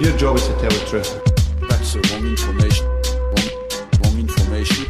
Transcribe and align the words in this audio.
Your 0.00 0.16
job 0.16 0.36
is 0.36 0.46
to 0.46 0.52
tell 0.52 0.70
the 0.70 0.86
truth. 0.86 1.24
That's 1.68 1.92
the 1.92 1.98
wrong 1.98 2.26
information. 2.30 2.86
Wrong, 2.86 3.50
wrong 4.02 4.18
information. 4.20 4.86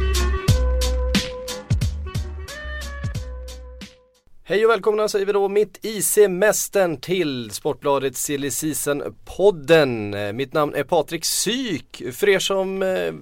Hej 4.43 4.65
och 4.65 4.71
välkomna 4.71 5.07
säger 5.07 5.25
vi 5.25 5.33
då 5.33 5.49
mitt 5.49 5.85
i 5.85 6.01
semestern 6.01 6.97
till 6.97 7.51
Sportbladet 7.51 8.17
Silly 8.17 8.49
Season-podden. 8.49 10.27
Eh, 10.27 10.33
Mitt 10.33 10.53
namn 10.53 10.75
är 10.75 10.83
Patrik 10.83 11.25
Syk. 11.25 12.03
För 12.13 12.29
er 12.29 12.39
som 12.39 12.83
eh, 12.83 13.13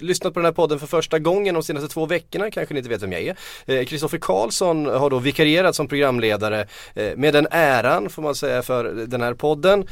lyssnat 0.00 0.34
på 0.34 0.40
den 0.40 0.44
här 0.44 0.52
podden 0.52 0.78
för 0.78 0.86
första 0.86 1.18
gången 1.18 1.54
de 1.54 1.62
senaste 1.62 1.88
två 1.88 2.06
veckorna 2.06 2.50
kanske 2.50 2.74
ni 2.74 2.78
inte 2.78 2.90
vet 2.90 3.02
vem 3.02 3.12
jag 3.12 3.22
är. 3.22 3.36
Eh, 3.66 3.84
Kristoffer 3.84 4.18
Karlsson 4.18 4.86
har 4.86 5.10
då 5.10 5.18
vikarierat 5.18 5.76
som 5.76 5.88
programledare 5.88 6.66
eh, 6.94 7.16
med 7.16 7.34
den 7.34 7.46
äran 7.50 8.10
får 8.10 8.22
man 8.22 8.34
säga 8.34 8.62
för 8.62 8.84
den 8.84 9.22
här 9.22 9.34
podden. 9.34 9.86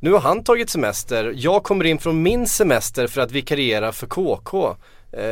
Nu 0.00 0.12
har 0.12 0.20
han 0.20 0.44
tagit 0.44 0.70
semester. 0.70 1.32
Jag 1.36 1.62
kommer 1.62 1.84
in 1.84 1.98
från 1.98 2.22
min 2.22 2.46
semester 2.46 3.06
för 3.06 3.20
att 3.20 3.30
vikariera 3.30 3.92
för 3.92 4.06
KK. 4.06 4.76
Eh, 5.12 5.22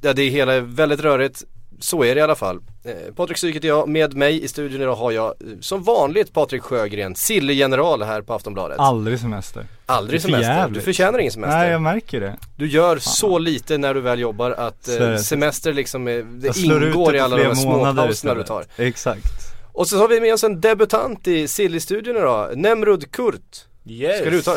ja, 0.00 0.12
det 0.12 0.22
är 0.22 0.30
hela 0.30 0.60
väldigt 0.60 1.00
rörigt. 1.00 1.44
Så 1.80 2.04
är 2.04 2.14
det 2.14 2.18
i 2.18 2.22
alla 2.22 2.34
fall. 2.34 2.60
Eh, 2.84 3.14
Patrik 3.14 3.38
Syk 3.38 3.56
heter 3.56 3.68
jag. 3.68 3.88
Med 3.88 4.14
mig 4.14 4.44
i 4.44 4.48
studion 4.48 4.80
idag 4.82 4.94
har 4.94 5.12
jag 5.12 5.26
eh, 5.26 5.34
som 5.60 5.82
vanligt 5.82 6.32
Patrik 6.32 6.62
Sjögren, 6.62 7.14
Sille-general 7.14 8.02
här 8.02 8.22
på 8.22 8.34
Aftonbladet. 8.34 8.78
Aldrig 8.78 9.20
semester. 9.20 9.66
Aldrig 9.86 10.22
semester. 10.22 10.48
Du 10.48 10.54
jävligt. 10.54 10.84
förtjänar 10.84 11.18
ingen 11.18 11.32
semester. 11.32 11.58
Nej 11.58 11.70
jag 11.70 11.82
märker 11.82 12.20
det. 12.20 12.36
Du 12.56 12.66
gör 12.66 12.98
så 12.98 13.38
lite 13.38 13.78
när 13.78 13.94
du 13.94 14.00
väl 14.00 14.18
jobbar 14.18 14.50
att 14.50 14.88
eh, 14.88 15.16
semester 15.16 15.72
liksom, 15.72 16.08
är, 16.08 16.22
det 16.22 16.56
ingår 16.56 17.14
i 17.14 17.18
på 17.18 17.24
alla 17.24 17.36
de 17.36 17.44
här 17.44 17.54
småpauserna 17.54 18.34
du 18.34 18.42
tar. 18.42 18.64
Exakt. 18.76 19.54
Och 19.72 19.88
så 19.88 19.98
har 19.98 20.08
vi 20.08 20.20
med 20.20 20.34
oss 20.34 20.44
en 20.44 20.60
debutant 20.60 21.28
i 21.28 21.48
Silly-studion 21.48 22.16
idag, 22.16 22.58
Nemrud 22.58 23.12
Kurt. 23.12 23.67
Yes! 23.90 24.20
Ska 24.20 24.30
du 24.30 24.42
ta, 24.42 24.56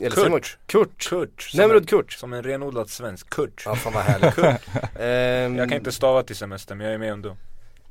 eller 0.00 0.10
Kurt. 0.10 0.58
Kurt. 0.66 1.08
Kurt. 1.08 1.42
Som 1.42 1.60
Nemrud 1.60 1.82
en, 1.82 1.86
Kurt. 1.86 2.12
som 2.12 2.32
en 2.32 2.42
renodlad 2.42 2.90
svensk. 2.90 3.30
Kurt. 3.30 3.62
Ja 3.64 3.74
fan 3.74 3.92
vad 3.92 4.02
härligt. 4.02 4.34
Kurt. 4.34 4.60
Ehm, 5.00 5.56
Jag 5.58 5.68
kan 5.68 5.78
inte 5.78 5.92
stava 5.92 6.22
till 6.22 6.36
semester 6.36 6.74
men 6.74 6.86
jag 6.86 6.94
är 6.94 6.98
med 6.98 7.12
ändå. 7.12 7.36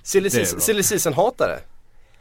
Silly 0.03 0.29
season-hatare. 0.83 1.59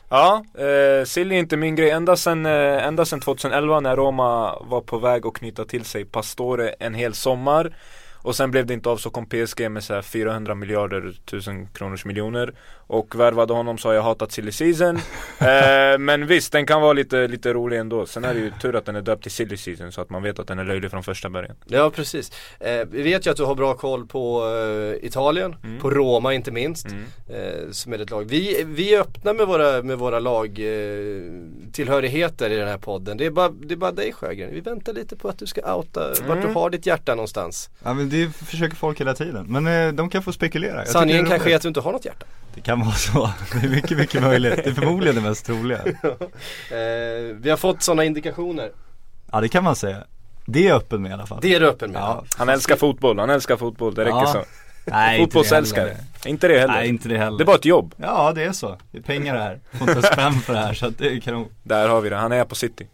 Ja, 0.08 0.44
eh, 0.58 1.04
Silly 1.04 1.34
är 1.34 1.38
inte 1.38 1.56
min 1.56 1.74
grej. 1.76 1.90
Ända 1.90 2.16
sedan, 2.16 2.46
eh, 2.46 2.86
ända 2.86 3.04
sedan 3.04 3.20
2011 3.20 3.80
när 3.80 3.96
Roma 3.96 4.58
var 4.60 4.80
på 4.80 4.98
väg 4.98 5.26
att 5.26 5.34
knyta 5.34 5.64
till 5.64 5.84
sig 5.84 6.04
Pastore 6.04 6.68
en 6.68 6.94
hel 6.94 7.14
sommar. 7.14 7.76
Och 8.22 8.36
sen 8.36 8.50
blev 8.50 8.66
det 8.66 8.74
inte 8.74 8.88
av 8.88 8.96
så 8.96 9.10
kom 9.10 9.26
PSG 9.26 9.68
med 9.70 9.84
så 9.84 9.94
här 9.94 10.02
400 10.02 10.54
miljarder 10.54 11.12
tusen 11.24 11.66
kronors 11.66 12.04
miljoner 12.04 12.54
Och 12.88 13.20
värvade 13.20 13.52
honom 13.52 13.78
så 13.78 13.88
har 13.88 13.94
jag 13.94 14.02
hatat 14.02 14.32
silly 14.32 14.52
season 14.52 14.96
eh, 15.38 15.98
Men 15.98 16.26
visst, 16.26 16.52
den 16.52 16.66
kan 16.66 16.80
vara 16.80 16.92
lite, 16.92 17.28
lite 17.28 17.52
rolig 17.52 17.78
ändå 17.78 18.06
Sen 18.06 18.24
är 18.24 18.34
det 18.34 18.40
ju 18.40 18.50
tur 18.62 18.76
att 18.76 18.84
den 18.86 18.96
är 18.96 19.02
döpt 19.02 19.22
till 19.22 19.32
silly 19.32 19.56
season 19.56 19.92
så 19.92 20.00
att 20.00 20.10
man 20.10 20.22
vet 20.22 20.38
att 20.38 20.48
den 20.48 20.58
är 20.58 20.64
löjlig 20.64 20.90
från 20.90 21.02
första 21.02 21.30
början 21.30 21.56
Ja 21.66 21.90
precis. 21.90 22.32
Eh, 22.60 22.84
vi 22.90 23.02
vet 23.02 23.26
ju 23.26 23.30
att 23.30 23.36
du 23.36 23.44
har 23.44 23.54
bra 23.54 23.74
koll 23.74 24.06
på 24.06 24.44
eh, 25.00 25.06
Italien, 25.06 25.56
Mm. 25.64 25.78
på 25.80 25.90
Roma 25.90 26.34
inte 26.34 26.50
minst. 26.50 26.86
Mm. 26.86 27.04
Eh, 27.28 27.70
som 27.70 27.92
är 27.92 27.98
ett 27.98 28.10
lag. 28.10 28.24
Vi, 28.24 28.64
vi 28.66 28.94
är 28.94 29.00
öppna 29.00 29.32
med 29.32 29.46
våra, 29.46 29.82
med 29.82 29.98
våra 29.98 30.18
lag 30.20 30.46
eh, 30.46 31.22
tillhörigheter 31.72 32.50
i 32.50 32.56
den 32.56 32.68
här 32.68 32.78
podden. 32.78 33.16
Det 33.16 33.26
är, 33.26 33.30
bara, 33.30 33.48
det 33.48 33.74
är 33.74 33.76
bara 33.76 33.92
dig 33.92 34.12
Sjögren. 34.12 34.50
Vi 34.52 34.60
väntar 34.60 34.92
lite 34.92 35.16
på 35.16 35.28
att 35.28 35.38
du 35.38 35.46
ska 35.46 35.74
outa 35.76 36.12
vart 36.28 36.42
du 36.42 36.48
har 36.48 36.70
ditt 36.70 36.86
hjärta 36.86 37.14
någonstans. 37.14 37.70
Ja 37.84 37.94
men 37.94 38.08
det 38.08 38.30
försöker 38.36 38.76
folk 38.76 39.00
hela 39.00 39.14
tiden. 39.14 39.46
Men 39.48 39.66
eh, 39.66 39.92
de 39.92 40.10
kan 40.10 40.22
få 40.22 40.32
spekulera. 40.32 40.76
Jag 40.76 40.88
Sanningen 40.88 41.26
kanske 41.26 41.52
är 41.52 41.56
att 41.56 41.62
du 41.62 41.68
inte 41.68 41.80
har 41.80 41.92
något 41.92 42.04
hjärta. 42.04 42.26
Det 42.56 42.62
kan 42.62 42.80
vara 42.80 42.94
så. 42.94 43.30
Det 43.52 43.66
är 43.66 43.70
mycket, 43.70 43.98
mycket 43.98 44.22
möjligt. 44.22 44.56
Det 44.64 44.66
är 44.70 44.74
förmodligen 44.74 45.14
det 45.16 45.20
mest 45.22 45.46
troliga. 45.46 45.80
Eh, 46.70 47.34
vi 47.40 47.50
har 47.50 47.56
fått 47.56 47.82
sådana 47.82 48.04
indikationer. 48.04 48.70
Ja 49.32 49.40
det 49.40 49.48
kan 49.48 49.64
man 49.64 49.76
säga. 49.76 50.04
Det 50.46 50.64
är 50.64 50.68
jag 50.68 50.76
öppen 50.76 51.02
med 51.02 51.10
i 51.10 51.12
alla 51.14 51.26
fall. 51.26 51.38
Det 51.42 51.54
är 51.54 51.60
du 51.60 51.68
öppen 51.68 51.90
med. 51.92 52.00
Ja. 52.02 52.24
Han 52.36 52.48
älskar 52.48 52.76
fotboll, 52.76 53.18
han 53.18 53.30
älskar 53.30 53.56
fotboll, 53.56 53.94
det 53.94 54.04
räcker 54.04 54.16
Ja. 54.16 54.26
så 54.32 54.44
Nej, 54.84 55.12
inte 55.14 55.20
det 55.20 55.24
Fotbollsälskare, 55.26 55.96
inte 56.26 56.48
det 56.48 56.58
heller 56.58 56.74
Nej 56.74 56.88
inte 56.88 57.08
det 57.08 57.18
heller. 57.18 57.38
Det 57.38 57.44
är 57.44 57.46
bara 57.46 57.56
ett 57.56 57.64
jobb, 57.64 57.94
Ja 57.96 58.32
det 58.32 58.44
är 58.44 58.52
så. 58.52 58.76
Det 58.90 58.98
är 58.98 59.02
pengar 59.02 59.34
det 59.34 59.40
här. 59.42 59.60
Får 59.72 59.88
inte 59.90 60.02
spänn 60.02 60.32
för 60.32 60.52
det 60.52 60.58
här 60.58 60.74
så 60.74 60.86
att 60.86 60.98
det 60.98 61.06
är 61.06 61.20
kanon. 61.20 61.48
där 61.62 61.88
har 61.88 62.00
vi 62.00 62.08
det, 62.10 62.16
han 62.16 62.32
är 62.32 62.44
på 62.44 62.54
city 62.54 62.86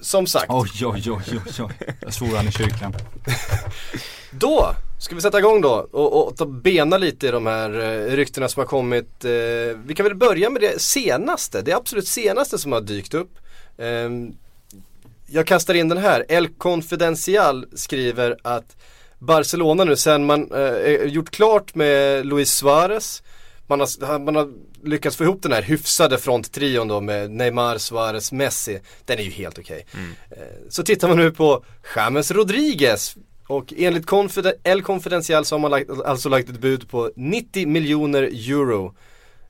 som 0.00 0.26
sagt, 0.26 0.46
Oj 0.48 0.70
oj 0.82 1.10
oj 1.10 1.22
oj 1.46 1.62
oj. 1.62 1.72
Jag 2.00 2.14
svor 2.14 2.36
han 2.36 2.48
i 2.48 2.52
kyrkan. 2.52 2.94
då 4.30 4.74
ska 4.98 5.14
vi 5.14 5.20
sätta 5.20 5.38
igång 5.38 5.60
då 5.60 5.88
och, 5.92 6.26
och 6.28 6.36
ta 6.36 6.46
bena 6.46 6.98
lite 6.98 7.26
i 7.26 7.30
de 7.30 7.46
här 7.46 7.80
eh, 7.80 8.16
ryktena 8.16 8.48
som 8.48 8.60
har 8.60 8.66
kommit. 8.66 9.24
Eh, 9.24 9.30
vi 9.84 9.94
kan 9.96 10.04
väl 10.04 10.14
börja 10.14 10.50
med 10.50 10.62
det 10.62 10.80
senaste, 10.80 11.62
det 11.62 11.72
absolut 11.72 12.08
senaste 12.08 12.58
som 12.58 12.72
har 12.72 12.80
dykt 12.80 13.14
upp. 13.14 13.38
Ehm, 13.78 14.36
jag 15.26 15.46
kastar 15.46 15.74
in 15.74 15.88
den 15.88 15.98
här, 15.98 16.24
El 16.28 16.48
Confidencial 16.48 17.66
skriver 17.74 18.36
att 18.42 18.76
Barcelona 19.18 19.84
nu 19.84 19.96
sen 19.96 20.26
man 20.26 20.52
eh, 20.52 21.04
gjort 21.04 21.30
klart 21.30 21.74
med 21.74 22.26
Luis 22.26 22.52
Suarez 22.52 23.22
man 23.66 23.80
har, 23.80 24.18
man 24.18 24.36
har 24.36 24.48
lyckats 24.84 25.16
få 25.16 25.24
ihop 25.24 25.42
den 25.42 25.52
här 25.52 25.62
hyfsade 25.62 26.18
fronttrion 26.18 26.88
då 26.88 27.00
med 27.00 27.30
Neymar, 27.30 27.78
Suarez, 27.78 28.32
Messi. 28.32 28.80
Den 29.04 29.18
är 29.18 29.22
ju 29.22 29.30
helt 29.30 29.58
okej. 29.58 29.86
Eh, 30.30 30.36
Så 30.68 30.82
tittar 30.82 31.08
man 31.08 31.16
nu 31.16 31.30
på 31.30 31.64
James 31.96 32.30
Rodriguez 32.30 33.16
och 33.48 33.72
enligt 33.76 34.06
El 34.64 34.82
Confidencial 34.82 35.44
så 35.44 35.54
har 35.54 35.60
man 35.60 35.70
lagt, 35.70 35.90
alltså 36.04 36.28
lagt 36.28 36.48
ett 36.48 36.60
bud 36.60 36.88
på 36.90 37.10
90 37.16 37.66
miljoner 37.68 38.22
euro. 38.22 38.94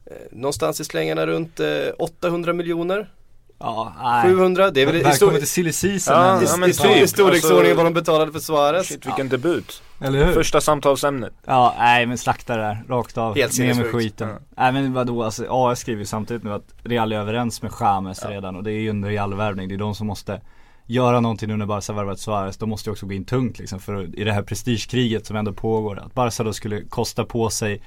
Eh, 0.07 0.13
Någonstans 0.33 0.81
i 0.81 0.85
slängarna 0.85 1.27
runt 1.27 1.61
eh, 1.61 1.69
800 1.99 2.53
miljoner, 2.53 3.11
Ja, 3.59 3.93
nej. 4.03 4.23
700, 4.35 4.71
det 4.71 4.83
är 4.83 4.87
väl 4.87 4.95
i, 4.95 5.03
Välkommen 5.03 5.17
stor, 5.35 5.39
till 5.39 5.49
silly 5.49 5.73
season. 5.73 6.17
Ja, 6.17 6.43
ja, 6.43 6.55
i, 6.57 6.59
men 6.59 6.71
i, 6.71 6.73
stor, 6.73 6.91
i 6.91 6.95
typ. 6.95 7.09
storleksordningen 7.09 7.71
Alltså- 7.71 7.77
vad 7.77 7.87
de 7.87 7.95
betalade 8.01 8.33
för 8.33 8.39
Suarez. 8.39 8.87
Shit 8.89 9.07
vilken 9.07 9.29
debut 9.29 9.83
Eller 10.01 10.25
hur? 10.27 10.33
Första 10.33 10.61
samtalsämnet 10.61 11.33
Ja, 11.47 11.75
nej 11.79 12.07
men 12.07 12.19
slakta 12.19 12.57
det 12.57 12.63
där, 12.63 12.85
rakt 12.89 13.19
av. 13.19 13.37
Helt 13.37 13.59
Ner 13.59 13.75
med 13.75 13.87
skiten. 13.87 14.29
Ja. 14.29 14.39
Nej 14.57 14.73
men 14.73 14.93
vadå, 14.93 15.23
alltså 15.23 15.47
AS 15.49 15.79
skriver 15.81 16.01
ju 16.01 16.07
samtidigt 16.07 16.43
nu 16.43 16.53
att 16.53 16.75
Real 16.83 17.13
är 17.13 17.17
överens 17.17 17.63
med 17.63 17.73
Chamez 17.73 18.25
redan 18.25 18.57
och 18.57 18.63
det 18.63 18.73
är 18.73 18.81
ju 18.81 18.91
en 18.91 19.05
Real-värvning. 19.05 19.69
Det 19.69 19.75
är 19.75 19.79
de 19.79 19.95
som 19.95 20.07
måste 20.07 20.41
göra 20.87 21.21
någonting 21.21 21.49
nu 21.49 21.57
när 21.57 21.67
Barca 21.67 21.93
värvat 21.93 22.21
Suarez. 22.21 22.57
De 22.57 22.69
måste 22.69 22.91
ju 22.91 22.93
också 22.93 23.07
gå 23.07 23.13
in 23.13 23.25
tungt 23.25 23.59
liksom 23.59 23.81
för 23.81 24.19
i 24.19 24.25
det 24.25 24.33
här 24.33 24.43
prestigekriget 24.43 25.27
som 25.27 25.37
ändå 25.37 25.53
pågår. 25.53 25.99
Att 25.99 26.15
Barca 26.15 26.43
då 26.45 26.53
skulle 26.53 26.85
kosta 26.85 27.25
på 27.25 27.51
sig 27.51 27.83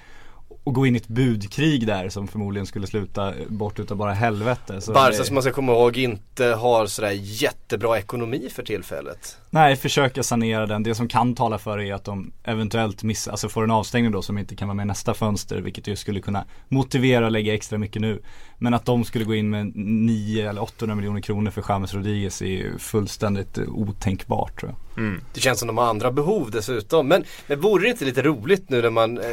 och 0.67 0.73
gå 0.73 0.85
in 0.87 0.95
i 0.95 0.97
ett 0.97 1.07
budkrig 1.07 1.87
där 1.87 2.09
som 2.09 2.27
förmodligen 2.27 2.65
skulle 2.65 2.87
sluta 2.87 3.33
bort 3.47 3.79
utav 3.79 3.97
bara 3.97 4.13
helvete. 4.13 4.81
Så 4.81 4.93
Barca 4.93 5.17
det- 5.17 5.23
som 5.23 5.33
man 5.33 5.43
ska 5.43 5.51
komma 5.51 5.71
ihåg 5.71 5.97
inte 5.97 6.45
har 6.45 6.85
sådär 6.85 7.11
jättebra 7.21 7.97
ekonomi 7.97 8.49
för 8.51 8.63
tillfället. 8.63 9.37
Nej, 9.49 9.75
försöka 9.75 10.23
sanera 10.23 10.65
den. 10.65 10.83
Det 10.83 10.95
som 10.95 11.07
kan 11.07 11.35
tala 11.35 11.57
för 11.57 11.79
är 11.79 11.93
att 11.93 12.03
de 12.03 12.31
eventuellt 12.43 13.03
missar, 13.03 13.31
alltså 13.31 13.49
får 13.49 13.63
en 13.63 13.71
avstängning 13.71 14.11
då 14.11 14.21
som 14.21 14.37
inte 14.37 14.55
kan 14.55 14.67
vara 14.67 14.75
med 14.75 14.83
i 14.83 14.87
nästa 14.87 15.13
fönster, 15.13 15.57
vilket 15.57 15.87
ju 15.87 15.95
skulle 15.95 16.19
kunna 16.19 16.45
motivera 16.69 17.25
att 17.25 17.31
lägga 17.31 17.53
extra 17.53 17.77
mycket 17.77 18.01
nu. 18.01 18.21
Men 18.59 18.73
att 18.73 18.85
de 18.85 19.05
skulle 19.05 19.25
gå 19.25 19.35
in 19.35 19.49
med 19.49 19.71
9 19.75 20.49
eller 20.49 20.61
800 20.61 20.95
miljoner 20.95 21.21
kronor 21.21 21.51
för 21.51 21.63
James 21.69 21.93
Rodriguez 21.93 22.41
är 22.41 22.77
fullständigt 22.77 23.57
eh, 23.57 23.63
otänkbart 23.67 24.59
tror 24.59 24.71
jag. 24.71 25.03
mm. 25.03 25.21
Det 25.33 25.39
känns 25.39 25.59
som 25.59 25.67
de 25.67 25.77
har 25.77 25.85
andra 25.85 26.11
behov 26.11 26.51
dessutom. 26.51 27.07
Men, 27.07 27.23
men 27.47 27.61
vore 27.61 27.83
det 27.83 27.89
inte 27.89 28.05
lite 28.05 28.21
roligt 28.21 28.69
nu 28.69 28.81
när 28.81 28.89
man, 28.89 29.17
eh, 29.17 29.25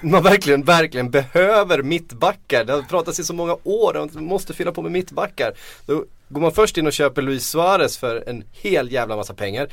man 0.00 0.22
verkligen, 0.22 0.62
verkligen 0.64 1.10
behöver 1.10 1.82
mittbackar. 1.82 2.64
Det 2.64 2.72
har 2.72 2.82
pratats 2.82 3.20
i 3.20 3.24
så 3.24 3.34
många 3.34 3.56
år 3.64 3.96
om 3.96 4.04
att 4.04 4.14
man 4.14 4.24
måste 4.24 4.54
fylla 4.54 4.72
på 4.72 4.82
med 4.82 4.92
mittbackar. 4.92 5.52
Då 5.86 6.04
går 6.28 6.40
man 6.40 6.52
först 6.52 6.78
in 6.78 6.86
och 6.86 6.92
köper 6.92 7.22
Luis 7.22 7.48
Suarez 7.48 7.98
för 7.98 8.28
en 8.28 8.44
hel 8.52 8.92
jävla 8.92 9.16
massa 9.16 9.34
pengar. 9.34 9.68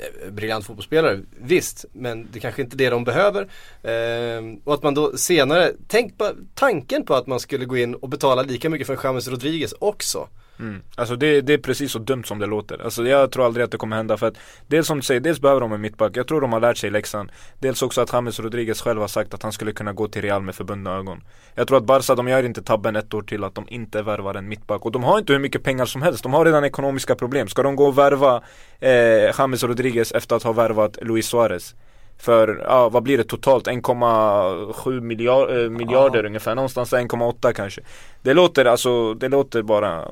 Eh, 0.00 0.30
briljant 0.30 0.66
fotbollsspelare, 0.66 1.20
visst. 1.40 1.84
Men 1.92 2.28
det 2.32 2.40
kanske 2.40 2.62
inte 2.62 2.76
är 2.76 2.78
det 2.78 2.90
de 2.90 3.04
behöver. 3.04 3.48
Ehm, 3.82 4.56
och 4.64 4.74
att 4.74 4.82
man 4.82 4.94
då 4.94 5.16
senare, 5.16 5.72
tänk 5.88 6.18
på 6.18 6.30
tanken 6.54 7.04
på 7.04 7.14
att 7.14 7.26
man 7.26 7.40
skulle 7.40 7.64
gå 7.64 7.76
in 7.76 7.94
och 7.94 8.08
betala 8.08 8.42
lika 8.42 8.70
mycket 8.70 8.86
för 8.86 8.98
James 9.04 9.28
Rodriguez 9.28 9.74
också. 9.78 10.28
Mm. 10.58 10.82
Alltså 10.94 11.16
det, 11.16 11.40
det 11.40 11.52
är 11.52 11.58
precis 11.58 11.92
så 11.92 11.98
dumt 11.98 12.24
som 12.24 12.38
det 12.38 12.46
låter. 12.46 12.84
Alltså 12.84 13.06
jag 13.06 13.30
tror 13.30 13.46
aldrig 13.46 13.64
att 13.64 13.70
det 13.70 13.76
kommer 13.78 13.96
hända 13.96 14.16
för 14.16 14.26
att 14.26 14.36
Dels 14.66 14.86
som 14.86 14.98
du 14.98 15.02
säger, 15.02 15.20
dels 15.20 15.40
behöver 15.40 15.60
de 15.60 15.72
en 15.72 15.80
mittback. 15.80 16.16
Jag 16.16 16.28
tror 16.28 16.40
de 16.40 16.52
har 16.52 16.60
lärt 16.60 16.76
sig 16.76 16.90
läxan. 16.90 17.30
Dels 17.58 17.82
också 17.82 18.00
att 18.00 18.12
James 18.12 18.40
Rodriguez 18.40 18.80
själv 18.82 19.00
har 19.00 19.08
sagt 19.08 19.34
att 19.34 19.42
han 19.42 19.52
skulle 19.52 19.72
kunna 19.72 19.92
gå 19.92 20.08
till 20.08 20.22
Real 20.22 20.42
med 20.42 20.54
förbundna 20.54 20.96
ögon. 20.96 21.22
Jag 21.54 21.68
tror 21.68 21.78
att 21.78 21.84
Barca, 21.84 22.14
de 22.14 22.28
gör 22.28 22.42
inte 22.42 22.62
tabben 22.62 22.96
ett 22.96 23.14
år 23.14 23.22
till 23.22 23.44
att 23.44 23.54
de 23.54 23.68
inte 23.68 24.02
värvar 24.02 24.34
en 24.34 24.48
mittback. 24.48 24.84
Och 24.84 24.92
de 24.92 25.04
har 25.04 25.18
inte 25.18 25.32
hur 25.32 25.40
mycket 25.40 25.62
pengar 25.62 25.86
som 25.86 26.02
helst. 26.02 26.22
De 26.22 26.34
har 26.34 26.44
redan 26.44 26.64
ekonomiska 26.64 27.14
problem. 27.14 27.48
Ska 27.48 27.62
de 27.62 27.76
gå 27.76 27.86
och 27.86 27.98
värva 27.98 28.42
eh, 28.80 28.90
James 29.38 29.64
Rodriguez 29.64 30.12
efter 30.12 30.36
att 30.36 30.42
ha 30.42 30.52
värvat 30.52 30.98
Luis 31.02 31.26
Suarez? 31.26 31.74
För, 32.18 32.64
ja 32.68 32.88
vad 32.88 33.02
blir 33.02 33.18
det 33.18 33.24
totalt? 33.24 33.66
1,7 33.66 35.00
miljard, 35.00 35.50
eh, 35.50 35.70
miljarder 35.70 36.24
ungefär, 36.24 36.54
någonstans 36.54 36.92
1,8 36.92 37.52
kanske 37.52 37.80
Det 38.22 38.34
låter 38.34 38.64
alltså, 38.64 39.14
det 39.14 39.28
låter 39.28 39.62
bara 39.62 40.08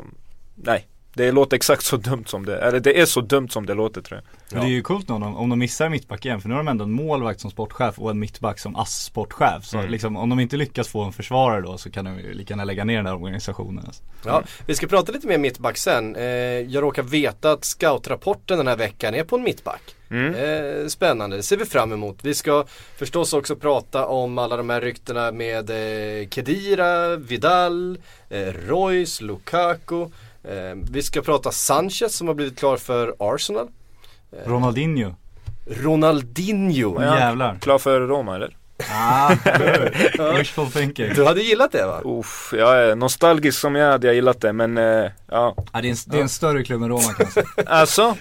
Nej 0.55 0.87
det 1.15 1.33
låter 1.33 1.57
exakt 1.57 1.85
så 1.85 1.97
dumt 1.97 2.25
som 2.27 2.47
det, 2.47 2.59
eller 2.59 2.81
det 2.81 3.01
är 3.01 3.07
så 3.07 3.21
dumt 3.21 3.49
som 3.49 3.67
det 3.67 3.75
låter 3.75 4.01
tror 4.01 4.21
jag 4.21 4.57
Men 4.57 4.67
det 4.67 4.73
är 4.73 4.75
ju 4.75 4.83
coolt 4.83 5.11
om 5.11 5.21
de, 5.21 5.37
om 5.37 5.49
de 5.51 5.59
missar 5.59 5.89
mittback 5.89 6.25
igen 6.25 6.41
för 6.41 6.49
nu 6.49 6.55
har 6.55 6.63
de 6.63 6.69
ändå 6.69 6.85
en 6.85 6.93
målvakt 6.93 7.41
som 7.41 7.51
sportchef 7.51 7.99
och 7.99 8.11
en 8.11 8.19
mittback 8.19 8.59
som 8.59 8.77
ASS-sportchef 8.77 9.61
Så 9.63 9.79
Mm. 9.79 9.91
liksom 9.91 10.17
om 10.17 10.29
de 10.29 10.41
inte 10.41 10.57
lyckas 10.57 10.89
få 10.89 11.03
en 11.03 11.13
försvarare 11.13 11.61
då 11.61 11.79
så 11.79 11.91
kan 11.91 12.05
de 12.05 12.19
ju 12.19 12.35
lika 12.35 12.53
gärna 12.53 12.65
lägga 12.65 12.85
ner 12.85 12.97
den 12.97 13.07
här 13.07 13.15
organisationen 13.15 13.85
alltså. 13.87 14.03
Ja, 14.25 14.43
vi 14.67 14.75
ska 14.75 14.87
prata 14.87 15.13
lite 15.13 15.27
mer 15.27 15.39
mittback 15.39 15.77
sen. 15.79 16.17
Eh, 16.17 16.23
jag 16.25 16.83
råkar 16.83 17.03
veta 17.03 17.53
att 17.53 17.65
scoutrapporten 17.65 18.59
den 18.59 18.67
här 18.67 18.77
veckan 18.77 19.15
är 19.15 19.25
på 19.25 19.37
en 19.37 19.43
mittback. 19.43 19.83
Mm. 20.11 20.35
Eh, 20.35 20.87
spännande, 20.87 21.37
det 21.37 21.43
ser 21.43 21.57
vi 21.57 21.65
fram 21.65 21.93
emot. 21.93 22.19
Vi 22.23 22.35
ska 22.35 22.65
förstås 22.97 23.33
också 23.33 23.57
prata 23.57 24.07
om 24.07 24.39
alla 24.39 24.57
de 24.57 24.71
här 24.71 24.81
ryktena 24.81 25.33
med 25.33 25.71
eh, 25.71 26.29
Kedira, 26.29 27.17
Vidal, 27.17 27.99
eh, 28.29 28.53
Royce, 28.69 29.25
Lukaku. 29.25 30.07
Eh, 30.45 30.75
vi 30.91 31.03
ska 31.03 31.23
prata 31.23 31.53
Sanchez 31.53 32.15
som 32.17 32.29
har 32.29 32.35
blivit 32.35 32.59
klar 32.59 32.77
för 32.77 33.15
Arsenal. 33.19 33.69
Eh, 34.33 34.51
Ronaldinho 34.51 35.15
Ronaldinho. 35.67 36.95
Åh, 36.97 37.03
jävlar. 37.05 37.59
Klar 37.61 37.79
för 37.79 38.01
Roma 38.01 38.35
eller? 38.37 38.57
Ah, 38.91 39.35
wishful 40.39 40.71
thinking 40.71 41.15
Du 41.15 41.25
hade 41.25 41.43
gillat 41.43 41.73
det 41.73 41.87
va? 41.87 42.01
Uff, 42.05 42.55
jag 42.57 42.79
är 42.79 42.97
nostalgisk 42.97 43.61
som 43.61 43.75
jag 43.75 43.91
hade 43.91 44.07
jag 44.07 44.15
gillat 44.15 44.41
det 44.41 44.53
men 44.53 44.79
eh, 44.79 44.85
ja 44.85 45.11
Ja, 45.27 45.81
det, 45.81 45.89
är 45.89 45.91
en, 45.91 45.97
det 46.07 46.17
är 46.17 46.23
en 46.23 46.29
större 46.29 46.65
klubb 46.65 46.83
än 46.83 46.89
Roma 46.89 47.03
kan 47.03 47.27
jag 47.27 47.33
säga 47.33 47.47
Alltså? 47.67 48.17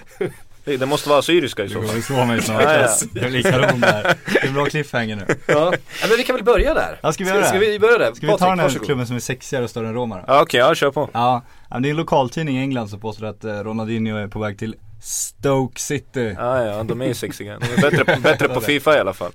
Det 0.64 0.76
det 0.76 0.86
måste 0.86 1.08
vara 1.08 1.18
assyriska 1.18 1.64
i 1.64 1.66
Du 1.66 1.74
så 1.74 1.80
går 1.80 1.88
fall 1.88 1.98
ifrån 1.98 2.28
mig 2.28 2.42
snart 2.42 2.62
Ja, 2.62 2.72
ja. 2.72 3.42
Kanon 3.50 3.80
där 3.80 4.16
Det 4.32 4.38
är 4.42 4.46
en 4.46 4.54
bra 4.54 4.64
cliffhanger 4.66 5.16
nu 5.16 5.24
Ja. 5.46 5.72
ja 6.02 6.06
men 6.08 6.16
vi 6.16 6.24
kan 6.24 6.34
väl 6.36 6.44
börja 6.44 6.74
där. 6.74 6.98
Ja 7.02 7.12
ska 7.12 7.24
vi 7.24 7.30
göra 7.30 7.40
det? 7.40 7.46
Ska 7.46 7.58
vi 7.58 7.78
börja 7.78 7.98
där? 7.98 8.12
Ska 8.14 8.26
vi 8.26 8.38
ta 8.38 8.48
den 8.48 8.58
här 8.58 8.68
klubben 8.68 9.06
som 9.06 9.16
är 9.16 9.20
sexigare 9.20 9.64
och 9.64 9.70
större 9.70 9.88
än 9.88 9.94
Roma 9.94 10.16
då? 10.16 10.24
Ja 10.26 10.42
okej, 10.42 10.60
ja 10.60 10.74
kör 10.74 10.90
på 10.90 11.10
Ja, 11.12 11.42
ja, 11.70 11.78
det 11.78 11.88
är 11.88 11.90
en 11.90 11.96
lokaltidning 11.96 12.58
i 12.58 12.60
England 12.60 12.88
som 12.88 13.00
påstår 13.00 13.26
att 13.26 13.44
eh, 13.44 13.52
Ronaldinho 13.54 14.16
är 14.16 14.28
på 14.28 14.38
väg 14.38 14.58
till 14.58 14.74
Stoke 15.04 15.80
City 15.80 16.34
Ja 16.38 16.64
ja, 16.64 16.82
de 16.82 17.00
är 17.02 17.06
ju 17.06 17.14
sexiga. 17.14 17.58
De 17.58 17.66
är 17.66 17.90
bättre, 17.90 18.16
bättre 18.20 18.48
på 18.48 18.60
Fifa 18.60 18.96
i 18.96 19.00
alla 19.00 19.12
fall 19.12 19.32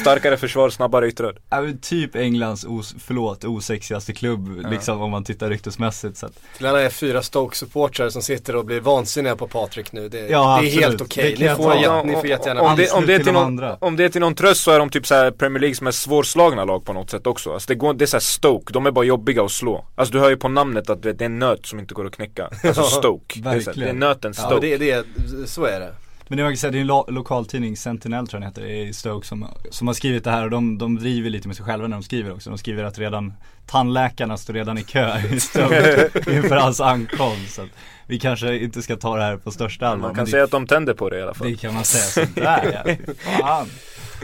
Starkare 0.00 0.36
försvar, 0.36 0.70
snabbare 0.70 1.08
yttrar 1.08 1.36
Ja 1.50 1.60
men 1.60 1.78
typ 1.78 2.16
Englands, 2.16 2.64
os, 2.64 2.94
förlåt, 2.98 3.44
osexigaste 3.44 4.12
klubb 4.12 4.60
Ja. 4.62 4.68
liksom 4.70 5.00
om 5.02 5.10
man 5.10 5.24
tittar 5.24 5.48
ryktesmässigt 5.50 6.16
så 6.16 6.26
att, 6.26 6.32
Till 6.56 6.66
alla 6.66 6.82
er 6.82 6.88
fyra 6.90 7.22
Stoke-supportrar 7.22 8.08
som 8.10 8.22
sitter 8.22 8.56
och 8.56 8.64
blir 8.64 8.80
vansinniga 8.80 9.36
på 9.36 9.46
Patrik 9.48 9.92
nu. 9.92 10.08
Det, 10.08 10.18
Ja, 10.28 10.58
det 10.62 10.68
är 10.68 10.80
helt 10.80 11.00
okej. 11.00 11.34
Det 11.38 11.46
kan 11.46 11.56
Ni, 11.56 11.64
får 11.64 12.04
ni 12.04 12.12
får 12.14 12.26
jättegärna 12.26 12.60
om, 12.62 12.76
det, 12.76 12.90
om, 12.90 13.06
det 13.06 13.14
är 13.14 13.18
till 13.18 13.32
någon, 13.32 13.44
andra. 13.44 13.76
om 13.80 13.96
det 13.96 14.04
är 14.04 14.08
till 14.08 14.20
någon 14.20 14.34
tröst 14.34 14.60
så 14.60 14.70
är 14.70 14.78
de 14.78 14.90
typ 14.90 15.06
så 15.06 15.14
här 15.14 15.30
Premier 15.30 15.60
Leagues 15.60 15.80
mest 15.80 16.02
svårslagna 16.02 16.64
lag 16.64 16.84
på 16.84 16.92
något 16.92 17.10
sätt 17.10 17.26
också 17.26 17.52
Alltså 17.52 17.68
det, 17.68 17.74
går, 17.74 17.94
det 17.94 18.04
är 18.04 18.06
såhär 18.06 18.20
Stoke, 18.20 18.72
de 18.72 18.86
är 18.86 18.90
bara 18.90 19.04
jobbiga 19.04 19.42
att 19.44 19.50
slå 19.52 19.84
Alltså 19.94 20.12
du 20.12 20.20
hör 20.20 20.30
ju 20.30 20.36
på 20.36 20.48
namnet 20.48 20.90
att 20.90 21.02
det 21.02 21.20
är 21.20 21.22
en 21.22 21.38
nöt 21.38 21.66
som 21.66 21.78
inte 21.78 21.94
går 21.94 22.06
att 22.06 22.12
knäcka 22.16 22.50
Alltså 22.64 22.82
Stoke, 23.00 23.40
det 23.40 23.48
är, 23.48 23.60
så 23.60 23.70
här, 23.70 23.78
det 23.80 23.88
är 23.88 23.92
nöten 23.92 24.32
Ja, 24.36 24.42
Stoke 24.46 24.76
det, 24.76 24.99
det, 25.02 25.46
så 25.46 25.64
är 25.64 25.80
det. 25.80 25.94
Men 26.28 26.38
det 26.38 26.56
säga, 26.56 26.70
det 26.70 26.78
är 26.78 26.80
en 26.80 26.86
lo- 26.86 27.06
lokaltidning, 27.08 27.76
Sentinel 27.76 28.26
tror 28.26 28.42
jag 28.42 28.52
den 28.54 28.62
heter, 28.64 28.74
i 28.74 28.92
Stoke 28.92 29.26
som, 29.26 29.46
som 29.70 29.86
har 29.86 29.94
skrivit 29.94 30.24
det 30.24 30.30
här 30.30 30.44
och 30.44 30.50
de, 30.50 30.78
de 30.78 30.98
driver 30.98 31.30
lite 31.30 31.48
med 31.48 31.56
sig 31.56 31.66
själva 31.66 31.88
när 31.88 31.96
de 31.96 32.02
skriver 32.02 32.32
också. 32.32 32.50
De 32.50 32.58
skriver 32.58 32.84
att 32.84 32.98
redan 32.98 33.32
tandläkarna 33.66 34.36
står 34.36 34.54
redan 34.54 34.78
i 34.78 34.82
kö 34.82 35.18
i 35.32 35.40
Stoke 35.40 36.08
inför 36.36 36.56
hans 36.56 36.80
ankomst. 36.80 37.54
Så 37.54 37.62
att 37.62 37.68
vi 38.06 38.18
kanske 38.18 38.58
inte 38.58 38.82
ska 38.82 38.96
ta 38.96 39.16
det 39.16 39.22
här 39.22 39.36
på 39.36 39.50
största 39.50 39.88
allvar. 39.88 40.08
Man 40.08 40.16
kan 40.16 40.24
det, 40.24 40.30
säga 40.30 40.44
att 40.44 40.50
de 40.50 40.66
tänder 40.66 40.94
på 40.94 41.10
det 41.10 41.18
i 41.18 41.22
alla 41.22 41.34
fall 41.34 41.50
det 41.50 41.56
kan 41.56 41.74
man 41.74 41.84
säga, 41.84 42.26
sådär 42.26 42.82
ja, 42.84 43.12
fan. 43.40 43.66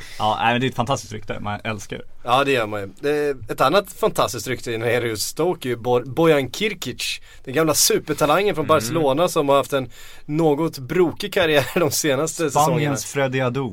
Ja, 0.18 0.36
nej, 0.40 0.52
men 0.54 0.60
det 0.60 0.66
är 0.66 0.68
ett 0.68 0.74
fantastiskt 0.76 1.12
rykte, 1.12 1.40
man 1.40 1.60
älskar 1.64 1.96
det. 1.98 2.04
Ja 2.24 2.44
det 2.44 2.52
gör 2.52 2.66
man 2.66 2.80
ju. 2.80 2.88
Det, 3.00 3.36
ett 3.52 3.60
annat 3.60 3.92
fantastiskt 3.92 4.48
rykte 4.48 4.70
när 4.78 4.86
det 4.86 4.92
gäller 4.92 5.06
just 5.06 5.26
Stoke 5.28 5.68
är 5.68 5.70
ju 5.70 5.76
Bo- 5.76 6.04
Bojan 6.10 6.50
Kirkic. 6.50 7.20
Den 7.44 7.54
gamla 7.54 7.74
supertalangen 7.74 8.54
från 8.54 8.66
Barcelona 8.66 9.28
som 9.28 9.48
har 9.48 9.56
haft 9.56 9.72
en 9.72 9.90
något 10.24 10.78
brokig 10.78 11.32
karriär 11.32 11.66
de 11.80 11.90
senaste 11.90 12.36
säsongerna. 12.36 12.72
Spaniens 12.72 13.04
Freddy 13.04 13.40
Adu. 13.40 13.70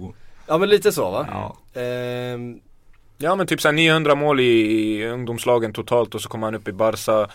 Ja 0.48 0.58
men 0.58 0.70
lite 0.70 0.92
så 0.92 1.12
va? 1.12 1.28
Ja. 1.32 1.82
Ehm, 1.82 2.60
Ja 3.18 3.36
men 3.36 3.48
typ 3.48 3.62
såhär 3.62 3.74
900 3.74 4.16
mål 4.16 4.40
i, 4.40 4.44
i 4.44 5.06
ungdomslagen 5.08 5.74
totalt 5.74 6.16
och 6.16 6.22
så 6.22 6.30
kommer 6.30 6.48
han 6.48 6.56
upp 6.56 6.68
i 6.68 6.72
Barca 6.72 7.28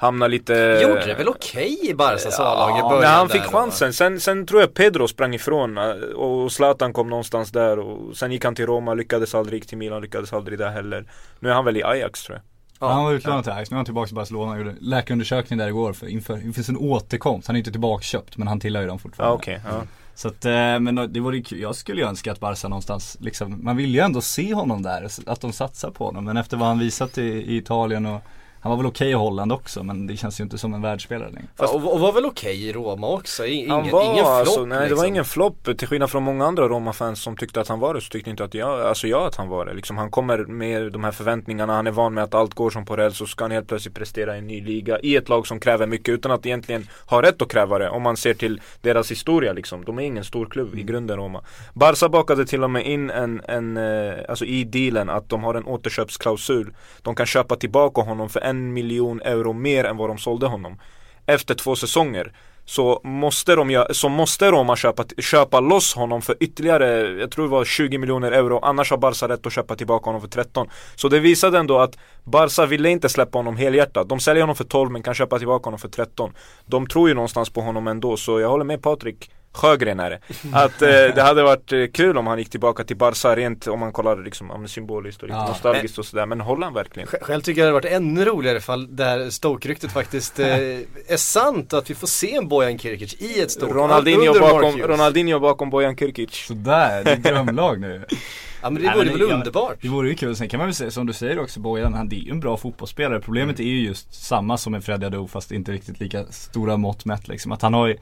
Hamnar 0.00 0.28
lite 0.28 0.78
gjorde 0.82 1.06
det 1.06 1.14
väl 1.14 1.28
okej 1.28 1.90
i 1.90 1.94
Barcas 1.94 2.40
A-lag 2.40 2.76
i 2.76 2.78
Ja, 2.80 2.88
början 2.88 3.00
när 3.02 3.16
han 3.18 3.28
fick 3.28 3.42
chansen. 3.42 3.92
Sen, 3.92 4.20
sen 4.20 4.46
tror 4.46 4.60
jag 4.60 4.74
Pedro 4.74 5.08
sprang 5.08 5.34
ifrån 5.34 5.78
eh, 5.78 5.84
och 6.16 6.52
Zlatan 6.52 6.92
kom 6.92 7.08
någonstans 7.10 7.50
där 7.50 7.78
och 7.78 8.16
sen 8.16 8.32
gick 8.32 8.44
han 8.44 8.54
till 8.54 8.66
Roma, 8.66 8.94
lyckades 8.94 9.34
aldrig, 9.34 9.68
till 9.68 9.78
Milan, 9.78 10.02
lyckades 10.02 10.32
aldrig 10.32 10.58
där 10.58 10.70
heller. 10.70 11.04
Nu 11.40 11.50
är 11.50 11.54
han 11.54 11.64
väl 11.64 11.76
i 11.76 11.82
Ajax 11.84 12.22
tror 12.22 12.36
jag. 12.36 12.44
Ja. 12.88 12.92
han 12.92 13.04
var 13.04 13.12
utlånad 13.12 13.44
till 13.44 13.52
Ajax, 13.52 13.70
nu 13.70 13.74
är 13.74 13.76
han 13.78 13.84
tillbaka 13.84 14.06
till 14.06 14.14
Barcelona 14.16 14.58
gjorde 14.58 14.74
läkarundersökning 14.80 15.58
där 15.58 15.68
igår 15.68 15.92
för, 15.92 16.06
inför, 16.06 16.44
inför 16.44 16.62
sin 16.62 16.76
återkomst. 16.76 17.46
Han 17.46 17.56
är 17.56 17.58
inte 17.58 17.70
tillbakaköpt 17.70 18.36
men 18.36 18.48
han 18.48 18.60
tillhör 18.60 18.82
ju 18.82 18.88
dem 18.88 18.96
Ja 18.96 19.02
fortfarande. 19.02 19.34
okej, 19.36 19.60
ja. 19.68 19.82
Så 20.14 20.28
att, 20.28 20.44
eh, 20.44 20.50
men 20.80 21.12
det 21.12 21.20
vore 21.20 21.40
kul. 21.40 21.60
Jag 21.60 21.74
skulle 21.74 22.00
ju 22.00 22.06
önska 22.08 22.32
att 22.32 22.40
Barca 22.40 22.68
någonstans, 22.68 23.16
liksom, 23.20 23.60
man 23.64 23.76
vill 23.76 23.94
ju 23.94 24.00
ändå 24.00 24.20
se 24.20 24.54
honom 24.54 24.82
där, 24.82 25.08
att 25.26 25.40
de 25.40 25.52
satsar 25.52 25.90
på 25.90 26.04
honom. 26.04 26.24
Men 26.24 26.36
efter 26.36 26.56
vad 26.56 26.68
han 26.68 26.78
visat 26.78 27.18
i, 27.18 27.22
i 27.26 27.56
Italien 27.56 28.06
och 28.06 28.20
han 28.60 28.70
var 28.70 28.76
väl 28.76 28.86
okej 28.86 29.10
i 29.10 29.12
Holland 29.12 29.52
också 29.52 29.82
men 29.82 30.06
det 30.06 30.16
känns 30.16 30.40
ju 30.40 30.44
inte 30.44 30.58
som 30.58 30.74
en 30.74 30.82
världsspelare 30.82 31.30
längre. 31.30 31.48
Ja, 31.56 31.68
och, 31.68 31.92
och 31.92 32.00
var 32.00 32.12
väl 32.12 32.24
okej 32.24 32.68
i 32.68 32.72
Roma 32.72 33.08
också. 33.08 33.46
Ingen, 33.46 33.70
Han 33.70 33.90
var 33.90 34.04
ingen 34.04 34.16
flopp 34.16 34.28
alltså, 34.28 34.64
nej 34.64 34.78
det 34.78 34.82
var 34.82 34.88
liksom. 34.88 35.06
ingen 35.06 35.24
flopp 35.24 35.78
till 35.78 35.88
skillnad 35.88 36.10
från 36.10 36.22
många 36.22 36.46
andra 36.46 36.68
Roma-fans 36.68 37.22
som 37.22 37.36
tyckte 37.36 37.60
att 37.60 37.68
han 37.68 37.80
var 37.80 37.94
det 37.94 38.00
så 38.00 38.08
tyckte 38.08 38.30
inte 38.30 38.44
att 38.44 38.54
jag, 38.54 38.80
alltså 38.80 39.06
jag 39.06 39.26
att 39.26 39.36
han 39.36 39.48
var 39.48 39.66
det 39.66 39.74
liksom 39.74 39.96
Han 39.98 40.10
kommer 40.10 40.38
med 40.38 40.92
de 40.92 41.04
här 41.04 41.12
förväntningarna, 41.12 41.74
han 41.74 41.86
är 41.86 41.90
van 41.90 42.14
med 42.14 42.24
att 42.24 42.34
allt 42.34 42.54
går 42.54 42.70
som 42.70 42.84
på 42.84 42.96
räls 42.96 43.16
så 43.16 43.26
ska 43.26 43.44
han 43.44 43.50
helt 43.50 43.68
plötsligt 43.68 43.94
prestera 43.94 44.36
i 44.36 44.38
en 44.38 44.46
ny 44.46 44.60
liga 44.60 44.98
i 44.98 45.16
ett 45.16 45.28
lag 45.28 45.46
som 45.46 45.60
kräver 45.60 45.86
mycket 45.86 46.12
utan 46.12 46.32
att 46.32 46.46
egentligen 46.46 46.88
ha 47.06 47.22
rätt 47.22 47.42
att 47.42 47.52
kräva 47.52 47.78
det 47.78 47.88
om 47.88 48.02
man 48.02 48.16
ser 48.16 48.34
till 48.34 48.60
deras 48.80 49.10
historia 49.10 49.52
liksom 49.52 49.84
De 49.84 49.98
är 49.98 50.02
ingen 50.02 50.24
stor 50.24 50.46
klubb 50.46 50.78
i 50.78 50.82
grunden 50.82 51.16
Roma 51.16 51.44
Barca 51.74 52.08
bakade 52.08 52.46
till 52.46 52.64
och 52.64 52.70
med 52.70 52.86
in 52.86 53.10
en, 53.10 53.42
en 53.48 53.76
eh, 53.76 54.14
alltså 54.28 54.44
i 54.44 54.64
dealen 54.64 55.10
att 55.10 55.28
de 55.28 55.44
har 55.44 55.54
en 55.54 55.64
återköpsklausul 55.64 56.74
De 57.02 57.14
kan 57.14 57.26
köpa 57.26 57.56
tillbaka 57.56 58.00
honom 58.00 58.28
för 58.28 58.40
en 58.50 58.72
miljon 58.72 59.20
euro 59.20 59.52
mer 59.52 59.84
än 59.84 59.96
vad 59.96 60.10
de 60.10 60.18
sålde 60.18 60.46
honom. 60.46 60.78
Efter 61.26 61.54
två 61.54 61.76
säsonger 61.76 62.32
så 62.64 63.00
måste, 63.04 63.54
de 63.54 63.86
så 63.90 64.08
måste 64.08 64.50
Roma 64.50 64.76
köpa, 64.76 65.04
köpa 65.18 65.60
loss 65.60 65.94
honom 65.94 66.22
för 66.22 66.36
ytterligare, 66.40 67.20
jag 67.20 67.30
tror 67.30 67.44
det 67.44 67.50
var 67.50 67.64
20 67.64 67.98
miljoner 67.98 68.32
euro. 68.32 68.60
Annars 68.62 68.90
har 68.90 68.98
Barca 68.98 69.28
rätt 69.28 69.46
att 69.46 69.52
köpa 69.52 69.76
tillbaka 69.76 70.04
honom 70.04 70.20
för 70.20 70.28
13 70.28 70.68
Så 70.94 71.08
det 71.08 71.20
visade 71.20 71.58
ändå 71.58 71.78
att 71.78 71.98
Barca 72.24 72.66
ville 72.66 72.90
inte 72.90 73.08
släppa 73.08 73.38
honom 73.38 73.56
helhjärtat. 73.56 74.08
De 74.08 74.20
säljer 74.20 74.42
honom 74.42 74.56
för 74.56 74.64
12 74.64 74.90
men 74.90 75.02
kan 75.02 75.14
köpa 75.14 75.38
tillbaka 75.38 75.66
honom 75.66 75.80
för 75.80 75.88
13 75.88 76.32
De 76.66 76.86
tror 76.86 77.08
ju 77.08 77.14
någonstans 77.14 77.50
på 77.50 77.60
honom 77.60 77.86
ändå 77.86 78.16
så 78.16 78.40
jag 78.40 78.48
håller 78.48 78.64
med 78.64 78.82
Patrik. 78.82 79.30
Sjögren 79.52 80.00
är 80.00 80.10
det. 80.10 80.20
Att 80.52 80.82
eh, 80.82 80.88
det 80.88 81.22
hade 81.22 81.42
varit 81.42 81.72
eh, 81.72 81.86
kul 81.94 82.18
om 82.18 82.26
han 82.26 82.38
gick 82.38 82.50
tillbaka 82.50 82.84
till 82.84 82.96
Barca 82.96 83.36
rent 83.36 83.66
om 83.66 83.80
man 83.80 83.92
kollar 83.92 84.16
liksom, 84.24 84.50
om 84.50 84.68
symboliskt 84.68 85.22
och 85.22 85.28
lite 85.28 85.38
Ja. 85.38 85.48
nostalgiskt 85.48 85.98
och 85.98 86.04
sådär 86.06 86.26
Men 86.26 86.40
håller 86.40 86.64
han 86.64 86.74
verkligen? 86.74 87.08
Sj- 87.08 87.22
Själv 87.22 87.40
tycker 87.42 87.60
jag 87.60 87.66
det 87.72 87.74
hade 87.76 87.88
varit 87.88 87.96
ännu 88.02 88.24
roligare 88.24 88.58
ifall 88.58 88.96
det 88.96 89.04
här 89.04 89.30
Stoke-ryktet 89.30 89.92
faktiskt 89.92 90.38
eh, 90.38 90.46
är 91.08 91.16
sant 91.16 91.72
och 91.72 91.78
att 91.78 91.90
vi 91.90 91.94
får 91.94 92.06
se 92.06 92.34
en 92.34 92.48
Bojan 92.48 92.78
Kirkic 92.78 93.14
i 93.14 93.40
ett 93.40 93.50
Stoke. 93.50 93.74
Ronaldinho 93.74 94.40
bakom. 94.40 94.78
Ronaldinho 94.80 95.38
bakom 95.40 95.70
Bojan 95.70 95.96
Kirkic 95.96 96.30
Sådär, 96.46 97.04
det 97.04 97.10
är 97.10 97.16
drömlag 97.16 97.80
nu. 97.80 98.04
Ja 98.62 98.70
men 98.70 98.82
det 98.82 98.88
Nej, 98.88 98.96
vore 98.96 99.06
men 99.10 99.18
väl 99.18 99.28
ja, 99.30 99.34
underbart. 99.34 99.76
Det 99.82 99.88
vore 99.88 100.08
ju 100.08 100.14
kul, 100.14 100.36
sen 100.36 100.48
kan 100.48 100.58
man 100.58 100.66
väl 100.66 100.74
säga 100.74 100.90
som 100.90 101.06
du 101.06 101.12
säger 101.12 101.38
också 101.40 101.60
Bojan, 101.60 101.94
han 101.94 102.08
det 102.08 102.16
är 102.16 102.20
ju 102.20 102.30
en 102.30 102.40
bra 102.40 102.56
fotbollsspelare. 102.56 103.20
Problemet 103.20 103.60
är 103.60 103.64
ju 103.64 103.80
just 103.86 104.24
samma 104.24 104.56
som 104.58 104.74
en 104.74 104.82
Freddy 104.82 105.06
Adu 105.06 105.26
fast 105.26 105.52
inte 105.52 105.72
riktigt 105.72 106.00
lika 106.00 106.24
stora 106.24 106.76
mått 106.76 107.04
mätt 107.04 107.28
liksom. 107.28 107.52
Att 107.52 107.62
han 107.62 107.74
har 107.74 107.86
ju 107.86 107.96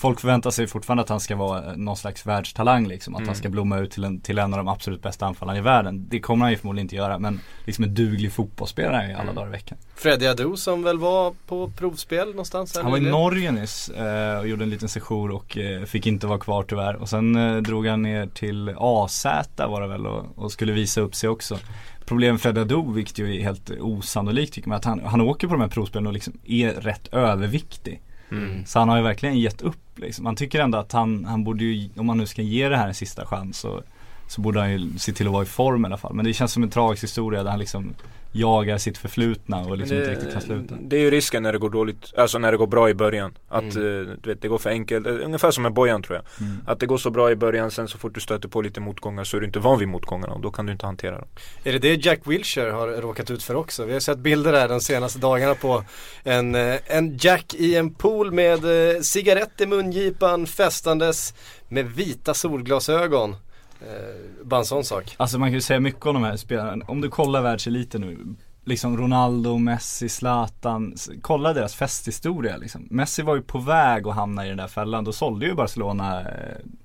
Folk 0.00 0.20
förväntar 0.20 0.50
sig 0.50 0.66
fortfarande 0.66 1.02
att 1.02 1.08
han 1.08 1.20
ska 1.20 1.36
vara 1.36 1.70
eh, 1.70 1.76
någon 1.76 1.96
slags 1.96 2.26
världstalang 2.26 2.86
liksom. 2.86 3.14
Att 3.14 3.18
Mm. 3.20 3.28
han 3.28 3.36
ska 3.36 3.48
blomma 3.48 3.78
ut 3.78 3.90
till 3.90 4.04
en, 4.04 4.20
till 4.20 4.38
en 4.38 4.52
av 4.54 4.58
de 4.58 4.68
absolut 4.68 5.02
bästa 5.02 5.26
anfallarna 5.26 5.58
i 5.58 5.62
världen. 5.62 6.06
Det 6.08 6.20
kommer 6.20 6.44
han 6.44 6.52
ju 6.52 6.58
förmodligen 6.58 6.84
inte 6.84 6.96
göra 6.96 7.18
men 7.18 7.40
liksom 7.66 7.84
en 7.84 7.94
duglig 7.94 8.32
fotbollsspelare 8.32 9.10
i 9.10 9.12
alla 9.12 9.22
Mm. 9.22 9.34
dagar 9.34 9.48
i 9.48 9.50
veckan. 9.50 9.78
Freddy 9.94 10.26
Adu 10.26 10.56
som 10.56 10.82
väl 10.82 10.98
var 10.98 11.34
på 11.46 11.70
provspel 11.78 12.28
någonstans 12.28 12.76
Han 12.82 12.90
var 12.90 12.98
i. 12.98 13.00
Norge 13.00 13.52
nyss 13.52 13.88
eh, 13.88 14.38
och 14.38 14.48
gjorde 14.48 14.64
en 14.64 14.70
liten 14.70 14.88
session 14.88 15.30
och 15.30 15.58
eh, 15.58 15.84
fick 15.84 16.06
inte 16.06 16.26
vara 16.26 16.38
kvar 16.38 16.62
tyvärr. 16.62 16.94
Och 16.96 17.08
sen 17.08 17.36
eh, 17.36 17.56
drog 17.56 17.86
han 17.86 18.02
ner 18.02 18.26
till 18.26 18.74
AZ 18.78 19.26
var 19.56 19.80
det 19.80 19.88
väl 19.88 20.06
och, 20.06 20.24
och 20.36 20.52
skulle 20.52 20.72
visa 20.72 21.00
upp 21.00 21.14
sig 21.14 21.28
också. 21.28 21.58
Problemet 22.04 22.32
med 22.32 22.40
Fred 22.40 22.58
Adu, 22.58 22.92
vilket 22.92 23.18
ju 23.18 23.36
är 23.38 23.42
helt 23.42 23.70
osannolikt 23.80 24.54
tycker 24.54 24.68
man, 24.68 24.76
att 24.78 24.84
han, 24.84 25.00
han 25.04 25.20
åker 25.20 25.46
på 25.46 25.54
de 25.54 25.60
här 25.60 25.68
provspelen 25.68 26.06
och 26.06 26.12
liksom 26.12 26.32
är 26.44 26.70
rätt 26.72 27.08
överviktig. 27.12 28.02
Mm. 28.30 28.66
Så 28.66 28.78
han 28.78 28.88
har 28.88 28.96
ju 28.96 29.02
verkligen 29.02 29.38
gett 29.38 29.62
upp 29.62 29.98
liksom. 29.98 30.24
Man 30.24 30.36
tycker 30.36 30.60
ändå 30.60 30.78
att 30.78 30.92
han, 30.92 31.24
han 31.24 31.44
borde 31.44 31.64
ju, 31.64 31.90
om 31.96 32.06
man 32.06 32.18
nu 32.18 32.26
ska 32.26 32.42
ge 32.42 32.68
det 32.68 32.76
här 32.76 32.88
en 32.88 32.94
sista 32.94 33.26
chans 33.26 33.58
så, 33.58 33.82
så 34.28 34.40
borde 34.40 34.60
han 34.60 34.72
ju 34.72 34.98
se 34.98 35.12
till 35.12 35.26
att 35.26 35.32
vara 35.32 35.42
i 35.42 35.46
form 35.46 35.84
i 35.84 35.86
alla 35.86 35.96
fall. 35.96 36.14
Men 36.14 36.24
det 36.24 36.32
känns 36.32 36.52
som 36.52 36.62
en 36.62 36.70
tragisk 36.70 37.04
historia 37.04 37.42
där 37.42 37.50
han 37.50 37.58
liksom 37.58 37.94
jagar 38.32 38.78
sitt 38.78 38.98
förflutna 38.98 39.60
och 39.60 39.78
liksom 39.78 39.96
inte 39.96 40.10
riktigt 40.10 40.32
kan 40.32 40.42
sluta. 40.42 40.74
det 40.80 40.96
är 40.96 41.00
ju 41.00 41.10
risken 41.10 41.42
när 41.42 41.52
det 41.52 41.58
går 41.58 41.70
dåligt, 41.70 42.12
alltså 42.16 42.38
när 42.38 42.52
det 42.52 42.58
går 42.58 42.66
bra 42.66 42.90
i 42.90 42.94
början. 42.94 43.38
Att 43.48 43.64
eh, 43.64 43.82
du 43.82 44.20
vet, 44.24 44.42
det 44.42 44.48
går 44.48 44.58
för 44.58 44.70
enkelt, 44.70 45.06
eh, 45.06 45.12
ungefär 45.24 45.50
som 45.50 45.62
med 45.62 45.72
Bojan 45.72 46.02
tror 46.02 46.16
jag. 46.16 46.46
Mm. 46.46 46.60
Att 46.66 46.80
det 46.80 46.86
går 46.86 46.98
så 46.98 47.10
bra 47.10 47.30
i 47.30 47.36
början, 47.36 47.70
sen 47.70 47.88
så 47.88 47.98
fort 47.98 48.14
du 48.14 48.20
stöter 48.20 48.48
på 48.48 48.62
lite 48.62 48.80
motgångar 48.80 49.24
så 49.24 49.36
är 49.36 49.40
du 49.40 49.46
inte 49.46 49.58
van 49.58 49.78
vid 49.78 49.88
motgångarna 49.88 50.32
och 50.32 50.40
då 50.40 50.50
kan 50.50 50.66
du 50.66 50.72
inte 50.72 50.86
hantera 50.86 51.18
dem. 51.18 51.28
Är 51.64 51.72
det 51.72 51.78
det 51.78 52.06
Jack 52.06 52.20
Wilshere 52.24 52.70
har 52.70 52.88
råkat 52.88 53.30
ut 53.30 53.42
för 53.42 53.54
också? 53.54 53.84
Vi 53.84 53.92
har 53.92 54.00
sett 54.00 54.18
bilder 54.18 54.52
här 54.52 54.68
de 54.68 54.80
senaste 54.80 55.18
dagarna 55.18 55.54
på 55.54 55.84
en, 56.22 56.54
eh, 56.54 56.76
en 56.86 57.16
Jack 57.20 57.54
i 57.54 57.76
en 57.76 57.94
pool 57.94 58.32
med 58.32 58.60
cigarett 59.04 59.60
i 59.60 59.66
mungipan 59.66 60.46
festandes 60.46 61.34
med 61.68 61.86
vita 61.86 62.34
solglasögon. 62.34 63.36
Eh, 63.80 64.44
bara 64.44 64.60
en 64.60 64.66
sån 64.66 64.84
sak. 64.84 65.14
Alltså 65.16 65.38
man 65.38 65.48
kan 65.48 65.54
ju 65.54 65.60
säga 65.60 65.80
mycket 65.80 66.06
om 66.06 66.14
de 66.14 66.22
här 66.24 66.36
spelarna. 66.36 66.84
Om 66.88 67.00
du 67.00 67.08
kollar 67.10 67.42
världseliten 67.42 68.00
nu. 68.00 68.18
Liksom 68.64 68.96
Ronaldo, 68.96 69.58
Messi, 69.58 70.08
Zlatan. 70.08 70.94
Kolla 71.22 71.52
deras 71.52 71.74
festhistoria 71.74 72.56
liksom. 72.56 72.86
Messi 72.90 73.22
var 73.22 73.36
ju 73.36 73.42
på 73.42 73.58
väg 73.58 74.06
att 74.06 74.14
hamna 74.14 74.46
i 74.46 74.48
den 74.48 74.56
där 74.58 74.68
fällan. 74.68 75.04
Då 75.04 75.12
sålde 75.12 75.46
ju 75.46 75.54
Barcelona 75.54 76.20
eh, 76.20 76.26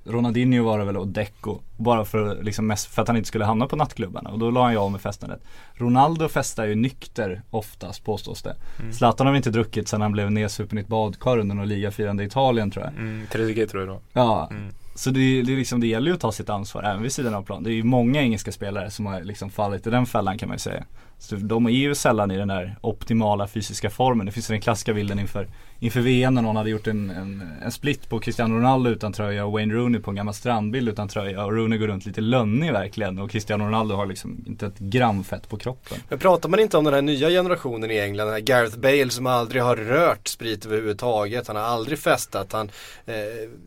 Ronaldinho 0.05 0.63
var 0.63 0.79
det 0.79 0.85
väl 0.85 0.97
och 0.97 1.07
Deco. 1.07 1.59
Bara 1.77 2.05
för, 2.05 2.43
liksom, 2.43 2.75
för 2.89 3.01
att 3.01 3.07
han 3.07 3.17
inte 3.17 3.27
skulle 3.27 3.45
hamna 3.45 3.67
på 3.67 3.75
nattklubbarna. 3.75 4.29
Och 4.29 4.39
då 4.39 4.51
la 4.51 4.63
han 4.63 4.71
ju 4.71 4.77
av 4.77 4.91
med 4.91 5.01
festandet. 5.01 5.41
Ronaldo 5.73 6.27
festar 6.29 6.65
ju 6.65 6.75
nykter 6.75 7.41
oftast 7.49 8.03
påstås 8.03 8.41
det. 8.41 8.55
Zlatan 8.93 9.27
har 9.27 9.31
väl 9.33 9.37
inte 9.37 9.49
druckit 9.49 9.87
sedan 9.87 10.01
han 10.01 10.11
blev 10.11 10.31
nedsupen 10.31 10.77
i 10.77 10.81
ett 10.81 10.87
badkar 10.87 11.37
under 11.37 11.55
någon 11.55 11.67
ligafirande 11.69 12.23
i 12.23 12.25
Italien 12.27 12.71
tror 12.71 12.85
jag. 12.85 12.93
Mm, 12.93 13.25
3G 13.31 13.67
tror 13.67 13.83
jag 13.83 13.89
då. 13.95 13.99
Ja, 14.13 14.47
Mm 14.51 14.73
så 14.95 15.09
det, 15.09 15.41
det, 15.41 15.55
liksom, 15.55 15.79
det 15.79 15.87
gäller 15.87 16.07
ju 16.07 16.13
att 16.13 16.21
ta 16.21 16.31
sitt 16.31 16.49
ansvar 16.49 16.83
även 16.83 17.01
vid 17.01 17.11
sidan 17.11 17.33
av 17.33 17.43
plan. 17.43 17.63
Det 17.63 17.71
är 17.71 17.73
ju 17.73 17.83
många 17.83 18.21
engelska 18.21 18.51
spelare 18.51 18.91
som 18.91 19.05
har 19.05 19.21
liksom 19.21 19.49
fallit 19.49 19.87
i 19.87 19.89
den 19.89 20.05
fällan 20.05 20.37
kan 20.37 20.49
man 20.49 20.55
ju 20.55 20.59
säga. 20.59 20.83
Så 21.23 21.35
de 21.35 21.65
är 21.65 21.69
ju 21.69 21.95
sällan 21.95 22.31
i 22.31 22.37
den 22.37 22.47
där 22.47 22.75
optimala 22.81 23.47
fysiska 23.47 23.89
formen. 23.89 24.25
Det 24.25 24.31
finns 24.31 24.47
den 24.47 24.61
klassiska 24.61 24.93
bilden 24.93 25.19
inför, 25.19 25.47
inför 25.79 25.99
VM 25.99 26.33
när 26.33 26.41
någon 26.41 26.55
hade 26.55 26.69
gjort 26.69 26.87
en, 26.87 27.09
en, 27.09 27.49
en 27.63 27.71
split 27.71 28.09
på 28.09 28.19
Cristiano 28.19 28.55
Ronaldo 28.55 28.89
utan 28.89 29.13
tröja 29.13 29.45
och 29.45 29.51
Wayne 29.51 29.73
Rooney 29.73 30.01
på 30.01 30.11
en 30.11 30.15
gammal 30.15 30.33
strandbild 30.33 30.89
utan 30.89 31.07
tröja. 31.07 31.45
Och 31.45 31.53
Rooney 31.53 31.79
går 31.79 31.87
runt 31.87 32.05
lite 32.05 32.21
lönnig 32.21 32.71
verkligen 32.71 33.19
och 33.19 33.31
Cristiano 33.31 33.65
Ronaldo 33.65 33.95
har 33.95 34.05
liksom 34.05 34.43
inte 34.47 34.65
ett 34.65 34.79
gram 34.79 35.23
fett 35.23 35.49
på 35.49 35.57
kroppen. 35.57 35.97
Men 36.09 36.19
pratar 36.19 36.49
man 36.49 36.59
inte 36.59 36.77
om 36.77 36.83
den 36.83 36.93
här 36.93 37.01
nya 37.01 37.29
generationen 37.29 37.91
i 37.91 37.99
England, 37.99 38.27
den 38.27 38.33
här 38.33 38.41
Gareth 38.41 38.77
Bale 38.79 39.09
som 39.09 39.27
aldrig 39.27 39.63
har 39.63 39.75
rört 39.75 40.27
sprit 40.27 40.65
överhuvudtaget, 40.65 41.47
han 41.47 41.55
har 41.55 41.63
aldrig 41.63 41.99
festat, 41.99 42.53
han 42.53 42.69
eh, 43.05 43.13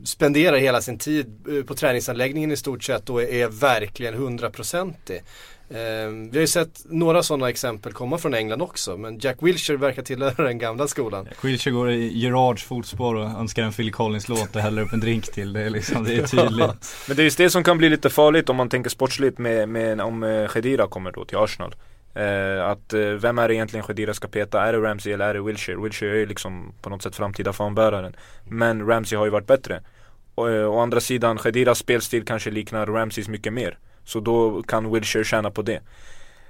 spenderar 0.05 0.57
hela 0.57 0.81
sin 0.81 0.99
tid 0.99 1.47
eh, 1.49 1.65
på 1.65 1.75
träningsanläggningen 1.75 2.53
i 2.53 2.57
stort 2.57 2.85
sett 2.85 3.11
och 3.11 3.23
är 3.23 3.49
verkligen 3.49 4.15
hundraprocentig. 4.15 5.23
Eh, 5.69 5.77
vi 6.31 6.31
har 6.33 6.41
ju 6.41 6.47
sett 6.47 6.83
några 6.85 7.23
sådana 7.23 7.49
exempel 7.49 7.93
komma 7.93 8.19
från 8.19 8.35
England 8.35 8.63
också, 8.63 8.97
men 8.97 9.19
Jack 9.19 9.37
Wilshere 9.41 9.77
verkar 9.77 10.03
tillhöra 10.03 10.45
den 10.45 10.59
gamla 10.59 10.89
skolan. 10.89 11.29
Wilshere 11.43 11.75
går 11.75 11.91
i 11.91 12.19
Gerards 12.19 12.65
fotspår 12.65 13.15
och 13.15 13.25
önskar 13.25 13.63
en 13.63 13.73
Phil 13.73 13.93
Collins-låt 13.93 14.57
och 14.57 14.63
häller 14.63 14.83
upp 14.83 14.93
en 14.93 15.01
drink 15.01 15.25
till. 15.25 15.53
Det 15.53 15.61
är 15.61 15.71
liksom, 15.71 16.05
det 16.05 16.15
är 16.15 16.23
tydligt. 16.27 16.95
Men 17.09 17.17
det 17.17 17.23
är 17.23 17.25
just 17.25 17.39
det 17.39 17.51
som 17.51 17.65
kan 17.65 17.79
bli 17.79 17.89
lite 17.89 18.11
farligt 18.11 18.49
om 18.49 18.57
man 18.57 18.69
tänker 18.69 18.91
sportsligt 18.91 19.39
med, 19.39 19.69
med 19.69 20.01
om 20.01 20.23
eh, 20.23 20.49
Khedira 20.49 20.87
kommer 20.87 21.13
då 21.13 21.25
till 21.25 21.39
Arsenal. 21.39 21.75
Eh, 22.15 22.67
att 22.67 22.93
eh, 22.93 23.01
vem 23.01 23.39
är 23.39 23.49
det 23.49 23.55
egentligen 23.55 23.87
Khedira 23.87 24.15
ska 24.15 24.29
peta? 24.29 24.63
Är 24.63 24.73
det 24.73 24.79
Ramsey 24.79 25.13
eller 25.13 25.29
är 25.29 25.35
det 25.35 25.43
Wilshere? 25.43 25.83
Wilshere 25.83 26.11
är 26.11 26.17
ju 26.17 26.27
liksom 26.27 26.73
på 26.83 26.91
något 26.91 27.03
sätt 27.03 27.17
framtida 27.17 27.53
fanbäraren. 27.53 28.17
Men 28.45 28.87
Ramsey 28.87 29.19
har 29.19 29.25
ju 29.25 29.31
varit 29.31 29.47
bättre. 29.47 29.83
Och, 30.35 30.51
eh, 30.51 30.71
å 30.71 30.79
andra 30.79 31.01
sidan, 31.01 31.39
Khediras 31.39 31.79
spelstil 31.79 32.25
kanske 32.25 32.51
liknar 32.51 32.87
Ramseys 32.87 33.29
mycket 33.29 33.53
mer. 33.53 33.79
Så 34.07 34.21
då 34.21 34.63
kan 34.63 34.93
Wilshire 34.93 35.25
tjäna 35.25 35.51
på 35.51 35.63
det. 35.63 35.81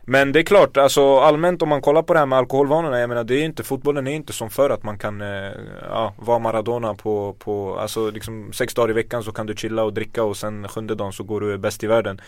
Men 0.08 0.32
det 0.32 0.40
är 0.40 0.44
klart, 0.44 0.76
alltså 0.76 1.18
allmänt 1.18 1.62
om 1.62 1.68
man 1.68 1.82
kollar 1.82 2.02
på 2.02 2.12
det 2.12 2.18
här 2.18 2.26
med 2.26 2.38
alkoholvanorna, 2.38 3.00
jag 3.00 3.08
menar 3.08 3.24
det 3.24 3.34
är 3.34 3.44
inte, 3.44 3.64
fotbollen 3.64 4.06
är 4.06 4.14
inte 4.14 4.32
som 4.32 4.50
förr 4.50 4.70
att 4.70 4.82
man 4.82 4.98
kan 4.98 5.20
eh, 5.20 5.50
ja, 5.88 6.14
vara 6.18 6.38
Maradona 6.38 6.94
på, 6.94 7.36
på, 7.38 7.78
alltså 7.78 8.10
liksom 8.10 8.52
sex 8.52 8.74
dagar 8.74 8.90
i 8.90 8.92
veckan 8.92 9.22
så 9.22 9.32
kan 9.32 9.46
du 9.46 9.54
chilla 9.54 9.82
och 9.82 9.92
dricka 9.92 10.22
och 10.22 10.36
sen 10.36 10.68
sjunde 10.68 10.94
dagen 10.94 11.12
så 11.12 11.24
går 11.24 11.40
du 11.40 11.58
bäst 11.58 11.84
i 11.84 11.86
världen. 11.86 12.20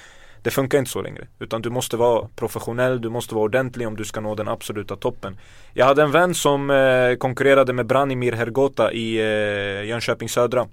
Det 0.43 0.51
funkar 0.51 0.79
inte 0.79 0.91
så 0.91 1.03
längre. 1.03 1.27
Utan 1.39 1.63
du 1.63 1.71
måste 1.71 1.97
vara 1.97 2.29
professionell, 2.37 3.01
du 3.01 3.09
måste 3.09 3.35
vara 3.35 3.45
ordentlig 3.45 3.87
om 3.87 3.97
du 3.97 4.05
ska 4.05 4.21
nå 4.21 4.35
den 4.35 4.49
absoluta 4.49 4.97
toppen. 4.97 5.39
Jag 5.73 5.87
hade 5.87 6.03
en 6.03 6.11
vän 6.11 6.35
som 6.35 6.71
eh, 6.71 7.15
konkurrerade 7.15 7.73
med 7.73 7.87
Branimir 7.87 8.33
Hergota 8.33 8.93
i 8.93 9.19
eh, 9.19 9.89
Jönköping 9.89 10.29
Södra. 10.29 10.67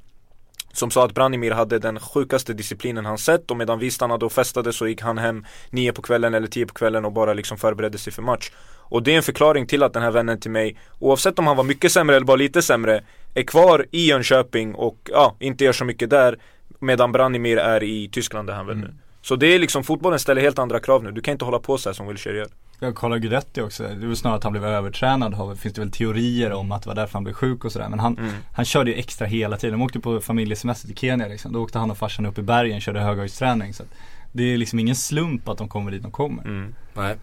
Som 0.75 0.91
sa 0.91 1.05
att 1.05 1.13
Branimir 1.13 1.51
hade 1.51 1.79
den 1.79 1.99
sjukaste 1.99 2.53
disciplinen 2.53 3.05
han 3.05 3.17
sett 3.17 3.51
och 3.51 3.57
medan 3.57 3.79
vi 3.79 3.91
stannade 3.91 4.25
och 4.25 4.31
festade 4.31 4.73
så 4.73 4.87
gick 4.87 5.01
han 5.01 5.17
hem 5.17 5.45
nio 5.69 5.93
på 5.93 6.01
kvällen 6.01 6.33
eller 6.33 6.47
tio 6.47 6.65
på 6.65 6.73
kvällen 6.73 7.05
och 7.05 7.11
bara 7.11 7.33
liksom 7.33 7.57
förberedde 7.57 7.97
sig 7.97 8.13
för 8.13 8.21
match. 8.21 8.51
Och 8.79 9.03
det 9.03 9.13
är 9.13 9.17
en 9.17 9.23
förklaring 9.23 9.67
till 9.67 9.83
att 9.83 9.93
den 9.93 10.03
här 10.03 10.11
vännen 10.11 10.39
till 10.39 10.51
mig, 10.51 10.77
oavsett 10.99 11.39
om 11.39 11.47
han 11.47 11.57
var 11.57 11.63
mycket 11.63 11.91
sämre 11.91 12.15
eller 12.15 12.25
bara 12.25 12.37
lite 12.37 12.61
sämre, 12.61 13.03
är 13.33 13.43
kvar 13.43 13.85
i 13.91 14.07
Jönköping 14.07 14.75
och 14.75 15.09
ja, 15.11 15.35
inte 15.39 15.63
gör 15.63 15.73
så 15.73 15.85
mycket 15.85 16.09
där. 16.09 16.37
Medan 16.79 17.11
Branimir 17.11 17.57
är 17.57 17.83
i 17.83 18.09
Tyskland 18.11 18.47
där 18.47 18.53
han 18.53 18.67
väl 18.67 18.77
nu. 18.77 18.93
Så 19.25 19.35
det 19.35 19.47
är 19.47 19.59
liksom, 19.59 19.83
fotbollen 19.83 20.19
ställer 20.19 20.41
helt 20.41 20.59
andra 20.59 20.79
krav 20.79 21.03
nu. 21.03 21.11
Du 21.11 21.21
kan 21.21 21.31
inte 21.31 21.45
hålla 21.45 21.59
på 21.59 21.77
så 21.77 21.89
här 21.89 21.93
som 21.93 22.07
Wilshere 22.07 22.37
gör. 22.37 22.47
Jag 22.79 22.95
kollar 22.95 23.17
Guidetti 23.17 23.61
också, 23.61 23.83
det 23.83 23.89
är 23.89 23.95
väl 23.95 24.15
snarare 24.15 24.37
att 24.37 24.43
han 24.43 24.51
blev 24.51 24.65
övertränad, 24.65 25.59
finns 25.59 25.75
det 25.75 25.81
väl 25.81 25.91
teorier 25.91 26.51
om 26.51 26.71
att 26.71 26.83
det 26.83 26.87
var 26.89 26.95
därför 26.95 27.13
han 27.13 27.23
blev 27.23 27.33
sjuk 27.33 27.65
och 27.65 27.71
sådär. 27.71 27.89
Men 27.89 27.99
han, 27.99 28.17
Mm. 28.17 28.31
han 28.53 28.65
körde 28.65 28.91
ju 28.91 28.97
extra 28.97 29.27
hela 29.27 29.57
tiden, 29.57 29.79
de 29.79 29.85
åkte 29.85 29.99
på 29.99 30.19
familjesemester 30.21 30.87
till 30.87 30.97
Kenya 30.97 31.27
liksom. 31.27 31.53
Då 31.53 31.63
åkte 31.63 31.79
han 31.79 31.91
och 31.91 31.97
farsan 31.97 32.25
upp 32.25 32.37
i 32.37 32.41
bergen, 32.41 32.81
körde 32.81 32.99
höghöjdsträning. 32.99 33.73
Så 33.73 33.83
det 34.31 34.43
är 34.53 34.57
liksom 34.57 34.79
ingen 34.79 34.95
slump 34.95 35.49
att 35.49 35.57
de 35.57 35.67
kommer 35.69 35.91
dit 35.91 36.01
de 36.01 36.11
kommer. 36.11 36.43
Mm. 36.43 36.75
Nej, 36.93 37.15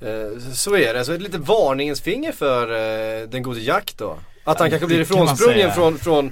eh, 0.00 0.38
så 0.52 0.76
är 0.76 0.94
det. 0.94 1.04
Så 1.04 1.12
ett 1.12 1.22
litet 1.22 1.40
varningens 1.48 2.00
finger 2.00 2.32
för 2.32 2.62
eh, 3.22 3.28
den 3.28 3.42
gode 3.42 3.60
Jack 3.60 3.94
då. 3.96 4.16
Att 4.44 4.58
han 4.58 4.66
Ja, 4.66 4.70
kanske 4.70 4.86
blir 4.86 4.96
kan 4.96 5.02
ifrånsprungen 5.02 5.72
från, 5.72 5.98
från 5.98 6.26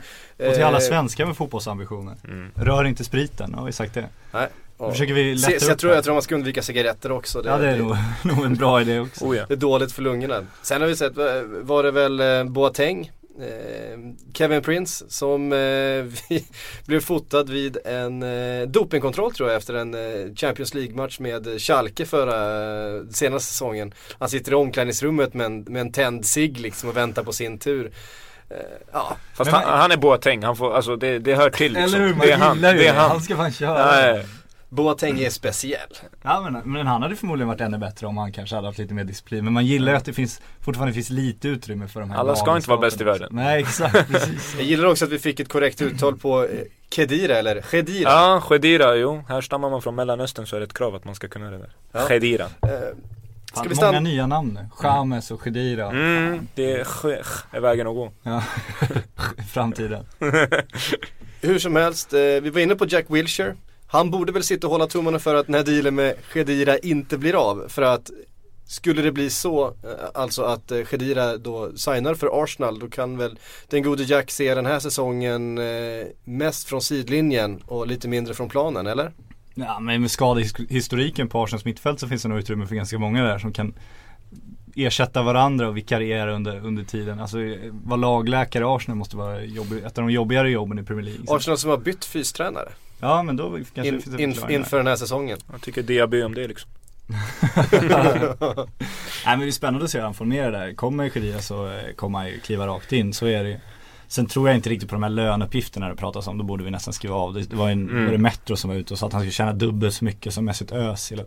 Och 0.49 0.55
till 0.55 0.65
alla 0.65 0.77
eh, 0.79 0.83
svenskar 0.83 1.27
med 1.27 1.37
fotbollsambitioner. 1.37 2.15
Mm. 2.25 2.51
Rör 2.55 2.85
inte 2.85 3.05
spriten, 3.05 3.55
har 3.55 3.67
vi 3.67 3.73
sagt 3.73 3.95
det. 3.95 4.09
Nej. 4.33 4.49
Då 4.79 4.91
försöker 4.91 5.15
vi 5.15 5.39
Se, 5.39 5.51
lätta 5.51 5.65
så 5.65 5.71
jag, 5.71 5.79
tror, 5.79 5.95
jag 5.95 6.05
tror 6.05 6.15
man 6.15 6.23
ska 6.23 6.35
undvika 6.35 6.63
cigaretter 6.63 7.13
också. 7.13 7.43
Ja 7.45 7.59
det 7.59 7.69
är 7.69 7.79
nog, 7.79 7.97
nog 8.37 8.45
en 8.45 8.55
bra 8.55 8.81
idé 8.81 9.01
också. 9.01 9.25
Oh, 9.25 9.37
ja. 9.37 9.45
det 9.49 9.55
är 9.55 9.59
dåligt 9.59 9.93
för 9.93 10.03
lungorna. 10.03 10.47
Sen 10.63 10.81
har 10.81 10.89
vi 10.89 10.97
sett, 10.97 11.17
var 11.63 11.83
det 11.83 11.91
väl 11.91 12.21
eh, 12.21 12.45
Boateng, 12.45 13.11
eh, 13.41 13.99
Kevin 14.35 14.63
Prince 14.63 15.05
som 15.09 15.53
eh, 15.53 16.39
blev 16.87 17.01
fotad 17.01 17.43
vid 17.43 17.79
en 17.85 18.23
eh, 18.23 18.67
dopingkontroll 18.69 19.33
tror 19.33 19.49
jag 19.49 19.57
efter 19.57 19.75
en 19.75 19.95
eh, 19.95 20.35
Champions 20.35 20.75
League-match 20.75 21.19
med 21.19 21.61
Schalke 21.61 22.07
förra 22.07 22.97
eh, 22.97 23.03
senaste 23.11 23.53
säsongen. 23.53 23.95
Han 24.19 24.29
sitter 24.29 24.53
i 24.53 24.55
omklädningsrummet 24.55 25.35
med 25.35 25.47
en, 25.47 25.61
med 25.61 25.81
en 25.81 25.93
tänd 25.93 26.27
cigg 26.27 26.61
liksom 26.61 26.89
och 26.89 26.97
väntar 26.97 27.23
på 27.23 27.33
sin 27.33 27.59
tur. 27.59 27.93
Ja, 28.93 29.17
Fast 29.35 29.51
Men 29.51 29.61
han, 29.61 29.79
han 29.81 29.91
är 29.93 29.97
Boateng, 29.97 30.43
han 30.43 30.57
får, 30.57 30.75
alltså 30.75 30.97
det, 30.97 31.19
det 31.19 31.35
hör 31.35 31.51
till 31.51 31.73
liksom. 31.73 31.95
Eller 31.95 32.07
hur, 32.07 32.15
man 32.15 32.27
det 32.27 32.33
är 32.33 32.37
han, 32.37 32.57
gillar 32.57 32.73
ju 32.73 32.79
det 32.79 32.87
är 32.87 32.95
han. 32.95 33.11
Han 33.11 33.21
ska 33.21 33.37
fan 33.37 33.53
köra. 33.53 33.87
Nej. 33.87 34.27
Boateng 34.69 35.21
är 35.21 35.31
speciell. 35.31 35.89
Ja 36.23 36.41
men, 36.51 36.73
men 36.73 36.87
han 36.87 37.03
hade 37.03 37.17
förmodligen 37.17 37.49
varit 37.49 37.61
ännu 37.61 37.79
bättre 37.79 38.07
om 38.07 38.17
han 38.17 38.33
kanske 38.33 38.57
hade 38.57 38.69
haft 38.69 38.79
lite 38.79 38.95
mer 38.95 39.05
disciplin. 39.05 39.45
Men 39.45 39.53
man 39.53 39.67
gillar 39.67 39.93
ju 39.93 39.99
att 39.99 40.05
det 40.05 40.13
finns, 40.13 40.41
fortfarande 40.61 40.95
finns 40.95 41.11
lite 41.11 41.49
utrymme 41.49 41.89
för 41.89 42.01
de 42.01 42.11
här 42.11 42.19
Alla 42.19 42.37
ska 42.37 42.57
inte 42.57 42.69
vara 42.71 42.81
bäst 42.81 43.01
i 43.01 43.05
världen. 43.05 43.29
Nej 43.33 43.61
exakt, 43.61 44.09
precis. 44.13 44.55
Jag 44.59 44.65
gillar 44.67 44.87
också 44.89 45.05
att 45.05 45.11
vi 45.11 45.19
fick 45.19 45.41
ett 45.41 45.49
korrekt 45.49 45.83
uttal 45.83 46.17
på 46.17 46.45
eh, 46.45 46.49
Kedira 46.91 47.37
eller 47.37 47.61
Khedira. 47.63 48.11
Ja, 48.11 48.41
Khedira, 48.49 48.97
jo. 48.97 49.23
Här 49.29 49.41
stammar 49.41 49.71
man 49.71 49.83
från 49.83 49.95
Mellanöstern 49.95 50.47
så 50.47 50.57
är 50.57 50.61
det 50.61 50.67
ett 50.67 50.75
krav 50.79 50.95
att 50.95 51.05
man 51.05 51.15
ska 51.15 51.29
kunna 51.29 51.51
det 51.51 51.59
där. 51.59 51.71
Ja. 51.93 52.01
Khedira. 52.01 52.45
Eh, 52.45 52.71
Fan, 53.55 53.63
vi 53.69 53.75
många 53.75 53.75
stanna- 53.75 54.01
nya 54.01 54.27
namn 54.27 54.59
nu. 54.63 54.69
Chames 54.77 55.31
och 55.31 55.41
Khedira. 55.43 55.91
Mm, 55.91 56.49
det 56.55 56.73
är, 56.73 56.87
är 57.57 57.61
vägen 57.61 57.87
att 57.87 57.95
gå. 57.95 58.13
Ja, 58.23 58.43
framtiden. 59.53 60.05
Hur 61.41 61.59
som 61.59 61.77
helst, 61.77 62.13
eh, 62.13 62.19
vi 62.21 62.51
var 62.51 62.61
inne 62.61 62.75
på 62.75 62.87
Jack 62.89 63.05
Wilshere. 63.09 63.55
Han 63.89 64.11
borde 64.11 64.33
väl 64.33 64.43
sitta 64.43 64.67
och 64.67 64.71
hålla 64.71 64.87
tummarna 64.87 65.19
för 65.19 65.35
att 65.35 65.47
den 65.47 65.55
här 65.55 65.65
dealen 65.65 65.95
med 65.95 66.15
Khedira 66.33 66.79
inte 66.79 67.19
blir 67.19 67.51
av. 67.51 67.65
För 67.69 67.83
att 67.83 68.11
skulle 68.67 69.03
det 69.03 69.13
bli 69.13 69.31
så, 69.31 69.67
eh, 69.67 69.91
alltså 70.15 70.43
att 70.43 70.71
eh, 70.71 70.83
Khedira 70.83 71.37
då 71.37 71.77
signar 71.77 72.15
för 72.15 72.43
Arsenal, 72.43 72.79
då 72.79 72.89
kan 72.89 73.17
väl 73.17 73.39
den 73.69 73.83
gode 73.83 74.03
Jack 74.03 74.31
se 74.31 74.55
den 74.55 74.67
här 74.67 74.81
säsongen 74.81 75.59
eh, 75.59 76.07
mest 76.25 76.69
från 76.69 76.83
sidlinjen 76.83 77.63
och 77.67 77.87
lite 77.87 78.09
mindre 78.09 78.35
från 78.35 78.49
planen, 78.49 78.87
eller? 78.87 79.13
Ja 79.55 79.81
men 79.81 80.01
med 80.01 80.11
skadehistoriken 80.11 81.29
på 81.29 81.43
Arsenals 81.43 81.65
mittfält 81.65 82.01
så 82.01 82.09
finns 82.09 82.23
det 82.23 82.29
nog 82.29 82.39
utrymme 82.39 82.67
för 82.67 82.75
ganska 82.75 82.99
många 82.99 83.25
där 83.25 83.39
som 83.39 83.53
kan 83.53 83.75
ersätta 84.77 85.23
varandra 85.23 85.69
och 85.69 85.77
vikariera 85.77 86.33
under, 86.33 86.67
under 86.67 86.85
tiden. 86.85 87.21
Alltså 87.21 87.39
vara 87.85 87.97
lagläkare 87.97 88.63
i 88.65 88.67
Arsenal 88.67 88.97
måste 88.99 89.17
vara 89.17 89.45
jobbig, 89.45 89.79
ett 89.79 89.99
av 89.99 90.05
de 90.05 90.11
jobbigare 90.11 90.51
jobben 90.51 90.79
i 90.79 90.83
Premier 90.83 91.05
League. 91.05 91.27
Så- 91.27 91.37
Arsenal 91.37 91.59
som 91.59 91.71
har 91.71 91.77
bytt 91.79 92.05
fystränare 92.05 92.69
Ja 93.01 93.23
men 93.23 93.37
då 93.37 93.59
kanske 93.75 93.89
in, 93.95 94.03
det 94.07 94.23
in, 94.23 94.35
inför 94.51 94.77
den 94.77 94.87
här 94.87 94.97
säsongen. 94.97 95.39
Jag 95.53 95.61
tycker 95.63 95.83
Diaby 95.83 96.23
om 96.23 96.35
det 96.35 96.49
liksom. 96.49 96.71
Nej 99.27 99.37
men 99.37 99.41
det 99.41 99.47
är 99.47 99.51
spännande 99.51 99.85
att 99.85 99.91
se 99.91 99.99
hur 99.99 100.05
han 100.05 100.15
formerar 100.15 100.53
där. 100.53 100.75
Kommer 100.75 101.09
Khedira 101.09 101.39
så 101.41 101.67
eh, 101.67 101.93
kommer 101.97 102.19
han 102.19 102.29
ju 102.29 102.41
kliva 102.41 102.67
rakt 102.67 102.93
in, 102.93 103.13
så 103.13 103.27
är 103.27 103.45
det 103.45 103.51
ju. 103.51 103.57
Sen 104.09 104.27
tror 104.27 104.49
jag 104.49 104.57
inte 104.57 104.71
riktigt 104.71 104.89
på 104.89 104.95
de 104.95 105.03
här 105.03 105.11
löneuppgifterna 105.11 105.89
det 105.89 105.97
pratas 105.97 106.27
om, 106.27 106.39
då 106.39 106.45
borde 106.45 106.65
vi 106.65 106.71
nästan 106.71 106.95
skriva 106.95 107.15
av. 107.15 107.35
Det, 107.35 107.43
det 107.43 107.57
var 107.57 107.71
en, 107.71 107.91
Mm. 107.91 108.05
var 108.05 108.13
det 108.13 108.19
Metro 108.19 108.57
som 108.57 108.71
var 108.71 108.77
ute 108.77 108.95
och 108.95 108.99
sa 108.99 109.07
att 109.07 109.13
han 109.13 109.23
skulle 109.23 109.33
tjäna 109.33 109.53
dubbelt 109.53 109.95
så 109.95 110.05
mycket 110.05 110.35
som 110.35 110.45
Mesut 110.45 110.73
Özil. 110.73 111.23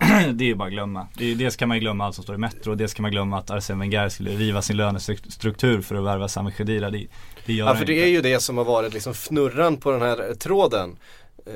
det 0.34 0.44
är 0.44 0.46
ju 0.46 0.54
bara 0.54 0.66
att 0.66 0.72
glömma. 0.72 1.06
Det 1.14 1.34
dels 1.34 1.56
kan 1.56 1.68
man 1.68 1.76
ju 1.76 1.80
glömma 1.80 2.04
allt 2.06 2.14
som 2.14 2.24
står 2.24 2.34
i 2.34 2.38
Metro 2.38 2.70
och 2.70 2.76
dels 2.76 2.94
kan 2.94 3.02
man 3.02 3.10
glömma 3.10 3.38
att 3.38 3.50
Arsene 3.50 3.78
Wenger 3.80 4.08
skulle 4.08 4.30
riva 4.30 4.62
sin 4.62 4.76
lönestruktur 4.76 5.80
för 5.80 5.94
att 5.94 6.04
värva 6.04 6.28
Sami 6.28 6.52
Khedira. 6.52 6.90
Det, 6.90 7.06
det 7.46 7.52
gör 7.52 7.66
Ja 7.66 7.74
för 7.74 7.84
det 7.84 7.92
inte. 7.92 8.06
är 8.06 8.10
ju 8.10 8.20
det 8.20 8.40
som 8.40 8.58
har 8.58 8.64
varit 8.64 8.94
liksom 8.94 9.12
fnurran 9.14 9.76
på 9.76 9.90
den 9.90 10.02
här 10.02 10.34
tråden. 10.34 10.96
Eh, 11.46 11.52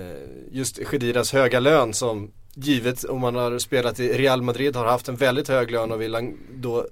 Just 0.53 0.87
Khediras 0.87 1.33
höga 1.33 1.61
lön 1.61 1.95
som 1.95 2.31
givet 2.55 3.05
om 3.05 3.21
man 3.21 3.35
har 3.35 3.59
spelat 3.59 4.01
i 4.01 4.13
Real 4.13 4.43
Madrid 4.43 4.77
har 4.77 4.87
haft 4.87 5.09
en 5.09 5.17
väldigt 5.17 5.49
hög 5.49 5.71
lön 5.71 5.93
och 5.93 6.01
vill 6.01 6.15
han 6.15 6.37
då 6.55 6.87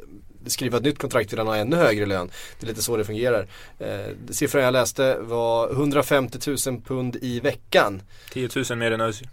skriva 0.46 0.76
ett 0.76 0.84
nytt 0.84 0.98
kontrakt 0.98 1.32
vill 1.32 1.38
han 1.38 1.46
ha 1.48 1.56
ännu 1.56 1.76
högre 1.76 2.06
lön. 2.06 2.30
Det 2.60 2.66
är 2.66 2.68
lite 2.68 2.82
så 2.82 2.96
det 2.96 3.04
fungerar. 3.04 3.46
Eh, 3.78 3.88
siffran 4.30 4.62
jag 4.64 4.72
läste 4.72 5.18
var 5.20 5.70
150 5.70 6.38
000 6.66 6.80
pund 6.80 7.16
i 7.22 7.40
veckan. 7.40 8.02
10 8.32 8.48
000 8.70 8.78
mer 8.78 8.90
än 8.92 9.00
Özil. 9.00 9.28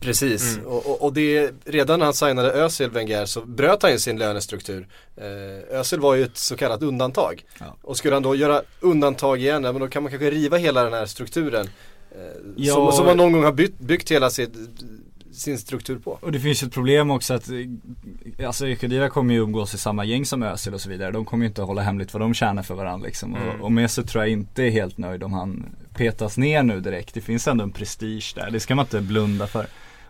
Precis, 0.00 0.56
Mm. 0.56 0.66
och, 0.66 0.86
och, 0.90 1.02
och 1.02 1.12
det, 1.12 1.50
redan 1.64 1.98
när 1.98 2.06
han 2.06 2.14
signade 2.14 2.52
Özil 2.52 2.90
Wenger 2.90 3.24
så 3.26 3.40
bröt 3.40 3.82
han 3.82 3.92
ju 3.92 3.98
sin 3.98 4.18
lönestruktur. 4.18 4.88
Eh, 5.16 5.78
Özil 5.78 6.00
var 6.00 6.14
ju 6.14 6.22
ett 6.24 6.36
så 6.36 6.56
kallat 6.56 6.82
undantag. 6.82 7.44
Ja. 7.58 7.76
Och 7.82 7.96
skulle 7.96 8.14
han 8.16 8.22
då 8.22 8.34
göra 8.34 8.62
undantag 8.80 9.38
igen, 9.40 9.62
men 9.62 9.78
då 9.78 9.88
kan 9.88 10.02
man 10.02 10.10
kanske 10.12 10.30
riva 10.30 10.56
hela 10.56 10.84
den 10.84 10.92
här 10.92 11.06
strukturen. 11.06 11.66
Eh, 12.12 12.18
Ja. 12.56 12.74
som, 12.74 12.92
som 12.92 13.06
man 13.06 13.16
någon 13.16 13.32
gång 13.32 13.44
har 13.44 13.52
byggt, 13.52 13.78
byggt 13.80 14.10
hela 14.10 14.30
sin, 14.30 14.68
sin 15.32 15.58
struktur 15.58 15.98
på. 15.98 16.18
Och 16.22 16.32
det 16.32 16.40
finns 16.40 16.62
ju 16.62 16.66
ett 16.66 16.72
problem 16.72 17.10
också 17.10 17.34
att 17.34 17.48
eh, 17.48 18.46
Alltså 18.46 18.64
Khedira 18.66 19.08
kommer 19.08 19.34
ju 19.34 19.40
umgås 19.40 19.74
i 19.74 19.78
samma 19.78 20.04
gäng 20.04 20.26
som 20.26 20.42
Özil 20.42 20.74
och 20.74 20.80
så 20.80 20.88
vidare. 20.88 21.10
De 21.10 21.24
kommer 21.24 21.44
ju 21.44 21.48
inte 21.48 21.62
att 21.62 21.68
hålla 21.68 21.82
hemligt 21.82 22.12
vad 22.14 22.20
de 22.22 22.34
tjänar 22.34 22.62
för 22.62 22.74
varandra 22.74 23.06
liksom. 23.06 23.34
Mm. 23.36 23.48
Och, 23.48 23.64
och 23.64 23.72
Mesut 23.72 24.08
tror 24.08 24.24
jag 24.24 24.32
inte 24.32 24.62
är 24.62 24.70
helt 24.70 24.98
nöjd 24.98 25.22
om 25.22 25.32
han 25.32 25.66
petas 25.94 26.38
ner 26.38 26.62
nu 26.62 26.80
direkt. 26.80 27.14
Det 27.14 27.20
finns 27.20 27.48
ändå 27.48 27.64
en 27.64 27.72
prestige 27.72 28.32
där. 28.36 28.50
Det 28.50 28.60
ska 28.60 28.74
man 28.74 28.84
inte 28.84 29.00
blunda 29.00 29.46
för. 29.46 29.66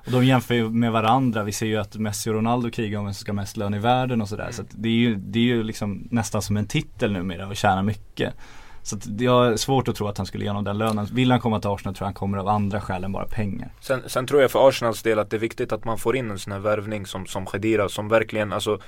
Och 0.06 0.12
de 0.12 0.24
jämför 0.24 0.54
ju 0.54 0.70
med 0.70 0.92
varandra. 0.92 1.42
Vi 1.42 1.52
ser 1.52 1.66
ju 1.66 1.76
att 1.76 1.96
Messi 1.96 2.30
och 2.30 2.34
Ronaldo 2.34 2.70
krigar 2.70 2.98
om 2.98 3.04
vem 3.04 3.14
som 3.14 3.20
ska 3.20 3.32
ha 3.32 3.36
mest 3.36 3.56
lön 3.56 3.74
i 3.74 3.78
världen 3.78 4.22
och 4.22 4.28
sådär. 4.28 4.48
Så 4.50 4.62
att 4.62 4.68
det 4.70 4.88
är 4.88 4.92
ju, 4.92 5.14
det 5.14 5.38
är 5.38 5.42
ju 5.42 5.62
liksom 5.62 6.08
nästan 6.10 6.42
som 6.42 6.56
en 6.56 6.66
titel 6.66 7.12
numera 7.12 7.46
och 7.46 7.56
tjäna 7.56 7.82
mycket. 7.82 8.34
Så 8.82 8.96
att 8.96 9.20
jag 9.20 9.46
är 9.46 9.56
svårt 9.56 9.88
att 9.88 9.96
tro 9.96 10.08
att 10.08 10.16
han 10.16 10.26
skulle 10.26 10.44
igenom 10.44 10.64
den 10.64 10.78
lönen. 10.78 11.08
Vill 11.12 11.30
han 11.30 11.40
komma 11.40 11.60
till 11.60 11.70
Arsenal 11.70 11.94
tror 11.94 12.04
jag 12.04 12.08
han 12.08 12.14
kommer 12.14 12.38
av 12.38 12.48
andra 12.48 12.80
skäl 12.80 13.04
än 13.04 13.12
bara 13.12 13.26
pengar. 13.26 13.72
Sen, 13.80 14.02
sen 14.06 14.26
tror 14.26 14.42
jag 14.42 14.50
för 14.50 14.68
Arsenals 14.68 15.02
del 15.02 15.18
att 15.18 15.30
det 15.30 15.36
är 15.36 15.40
viktigt 15.40 15.72
att 15.72 15.84
man 15.84 15.98
får 15.98 16.16
in 16.16 16.30
en 16.30 16.38
sån 16.38 16.52
här 16.52 16.60
värvning 16.60 17.06
som, 17.06 17.26
som 17.26 17.46
Khedira 17.46 17.88
som 17.88 18.08
verkligen, 18.08 18.52
alltså 18.52 18.78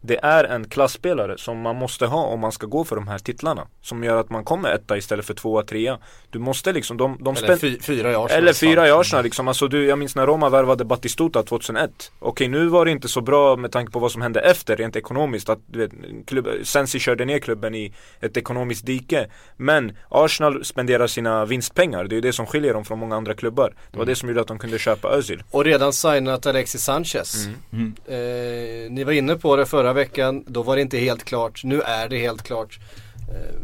det 0.00 0.18
är 0.22 0.44
en 0.44 0.68
klassspelare 0.68 1.38
som 1.38 1.60
man 1.60 1.76
måste 1.76 2.06
ha 2.06 2.24
om 2.24 2.40
man 2.40 2.52
ska 2.52 2.66
gå 2.66 2.84
för 2.84 2.96
de 2.96 3.08
här 3.08 3.18
titlarna. 3.18 3.66
Som 3.82 4.04
gör 4.04 4.20
att 4.20 4.30
man 4.30 4.44
kommer 4.44 4.72
etta 4.72 4.96
istället 4.96 5.26
för 5.26 5.34
tvåa, 5.34 5.62
trea. 5.62 5.98
Du 6.30 6.38
måste 6.38 6.72
liksom, 6.72 6.96
de, 6.96 7.18
de 7.20 7.36
Eller 7.36 7.56
fy, 7.56 7.80
fyra 7.80 8.12
i 8.12 8.14
Arsenal. 8.14 8.42
Eller 8.42 8.52
fyra 8.52 8.88
i 8.88 8.90
Arsenal 8.90 9.24
liksom. 9.24 9.48
Alltså 9.48 9.68
du, 9.68 9.86
jag 9.86 9.98
minns 9.98 10.16
när 10.16 10.26
Roma 10.26 10.48
värvade 10.48 10.84
Battistuta 10.84 11.42
2001. 11.42 12.12
Okej 12.18 12.48
nu 12.48 12.66
var 12.66 12.84
det 12.84 12.90
inte 12.90 13.08
så 13.08 13.20
bra 13.20 13.56
med 13.56 13.72
tanke 13.72 13.92
på 13.92 13.98
vad 13.98 14.12
som 14.12 14.22
hände 14.22 14.40
efter 14.40 14.76
rent 14.76 14.96
ekonomiskt. 14.96 15.48
Att 15.48 15.58
du 15.66 15.78
vet, 15.78 15.92
klubb, 16.26 16.48
Sensi 16.62 16.98
körde 16.98 17.24
ner 17.24 17.38
klubben 17.38 17.74
i 17.74 17.94
ett 18.20 18.36
ekonomiskt 18.36 18.86
dike. 18.86 19.26
Men 19.56 19.96
Arsenal 20.08 20.64
spenderar 20.64 21.06
sina 21.06 21.44
vinstpengar. 21.44 22.04
Det 22.04 22.12
är 22.12 22.16
ju 22.16 22.20
det 22.20 22.32
som 22.32 22.46
skiljer 22.46 22.74
dem 22.74 22.84
från 22.84 22.98
många 22.98 23.16
andra 23.16 23.34
klubbar. 23.34 23.74
Det 23.90 23.98
var 23.98 24.06
det 24.06 24.14
som 24.14 24.28
gjorde 24.28 24.40
att 24.40 24.48
de 24.48 24.58
kunde 24.58 24.78
köpa 24.78 25.08
Özil. 25.08 25.42
Och 25.50 25.64
redan 25.64 25.92
signat 25.92 26.46
Alexis 26.46 26.82
Sanchez. 26.82 27.48
Mm. 27.72 27.94
Eh, 28.06 28.90
ni 28.90 29.04
var 29.04 29.12
inne 29.12 29.34
på 29.34 29.56
det 29.56 29.66
förra 29.66 29.87
veckan, 29.92 30.44
då 30.46 30.62
var 30.62 30.76
det 30.76 30.82
inte 30.82 30.98
helt 30.98 31.24
klart. 31.24 31.64
Nu 31.64 31.80
är 31.80 32.08
det 32.08 32.18
helt 32.18 32.42
klart. 32.42 32.78
Eh, 33.28 33.60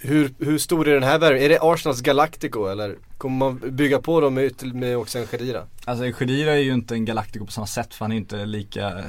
hur, 0.00 0.30
hur 0.38 0.58
stor 0.58 0.88
är 0.88 0.94
den 0.94 1.02
här 1.02 1.18
värvningen? 1.18 1.44
Är 1.44 1.48
det 1.48 1.58
Arsenals 1.62 2.00
Galactico 2.00 2.66
eller 2.66 2.96
kommer 3.18 3.36
man 3.38 3.60
bygga 3.76 3.98
på 3.98 4.20
dem 4.20 4.34
med, 4.34 4.74
med 4.74 4.96
också 4.98 5.18
en 5.18 5.26
Khedira? 5.26 5.62
Alltså 5.84 6.12
Khedira 6.12 6.52
är 6.52 6.56
ju 6.58 6.72
inte 6.74 6.94
en 6.94 7.04
Galactico 7.04 7.46
på 7.46 7.52
samma 7.52 7.66
sätt 7.66 7.94
för 7.94 8.04
han 8.04 8.12
är 8.12 8.16
inte 8.16 8.46
lika 8.46 9.04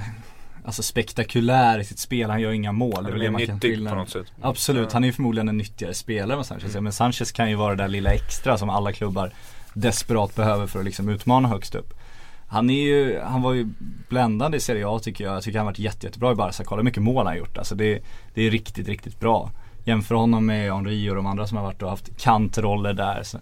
Alltså 0.65 0.83
spektakulär 0.83 1.79
i 1.79 1.83
sitt 1.85 1.99
spel, 1.99 2.29
han 2.29 2.41
gör 2.41 2.51
inga 2.51 2.71
mål. 2.71 2.93
Han 2.95 3.03
Det 3.03 3.11
är 3.11 3.19
det 3.19 3.31
man 3.31 3.45
kan 3.45 3.55
nyttig 3.55 3.71
skilja. 3.71 3.89
på 3.89 3.95
något 3.95 4.09
sätt. 4.09 4.25
Absolut, 4.41 4.83
Ja. 4.83 4.89
han 4.93 5.03
är 5.03 5.07
ju 5.07 5.13
förmodligen 5.13 5.49
en 5.49 5.57
nyttigare 5.57 5.93
spelare 5.93 6.37
än 6.37 6.43
Sanchez 6.43 6.75
Men 6.75 6.93
Sanchez 6.93 7.31
kan 7.31 7.49
ju 7.49 7.55
vara 7.55 7.75
det 7.75 7.83
där 7.83 7.87
lilla 7.87 8.13
extra 8.13 8.57
som 8.57 8.69
alla 8.69 8.93
klubbar 8.93 9.33
desperat 9.73 10.35
behöver 10.35 10.67
för 10.67 10.79
att 10.79 10.85
liksom 10.85 11.09
utmana 11.09 11.47
högst 11.47 11.75
upp 11.75 11.93
han 12.49 12.69
är 12.69 12.83
ju, 12.83 13.19
han 13.19 13.41
var 13.41 13.53
ju 13.53 13.67
bländande 14.09 14.57
i 14.57 14.59
Serie 14.59 14.87
A 14.87 14.99
tycker 14.99 15.23
jag. 15.23 15.35
Jag 15.35 15.43
tycker 15.43 15.59
han 15.59 15.65
har 15.65 15.71
varit 15.71 15.79
jätte, 15.79 16.07
jättebra 16.07 16.31
i 16.31 16.35
Barca. 16.35 16.63
Kolla 16.63 16.79
hur 16.79 16.85
mycket 16.85 17.03
mål 17.03 17.17
han 17.17 17.27
har 17.27 17.35
gjort. 17.35 17.57
Alltså 17.57 17.75
det, 17.75 17.99
det 18.33 18.47
är 18.47 18.51
riktigt, 18.51 18.87
riktigt 18.87 19.19
bra. 19.19 19.51
Jämför 19.83 20.15
honom 20.15 20.45
med 20.45 20.73
Henri 20.73 21.09
och 21.09 21.15
de 21.15 21.25
andra 21.25 21.47
som 21.47 21.57
har 21.57 21.65
varit 21.65 21.81
och 21.81 21.89
haft 21.89 22.21
kantroller 22.21 22.93
där. 22.93 23.23
Så, 23.23 23.37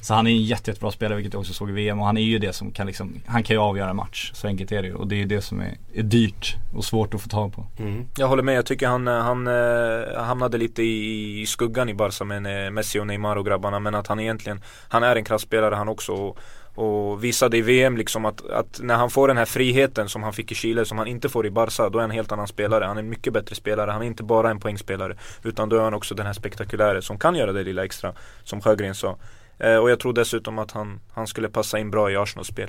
så 0.00 0.14
han 0.14 0.26
är 0.26 0.30
en 0.30 0.42
jätte, 0.42 0.70
jättebra 0.70 0.90
spelare 0.90 1.16
vilket 1.16 1.32
jag 1.32 1.40
också 1.40 1.52
såg 1.52 1.70
i 1.70 1.72
VM 1.72 2.00
och 2.00 2.06
han 2.06 2.16
är 2.16 2.22
ju 2.22 2.38
det 2.38 2.52
som 2.52 2.70
kan 2.70 2.86
liksom, 2.86 3.20
han 3.26 3.42
kan 3.42 3.56
ju 3.56 3.60
avgöra 3.62 3.90
en 3.90 3.96
match. 3.96 4.30
Så 4.34 4.46
enkelt 4.46 4.72
är 4.72 4.82
det 4.82 4.88
ju. 4.88 4.94
Och 4.94 5.08
det 5.08 5.14
är 5.14 5.18
ju 5.18 5.24
det 5.24 5.42
som 5.42 5.60
är, 5.60 5.74
är 5.94 6.02
dyrt 6.02 6.56
och 6.74 6.84
svårt 6.84 7.14
att 7.14 7.22
få 7.22 7.28
tag 7.28 7.52
på. 7.52 7.66
Mm. 7.78 8.06
Jag 8.16 8.28
håller 8.28 8.42
med, 8.42 8.54
jag 8.54 8.66
tycker 8.66 8.86
han, 8.88 9.08
eh, 9.08 9.14
han 9.14 9.46
eh, 9.46 10.22
hamnade 10.24 10.58
lite 10.58 10.82
i, 10.82 11.40
i 11.40 11.46
skuggan 11.46 11.88
i 11.88 11.94
Barca 11.94 12.24
med 12.24 12.66
eh, 12.66 12.70
Messi 12.70 13.00
och 13.00 13.06
Neymar 13.06 13.36
och 13.36 13.46
grabbarna 13.46 13.78
men 13.78 13.94
att 13.94 14.06
han 14.06 14.20
egentligen, 14.20 14.60
han 14.88 15.02
är 15.02 15.16
en 15.16 15.24
kraftspelare 15.24 15.74
han 15.74 15.88
också 15.88 16.12
och, 16.12 16.38
och 16.74 17.24
visade 17.24 17.56
i 17.56 17.60
VM 17.60 17.96
liksom 17.96 18.24
att, 18.24 18.50
att 18.50 18.80
när 18.82 18.96
han 18.96 19.10
får 19.10 19.28
den 19.28 19.36
här 19.36 19.44
friheten 19.44 20.08
som 20.08 20.22
han 20.22 20.32
fick 20.32 20.52
i 20.52 20.54
Chile 20.54 20.84
som 20.84 20.98
han 20.98 21.06
inte 21.06 21.28
får 21.28 21.46
i 21.46 21.50
Barca 21.50 21.88
då 21.88 21.98
är 21.98 22.02
han 22.02 22.10
en 22.10 22.16
helt 22.16 22.32
annan 22.32 22.48
spelare. 22.48 22.84
Han 22.84 22.96
är 22.96 23.02
en 23.02 23.08
mycket 23.08 23.32
bättre 23.32 23.54
spelare, 23.54 23.90
han 23.90 24.02
är 24.02 24.06
inte 24.06 24.22
bara 24.22 24.50
en 24.50 24.60
poängspelare 24.60 25.16
utan 25.42 25.68
då 25.68 25.76
är 25.76 25.80
han 25.80 25.94
också 25.94 26.14
den 26.14 26.26
här 26.26 26.32
spektakulära 26.32 27.02
som 27.02 27.18
kan 27.18 27.34
göra 27.34 27.52
det 27.52 27.62
lilla 27.62 27.84
extra 27.84 28.14
som 28.44 28.60
Sjögren 28.60 28.94
sa. 28.94 29.16
Eh, 29.62 29.76
och 29.76 29.90
jag 29.90 30.00
tror 30.00 30.12
dessutom 30.12 30.58
att 30.58 30.70
han, 30.70 31.00
han 31.12 31.26
skulle 31.26 31.48
passa 31.48 31.78
in 31.78 31.90
bra 31.90 32.10
i 32.10 32.16
Arsenals 32.16 32.48
spel. 32.48 32.68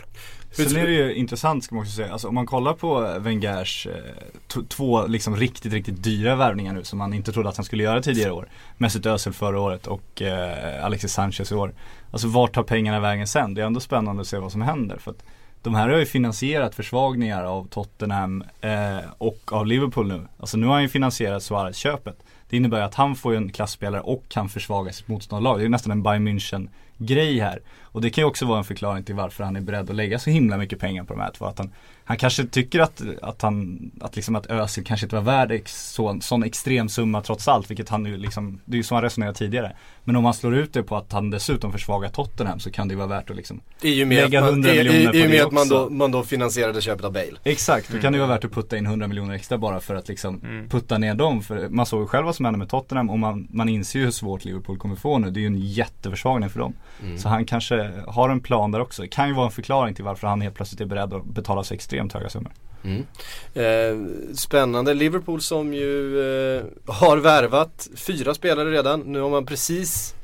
Sen 0.52 0.78
är 0.78 0.86
det 0.86 0.94
ju 0.94 1.14
intressant 1.14 1.64
ska 1.64 1.76
man 1.76 1.82
också 1.82 1.96
säga, 1.96 2.12
alltså 2.12 2.28
om 2.28 2.36
man 2.36 2.46
kollar 2.46 2.74
på 2.74 3.06
eh, 3.06 3.20
Wengers 3.20 3.88
eh, 3.88 4.62
två 4.70 5.08
liksom 5.08 5.36
riktigt, 5.36 5.74
riktigt 5.74 6.04
dyra 6.04 6.36
värvningar 6.36 6.74
nu 6.74 6.84
som 6.84 7.00
man 7.00 7.14
inte 7.14 7.32
trodde 7.32 7.50
att 7.50 7.58
han 7.58 7.66
skulle 7.66 7.84
göra 7.84 8.02
tidigare 8.02 8.32
år. 8.32 8.48
Mesut 8.78 9.06
Özil 9.06 9.34
förra 9.34 9.60
året 9.60 9.88
och 9.88 10.22
eh, 10.22 10.86
Alexis 10.86 11.14
Sanchez 11.14 11.52
i 11.52 11.56
år. 11.56 11.74
Alltså 12.12 12.28
vart 12.28 12.54
tar 12.54 12.64
pengarna 12.64 13.00
vägen 13.00 13.28
sen? 13.28 13.54
Det 13.54 13.62
är 13.62 13.66
ändå 13.66 13.80
spännande 13.80 14.22
att 14.22 14.28
se 14.28 14.38
vad 14.38 14.52
som 14.52 14.62
händer. 14.62 14.98
För 14.98 15.12
att 15.12 15.24
de 15.62 15.76
här 15.76 15.90
har 15.90 15.98
ju 15.98 16.06
finansierat 16.06 16.76
försvagningar 16.76 17.44
av 17.44 17.68
Tottenham 17.68 18.44
eh, 18.62 18.98
och 19.18 19.54
av 19.54 19.66
Liverpool 19.68 20.08
nu. 20.08 20.28
Alltså 20.40 20.58
nu 20.58 20.66
har 20.68 20.74
han 20.74 20.82
ju 20.82 20.90
finansierat 20.90 21.44
Suarez-köpet. 21.44 22.24
Det 22.50 22.58
innebär 22.58 22.78
ju 22.78 22.84
att 22.84 22.96
han 22.96 23.16
får 23.16 23.32
ju 23.32 23.38
en 23.38 23.52
klassspelare 23.52 24.02
och 24.02 24.24
kan 24.30 24.50
försvaga 24.50 24.94
sitt 24.94 25.08
motståndarlag. 25.08 25.58
Det 25.58 25.62
är 25.62 25.64
ju 25.64 25.70
nästan 25.70 25.92
en 25.92 26.04
Bayern 26.04 26.28
München 26.28 26.70
grej 26.98 27.40
här. 27.40 27.60
Och 27.94 28.02
det 28.02 28.10
kan 28.10 28.22
ju 28.22 28.26
också 28.26 28.46
vara 28.46 28.58
en 28.58 28.64
förklaring 28.64 29.04
till 29.04 29.16
varför 29.16 29.44
han 29.44 29.56
är 29.56 29.62
beredd 29.62 29.90
att 29.90 29.96
lägga 29.96 30.20
så 30.20 30.30
himla 30.30 30.58
mycket 30.58 30.80
pengar 30.80 31.04
på 31.04 31.14
de 31.14 31.20
här 31.20 31.32
två. 31.32 31.46
Att 31.46 31.58
han, 31.58 31.72
han 32.06 32.18
kanske 32.18 32.46
tycker 32.46 32.80
att, 32.80 33.02
att 33.22 33.42
han, 33.42 33.80
att 34.02 34.16
liksom 34.16 34.36
att 34.36 34.46
Özil 34.46 34.84
kanske 34.86 35.06
inte 35.06 35.16
var 35.16 35.24
värd 35.24 35.52
ex, 35.52 35.92
så, 35.92 36.18
sån 36.22 36.44
extrem 36.44 36.90
summa 36.90 37.22
trots 37.22 37.48
allt. 37.48 37.70
Vilket 37.70 37.90
han 37.90 38.06
ju 38.06 38.18
liksom, 38.18 38.60
det 38.66 38.76
är 38.76 38.78
ju 38.78 38.84
så 38.84 38.96
han 38.96 39.04
resonerar 39.04 39.34
tidigare. 39.34 39.76
Men 40.04 40.16
om 40.16 40.24
man 40.24 40.34
slår 40.34 40.56
ut 40.56 40.74
det 40.74 40.84
på 40.84 40.96
att 40.98 41.12
han 41.12 41.30
dessutom 41.30 41.72
försvagar 41.72 42.10
Tottenham 42.10 42.60
så 42.60 42.72
kan 42.72 42.88
det 42.88 42.92
ju 42.92 42.98
vara 42.98 43.08
värt 43.08 43.30
att 43.30 43.36
liksom 43.36 43.62
I 43.82 44.04
och 44.04 44.08
med 44.08 44.18
lägga 44.18 44.40
att 44.40 44.46
man, 44.46 44.54
100 44.54 44.70
i, 44.74 44.80
i, 44.80 44.84
miljoner 44.84 45.12
på 45.12 45.18
i 45.18 45.26
och 45.26 45.30
med 45.30 45.40
det 45.40 45.46
att 45.46 45.52
man 45.52 45.62
också. 45.62 45.84
då, 45.84 45.90
man 45.90 46.12
då 46.12 46.24
finansierade 46.24 46.82
köpet 46.82 47.06
av 47.06 47.12
Bale. 47.14 47.38
Exakt, 47.44 47.92
då 47.92 48.00
kan 48.00 48.12
det 48.14 48.18
ju 48.18 48.22
vara 48.26 48.36
värt 48.36 48.46
att 48.46 48.52
putta 48.52 48.78
in 48.78 48.86
100 48.86 49.08
miljoner 49.08 49.34
extra 49.36 49.58
bara 49.58 49.80
för 49.80 49.96
att 49.96 50.08
liksom 50.08 50.42
Mm. 50.44 50.70
putta 50.70 50.98
ner 50.98 51.16
dem. 51.16 51.42
För 51.42 51.70
man 51.70 51.86
såg 51.86 52.02
ju 52.02 52.08
själv 52.08 52.26
vad 52.26 52.36
som 52.36 52.46
hände 52.46 52.58
med 52.58 52.70
Tottenham 52.70 53.10
och 53.10 53.20
man, 53.20 53.48
man 53.52 53.70
inser 53.70 54.00
ju 54.00 54.06
hur 54.06 54.12
svårt 54.12 54.46
Liverpool 54.46 54.78
kommer 54.78 54.96
få 54.96 55.18
nu. 55.18 55.32
Det 55.32 55.40
är 55.40 55.42
ju 55.42 55.48
en 55.48 55.60
jätteförsvagning 55.60 56.50
för 56.50 56.60
dem. 56.60 56.74
Så 57.18 57.30
han 57.30 57.46
kanske 57.46 57.83
Eh, 57.84 58.14
har 58.14 58.30
en 58.30 58.42
plan 58.42 58.72
där 58.72 58.80
också. 58.80 59.02
Det 59.02 59.08
kan 59.08 59.28
ju 59.28 59.34
vara 59.34 59.46
en 59.46 59.52
förklaring 59.52 59.96
till 59.96 60.04
varför 60.04 60.28
han 60.28 60.42
helt 60.42 60.56
plötsligt 60.56 60.82
är 60.82 60.86
beredd 60.86 61.14
att 61.14 61.26
betala 61.26 61.64
så 61.64 61.74
extremt 61.74 62.14
höga 62.14 62.30
summor. 62.30 62.52
Mm. 62.84 63.06
Eh, 63.54 64.08
spännande, 64.36 64.94
Liverpool 64.94 65.42
som 65.42 65.74
ju 65.74 66.20
eh, 66.58 66.64
har 66.88 67.18
värvat 67.18 67.90
fyra 67.96 68.34
spelare 68.34 68.72
redan. 68.72 69.00
Nu 69.00 69.20
har 69.20 69.30
man 69.30 69.46
precis 69.46 70.16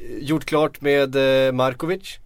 eh, 0.00 0.18
gjort 0.18 0.44
klart 0.44 0.80
med 0.80 1.16
eh, 1.46 1.52
Markovic. 1.52 2.18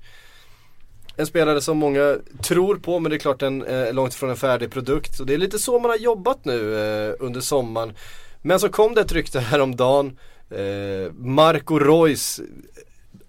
En 1.16 1.26
spelare 1.26 1.60
som 1.60 1.78
många 1.78 2.16
tror 2.42 2.76
på 2.76 2.98
men 2.98 3.10
det 3.10 3.16
är 3.16 3.18
klart 3.18 3.40
den 3.40 3.62
är 3.62 3.86
eh, 3.86 3.92
långt 3.92 4.14
ifrån 4.14 4.30
en 4.30 4.36
färdig 4.36 4.70
produkt. 4.70 5.20
Och 5.20 5.26
det 5.26 5.34
är 5.34 5.38
lite 5.38 5.58
så 5.58 5.78
man 5.78 5.90
har 5.90 5.98
jobbat 5.98 6.44
nu 6.44 6.74
eh, 6.74 7.14
under 7.20 7.40
sommaren. 7.40 7.92
Men 8.42 8.60
så 8.60 8.68
kom 8.68 8.94
det 8.94 9.00
ett 9.00 9.12
rykte 9.12 9.40
häromdagen. 9.40 10.18
Eh, 10.50 11.12
Marco 11.12 11.78
Reus, 11.78 12.40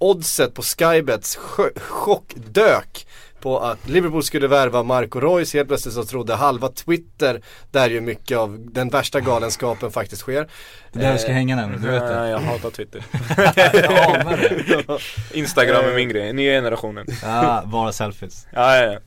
oddset 0.02 0.54
på 0.54 0.62
Skybets 0.62 1.36
chockdök 1.76 3.08
på 3.42 3.60
att 3.60 3.90
Liverpool 3.90 4.24
skulle 4.24 4.48
värva 4.48 4.84
Marco 4.84 5.20
Reus. 5.20 5.54
Helt 5.54 5.68
plötsligt 5.68 5.94
så 5.94 6.04
trodde 6.04 6.36
halva 6.36 6.70
Twitter, 6.70 7.42
där 7.72 7.90
ju 7.90 8.02
mycket 8.02 8.38
av 8.38 8.60
den 8.60 8.90
värsta 8.90 9.20
galenskapen 9.20 9.92
faktiskt 9.92 10.22
sker. 10.22 10.48
Det 10.92 11.00
där 11.00 11.18
ska 11.18 11.32
hänga 11.32 11.56
nämligen, 11.56 11.82
du 11.84 11.92
vet 11.92 12.08
det. 12.08 12.20
Nej, 12.20 12.32
jag 12.32 12.40
hatar 12.40 12.70
Twitter. 12.70 13.06
Jag 13.74 14.20
anar 14.20 14.38
det. 14.38 15.38
Instagram 15.40 15.86
är 15.86 15.96
min 15.96 16.10
grej, 16.10 16.34
nya 16.34 16.52
generationen. 16.52 17.08
Ja, 17.24 17.64
bara 17.66 17.92
selfies. 17.92 18.48
Ja, 18.52 18.78
ja, 18.78 18.94
ja. 18.94 19.00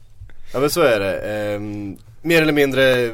Ja 0.52 0.60
men 0.60 0.70
så 0.70 0.80
är 0.80 1.00
det. 1.00 1.18
Ehm, 1.18 1.96
mer 2.22 2.42
eller 2.42 2.52
mindre 2.52 3.10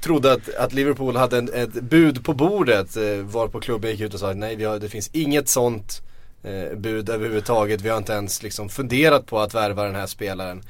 trodde 0.00 0.32
att, 0.32 0.54
att 0.54 0.72
Liverpool 0.72 1.16
hade 1.16 1.38
en, 1.38 1.54
ett 1.54 1.72
bud 1.72 2.24
på 2.24 2.34
bordet 2.34 2.96
eh, 2.96 3.02
varpå 3.22 3.60
klubben 3.60 3.90
gick 3.90 4.00
ut 4.00 4.14
och 4.14 4.20
sa 4.20 4.30
att 4.30 4.36
nej 4.36 4.56
vi 4.56 4.64
har, 4.64 4.78
det 4.78 4.88
finns 4.88 5.10
inget 5.12 5.48
sånt 5.48 6.02
eh, 6.44 6.78
bud 6.78 7.08
överhuvudtaget. 7.08 7.80
Vi 7.80 7.88
har 7.88 7.98
inte 7.98 8.12
ens 8.12 8.42
liksom 8.42 8.68
funderat 8.68 9.26
på 9.26 9.40
att 9.40 9.54
värva 9.54 9.84
den 9.84 9.94
här 9.94 10.06
spelaren. 10.06 10.62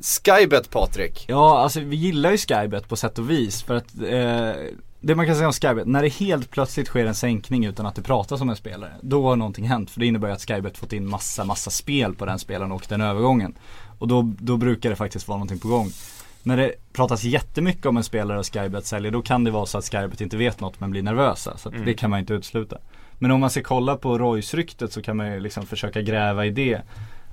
Skybet 0.00 0.70
Patrik. 0.70 1.24
Ja, 1.28 1.58
alltså 1.58 1.80
vi 1.80 1.96
gillar 1.96 2.30
ju 2.30 2.38
Skybet 2.38 2.88
på 2.88 2.96
sätt 2.96 3.18
och 3.18 3.30
vis 3.30 3.62
för 3.62 3.74
att 3.76 3.94
eh, 3.98 4.64
det 5.00 5.14
man 5.14 5.26
kan 5.26 5.34
säga 5.36 5.46
om 5.46 5.52
Skybet, 5.52 5.86
när 5.86 6.02
det 6.02 6.08
helt 6.08 6.50
plötsligt 6.50 6.86
sker 6.86 7.06
en 7.06 7.14
sänkning 7.14 7.64
utan 7.64 7.86
att 7.86 7.94
det 7.94 8.02
pratas 8.02 8.40
om 8.40 8.50
en 8.50 8.56
spelare, 8.56 8.92
då 9.02 9.28
har 9.28 9.36
någonting 9.36 9.68
hänt. 9.68 9.90
För 9.90 10.00
det 10.00 10.06
innebär 10.06 10.28
ju 10.28 10.34
att 10.34 10.48
Skybet 10.48 10.78
fått 10.78 10.92
in 10.92 11.08
massa, 11.08 11.44
massa 11.44 11.70
spel 11.70 12.14
på 12.14 12.26
den 12.26 12.38
spelaren 12.38 12.72
och 12.72 12.84
den 12.88 13.00
övergången. 13.00 13.54
Och 13.98 14.08
då, 14.08 14.32
då 14.38 14.56
brukar 14.56 14.90
det 14.90 14.96
faktiskt 14.96 15.28
vara 15.28 15.36
någonting 15.38 15.58
på 15.58 15.68
gång. 15.68 15.90
När 16.42 16.56
det 16.56 16.72
pratas 16.92 17.24
jättemycket 17.24 17.86
om 17.86 17.96
en 17.96 18.04
spelare 18.04 18.38
och 18.38 18.46
Skybet 18.54 18.86
säljer, 18.86 19.12
då 19.12 19.22
kan 19.22 19.44
det 19.44 19.50
vara 19.50 19.66
så 19.66 19.78
att 19.78 19.84
Skybet 19.84 20.20
inte 20.20 20.36
vet 20.36 20.60
något 20.60 20.80
men 20.80 20.90
blir 20.90 21.02
nervösa. 21.02 21.56
Så 21.56 21.68
att 21.68 21.74
Mm. 21.74 21.86
det 21.86 21.94
kan 21.94 22.10
man 22.10 22.18
inte 22.18 22.34
utesluta. 22.34 22.78
Men 23.18 23.30
om 23.30 23.40
man 23.40 23.50
ska 23.50 23.62
kolla 23.62 23.96
på 23.96 24.18
Royce-ryktet 24.18 24.92
så 24.92 25.02
kan 25.02 25.16
man 25.16 25.32
ju 25.32 25.40
liksom 25.40 25.66
försöka 25.66 26.02
gräva 26.02 26.46
i 26.46 26.50
det. 26.50 26.82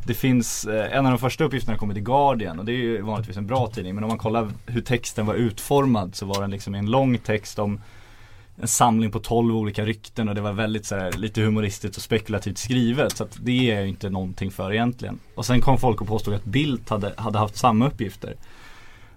Det 0.08 0.14
finns, 0.14 0.66
eh, 0.66 0.98
en 0.98 1.06
av 1.06 1.12
de 1.12 1.20
första 1.20 1.44
uppgifterna 1.44 1.78
kommer 1.78 1.94
till 1.94 2.04
Guardian 2.04 2.60
och 2.60 2.66
det 2.66 2.72
är 2.72 2.78
ju 2.78 3.02
vanligtvis 3.02 3.38
en 3.38 3.48
bra 3.48 3.68
tidning. 3.68 3.96
Men 3.96 4.04
om 4.04 4.08
man 4.08 4.18
kollar 4.18 4.50
hur 4.66 4.82
texten 4.82 5.26
var 5.26 5.34
utformad 5.34 6.16
så 6.16 6.26
var 6.26 6.42
den 6.42 6.52
liksom 6.52 6.76
en 6.76 6.86
lång 6.86 7.18
text 7.18 7.60
om 7.60 7.82
en 8.62 8.68
samling 8.68 9.12
på 9.12 9.20
12 9.20 9.56
olika 9.56 9.86
rykten 9.86 10.30
och 10.30 10.36
det 10.36 10.42
var 10.42 10.54
väldigt 10.54 10.86
så 10.86 10.96
här, 10.96 11.12
lite 11.12 11.42
humoristiskt 11.42 11.98
och 11.98 12.04
spekulativt 12.04 12.58
skrivet. 12.58 13.18
Så 13.18 13.24
att 13.24 13.38
det 13.42 13.72
är 13.72 13.82
ju 13.82 13.88
inte 13.88 14.10
någonting 14.10 14.52
för 14.52 14.74
egentligen. 14.74 15.20
Och 15.36 15.46
sen 15.46 15.62
kom 15.62 15.78
folk 15.78 16.02
och 16.02 16.08
påstod 16.08 16.34
att 16.34 16.46
Bildt 16.46 16.90
hade, 16.90 17.14
hade 17.18 17.40
haft 17.40 17.58
samma 17.58 17.88
uppgifter. 17.88 18.36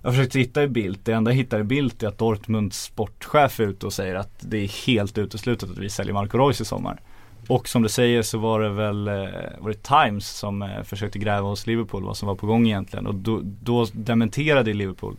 Jag 0.08 0.14
försökte 0.14 0.38
hitta 0.38 0.62
i 0.62 0.68
Bildt, 0.68 1.04
det 1.04 1.12
enda 1.12 1.30
jag 1.30 1.36
hittade 1.36 1.62
i 1.62 1.64
Bildt 1.64 2.02
är 2.02 2.08
att 2.08 2.18
Dortmunds 2.18 2.82
sportchef 2.82 3.60
är 3.60 3.64
ute 3.64 3.86
och 3.86 3.92
säger 3.92 4.14
att 4.14 4.30
det 4.40 4.58
är 4.58 4.86
helt 4.86 5.18
uteslutet 5.18 5.70
att 5.70 5.78
vi 5.78 5.90
säljer 5.90 6.14
Marco 6.14 6.38
Reus 6.38 6.60
i 6.60 6.64
sommar. 6.64 7.00
Och 7.48 7.68
som 7.68 7.82
du 7.82 7.88
säger 7.88 8.22
så 8.22 8.38
var 8.38 8.60
det 8.60 8.68
väl, 8.68 9.08
eh, 9.08 9.14
var 9.58 9.68
det 9.68 9.82
Times 9.82 10.28
som 10.28 10.62
eh, 10.62 10.82
försökte 10.82 11.18
gräva 11.18 11.48
hos 11.48 11.66
Liverpool 11.66 12.04
vad 12.04 12.16
som 12.16 12.28
var 12.28 12.34
på 12.34 12.46
gång 12.46 12.66
egentligen 12.66 13.06
och 13.06 13.14
då, 13.14 13.40
då 13.42 13.86
dementerade 13.92 14.74
Liverpool. 14.74 15.16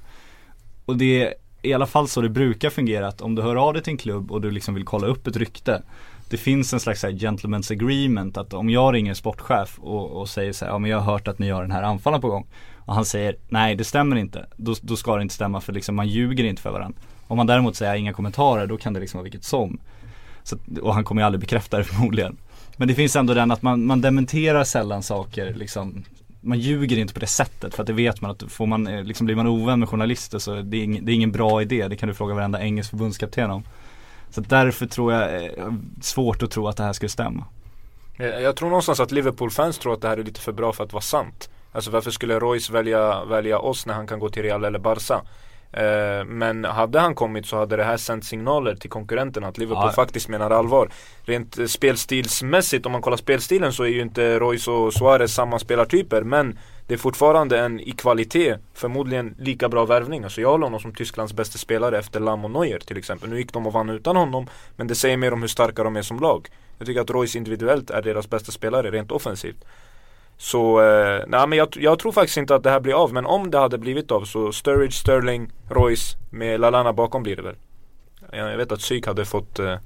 Och 0.86 0.98
det 0.98 1.24
är 1.24 1.34
i 1.62 1.74
alla 1.74 1.88
fall 1.88 2.08
så 2.08 2.22
det 2.22 2.30
brukar 2.30 2.70
fungera 2.70 3.08
att 3.08 3.22
om 3.22 3.36
du 3.36 3.42
hör 3.42 3.56
av 3.56 3.74
dig 3.74 3.84
till 3.84 3.92
en 3.92 3.98
klubb 3.98 4.32
och 4.32 4.42
du 4.42 4.52
liksom 4.52 4.74
vill 4.74 4.86
kolla 4.86 5.08
upp 5.08 5.28
ett 5.28 5.38
rykte 5.38 5.82
det 6.30 6.38
finns 6.38 6.74
en 6.74 6.80
slags 6.80 7.04
gentleman's 7.04 7.72
agreement 7.72 8.38
att 8.38 8.54
om 8.54 8.70
jag 8.70 8.94
ringer 8.94 9.14
sportchef 9.14 9.80
och, 9.80 10.12
och 10.12 10.30
säger 10.30 10.54
så 10.54 10.66
här, 10.66 10.72
ja 10.72 10.80
men 10.80 10.92
jag 10.92 11.00
har 11.00 11.12
hört 11.14 11.28
att 11.28 11.40
ni 11.40 11.50
har 11.50 11.62
den 11.62 11.72
här 11.72 11.84
anfallen 11.84 12.22
på 12.22 12.28
gång 12.28 12.48
och 12.90 12.96
han 12.96 13.06
säger 13.06 13.36
nej 13.48 13.76
det 13.76 13.84
stämmer 13.84 14.16
inte, 14.16 14.46
då, 14.56 14.76
då 14.82 14.96
ska 14.96 15.16
det 15.16 15.22
inte 15.22 15.34
stämma 15.34 15.62
för 15.62 15.74
liksom 15.74 15.96
man 15.96 16.08
ljuger 16.08 16.44
inte 16.44 16.62
för 16.62 16.72
varandra. 16.72 17.00
Om 17.28 17.38
man 17.38 17.48
däremot 17.48 17.76
säger 17.76 17.96
inga 17.96 18.14
kommentarer 18.14 18.68
då 18.68 18.78
kan 18.78 18.94
det 18.94 19.00
liksom 19.00 19.18
vara 19.18 19.24
vilket 19.24 19.44
som. 19.44 19.80
Så, 20.44 20.58
och 20.82 20.94
han 20.94 21.04
kommer 21.04 21.22
ju 21.22 21.26
aldrig 21.26 21.40
bekräfta 21.40 21.78
det 21.78 21.84
förmodligen. 21.94 22.38
Men 22.78 22.88
det 22.88 22.96
finns 22.96 23.16
ändå 23.16 23.34
den 23.34 23.52
att 23.52 23.62
man, 23.62 23.86
man 23.86 24.02
dementerar 24.02 24.64
sällan 24.64 25.04
saker 25.04 25.54
liksom 25.54 26.04
man 26.42 26.60
ljuger 26.60 26.98
inte 26.98 27.14
på 27.14 27.20
det 27.20 27.28
sättet 27.28 27.76
för 27.76 27.84
att 27.84 27.88
det 27.88 27.94
vet 27.94 28.22
man 28.22 28.32
att 28.32 28.44
får 28.52 28.66
man, 28.66 28.88
eh, 28.88 29.04
liksom 29.04 29.26
blir 29.26 29.36
man 29.36 29.48
ovän 29.48 29.80
med 29.80 29.90
journalister 29.90 30.40
så 30.40 30.56
det 30.62 30.78
är, 30.78 30.84
ing, 30.84 31.06
det 31.06 31.12
är 31.12 31.14
ingen 31.14 31.32
bra 31.32 31.62
idé. 31.62 31.88
Det 31.88 31.96
kan 31.96 32.10
du 32.10 32.16
fråga 32.16 32.34
varenda 32.34 32.62
engelsk 32.62 32.90
förbundskapten 32.90 33.52
om. 33.52 33.64
Så 34.30 34.42
därför 34.42 34.86
tror 34.86 35.14
jag, 35.14 35.44
eh, 35.44 35.74
svårt 36.02 36.44
att 36.44 36.52
tro 36.52 36.68
att 36.68 36.78
det 36.78 36.84
här 36.84 36.94
skulle 36.94 37.10
stämma. 37.10 37.46
Jag 38.18 38.42
jag 38.42 38.56
tror 38.56 38.70
någonstans 38.70 39.00
att 39.00 39.12
Liverpool-fans 39.12 39.78
tror 39.78 39.94
att 39.94 40.02
det 40.02 40.08
här 40.08 40.18
är 40.18 40.24
lite 40.24 40.42
för 40.42 40.52
bra 40.52 40.74
för 40.74 40.84
att 40.84 40.94
vara 40.94 41.02
sant. 41.02 41.50
Alltså 41.72 41.92
varför 41.92 42.12
skulle 42.12 42.40
Royce 42.40 42.70
välja, 42.70 43.26
välja 43.26 43.60
oss 43.60 43.86
när 43.86 43.94
han 43.94 44.08
kan 44.08 44.20
gå 44.20 44.30
till 44.30 44.44
Real 44.44 44.66
eller 44.66 44.80
Barca? 44.80 45.22
Eh, 45.72 46.26
men 46.26 46.66
hade 46.66 47.00
han 47.00 47.16
kommit 47.16 47.46
så 47.46 47.58
hade 47.58 47.76
det 47.76 47.84
här 47.84 47.98
sänt 47.98 48.26
signaler 48.26 48.76
till 48.76 48.90
konkurrenterna 48.90 49.48
att 49.48 49.58
Liverpool 49.58 49.84
Ja. 49.86 49.92
faktiskt 49.92 50.28
menar 50.28 50.52
allvar. 50.52 50.90
Rent 51.24 51.58
eh, 51.60 51.66
spelstilsmässigt, 51.66 52.86
om 52.86 52.92
man 52.92 53.02
kollar 53.02 53.18
spelstilen 53.18 53.74
så 53.74 53.84
är 53.84 53.88
ju 53.88 54.02
inte 54.02 54.40
Royce 54.40 54.68
och 54.72 54.94
Suarez 54.94 55.34
samma 55.34 55.60
spelartyper 55.60 56.22
men 56.22 56.60
det 56.88 56.94
är 56.94 56.98
fortfarande 56.98 57.60
en 57.60 57.80
i 57.80 57.92
kvalitet, 57.92 58.56
förmodligen 58.74 59.36
lika 59.40 59.70
bra 59.70 59.86
värvning. 59.86 60.24
Alltså 60.24 60.42
jag 60.42 60.50
håller 60.50 60.66
honom 60.66 60.80
som 60.80 60.94
Tysklands 60.94 61.34
bästa 61.34 61.58
spelare 61.58 61.98
efter 62.00 62.20
Lam 62.20 62.46
och 62.46 62.52
Neuer 62.52 62.80
till 62.80 62.98
exempel. 62.98 63.30
Nu 63.30 63.38
gick 63.38 63.54
de 63.54 63.68
och 63.68 63.74
vann 63.74 63.90
utan 63.90 64.16
honom 64.16 64.48
men 64.76 64.88
det 64.88 64.96
säger 64.96 65.18
mer 65.18 65.34
om 65.34 65.42
hur 65.42 65.48
starka 65.48 65.84
de 65.84 65.96
är 65.96 66.02
som 66.02 66.20
lag. 66.20 66.48
Jag 66.78 66.88
tycker 66.88 67.02
att 67.02 67.10
Royce 67.10 67.36
individuellt 67.38 67.90
är 67.90 68.02
deras 68.02 68.30
bästa 68.30 68.52
spelare 68.52 68.92
rent 68.92 69.12
offensivt. 69.12 69.66
Så, 70.42 70.82
eh, 70.82 71.24
nej 71.28 71.48
men 71.48 71.58
jag, 71.58 71.68
jag 71.80 72.00
tror 72.00 72.12
faktiskt 72.12 72.38
inte 72.38 72.56
att 72.56 72.64
det 72.64 72.70
här 72.70 72.80
blir 72.80 72.94
av. 73.04 73.14
Men 73.14 73.26
om 73.26 73.52
det 73.52 73.58
hade 73.60 73.78
blivit 73.78 74.12
av 74.12 74.26
så 74.26 74.52
Sturridge, 74.52 74.92
Sterling, 74.96 75.52
Royce 75.70 76.18
med 76.30 76.60
Lalana 76.60 76.94
bakom 76.94 77.24
blir 77.24 77.36
det 77.36 77.42
väl. 77.42 77.56
Jag, 78.32 78.52
jag 78.52 78.58
vet 78.58 78.72
att 78.72 78.80
Psyk 78.80 79.08
hade 79.08 79.26
fått, 79.26 79.60
eh, 79.60 79.66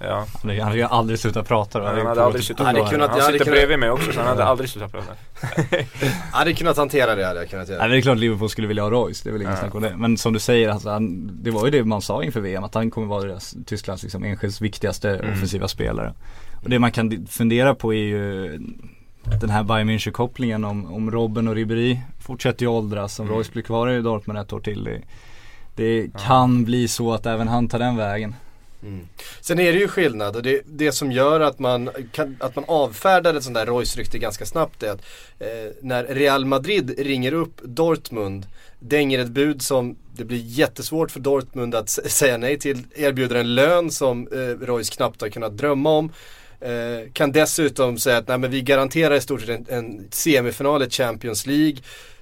ja. 0.00 0.26
Han 0.42 0.60
hade 0.60 0.76
ju 0.76 0.82
aldrig 0.82 1.18
slutat 1.18 1.48
prata 1.48 1.78
då. 1.78 1.84
Han 1.86 2.06
hade 2.06 2.24
aldrig 2.24 2.44
slutat 2.44 2.66
hade 2.66 2.78
prata. 2.78 2.90
kunnat- 2.90 3.10
Han 3.10 3.20
hade 3.20 3.32
sitter 3.32 3.44
kunnat- 3.44 3.58
bredvid 3.58 3.78
mig 3.78 3.90
också 3.90 4.12
så 4.12 4.18
han 4.18 4.28
hade 4.28 4.44
aldrig 4.50 4.70
slutat 4.70 4.92
prata. 4.92 5.12
Jag 6.00 6.38
hade 6.38 6.52
kunnat 6.52 6.76
hantera 6.76 7.14
det, 7.14 7.24
hade 7.26 7.40
jag 7.40 7.50
kunnat 7.50 7.68
Nej 7.68 7.74
göra. 7.76 7.82
men 7.84 7.90
det 7.90 7.96
är 7.98 8.02
klart 8.02 8.18
Liverpool 8.18 8.48
skulle 8.48 8.66
vilja 8.68 8.82
ha 8.82 8.90
Royce, 8.90 9.22
det 9.24 9.30
är 9.30 9.32
väl 9.32 9.42
ingen 9.42 9.54
Ja. 9.54 9.60
snack 9.60 9.74
om 9.74 9.82
det. 9.82 9.96
Men 9.96 10.16
som 10.16 10.32
du 10.32 10.38
säger, 10.38 10.68
alltså, 10.68 10.88
han, 10.90 11.30
det 11.42 11.50
var 11.50 11.64
ju 11.64 11.70
det 11.70 11.84
man 11.84 12.02
sa 12.02 12.22
inför 12.24 12.40
VM, 12.40 12.64
att 12.64 12.74
han 12.74 12.90
kommer 12.90 13.06
vara 13.06 13.22
deras, 13.22 13.54
Tysklands 13.66 14.02
liksom, 14.02 14.24
enskilt 14.24 14.60
viktigaste 14.60 15.10
Mm. 15.16 15.32
offensiva 15.32 15.68
spelare. 15.68 16.14
Och 16.62 16.70
det 16.70 16.78
man 16.78 16.92
kan 16.92 17.26
fundera 17.26 17.74
på 17.74 17.94
är 17.94 17.98
ju 17.98 18.60
den 19.40 19.50
här 19.50 19.62
Bayern 19.62 19.90
München-kopplingen 19.90 20.64
om, 20.64 20.94
om 20.94 21.10
Robben 21.10 21.48
och 21.48 21.54
Ribéry 21.54 21.98
fortsätter 22.20 22.62
ju 22.62 22.68
åldras, 22.68 23.18
om 23.18 23.26
Mm. 23.26 23.36
Royce 23.36 23.52
blir 23.52 23.62
kvar 23.62 23.90
i 23.90 24.02
Dortmund 24.02 24.38
ett 24.38 24.52
år 24.52 24.60
till. 24.60 24.84
Det, 24.84 25.00
det 25.74 26.10
kan 26.18 26.64
bli 26.64 26.88
så 26.88 27.12
att 27.12 27.26
även 27.26 27.48
han 27.48 27.68
tar 27.68 27.78
den 27.78 27.96
vägen. 27.96 28.34
Mm. 28.82 29.08
Sen 29.40 29.60
är 29.60 29.72
det 29.72 29.78
ju 29.78 29.88
skillnad 29.88 30.36
och 30.36 30.42
det, 30.42 30.62
det 30.66 30.92
som 30.92 31.12
gör 31.12 31.40
att 31.40 31.58
man, 31.58 31.90
kan, 32.12 32.36
att 32.40 32.56
man 32.56 32.64
avfärdar 32.68 33.34
ett 33.34 33.44
sånt 33.44 33.54
där 33.54 33.66
Royce-rykte 33.66 34.18
ganska 34.18 34.46
snabbt 34.46 34.82
är 34.82 34.90
att 34.90 35.02
eh, 35.38 35.72
när 35.80 36.04
Real 36.04 36.44
Madrid 36.44 36.94
ringer 36.98 37.32
upp 37.32 37.60
Dortmund 37.62 38.46
dänger 38.78 39.18
ett 39.18 39.28
bud 39.28 39.62
som 39.62 39.96
det 40.16 40.24
blir 40.24 40.38
jättesvårt 40.38 41.10
för 41.10 41.20
Dortmund 41.20 41.74
att 41.74 41.88
säga 41.88 42.36
nej 42.36 42.58
till, 42.58 42.82
erbjuder 42.94 43.36
en 43.36 43.54
lön 43.54 43.90
som 43.90 44.28
eh, 44.32 44.66
Royce 44.66 44.90
knappt 44.90 45.20
har 45.20 45.28
kunnat 45.28 45.56
drömma 45.56 45.90
om. 45.90 46.12
Eh, 46.60 47.10
kan 47.12 47.32
dessutom 47.32 47.98
säga 47.98 48.16
att 48.16 48.28
nej, 48.28 48.38
men 48.38 48.50
vi 48.50 48.62
garanterar 48.62 49.14
i 49.14 49.20
stort 49.20 49.40
sett 49.40 49.48
en, 49.48 49.66
en 49.68 50.08
semifinal 50.10 50.82
i 50.82 50.90
Champions 50.90 51.46
League. 51.46 51.76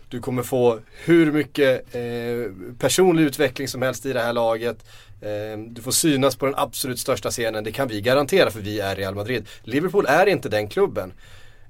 Du 0.09 0.21
kommer 0.21 0.43
få 0.43 0.81
hur 1.05 1.33
mycket 1.33 1.95
eh, 1.95 2.53
personlig 2.79 3.23
utveckling 3.23 3.69
som 3.69 3.83
helst 3.83 4.07
i 4.07 4.13
det 4.13 4.21
här 4.21 4.33
laget. 4.33 4.85
Eh, 5.21 5.59
du 5.69 5.83
får 5.83 5.91
synas 5.91 6.37
på 6.37 6.47
den 6.47 6.55
absolut 6.55 6.99
största 6.99 7.31
scenen, 7.31 7.65
det 7.65 7.73
kan 7.73 7.89
vi 7.89 8.01
garantera 8.01 8.51
för 8.51 8.61
vi 8.61 8.81
är 8.81 8.97
Real 8.97 9.15
Madrid. 9.15 9.49
Liverpool 9.63 10.07
är 10.09 10.27
inte 10.27 10.49
den 10.49 10.69
klubben. 10.69 11.13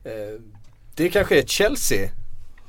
Eh, 0.05 0.41
det 0.95 1.09
kanske 1.09 1.39
är 1.39 1.43
Chelsea 1.43 2.11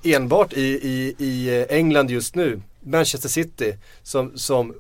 enbart 0.04 0.54
i, 0.54 0.62
i, 0.64 1.16
i 1.18 1.66
England 1.70 2.12
just 2.12 2.36
nu, 2.36 2.62
Manchester 2.82 3.30
City, 3.30 3.76
som, 4.04 4.38
som 4.38 4.76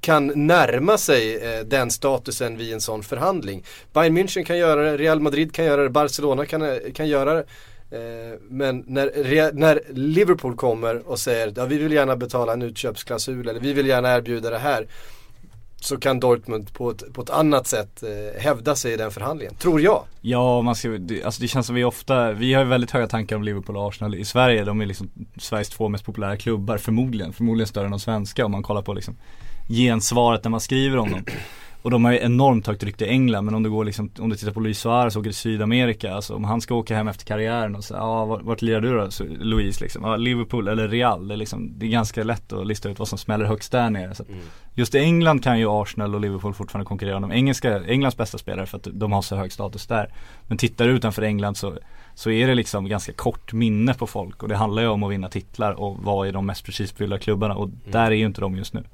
kan 0.00 0.46
närma 0.46 0.98
sig 0.98 1.36
eh, 1.36 1.64
den 1.64 1.90
statusen 1.90 2.56
vid 2.56 2.74
en 2.74 2.80
sån 2.80 3.02
förhandling. 3.02 3.64
Bayern 3.92 4.18
München 4.18 4.44
kan 4.44 4.58
göra 4.58 4.82
det, 4.82 4.96
Real 4.96 5.20
Madrid 5.20 5.54
kan 5.54 5.64
göra 5.64 5.82
det, 5.82 5.90
Barcelona 5.90 6.46
kan, 6.46 6.62
eh, 6.62 6.92
kan 6.94 7.08
göra 7.08 7.34
det. 7.34 7.44
Eh, 7.92 8.38
men 8.48 8.84
när, 8.86 9.52
när 9.52 9.80
Liverpool 9.88 10.56
kommer 10.56 11.08
och 11.08 11.18
säger 11.18 11.52
ja, 11.56 11.64
vi 11.64 11.78
vill 11.78 11.92
gärna 11.92 12.16
betala 12.16 12.52
en 12.52 12.62
utköpsklausul 12.62 13.48
eller 13.48 13.60
vi 13.60 13.72
vill 13.72 13.86
gärna 13.86 14.16
erbjuda 14.16 14.50
det 14.50 14.58
här. 14.58 14.86
Så 15.82 15.96
kan 15.96 16.20
Dortmund 16.20 16.72
på 16.72 16.90
ett, 16.90 17.12
på 17.12 17.22
ett 17.22 17.30
annat 17.30 17.66
sätt 17.66 18.02
eh, 18.02 18.40
hävda 18.40 18.76
sig 18.76 18.92
i 18.92 18.96
den 18.96 19.10
förhandlingen, 19.10 19.54
tror 19.54 19.80
jag. 19.80 20.04
Ja, 20.20 20.62
man 20.62 20.76
ser, 20.76 20.98
det, 20.98 21.24
alltså 21.24 21.42
det 21.42 21.48
känns 21.48 21.66
som 21.66 21.74
vi 21.74 21.84
ofta, 21.84 22.32
vi 22.32 22.54
har 22.54 22.62
ju 22.62 22.68
väldigt 22.68 22.90
höga 22.90 23.06
tankar 23.06 23.36
om 23.36 23.42
Liverpool 23.42 23.76
och 23.76 23.88
Arsenal 23.88 24.14
i 24.14 24.24
Sverige. 24.24 24.64
De 24.64 24.80
är 24.80 24.86
liksom 24.86 25.10
Sveriges 25.38 25.68
två 25.68 25.88
mest 25.88 26.04
populära 26.04 26.36
klubbar 26.36 26.78
förmodligen. 26.78 27.32
Förmodligen 27.32 27.66
större 27.66 27.84
än 27.84 27.90
de 27.90 28.00
svenska 28.00 28.44
om 28.44 28.52
man 28.52 28.62
kollar 28.62 28.82
på 28.82 28.94
liksom 28.94 29.16
gensvaret 29.70 30.44
när 30.44 30.50
man 30.50 30.60
skriver 30.60 30.98
om 30.98 31.10
dem. 31.10 31.24
Och 31.82 31.90
de 31.90 32.04
har 32.04 32.12
ju 32.12 32.18
enormt 32.18 32.66
högt 32.66 32.82
rykte 32.82 33.04
i 33.04 33.08
England 33.08 33.44
men 33.44 33.54
om 33.54 33.62
du 33.62 33.70
går 33.70 33.84
liksom, 33.84 34.10
om 34.18 34.30
du 34.30 34.36
tittar 34.36 34.52
på 34.52 34.60
Luis 34.60 34.78
Suarez 34.78 35.16
och 35.16 35.20
åker 35.20 35.30
till 35.30 35.38
Sydamerika, 35.38 36.14
alltså 36.14 36.34
om 36.34 36.44
han 36.44 36.60
ska 36.60 36.74
åka 36.74 36.96
hem 36.96 37.08
efter 37.08 37.24
karriären 37.24 37.76
och 37.76 37.84
säga, 37.84 38.00
ja 38.00 38.24
vart, 38.24 38.42
vart 38.42 38.62
lirar 38.62 38.80
du 38.80 38.96
då? 38.96 39.10
Så, 39.10 39.24
Luis 39.24 39.80
liksom, 39.80 40.04
ja, 40.04 40.16
Liverpool 40.16 40.68
eller 40.68 40.88
Real, 40.88 41.28
det 41.28 41.34
är 41.34 41.36
liksom, 41.36 41.78
det 41.78 41.86
är 41.86 41.90
ganska 41.90 42.24
lätt 42.24 42.52
att 42.52 42.66
lista 42.66 42.88
ut 42.88 42.98
vad 42.98 43.08
som 43.08 43.18
smäller 43.18 43.44
högst 43.44 43.72
där 43.72 43.90
nere. 43.90 44.14
Så 44.14 44.22
att 44.22 44.28
Just 44.74 44.94
i 44.94 44.98
England 44.98 45.42
kan 45.42 45.58
ju 45.58 45.66
Arsenal 45.68 46.14
och 46.14 46.20
Liverpool 46.20 46.54
fortfarande 46.54 46.88
konkurrera 46.88 47.16
om 47.16 47.22
de 47.22 47.32
engelska, 47.32 47.84
Englands 47.84 48.16
bästa 48.16 48.38
spelare 48.38 48.66
för 48.66 48.76
att 48.76 48.88
de 48.92 49.12
har 49.12 49.22
så 49.22 49.36
hög 49.36 49.52
status 49.52 49.86
där. 49.86 50.12
Men 50.46 50.58
tittar 50.58 50.86
du 50.86 50.92
utanför 50.92 51.22
England 51.22 51.54
så, 51.54 51.78
så 52.14 52.30
är 52.30 52.46
det 52.46 52.54
liksom 52.54 52.88
ganska 52.88 53.12
kort 53.12 53.52
minne 53.52 53.94
på 53.94 54.06
folk 54.06 54.42
och 54.42 54.48
det 54.48 54.56
handlar 54.56 54.82
ju 54.82 54.88
om 54.88 55.02
att 55.02 55.10
vinna 55.10 55.28
titlar 55.28 55.72
och 55.72 55.98
vara 55.98 56.28
i 56.28 56.32
de 56.32 56.46
mest 56.46 56.64
prestigefyllda 56.64 57.18
klubbarna 57.18 57.54
och 57.54 57.70
där 57.84 58.10
är 58.10 58.14
ju 58.14 58.26
inte 58.26 58.40
de 58.40 58.56
just 58.56 58.74
nu. 58.74 58.84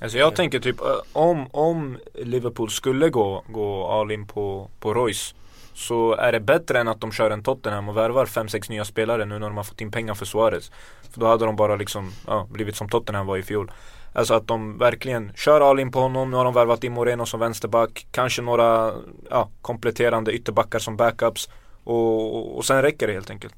Alltså 0.00 0.18
jag 0.18 0.36
tänker 0.36 0.60
typ 0.60 0.76
om, 1.12 1.46
om 1.50 1.98
Liverpool 2.14 2.70
skulle 2.70 3.08
gå, 3.08 3.44
gå 3.48 3.86
all 3.88 4.10
in 4.10 4.26
på, 4.26 4.70
på 4.80 4.94
Royce 4.94 5.34
Så 5.74 6.14
är 6.14 6.32
det 6.32 6.40
bättre 6.40 6.80
än 6.80 6.88
att 6.88 7.00
de 7.00 7.12
kör 7.12 7.30
en 7.30 7.42
Tottenham 7.42 7.88
och 7.88 7.96
värvar 7.96 8.26
5-6 8.26 8.70
nya 8.70 8.84
spelare 8.84 9.24
nu 9.24 9.38
när 9.38 9.46
de 9.46 9.56
har 9.56 9.64
fått 9.64 9.80
in 9.80 9.90
pengar 9.90 10.14
för 10.14 10.24
Suarez. 10.24 10.70
För 11.10 11.20
då 11.20 11.26
hade 11.26 11.44
de 11.44 11.56
bara 11.56 11.76
liksom, 11.76 12.12
ja, 12.26 12.46
blivit 12.50 12.76
som 12.76 12.88
Tottenham 12.88 13.26
var 13.26 13.36
i 13.36 13.42
fjol. 13.42 13.70
Alltså 14.12 14.34
att 14.34 14.46
de 14.46 14.78
verkligen 14.78 15.32
kör 15.34 15.70
all 15.70 15.80
in 15.80 15.92
på 15.92 16.00
honom, 16.00 16.30
nu 16.30 16.36
har 16.36 16.44
de 16.44 16.54
värvat 16.54 16.84
in 16.84 16.92
Moreno 16.92 17.26
som 17.26 17.40
vänsterback 17.40 18.06
Kanske 18.10 18.42
några 18.42 18.92
ja, 19.30 19.48
kompletterande 19.62 20.32
ytterbackar 20.32 20.78
som 20.78 20.96
backups 20.96 21.48
och, 21.84 22.56
och 22.56 22.64
sen 22.64 22.82
räcker 22.82 23.06
det 23.06 23.12
helt 23.12 23.30
enkelt. 23.30 23.54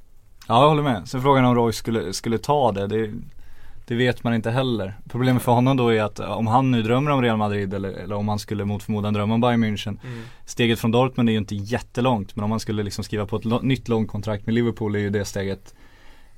Ja 0.49 0.63
jag 0.63 0.69
håller 0.69 0.83
med. 0.83 1.09
Sen 1.09 1.23
frågan 1.23 1.45
om 1.45 1.55
Royce 1.55 1.79
skulle, 1.79 2.13
skulle 2.13 2.39
ta 2.39 2.73
det, 2.73 2.87
det, 2.87 3.13
det 3.89 3.95
vet 3.95 4.25
man 4.25 4.35
inte 4.35 4.51
heller. 4.51 4.97
Problemet 5.09 5.43
för 5.43 5.53
honom 5.53 5.77
då 5.77 5.89
är 5.95 6.03
att 6.03 6.21
om 6.21 6.47
han 6.47 6.71
nu 6.71 6.83
drömmer 6.83 7.11
om 7.11 7.23
Real 7.23 7.37
Madrid 7.37 7.75
eller, 7.75 7.89
eller 7.93 8.17
om 8.17 8.29
han 8.29 8.39
skulle 8.39 8.65
mot 8.65 8.83
förmodan 8.83 9.15
drömma 9.15 9.35
om 9.35 9.41
Bayern 9.41 9.65
München 9.65 9.99
Steget 10.45 10.79
från 10.81 10.91
Dortmund 10.91 11.29
är 11.29 11.33
ju 11.33 11.39
inte 11.39 11.55
jättelångt 11.55 12.37
men 12.37 12.45
om 12.45 12.51
man 12.51 12.61
skulle 12.61 12.83
liksom 12.83 13.05
skriva 13.05 13.27
på 13.27 13.37
ett 13.37 13.45
lo- 13.45 13.61
nytt 13.63 13.89
långt 13.89 14.09
kontrakt 14.11 14.47
med 14.47 14.55
Liverpool 14.55 14.95
är 14.95 14.99
ju 15.01 15.11
det 15.11 15.25
steget 15.25 15.75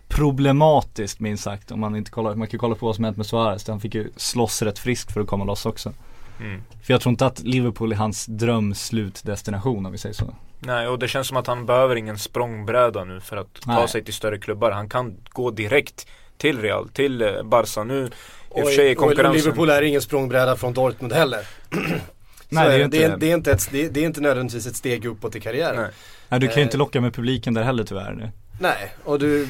problematiskt 0.08 1.20
minst 1.20 1.44
sagt. 1.44 1.70
Om 1.70 1.80
man 1.80 1.96
inte 1.96 2.10
kollar, 2.10 2.34
man 2.34 2.46
kan 2.48 2.52
ju 2.52 2.58
kolla 2.58 2.74
på 2.74 2.86
vad 2.86 2.94
som 2.94 3.04
hänt 3.04 3.16
med 3.16 3.26
Suarez. 3.26 3.68
Han 3.68 3.80
fick 3.80 3.94
ju 3.94 4.10
slåss 4.16 4.62
rätt 4.62 4.78
friskt 4.78 5.12
för 5.12 5.20
att 5.20 5.26
komma 5.26 5.44
loss 5.44 5.66
också. 5.66 5.92
Mm. 6.40 6.62
För 6.82 6.94
jag 6.94 7.00
tror 7.00 7.10
inte 7.10 7.26
att 7.26 7.40
Liverpool 7.40 7.92
är 7.92 7.96
hans 7.96 8.26
drömslutdestination 8.26 9.86
om 9.86 9.92
vi 9.92 9.98
säger 9.98 10.14
så. 10.14 10.34
Nej 10.60 10.88
och 10.88 10.98
det 10.98 11.08
känns 11.08 11.26
som 11.28 11.36
att 11.36 11.46
han 11.46 11.66
behöver 11.66 11.96
ingen 11.96 12.18
språngbräda 12.18 13.04
nu 13.04 13.20
för 13.20 13.36
att 13.36 13.54
ta 13.60 13.72
Nej. 13.72 13.88
sig 13.88 14.04
till 14.04 14.14
större 14.14 14.38
klubbar 14.38 14.70
Han 14.70 14.88
kan 14.88 15.16
gå 15.30 15.50
direkt 15.50 16.06
till 16.38 16.60
Real, 16.62 16.88
till 16.88 17.22
eh, 17.22 17.42
Barca 17.42 17.84
nu 17.84 18.04
I 18.04 18.10
och 18.48 18.58
Och, 18.58 18.66
för 18.66 18.74
sig 18.74 18.88
är 18.88 18.92
och 18.92 18.98
konkurrensen 18.98 19.32
Liverpool 19.44 19.70
är 19.70 19.82
ingen 19.82 20.02
språngbräda 20.02 20.56
från 20.56 20.72
Dortmund 20.74 21.12
heller. 21.12 21.46
Nej, 22.50 22.68
det 22.68 22.74
är 22.74 22.84
inte 22.84 22.98
det, 22.98 23.04
är, 23.04 23.10
det. 23.10 23.16
det, 23.16 23.30
är 23.30 23.34
inte 23.34 23.52
ett, 23.52 23.68
det, 23.72 23.84
är, 23.84 23.90
det 23.90 24.00
är 24.00 24.04
inte 24.04 24.20
nödvändigtvis 24.20 24.66
ett 24.66 24.76
steg 24.76 25.04
uppåt 25.04 25.36
i 25.36 25.40
karriären. 25.40 25.76
Nej. 25.82 25.90
Nej 26.28 26.40
du 26.40 26.46
kan 26.46 26.56
ju 26.56 26.60
Eh. 26.60 26.66
inte 26.66 26.76
locka 26.76 27.00
med 27.00 27.14
publiken 27.14 27.54
där 27.54 27.62
heller 27.62 27.84
tyvärr. 27.84 28.12
nu. 28.12 28.30
Nej, 28.60 28.94
och 29.04 29.18
du 29.18 29.48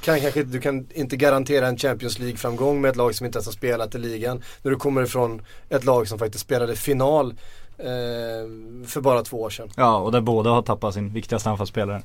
kan 0.00 0.20
kanske 0.20 0.42
du 0.42 0.60
kan 0.60 0.86
inte 0.94 1.16
garantera 1.16 1.66
en 1.66 1.76
Champions 1.76 2.18
League-framgång 2.18 2.80
med 2.80 2.88
ett 2.88 2.96
lag 2.96 3.14
som 3.14 3.26
inte 3.26 3.36
ens 3.36 3.46
har 3.46 3.52
spelat 3.52 3.94
i 3.94 3.98
ligan. 3.98 4.42
När 4.62 4.70
du 4.70 4.76
kommer 4.76 5.02
ifrån 5.02 5.42
ett 5.68 5.84
lag 5.84 6.08
som 6.08 6.18
faktiskt 6.18 6.44
spelade 6.44 6.76
final 6.76 7.34
eh, 7.78 7.86
för 8.86 9.00
bara 9.00 9.22
två 9.22 9.42
år 9.42 9.50
sedan. 9.50 9.68
Ja 9.76 9.96
och 9.96 10.12
där 10.12 10.20
båda 10.20 10.50
har 10.50 10.62
tappat 10.62 10.94
sin 10.94 11.12
viktigaste 11.12 11.50
anfallsspelare. 11.50 12.02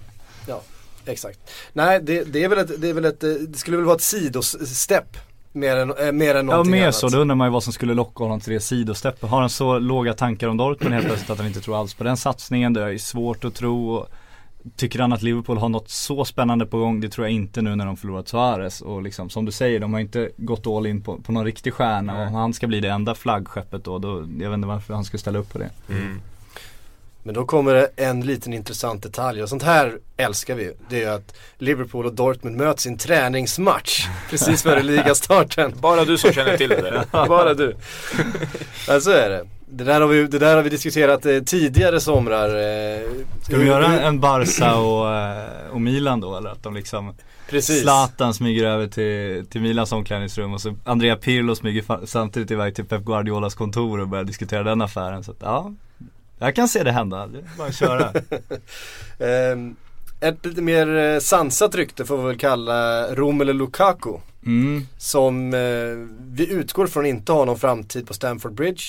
Ja, 0.48 0.62
exakt. 1.06 1.40
Nej, 1.74 2.00
det, 2.04 2.24
det 2.24 2.44
är 2.44 2.50
väl 2.50 2.58
ett, 2.58 2.82
det 2.82 2.90
är 2.90 2.94
väl 2.94 3.06
ett, 3.06 3.24
eh, 3.24 3.30
det 3.30 3.58
skulle 3.58 3.78
väl 3.78 3.86
vara 3.86 3.96
ett 3.96 4.02
sidostepp 4.02 5.18
mer 5.52 5.76
än, 5.76 5.94
äh, 5.98 6.12
mer 6.12 6.36
än 6.36 6.36
Ja 6.36 6.42
någonting 6.42 6.72
mer 6.72 6.84
annat. 6.84 6.96
så, 6.96 7.08
då 7.08 7.18
undrar 7.18 7.36
man 7.36 7.48
ju 7.48 7.52
vad 7.52 7.64
som 7.64 7.74
skulle 7.74 7.94
locka 7.94 8.24
honom 8.24 8.40
till 8.40 8.54
det 8.54 8.60
sidosteppet. 8.60 9.30
Har 9.30 9.40
han 9.40 9.50
så 9.50 9.80
låga 9.80 10.14
tankar 10.14 10.48
om 10.48 10.58
Dortmund 10.58 10.94
helt 10.94 11.06
plötsligt 11.06 11.30
att 11.30 11.38
han 11.38 11.48
inte 11.48 11.62
tror 11.62 11.80
alls 11.80 11.94
på 11.94 12.04
den 12.04 12.18
satsningen? 12.18 12.74
Det 12.74 12.82
är 12.82 12.98
svårt 12.98 13.46
att 13.46 13.56
tro. 13.56 13.90
Och 13.90 14.08
tycker 14.76 15.00
han 15.00 15.14
att 15.14 15.22
Liverpool 15.22 15.58
har 15.58 15.70
något 15.70 15.90
så 15.90 16.26
spännande 16.26 16.66
på 16.66 16.78
gång? 16.78 17.02
Det 17.02 17.10
tror 17.10 17.28
jag 17.28 17.34
inte 17.34 17.62
nu 17.62 17.76
när 17.76 17.86
de 17.86 17.98
förlorat 17.98 18.28
Suarez. 18.28 18.82
Och 18.82 19.04
liksom 19.04 19.30
som 19.30 19.46
du 19.46 19.52
säger, 19.52 19.80
de 19.80 19.94
har 19.94 20.00
inte 20.00 20.30
gått 20.38 20.68
all 20.68 20.86
in 20.88 21.02
på, 21.02 21.18
på 21.18 21.32
någon 21.32 21.46
riktig 21.46 21.74
stjärna. 21.74 22.22
Och 22.22 22.28
om 22.28 22.34
han 22.34 22.54
ska 22.54 22.68
bli 22.68 22.80
det 22.80 22.90
enda 22.90 23.16
flaggskeppet 23.16 23.84
då, 23.84 24.00
då, 24.00 24.18
jag 24.40 24.50
vet 24.50 24.58
inte 24.58 24.68
varför 24.68 24.94
han 24.94 25.04
skulle 25.04 25.20
ställa 25.20 25.40
upp 25.40 25.54
på 25.54 25.60
det. 25.60 25.70
Mm. 25.90 26.22
Men 27.24 27.36
då 27.36 27.46
kommer 27.46 27.74
det 27.74 27.90
en 27.96 28.22
liten 28.22 28.54
intressant 28.54 29.04
detalj 29.04 29.44
och 29.44 29.50
sånt 29.50 29.64
här 29.64 29.98
älskar 30.18 30.56
vi. 30.56 30.74
Det 30.90 31.04
är 31.04 31.12
att 31.12 31.36
Liverpool 31.58 32.06
och 32.06 32.14
Dortmund 32.14 32.58
möts 32.58 32.86
i 32.86 32.90
en 32.90 32.98
träningsmatch 32.98 34.08
precis 34.30 34.64
före 34.64 34.84
ligastarten. 34.84 35.74
Bara 35.80 36.06
du 36.06 36.18
som 36.18 36.32
känner 36.32 36.58
till 36.58 36.70
det 36.70 37.06
Bara 37.12 37.54
du 37.54 37.76
Ja 38.88 39.00
så 39.00 39.12
är 39.12 39.30
det. 39.30 39.48
Det 39.70 39.84
där 39.84 40.02
har 40.02 40.08
vi, 40.08 40.28
det 40.28 40.40
där 40.40 40.56
har 40.56 40.64
vi 40.64 40.70
diskuterat 40.70 41.26
eh, 41.26 41.40
tidigare 41.40 42.00
somrar. 42.00 42.50
Eh, 42.50 43.10
Ska 43.42 43.58
vi 43.58 43.66
göra 43.66 44.02
en 44.02 44.20
Barca 44.20 44.76
och, 44.76 45.16
eh, 45.16 45.72
och 45.72 45.82
Milan 45.82 46.20
då 46.22 46.38
eller? 46.38 46.50
Att 46.50 46.64
de 46.64 46.74
liksom 46.74 47.14
Precis. 47.50 47.82
Zlatan 47.82 48.34
smyger 48.34 48.66
över 48.66 48.88
till, 48.88 49.46
till 49.50 49.62
Milans 49.62 49.92
omklädningsrum 49.92 50.54
och 50.54 50.62
så 50.62 50.76
Andrea 50.84 51.16
Pirlo 51.16 51.56
smyger 51.56 52.06
samtidigt 52.06 52.52
iväg 52.52 52.76
till 52.76 52.86
Pep 52.86 53.02
Guardiolas 53.02 53.56
kontor 53.56 54.00
och 54.00 54.08
börjar 54.08 54.24
diskutera 54.24 54.64
den 54.64 54.82
affären. 54.82 55.24
Så 55.24 55.32
att, 55.32 55.38
ja, 55.42 55.74
jag 56.46 56.56
kan 56.56 56.68
se 56.68 56.84
det 56.84 56.92
hända. 56.92 57.28
Det 57.28 57.38
är 57.38 57.58
bara 57.58 57.68
att 57.68 57.76
köra. 57.76 58.14
Ehm, 59.20 59.76
ett 60.20 60.46
lite 60.46 60.62
mer 60.62 60.98
eh, 60.98 61.20
sansat 61.20 61.76
rykte 61.76 62.06
får 62.06 62.18
vi 62.18 62.24
väl 62.24 62.38
kalla 62.38 63.08
Romelu 63.16 63.54
Lukaku. 63.54 64.18
Mm. 64.46 64.88
Som 64.98 65.54
eh, 65.54 65.60
vi 66.20 66.52
utgår 66.52 66.88
från 66.88 67.06
inte 67.06 67.32
har 67.32 67.46
någon 67.46 67.60
framtid 67.60 68.08
på 68.08 68.14
Stamford 68.14 68.54
Bridge. 68.54 68.84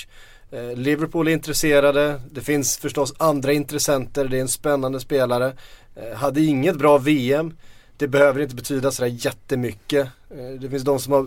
Eh, 0.50 0.76
Liverpool 0.76 1.28
är 1.28 1.32
intresserade, 1.32 2.20
det 2.30 2.40
finns 2.40 2.76
förstås 2.76 3.14
andra 3.16 3.52
intressenter, 3.52 4.28
det 4.28 4.36
är 4.36 4.40
en 4.40 4.48
spännande 4.48 5.00
spelare. 5.00 5.52
Eh, 5.96 6.16
hade 6.16 6.40
inget 6.40 6.78
bra 6.78 6.98
VM, 6.98 7.56
det 7.96 8.08
behöver 8.08 8.40
inte 8.40 8.54
betyda 8.54 8.90
sådär 8.90 9.26
jättemycket. 9.26 10.08
Eh, 10.30 10.60
det 10.60 10.70
finns 10.70 10.82
de 10.82 10.98
som 10.98 11.12
har 11.12 11.26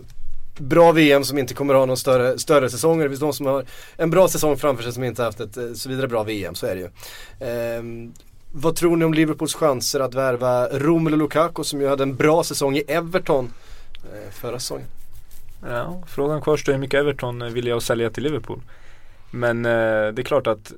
bra 0.59 0.91
VM 0.91 1.23
som 1.23 1.37
inte 1.37 1.53
kommer 1.53 1.73
ha 1.73 1.85
någon 1.85 1.97
större, 1.97 2.39
större 2.39 2.69
säsonger. 2.69 3.03
Det 3.03 3.09
finns 3.09 3.19
de 3.19 3.33
som 3.33 3.45
har 3.45 3.65
en 3.97 4.09
bra 4.09 4.27
säsong 4.27 4.57
framför 4.57 4.83
sig 4.83 4.93
som 4.93 5.03
inte 5.03 5.23
haft 5.23 5.39
ett 5.39 5.57
eh, 5.57 5.73
så 5.73 5.89
vidare 5.89 6.07
bra 6.07 6.23
VM, 6.23 6.55
så 6.55 6.65
är 6.65 6.75
det 6.75 6.81
ju. 6.81 6.89
Ehm, 7.47 8.13
vad 8.51 8.75
tror 8.75 8.97
ni 8.97 9.05
om 9.05 9.13
Liverpools 9.13 9.55
chanser 9.55 9.99
att 9.99 10.13
värva 10.13 10.67
Romelu 10.67 11.17
Lukaku 11.17 11.63
som 11.63 11.81
ju 11.81 11.87
hade 11.87 12.03
en 12.03 12.15
bra 12.15 12.43
säsong 12.43 12.75
i 12.75 12.83
Everton 12.87 13.53
eh, 14.03 14.31
förra 14.31 14.59
säsongen? 14.59 14.87
Ja, 15.69 16.03
frågan 16.07 16.41
kvarstår 16.41 16.73
hur 16.73 16.79
mycket 16.79 16.99
Everton 16.99 17.41
eh, 17.41 17.49
vill 17.49 17.67
jag 17.67 17.81
sälja 17.81 18.09
till 18.09 18.23
Liverpool. 18.23 18.61
Men 19.31 19.65
eh, 19.65 19.71
det 20.13 20.21
är 20.21 20.23
klart 20.23 20.47
att 20.47 20.73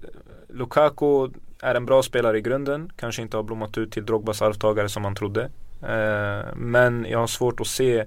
Lukaku 0.48 1.30
är 1.62 1.76
en 1.76 1.86
bra 1.86 2.04
spelare 2.04 2.38
i 2.38 2.42
grunden. 2.42 2.92
Kanske 2.96 3.22
inte 3.22 3.38
har 3.38 3.44
blommat 3.44 3.78
ut 3.78 3.92
till 3.92 4.06
Drogbas 4.06 4.42
arvtagare 4.42 4.90
som 4.90 5.04
man 5.04 5.16
trodde. 5.16 5.44
Eh, 5.82 6.56
men 6.56 7.06
jag 7.10 7.20
har 7.20 7.28
svårt 7.28 7.60
att 7.60 7.68
se 7.68 8.06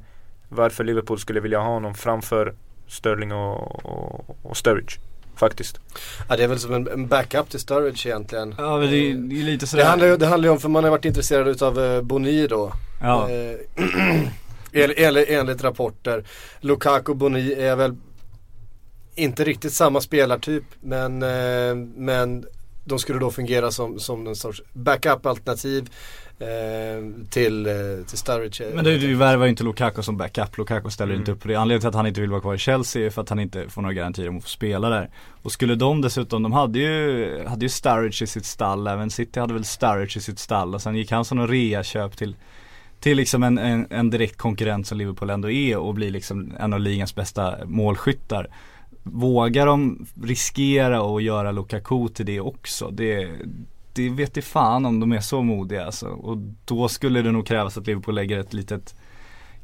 varför 0.55 0.85
Liverpool 0.85 1.19
skulle 1.19 1.41
vilja 1.41 1.59
ha 1.59 1.69
honom 1.69 1.95
framför 1.95 2.55
Sterling 2.89 3.33
och, 3.33 3.85
och, 3.85 4.37
och 4.43 4.57
Sturridge. 4.57 4.99
Faktiskt. 5.37 5.81
Ja 6.29 6.37
det 6.37 6.45
är 6.45 6.49
väl 6.49 6.59
som 6.59 6.75
en, 6.75 7.07
backup 7.09 7.49
till 7.51 7.61
Sturridge 7.61 8.09
egentligen. 8.09 8.55
Ja 8.59 8.79
men 8.79 8.91
det, 8.91 8.97
är- 8.97 9.15
det 9.15 9.41
är 9.41 9.45
lite 9.45 9.67
sådär. 9.67 9.83
Det 9.85 9.89
handlar, 9.91 10.09
ju, 10.09 10.17
det 10.17 10.27
handlar 10.27 10.47
ju 10.49 10.53
om, 10.53 10.61
för 10.61 10.69
man 10.69 10.85
har 10.85 10.91
varit 10.91 11.05
intresserad 11.05 11.49
utav 11.49 11.81
eh, 11.85 12.03
Boni 12.03 12.47
då. 12.47 12.73
Ja. 13.03 13.31
Eh, 13.31 13.57
enligt, 14.73 14.99
enligt, 14.99 15.29
enligt 15.29 15.65
rapporter. 15.65 16.25
Lukaku 16.61 17.13
och 17.13 17.17
Boni 17.17 17.53
är 17.53 17.77
väl 17.77 17.97
inte 19.15 19.45
riktigt 19.45 19.73
samma 19.73 20.01
spelartyp 20.01 20.65
men, 20.81 21.23
eh, 21.23 21.75
men 21.97 22.47
de 22.85 22.99
skulle 22.99 23.19
då 23.19 23.31
fungera 23.31 23.71
som, 23.71 23.99
som 23.99 24.27
en 24.27 24.37
sorts 24.37 24.63
backup-alternativ 24.73 25.83
eh, 25.83 26.22
till, 27.31 27.67
eh, 27.67 27.73
till 28.09 28.19
Sturridge. 28.19 28.65
Men 28.75 28.85
du, 28.85 28.99
du 28.99 29.15
värvar 29.15 29.45
ju 29.45 29.51
inte 29.51 29.65
Lukaku 29.65 30.03
som 30.03 30.17
backup, 30.17 30.59
Lukaku 30.59 30.91
ställer 30.91 31.13
Mm. 31.13 31.21
inte 31.21 31.33
upp 31.33 31.41
på 31.43 31.49
det. 31.49 31.55
Anledningen 31.55 31.81
till 31.81 31.89
att 31.89 31.95
han 31.95 32.07
inte 32.07 32.21
vill 32.21 32.31
vara 32.31 32.41
kvar 32.41 32.55
i 32.55 32.59
Chelsea 32.59 33.07
är 33.07 33.11
för 33.11 33.23
att 33.23 33.29
han 33.29 33.39
inte 33.41 33.69
får 33.69 33.83
några 33.83 33.95
garantier 33.95 34.29
om 34.29 34.37
att 34.37 34.43
få 34.43 34.49
spela 34.49 34.89
där. 34.89 35.11
Och 35.43 35.53
skulle 35.53 35.75
de 35.75 36.01
dessutom, 36.01 36.43
de 36.43 36.53
hade 36.53 36.79
ju, 36.79 37.45
hade 37.47 37.65
ju 37.65 37.69
Sturridge 37.69 38.25
i 38.25 38.27
sitt 38.27 38.45
stall, 38.45 38.87
även 38.87 39.11
City 39.11 39.41
hade 39.41 39.55
väl 39.55 39.65
Sturridge 39.65 40.19
i 40.19 40.21
sitt 40.21 40.39
stall 40.39 40.75
och 40.75 40.83
sen 40.83 40.95
gick 40.97 41.11
han 41.11 41.25
som 41.25 41.39
någon 41.39 41.49
reaköp 41.49 42.17
till 42.17 42.37
till 43.01 43.17
liksom 43.17 43.43
en, 43.43 43.59
en, 43.59 43.87
en 43.91 44.11
direkt 44.11 44.37
konkurrent 44.37 44.87
som 44.87 44.99
Liverpool 44.99 45.31
ändå 45.31 45.51
är 45.51 45.77
och 45.77 45.95
blir 45.95 46.11
liksom 46.11 46.53
en 46.61 46.73
av 46.73 46.81
ligans 46.81 47.15
bästa 47.15 47.57
målskyttar. 47.65 48.49
Vågar 49.03 49.67
de 49.67 50.07
riskera 50.23 51.03
och 51.03 51.23
göra 51.23 51.53
Lukaku 51.53 52.09
till 52.09 52.27
det 52.27 52.41
också? 52.41 52.91
Det, 52.91 53.29
det 53.93 54.09
vet 54.09 54.37
i 54.37 54.43
fan 54.43 54.87
om 54.87 55.01
de 55.01 55.13
är 55.13 55.21
så 55.21 55.43
modiga 55.43 55.85
alltså. 55.85 56.07
Och 56.07 56.37
då 56.65 56.89
skulle 56.89 57.23
det 57.23 57.33
nog 57.33 57.47
krävas 57.47 57.79
att 57.79 57.87
Liverpool 57.87 58.15
lägger 58.15 58.39
ett 58.39 58.53
litet 58.53 58.95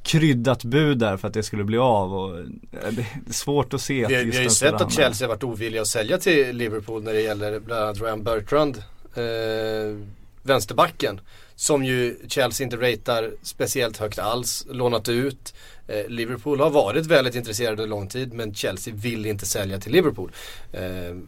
kryddat 0.02 0.64
bud 0.64 0.98
där 0.98 1.16
för 1.16 1.28
att 1.28 1.34
det 1.34 1.42
skulle 1.42 1.64
bli 1.64 1.78
av 1.78 2.14
och 2.14 2.38
eh, 2.38 2.44
det 2.90 3.06
är 3.28 3.32
svårt 3.32 3.74
att 3.74 3.80
se 3.80 4.04
att 4.04 4.10
Vi, 4.10 4.16
vi 4.16 4.22
just 4.24 4.36
har 4.36 4.42
ju 4.42 4.50
sett 4.50 4.80
att. 4.80 4.92
Chelsea 4.92 5.28
har 5.28 5.34
varit 5.34 5.44
ovilliga 5.44 5.82
att 5.82 5.88
sälja 5.88 6.18
till 6.18 6.56
Liverpool 6.56 7.02
när 7.02 7.12
det 7.12 7.20
gäller 7.20 7.60
bland 7.60 7.82
annat 7.82 8.00
Ryan 8.00 8.22
Bertrand. 8.22 8.82
Eh, 9.14 9.96
vänsterbacken. 10.42 11.20
Som 11.54 11.84
ju 11.84 12.16
Chelsea 12.28 12.64
inte 12.64 12.76
ratear 12.76 13.32
speciellt 13.42 13.96
högt 13.96 14.18
alls. 14.18 14.66
Lånat 14.70 15.08
ut. 15.08 15.54
Eh, 15.88 16.08
Liverpool 16.08 16.60
har 16.60 16.70
varit 16.70 17.06
väldigt 17.06 17.34
intresserade 17.34 17.72
under 17.82 17.86
lång 17.96 18.08
tid 18.08 18.32
men 18.32 18.54
Chelsea 18.54 18.94
vill 18.96 19.26
inte 19.26 19.46
sälja 19.46 19.78
till 19.80 19.92
Liverpool. 19.92 20.32
Eh, 20.72 20.82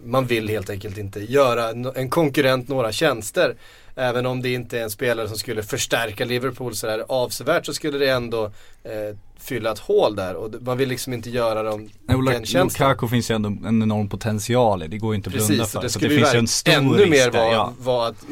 man 0.04 0.26
vill 0.26 0.48
helt 0.48 0.70
enkelt 0.70 0.98
inte 0.98 1.20
göra 1.32 1.70
en 1.94 2.10
konkurrent 2.10 2.68
några 2.68 2.92
tjänster. 2.92 3.56
Även 3.94 4.26
om 4.26 4.42
det 4.42 4.52
inte 4.52 4.78
är 4.78 4.82
en 4.82 4.90
spelare 4.90 5.28
som 5.28 5.36
skulle 5.38 5.62
förstärka 5.62 6.24
Liverpool 6.24 6.74
sådär 6.74 7.04
avsevärt 7.08 7.66
så 7.66 7.74
skulle 7.74 7.98
det 7.98 8.08
ändå 8.08 8.44
eh, 8.84 9.16
fylla 9.38 9.72
ett 9.72 9.78
hål 9.78 10.16
där 10.16 10.34
och 10.34 10.62
man 10.62 10.78
vill 10.78 10.88
liksom 10.88 11.12
inte 11.12 11.30
göra 11.30 11.62
dem 11.62 11.90
Nej, 12.06 12.16
och 12.16 12.24
den 12.24 12.46
tjänsten. 12.46 12.88
Lukaku 12.88 13.08
finns 13.08 13.30
ju 13.30 13.34
ändå 13.34 13.48
en 13.48 13.82
enorm 13.82 14.08
potential 14.08 14.82
i, 14.82 14.88
det 14.88 14.98
går 14.98 15.14
ju 15.14 15.16
inte 15.16 15.28
att 15.28 15.34
blunda 15.34 15.54
Precis, 15.54 15.72
för. 15.72 15.78
och 15.78 15.84
det 15.84 15.90
Så 15.90 15.98
skulle 15.98 16.14
det 16.14 16.14
ju 16.14 16.20
finns 16.20 16.34
ju 16.34 16.38
en 16.38 16.48
stor 16.48 16.72
ännu 16.72 17.06
mer 17.06 17.30
vara 17.30 17.52
ja. 17.52 17.74
var 17.78 18.08
att 18.08 18.24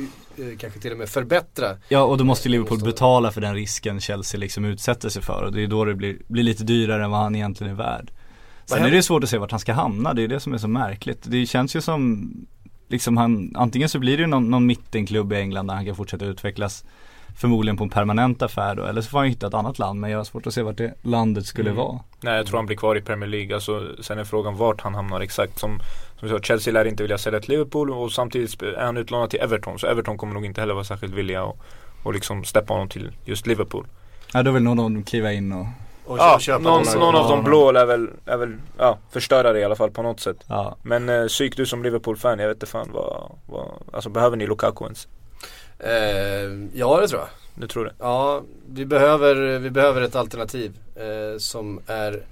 kanske 0.59 0.81
till 0.81 0.93
och 0.93 0.99
med 0.99 1.09
förbättra. 1.09 1.77
Ja 1.89 2.03
och 2.03 2.19
då 2.19 2.25
måste 2.25 2.49
Liverpool 2.49 2.79
betala 2.85 3.31
för 3.31 3.41
den 3.41 3.55
risken 3.55 4.01
Chelsea 4.01 4.41
liksom 4.41 4.65
utsätter 4.65 5.09
sig 5.09 5.23
för 5.23 5.43
och 5.43 5.53
det 5.53 5.63
är 5.63 5.67
då 5.67 5.85
det 5.85 5.95
blir, 5.95 6.17
blir 6.27 6.43
lite 6.43 6.65
dyrare 6.65 7.05
än 7.05 7.11
vad 7.11 7.21
han 7.21 7.35
egentligen 7.35 7.73
är 7.73 7.77
värd. 7.77 8.11
Sen 8.65 8.85
är 8.85 8.91
det 8.91 9.03
svårt 9.03 9.25
att 9.25 9.31
se 9.31 9.39
vart 9.39 9.51
han 9.51 9.61
ska 9.61 9.73
hamna, 9.73 10.15
det 10.15 10.23
är 10.23 10.29
det 10.29 10.41
som 10.41 10.55
är 10.55 10.59
så 10.59 10.69
märkligt. 10.69 11.19
Det 11.23 11.47
känns 11.47 11.77
ju 11.77 11.81
som, 11.81 12.31
liksom 12.89 13.17
han, 13.17 13.53
antingen 13.57 13.89
så 13.89 13.99
blir 13.99 14.17
det 14.17 14.21
ju 14.21 14.27
någon, 14.27 14.51
någon 14.51 14.67
mittenklubb 14.67 15.33
i 15.33 15.37
England 15.37 15.67
där 15.67 15.75
han 15.75 15.87
kan 15.87 15.97
fortsätta 15.97 16.25
utvecklas 16.25 16.85
Förmodligen 17.37 17.77
på 17.77 17.85
en 17.85 17.91
permanent 17.91 18.43
affär 18.43 18.75
då, 18.75 18.85
eller 18.85 19.01
så 19.01 19.11
får 19.11 19.19
han 19.19 19.29
hitta 19.29 19.47
ett 19.47 19.55
annat 19.55 19.79
land 19.79 20.01
men 20.01 20.11
jag 20.11 20.19
har 20.19 20.25
svårt 20.25 20.47
att 20.47 20.55
se 20.55 20.63
vart 20.63 20.77
det 20.77 20.95
landet 21.03 21.47
skulle 21.47 21.71
Mm. 21.71 21.85
vara. 21.85 21.99
Nej 22.21 22.37
jag 22.37 22.47
tror 22.47 22.57
han 22.57 22.67
blir 22.67 22.77
kvar 22.77 22.97
i 22.97 23.01
Premier 23.01 23.29
League. 23.29 23.55
Alltså, 23.55 23.97
sen 24.01 24.19
är 24.19 24.25
frågan 24.25 24.57
vart 24.57 24.81
han 24.81 24.95
hamnar 24.95 25.21
exakt. 25.21 25.59
Som, 25.59 25.81
som 26.21 26.29
sagt, 26.29 26.47
Chelsea 26.47 26.73
lär 26.73 26.85
inte 26.85 27.03
vilja 27.03 27.19
sälja 27.19 27.41
till 27.41 27.51
Liverpool 27.51 27.91
och 27.91 28.13
samtidigt 28.13 28.63
är 28.63 28.85
han 28.85 28.97
utlånad 28.97 29.31
till 29.31 29.41
Everton. 29.41 29.79
Så 29.79 29.87
Everton 29.87 30.19
kommer 30.19 30.35
nog 30.35 30.45
inte 30.45 30.61
heller 30.61 30.75
vara 30.75 30.85
särskilt 30.85 31.15
villiga 31.15 31.43
att 31.43 31.57
och 32.03 32.15
liksom 32.15 32.45
släppa 32.45 32.73
honom 32.73 32.89
till 32.89 33.13
just 33.25 33.47
Liverpool. 33.47 33.87
Ja 34.33 34.43
då 34.43 34.51
vill 34.51 34.63
någon 34.63 34.79
av 34.79 34.91
dem 34.91 35.03
kliva 35.03 35.33
in 35.33 35.53
och 35.53 35.67
Och 36.05 36.19
Ja, 36.19 36.39
köpa 36.41 36.63
någon, 36.63 36.85
någon 36.99 37.15
av 37.15 37.29
de 37.29 37.45
blå 37.45 37.73
lär 37.73 37.87
väl, 37.87 38.09
är 38.27 38.37
väl 38.37 38.57
ja, 38.79 38.99
förstöra 39.11 39.53
det 39.53 39.61
i 39.61 39.65
alla 39.65 39.77
fall 39.77 39.91
på 39.91 40.03
något 40.03 40.21
sätt. 40.21 40.37
Ja, 40.47 40.77
Men 40.83 41.09
eh, 41.09 41.27
psyk 41.27 41.57
du 41.57 41.67
som 41.67 41.83
Liverpool-fan, 41.83 42.39
jag 42.39 42.49
vet 42.49 42.57
inte 42.57 42.67
fan 42.67 42.91
vad, 42.93 43.33
vad 43.47 43.69
Alltså 43.93 44.11
behöver 44.11 44.37
ni 44.37 44.47
Lukaku 44.47 44.85
ens? 44.85 45.09
Eh, 45.79 46.69
ja 46.75 47.01
det 47.01 47.09
tror 47.09 47.21
jag. 47.21 47.29
Du 47.55 47.67
tror 47.67 47.85
det? 47.85 47.93
Ja, 47.99 48.43
vi 48.69 48.87
behöver, 48.87 49.59
vi 49.59 49.71
behöver 49.71 50.03
ett 50.03 50.17
alternativ 50.17 50.73
eh, 50.97 51.39
som 51.39 51.81
är 51.87 52.23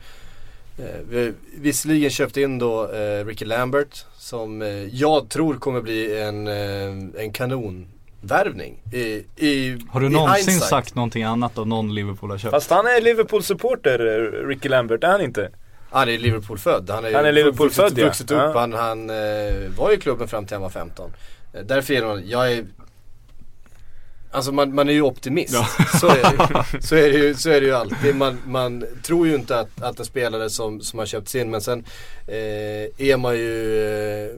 eh, 0.79 0.85
vi 1.09 1.25
har 1.25 1.33
visserligen 1.57 2.11
köpt 2.11 2.37
in 2.37 2.59
då 2.59 2.93
eh, 2.93 3.25
Ricky 3.25 3.45
Lambert 3.45 4.05
som 4.19 4.63
eh, 4.63 4.69
jag 4.85 5.29
tror 5.29 5.55
kommer 5.55 5.81
bli 5.81 6.21
en, 6.21 6.47
eh, 6.47 7.23
en 7.25 7.33
kanonvärvning 7.33 8.83
i, 8.93 9.25
i 9.37 9.79
Har 9.91 10.01
du 10.01 10.07
i 10.07 10.11
någonsin 10.11 10.51
hindsight. 10.53 10.71
sagt 10.71 10.95
någonting 10.95 11.23
annat 11.23 11.59
om 11.59 11.69
någon 11.69 11.95
Liverpool 11.95 12.31
har 12.31 12.39
köpt? 12.39 12.51
Fast 12.51 12.71
han 12.71 12.87
är 12.87 13.01
Liverpool-supporter, 13.01 13.99
eh, 14.43 14.47
Ricky 14.49 14.69
Lambert, 14.69 15.05
är 15.05 15.09
han 15.09 15.21
inte? 15.21 15.51
Han 15.91 16.09
är 16.09 16.19
Liverpool-född. 16.19 16.91
Han 16.91 17.05
är, 17.05 17.13
Han 17.15 17.25
är 17.25 17.33
Liverpool-född, 17.33 17.85
vuxit, 17.85 17.99
ja. 17.99 18.05
vuxit 18.07 18.31
upp. 18.31 18.39
Ja. 18.39 18.61
Han, 18.61 18.73
han 18.73 19.11
eh, 19.11 19.17
var 19.79 19.93
i 19.93 19.97
klubben 19.97 20.29
fram 20.29 20.47
till 20.47 20.55
han 20.55 20.63
var 20.63 20.71
15. 20.71 21.11
Eh, 21.55 21.61
därför 21.65 21.95
är 21.95 22.03
det, 22.17 22.23
jag 22.23 22.53
är 22.53 22.65
Alltså 24.31 24.53
man, 24.53 24.75
man 24.75 24.89
är 24.89 24.93
ju 24.93 25.03
optimist. 25.03 25.55
Så, 26.01 26.09
är 26.09 26.23
det, 26.23 26.83
så, 26.83 26.95
är 26.95 27.13
det 27.13 27.19
ju, 27.19 27.35
så 27.35 27.51
är 27.51 27.61
det 27.61 27.67
ju 27.67 27.75
alltid. 27.75 28.17
Man, 28.17 28.39
man 28.47 28.85
tror 29.03 29.27
ju 29.27 29.35
inte 29.35 29.61
att, 29.61 29.83
att 29.83 29.99
en 29.99 30.05
spelare 30.05 30.51
som, 30.51 30.81
som 30.81 30.99
har 30.99 31.07
köpts 31.07 31.35
in 31.35 31.51
men 31.51 31.61
sen 31.61 31.85
eh, 32.27 33.07
är 33.09 33.17
man 33.17 33.37
ju 33.37 33.85
eh, 34.25 34.31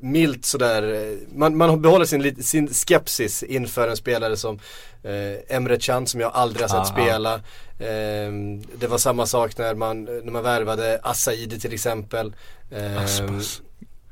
milt 0.00 0.44
sådär, 0.44 0.82
eh, 0.82 1.38
man, 1.38 1.56
man 1.56 1.82
behåller 1.82 2.04
sin, 2.04 2.42
sin 2.42 2.68
skepsis 2.68 3.42
inför 3.42 3.88
en 3.88 3.96
spelare 3.96 4.36
som 4.36 4.58
eh, 5.02 5.56
Emre 5.56 5.78
Can 5.78 6.06
som 6.06 6.20
jag 6.20 6.32
aldrig 6.34 6.62
har 6.62 6.68
sett 6.68 6.92
Aha. 6.92 7.04
spela. 7.04 7.34
Eh, 7.78 8.32
det 8.78 8.86
var 8.86 8.98
samma 8.98 9.26
sak 9.26 9.58
när 9.58 9.74
man, 9.74 10.04
när 10.04 10.32
man 10.32 10.42
värvade 10.42 11.00
Asaidi 11.02 11.60
till 11.60 11.74
exempel. 11.74 12.34
Eh, 12.70 13.02
Aspas. 13.02 13.62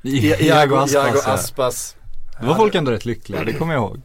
Iago 0.02 0.76
Aspas, 0.76 0.94
Iago 0.94 1.18
ja. 1.26 1.32
Aspas. 1.32 1.96
Då 2.40 2.46
var 2.46 2.54
folk 2.54 2.74
ändå 2.74 2.92
rätt 2.92 3.04
lyckliga, 3.04 3.44
det 3.44 3.52
kommer 3.52 3.74
jag 3.74 3.82
ihåg. 3.82 4.00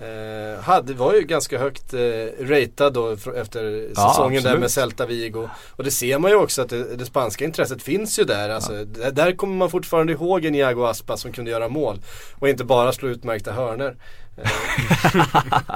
Eh, 0.00 0.60
hade, 0.62 0.92
var 0.94 1.14
ju 1.14 1.20
ganska 1.22 1.58
högt 1.58 1.94
eh, 1.94 2.00
ratad 2.40 2.92
då 2.92 3.12
efter 3.36 3.88
Ja, 3.96 4.08
säsongen 4.10 4.32
där 4.42 4.48
absolut. 4.50 4.60
med 4.60 4.70
Celta 4.70 5.06
Vigo. 5.06 5.48
Och 5.70 5.84
det 5.84 5.90
ser 5.90 6.18
man 6.18 6.30
ju 6.30 6.36
också 6.36 6.62
att 6.62 6.68
det, 6.68 6.96
det 6.96 7.04
spanska 7.04 7.44
intresset 7.44 7.82
finns 7.82 8.18
ju 8.18 8.24
där. 8.24 8.48
Alltså, 8.48 8.84
d- 8.84 9.10
Där 9.10 9.32
kommer 9.32 9.54
man 9.56 9.70
fortfarande 9.70 10.12
ihåg 10.12 10.44
en 10.44 10.54
Iago 10.54 10.84
Aspas 10.84 11.20
som 11.20 11.32
kunde 11.32 11.50
göra 11.50 11.68
mål. 11.68 12.00
Och 12.34 12.48
inte 12.48 12.64
bara 12.64 12.92
slå 12.92 13.08
utmärkta 13.08 13.52
hörner. 13.52 13.96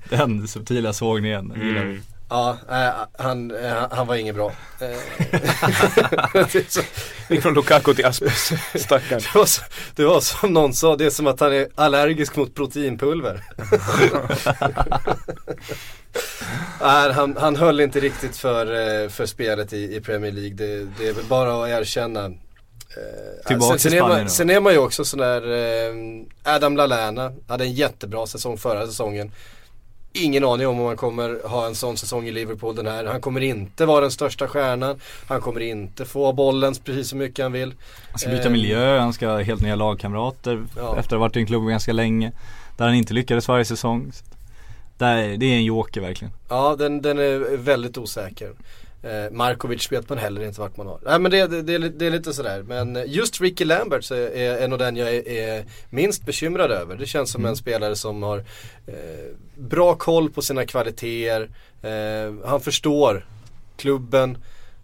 Den 0.10 0.48
subtila 0.48 0.92
sågningen, 0.92 1.48
den 1.48 1.66
gillar 1.66 1.84
vi. 1.84 2.00
Ja, 2.30 2.56
eh, 2.70 3.22
han, 3.24 3.50
eh, 3.50 3.86
han 3.90 4.06
var 4.06 4.14
ingen 4.14 4.34
bra. 4.34 4.52
Eh, 4.80 4.88
det, 6.32 6.54
är 6.54 6.70
så, 6.70 6.80
Gick 7.28 7.42
från 7.42 7.54
Lukaku 7.54 7.94
till 7.94 8.06
Aspas, 8.06 8.52
stackarn. 8.74 9.20
det, 9.20 9.38
var 9.38 9.46
så, 9.46 9.62
det 9.94 10.04
var 10.04 10.20
som 10.20 10.52
någon 10.52 10.74
sa, 10.74 10.96
det 10.96 11.04
är 11.06 11.10
som 11.10 11.26
att 11.26 11.40
han 11.40 11.52
är 11.52 11.68
allergisk 11.74 12.36
mot 12.36 12.54
proteinpulver. 12.54 13.44
Nej, 16.80 17.12
han, 17.12 17.36
han 17.36 17.56
höll 17.56 17.80
inte 17.80 18.00
riktigt 18.00 18.36
för, 18.36 18.66
eh, 19.02 19.08
för 19.08 19.26
spelet 19.26 19.72
i, 19.72 19.96
i 19.96 20.00
Premier 20.00 20.32
League. 20.32 20.54
Det, 20.54 20.88
det 20.98 21.08
är 21.08 21.12
väl 21.12 21.24
bara 21.24 21.64
att 21.64 21.68
erkänna. 21.68 22.24
Eh, 22.24 22.32
Tillbaka 23.46 23.78
sen, 23.78 23.78
sen, 23.78 23.90
till 23.90 23.98
är 23.98 24.02
Spanien 24.02 24.18
man, 24.18 24.24
då. 24.24 24.30
sen 24.30 24.50
är 24.50 24.60
man 24.60 24.72
ju 24.72 24.78
också 24.78 25.04
sån 25.04 25.18
där 25.18 25.52
eh, 25.52 25.94
Adam 26.54 26.76
Lallana 26.76 27.32
hade 27.48 27.64
en 27.64 27.72
jättebra 27.72 28.26
säsong 28.26 28.58
förra 28.58 28.86
säsongen. 28.86 29.32
Ingen 30.12 30.44
aning 30.44 30.66
om 30.66 30.80
om 30.80 30.86
han 30.86 30.96
kommer 30.96 31.48
ha 31.48 31.66
en 31.66 31.74
sån 31.74 31.96
säsong 31.96 32.26
i 32.26 32.30
Liverpool 32.32 32.74
den 32.74 32.86
här. 32.86 33.04
Han 33.04 33.20
kommer 33.20 33.40
inte 33.40 33.86
vara 33.86 34.00
den 34.00 34.10
största 34.10 34.48
stjärnan. 34.48 35.00
Han 35.28 35.40
kommer 35.40 35.60
inte 35.60 36.04
få 36.04 36.32
bollen 36.32 36.74
precis 36.84 37.08
så 37.08 37.16
mycket 37.16 37.42
han 37.42 37.52
vill. 37.52 37.74
Han 38.10 38.18
ska 38.18 38.30
byta 38.30 38.44
Eh, 38.44 38.50
miljö, 38.50 38.98
han 38.98 39.12
ska 39.12 39.28
ha 39.28 39.42
helt 39.42 39.62
nya 39.62 39.76
lagkamrater 39.76 40.64
Ja. 40.76 40.90
efter 40.98 41.00
att 41.00 41.10
ha 41.10 41.18
varit 41.18 41.36
i 41.36 41.40
en 41.40 41.46
klubb 41.46 41.68
ganska 41.68 41.92
länge. 41.92 42.32
Där 42.76 42.84
han 42.84 42.94
inte 42.94 43.14
lyckades 43.14 43.48
varje 43.48 43.64
säsong. 43.64 44.12
Det 44.98 45.06
är 45.06 45.42
en 45.42 45.64
joker 45.64 46.00
verkligen. 46.00 46.32
Ja, 46.48 46.76
den, 46.78 47.02
den 47.02 47.18
är 47.18 47.56
väldigt 47.56 47.98
osäker. 47.98 48.52
Eh, 49.02 49.30
Markovic 49.30 49.92
vet 49.92 50.08
man 50.08 50.18
heller 50.18 50.44
inte 50.44 50.60
vart 50.60 50.76
man 50.76 50.86
har. 50.86 50.98
Nej 51.04 51.18
men 51.18 51.30
det, 51.30 51.46
det, 51.46 51.62
det, 51.62 51.88
det 51.88 52.06
är 52.06 52.10
lite 52.10 52.32
sådär. 52.32 52.62
Men 52.62 53.04
just 53.06 53.40
Ricky 53.40 53.64
Lambert 53.64 54.10
är, 54.10 54.36
är 54.36 54.68
nog 54.68 54.78
den 54.78 54.96
jag 54.96 55.14
är, 55.14 55.28
är 55.28 55.64
minst 55.90 56.26
bekymrad 56.26 56.70
över. 56.70 56.96
Det 56.96 57.06
känns 57.06 57.30
som 57.30 57.44
en 57.46 57.56
spelare 57.56 57.96
som 57.96 58.22
har 58.22 58.38
eh, 58.86 58.94
bra 59.54 59.94
koll 59.94 60.30
på 60.30 60.42
sina 60.42 60.66
kvaliteter. 60.66 61.48
Eh, 61.82 62.34
han 62.44 62.60
förstår 62.60 63.26
klubben. 63.76 64.38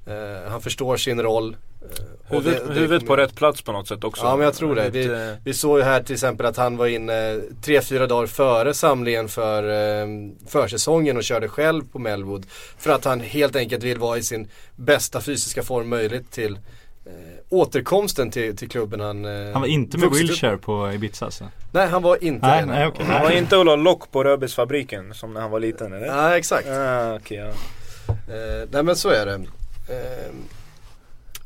Eh, 0.06 0.50
han 0.50 0.60
förstår 0.60 0.96
sin 0.96 1.22
roll. 1.22 1.56
Eh, 1.90 2.36
Huvudet, 2.36 2.62
det- 2.66 2.74
det 2.74 2.80
huvudet 2.80 3.00
kommer- 3.02 3.16
på 3.16 3.22
rätt 3.22 3.34
plats 3.34 3.62
på 3.62 3.72
något 3.72 3.88
sätt 3.88 4.04
också. 4.04 4.24
Ja 4.24 4.36
men 4.36 4.44
jag 4.44 4.54
tror 4.54 4.74
det. 4.74 4.90
Vi, 4.90 5.34
vi 5.44 5.54
såg 5.54 5.78
ju 5.78 5.84
här 5.84 6.02
till 6.02 6.14
exempel 6.14 6.46
att 6.46 6.56
han 6.56 6.76
var 6.76 6.86
inne 6.86 7.40
tre, 7.62 7.80
fyra 7.82 8.06
dagar 8.06 8.26
före 8.26 8.74
samlingen 8.74 9.28
för 9.28 9.62
eh, 10.02 10.06
försäsongen 10.48 11.16
och 11.16 11.24
körde 11.24 11.48
själv 11.48 11.82
på 11.92 11.98
Melwood. 11.98 12.46
För 12.78 12.90
att 12.90 13.04
han 13.04 13.20
helt 13.20 13.56
enkelt 13.56 13.84
vill 13.84 13.98
vara 13.98 14.18
i 14.18 14.22
sin 14.22 14.48
bästa 14.76 15.20
fysiska 15.20 15.62
form 15.62 15.88
möjligt 15.88 16.30
till 16.30 16.52
eh, 17.06 17.12
återkomsten 17.48 18.30
till, 18.30 18.56
till 18.56 18.68
klubben 18.68 19.00
han 19.00 19.24
eh, 19.24 19.52
Han 19.52 19.60
var 19.62 19.68
inte 19.68 19.98
med 19.98 20.10
Wilshire 20.10 20.56
på 20.58 20.92
Ibiza 20.92 21.24
alltså. 21.24 21.44
Nej 21.72 21.88
han 21.88 22.02
var 22.02 22.24
inte 22.24 22.46
Nej, 22.46 22.66
nej 22.66 22.86
okej. 22.86 23.04
Han 23.06 23.22
var 23.22 23.30
inte 23.30 23.56
och 23.56 23.64
la 23.64 23.76
lock 23.76 24.10
på 24.12 24.24
Röbisfabriken 24.24 25.14
som 25.14 25.34
när 25.34 25.40
han 25.40 25.50
var 25.50 25.60
liten 25.60 25.92
eller? 25.92 26.14
Nej 26.16 26.38
exakt. 26.38 26.68
Ah, 26.68 27.14
okej, 27.16 27.36
ja. 27.38 27.48
Eh, 28.34 28.68
nej 28.70 28.82
men 28.82 28.96
så 28.96 29.08
är 29.08 29.26
det. 29.26 29.32
Eh, 29.88 30.32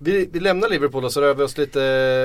vi, 0.02 0.28
vi 0.32 0.40
lämnar 0.40 0.68
Liverpool 0.68 1.04
och 1.04 1.12
så 1.12 1.20
rör 1.20 1.34
vi 1.34 1.42
oss 1.42 1.58
lite 1.58 1.82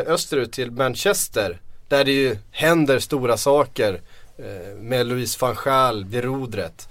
österut 0.07 0.51
till 0.51 0.71
Manchester. 0.71 1.61
Där 1.88 2.03
det 2.03 2.11
ju 2.11 2.38
händer 2.51 2.99
stora 2.99 3.38
saker 3.38 4.01
eh, 4.38 4.77
med 4.77 5.07
Louise 5.07 5.38
van 5.41 5.55
Gaal 5.65 6.05
vid 6.05 6.23
rodret. 6.23 6.89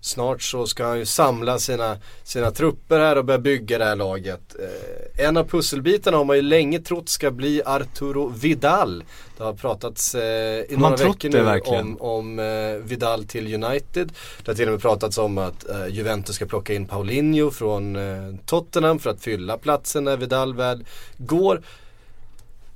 Snart 0.00 0.42
så 0.42 0.66
ska 0.66 0.86
han 0.86 0.98
ju 0.98 1.06
samla 1.06 1.58
sina, 1.58 1.98
sina 2.24 2.50
trupper 2.50 3.00
här 3.00 3.18
och 3.18 3.24
börja 3.24 3.38
bygga 3.38 3.78
det 3.78 3.84
här 3.84 3.96
laget. 3.96 4.56
Eh, 4.60 5.26
en 5.26 5.36
av 5.36 5.44
pusselbitarna 5.44 6.16
har 6.16 6.24
man 6.24 6.36
ju 6.36 6.42
länge 6.42 6.78
trott 6.80 7.08
ska 7.08 7.30
bli 7.30 7.62
Arturo 7.64 8.28
Vidal. 8.28 9.04
Det 9.36 9.44
har 9.44 9.52
pratats 9.52 10.14
eh, 10.14 10.22
i 10.22 10.66
man 10.70 10.80
några 10.80 10.96
veckor 10.96 11.28
nu 11.28 11.42
verkligen? 11.42 11.96
om, 12.00 12.00
om 12.00 12.38
eh, 12.38 12.86
Vidal 12.88 13.24
till 13.24 13.64
United. 13.64 14.12
Det 14.38 14.50
har 14.50 14.54
till 14.54 14.66
och 14.66 14.72
med 14.72 14.82
pratats 14.82 15.18
om 15.18 15.38
att 15.38 15.68
eh, 15.68 15.86
Juventus 15.86 16.36
ska 16.36 16.46
plocka 16.46 16.74
in 16.74 16.86
Paulinho 16.86 17.50
från 17.50 17.96
eh, 17.96 18.34
Tottenham 18.46 18.98
för 18.98 19.10
att 19.10 19.20
fylla 19.20 19.58
platsen 19.58 20.04
när 20.04 20.16
Vidal 20.16 20.54
väl 20.54 20.84
går. 21.16 21.62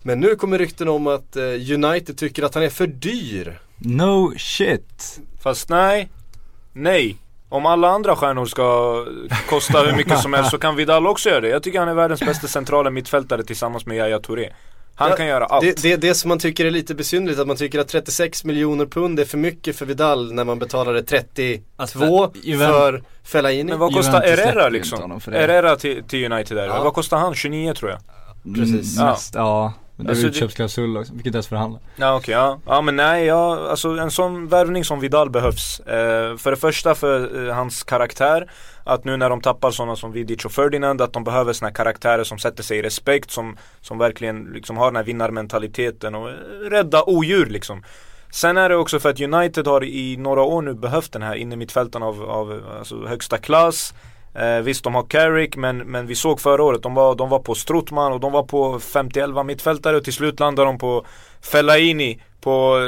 Men 0.03 0.21
nu 0.21 0.37
kommer 0.37 0.59
rykten 0.59 0.89
om 0.89 1.07
att 1.07 1.37
eh, 1.37 1.43
United 1.45 2.17
tycker 2.17 2.43
att 2.43 2.55
han 2.55 2.65
är 2.65 2.71
för 2.71 2.87
dyr. 2.87 3.61
No 3.79 4.33
shit. 4.39 5.21
Fast 5.43 5.69
nej, 5.69 6.09
nej. 6.73 7.17
Om 7.49 7.67
alla 7.67 7.89
andra 7.89 8.17
stjärnor 8.17 8.47
ska 8.47 8.95
kosta 9.49 9.83
hur 9.83 9.97
mycket 9.97 10.19
som 10.21 10.33
helst 10.33 10.51
så 10.51 10.59
kan 10.59 10.77
Vidal 10.77 11.07
också 11.07 11.29
göra 11.29 11.41
det. 11.41 11.49
Jag 11.49 11.63
tycker 11.63 11.79
han 11.79 11.89
är 11.89 11.95
världens 11.95 12.21
bästa 12.21 12.47
centrala 12.49 12.91
mittfältare 12.91 13.45
tillsammans 13.45 13.87
med 13.87 13.97
Yahya 13.97 14.19
Touré. 14.19 14.49
Han 14.95 15.11
Ja, 15.11 15.17
kan 15.17 15.27
göra 15.27 15.45
allt. 15.47 15.63
Det, 15.65 15.83
det, 15.83 15.97
det 15.97 16.15
som 16.15 16.29
man 16.29 16.39
tycker 16.39 16.65
är 16.67 16.71
lite 16.71 16.95
besynnerligt 16.95 17.41
att 17.41 17.47
man 17.47 17.57
tycker 17.57 17.79
att 17.79 17.89
36 17.89 18.45
miljoner 18.45 18.87
pund 18.87 19.21
är 19.21 19.25
för 19.25 19.39
mycket 19.39 19.77
för 19.77 19.87
Vidal 19.87 20.33
när 20.33 20.45
man 20.45 20.59
betalade 20.59 21.03
32 21.03 21.63
Alltså, 21.77 21.99
för 21.99 23.03
Fellaini. 23.25 23.65
Men 23.71 23.79
vad 23.79 23.95
kostar 23.95 24.21
Herrera 24.23 24.69
liksom? 24.69 25.21
Herrera 25.27 25.77
till, 25.77 26.05
till 26.05 26.33
United 26.33 26.57
där, 26.57 26.67
Ja. 26.67 26.83
vad 26.85 26.95
kostar 26.95 27.19
han? 27.19 27.35
29 27.35 27.75
tror 27.75 27.91
jag 27.91 28.01
Precis. 28.55 28.97
Mm, 28.97 29.07
Ja. 29.07 29.13
mest, 29.13 29.35
ja. 29.35 29.73
Men 30.01 30.07
det 30.07 30.11
är 30.11 30.15
Alltså, 30.15 30.27
alltså, 30.27 30.41
det- 30.41 30.45
utköpsklausul 30.45 30.97
också, 30.97 31.13
vi 31.13 31.19
kan 31.23 31.27
inte 31.27 31.37
ens 31.37 31.49
förhandla. 31.49 31.79
Ja 31.97 32.17
okej, 32.17 32.35
ja. 32.35 32.59
ja 32.67 32.81
men 32.81 32.97
nej, 32.97 33.25
ja, 33.27 33.69
alltså 33.71 33.89
en 33.89 34.11
sån 34.11 34.49
värvning 34.49 34.85
som 34.85 35.01
Vidal 35.01 35.31
behövs. 35.31 35.81
Eh, 35.81 36.37
för 36.37 36.51
det 36.51 36.57
första 36.57 36.95
för 36.95 37.49
eh, 37.49 37.55
hans 37.55 37.83
karaktär. 37.83 38.51
Att 38.85 39.05
nu 39.05 39.17
när 39.17 39.31
de 39.31 39.41
tappar 39.41 39.71
sådana 39.71 39.97
som 39.97 40.12
Vidic 40.12 40.45
och 40.45 40.53
Ferdinand, 40.53 41.01
att 41.03 41.12
de 41.12 41.24
behöver 41.24 41.53
såna 41.53 41.68
här 41.68 41.74
karaktärer 41.74 42.24
som 42.24 42.39
sätter 42.39 42.62
sig 42.62 42.79
i 42.79 42.83
respekt, 42.83 43.31
som, 43.31 43.57
som 43.81 43.99
verkligen 43.99 44.45
liksom 44.45 44.77
har 44.77 44.87
den 44.87 44.97
här 44.97 45.05
vinnarmentaliteten 45.05 46.14
och 46.14 46.29
eh, 46.31 46.35
rädda 46.70 47.03
odjur 47.07 47.47
liksom. 47.47 47.83
Sen 48.33 48.57
är 48.57 48.68
det 48.68 48.77
också 48.77 49.01
för 49.01 49.11
att 49.11 49.20
United 49.20 49.66
har 49.66 49.85
i 49.85 50.16
några 50.16 50.43
år 50.43 50.62
nu 50.62 50.74
behövt 50.74 51.12
den 51.12 51.22
här 51.22 51.35
innermittfältaren 51.35 52.03
av, 52.03 52.22
av 52.31 52.62
alltså 52.79 53.07
högsta 53.07 53.39
klass. 53.39 53.95
Eh, 54.35 54.61
visst 54.61 54.85
de 54.85 54.95
har 54.95 55.03
Carrick 55.03 55.57
men, 55.57 55.78
men 55.78 56.07
vi 56.07 56.14
såg 56.14 56.41
förra 56.41 56.62
året, 56.62 56.83
de 56.83 56.95
var, 56.95 57.14
de 57.14 57.28
var 57.28 57.39
på 57.39 57.55
Strootman 57.55 58.12
och 58.12 58.20
de 58.20 58.33
var 58.33 58.43
på 58.43 58.78
50-11 58.78 59.45
mittfältare 59.45 59.97
och 59.97 60.05
till 60.05 60.12
slut 60.12 60.41
landade 60.41 60.68
de 60.68 60.78
på 60.78 61.07
Fellaini 61.41 62.20
på, 62.41 62.78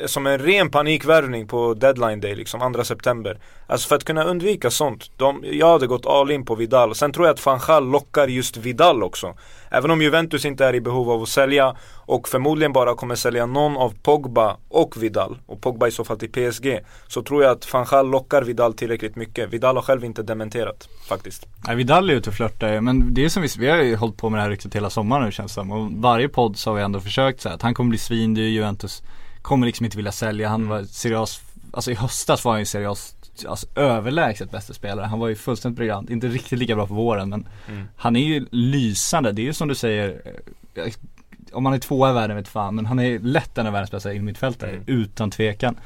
eh, 0.00 0.06
som 0.06 0.26
en 0.26 0.38
ren 0.38 0.70
panikvärvning 0.70 1.46
på 1.46 1.74
deadline 1.74 2.20
day 2.20 2.34
liksom, 2.34 2.74
2 2.74 2.84
september. 2.84 3.38
Alltså 3.66 3.88
för 3.88 3.96
att 3.96 4.04
kunna 4.04 4.24
undvika 4.24 4.70
sånt. 4.70 5.10
De, 5.16 5.44
jag 5.52 5.68
hade 5.72 5.86
gått 5.86 6.06
all 6.06 6.30
in 6.30 6.44
på 6.44 6.54
Vidal. 6.54 6.94
Sen 6.94 7.12
tror 7.12 7.26
jag 7.26 7.34
att 7.34 7.40
Fanchal 7.40 7.90
lockar 7.90 8.28
just 8.28 8.56
Vidal 8.56 9.02
också. 9.02 9.34
Även 9.70 9.90
om 9.90 10.02
Juventus 10.02 10.44
inte 10.44 10.64
är 10.64 10.74
i 10.74 10.80
behov 10.80 11.10
av 11.10 11.22
att 11.22 11.28
sälja 11.28 11.76
och 12.06 12.28
förmodligen 12.28 12.72
bara 12.72 12.94
kommer 12.94 13.14
sälja 13.14 13.46
någon 13.46 13.76
av 13.76 13.94
Pogba 14.02 14.56
och 14.68 15.02
Vidal 15.02 15.38
och 15.46 15.60
Pogba 15.60 15.86
i 15.86 15.90
så 15.90 16.04
fall 16.04 16.18
till 16.18 16.32
PSG. 16.32 16.80
Så 17.08 17.22
tror 17.22 17.42
jag 17.42 17.52
att 17.52 17.64
Fanchal 17.64 18.10
lockar 18.10 18.42
Vidal 18.42 18.74
tillräckligt 18.74 19.16
mycket. 19.16 19.52
Vidal 19.52 19.76
har 19.76 19.82
själv 19.82 20.04
inte 20.04 20.22
dementerat 20.22 20.88
faktiskt. 21.08 21.46
Nej 21.66 21.76
Vidal 21.76 22.10
är 22.10 22.14
ute 22.14 22.30
och 22.30 22.36
flörtar 22.36 22.72
ju, 22.72 22.80
men 22.80 23.14
det 23.14 23.24
är 23.24 23.28
som 23.28 23.42
vi, 23.42 23.48
vi 23.58 23.68
har 23.68 23.76
ju 23.76 23.96
hållit 23.96 24.16
på 24.16 24.30
med 24.30 24.38
det 24.38 24.42
här 24.42 24.50
ryktet 24.50 24.74
hela 24.74 24.90
sommaren 24.90 25.24
nu 25.24 25.32
känns 25.32 25.52
det 25.52 25.54
som. 25.54 25.70
Och 25.70 25.92
varje 25.92 26.28
podd 26.28 26.56
så 26.56 26.70
har 26.70 26.76
vi 26.76 26.82
ändå 26.82 27.00
försökt 27.00 27.40
säga 27.40 27.54
att 27.54 27.62
han 27.62 27.74
kommer 27.74 27.90
bli 27.90 27.98
svindyr, 27.98 28.48
Juventus 28.48 28.95
kommer 29.46 29.66
liksom 29.66 29.84
inte 29.84 29.96
vilja 29.96 30.12
sälja. 30.12 30.48
Han 30.48 30.68
var 30.68 30.82
seriös, 30.84 31.40
alltså 31.72 31.90
i 31.90 31.94
höstas 31.94 32.44
var 32.44 32.52
han 32.52 32.60
ju 32.60 32.66
seriös 32.66 33.12
Alltså 33.48 33.66
överlägset 33.74 34.50
bästa 34.50 34.72
spelare. 34.74 35.06
Han 35.06 35.18
var 35.18 35.28
ju 35.28 35.34
fullständigt 35.36 35.76
briljant. 35.76 36.10
Inte 36.10 36.28
riktigt 36.28 36.58
lika 36.58 36.74
bra 36.74 36.86
på 36.86 36.94
våren 36.94 37.28
men 37.28 37.48
Mm. 37.68 37.88
han 37.96 38.16
är 38.16 38.20
ju 38.24 38.46
lysande. 38.50 39.32
Det 39.32 39.42
är 39.42 39.44
ju 39.44 39.52
som 39.52 39.68
du 39.68 39.74
säger 39.74 40.22
eh, 40.74 40.84
Om 41.52 41.64
han 41.66 41.74
är 41.74 41.78
tvåa 41.78 42.10
i 42.10 42.12
världen 42.12 42.36
vet 42.36 42.48
fan 42.48 42.74
men 42.74 42.86
han 42.86 42.98
är 42.98 43.18
lätt 43.18 43.58
en 43.58 43.66
av 43.66 43.72
världens 43.72 43.90
bästa 43.90 44.12
innermittfältare 44.12 44.70
Mm. 44.70 44.82
utan 44.86 45.30
tvekan. 45.30 45.76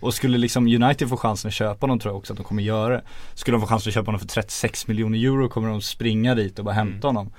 Och 0.00 0.14
skulle 0.14 0.38
liksom 0.38 0.66
United 0.66 1.08
få 1.08 1.16
chansen 1.16 1.48
att 1.48 1.54
köpa 1.54 1.84
honom 1.86 1.98
tror 1.98 2.12
jag 2.12 2.18
också 2.18 2.32
att 2.32 2.36
de 2.36 2.42
kommer 2.44 2.62
göra 2.62 2.94
det. 2.94 3.02
Skulle 3.34 3.54
de 3.54 3.60
få 3.60 3.66
chansen 3.66 3.90
att 3.90 3.94
köpa 3.94 4.06
honom 4.08 4.20
för 4.20 4.26
36 4.28 4.86
miljoner 4.86 5.18
euro 5.18 5.48
kommer 5.48 5.68
de 5.68 5.80
springa 5.82 6.34
dit 6.34 6.58
och 6.58 6.64
bara 6.64 6.74
hämta 6.74 7.08
Mm. 7.08 7.16
honom. 7.16 7.32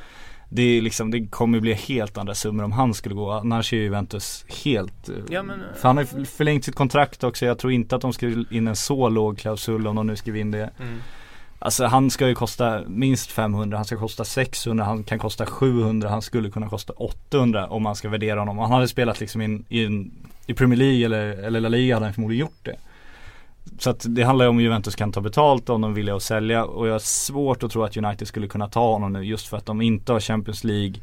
Det, 0.49 0.61
är 0.61 0.81
liksom, 0.81 1.11
det 1.11 1.27
kommer 1.27 1.59
bli 1.59 1.73
helt 1.73 2.17
andra 2.17 2.35
summor 2.35 2.63
om 2.63 2.71
han 2.71 2.93
skulle 2.93 3.15
gå. 3.15 3.31
Annars 3.31 3.73
är 3.73 3.77
ju 3.77 3.83
Juventus 3.83 4.45
helt 4.63 5.09
eh, 5.09 5.15
Ja, 5.29 5.43
men, 5.43 5.59
eh, 5.59 5.65
För 5.75 5.87
han 5.87 5.97
har 5.97 6.03
ju 6.17 6.25
förlängt 6.25 6.65
sitt 6.65 6.75
kontrakt 6.75 7.23
också. 7.23 7.45
Jag 7.45 7.57
tror 7.57 7.73
inte 7.73 7.95
att 7.95 8.01
de 8.01 8.13
skriver 8.13 8.53
in 8.53 8.67
en 8.67 8.75
så 8.75 9.09
låg 9.09 9.37
klausul 9.37 9.87
om 9.87 9.95
de 9.95 10.07
nu 10.07 10.15
skriver 10.15 10.39
in 10.39 10.51
det. 10.51 10.69
Mm. 10.79 10.99
Alltså 11.61 11.85
han 11.85 12.09
ska 12.09 12.27
ju 12.27 12.35
kosta 12.35 12.83
minst 12.87 13.31
500, 13.31 13.77
han 13.77 13.85
ska 13.85 13.97
kosta 13.97 14.25
600, 14.25 14.83
han 14.83 15.03
kan 15.03 15.19
kosta 15.19 15.45
700, 15.45 16.09
han 16.09 16.21
skulle 16.21 16.49
kunna 16.49 16.69
kosta 16.69 16.93
800 16.93 17.67
om 17.67 17.83
man 17.83 17.95
ska 17.95 18.09
värdera 18.09 18.39
honom. 18.39 18.57
Han 18.57 18.71
hade 18.71 18.87
spelat 18.87 19.19
liksom 19.19 19.41
in, 19.41 19.65
i, 19.69 19.85
en, 19.85 20.11
i 20.47 20.53
Premier 20.53 20.77
League 20.77 21.05
eller, 21.05 21.43
eller 21.43 21.59
La 21.59 21.69
Liga 21.69 21.95
hade 21.95 22.05
han 22.05 22.13
förmodligen 22.13 22.39
gjort 22.39 22.59
det. 22.63 22.75
Så 23.79 23.89
att 23.89 24.05
det 24.09 24.23
handlar 24.23 24.45
ju 24.45 24.49
om 24.49 24.59
Juventus 24.59 24.95
kan 24.95 25.11
ta 25.11 25.21
betalt 25.21 25.69
om 25.69 25.81
de 25.81 25.93
vill 25.93 26.09
att 26.09 26.23
sälja 26.23 26.65
och 26.65 26.87
jag 26.87 26.91
har 26.91 26.99
svårt 26.99 27.63
att 27.63 27.71
tro 27.71 27.83
att 27.83 27.97
United 27.97 28.27
skulle 28.27 28.47
kunna 28.47 28.67
ta 28.67 28.91
honom 28.91 29.13
nu 29.13 29.23
just 29.23 29.47
för 29.47 29.57
att 29.57 29.65
de 29.65 29.81
inte 29.81 30.11
har 30.13 30.19
Champions 30.19 30.63
League 30.63 30.95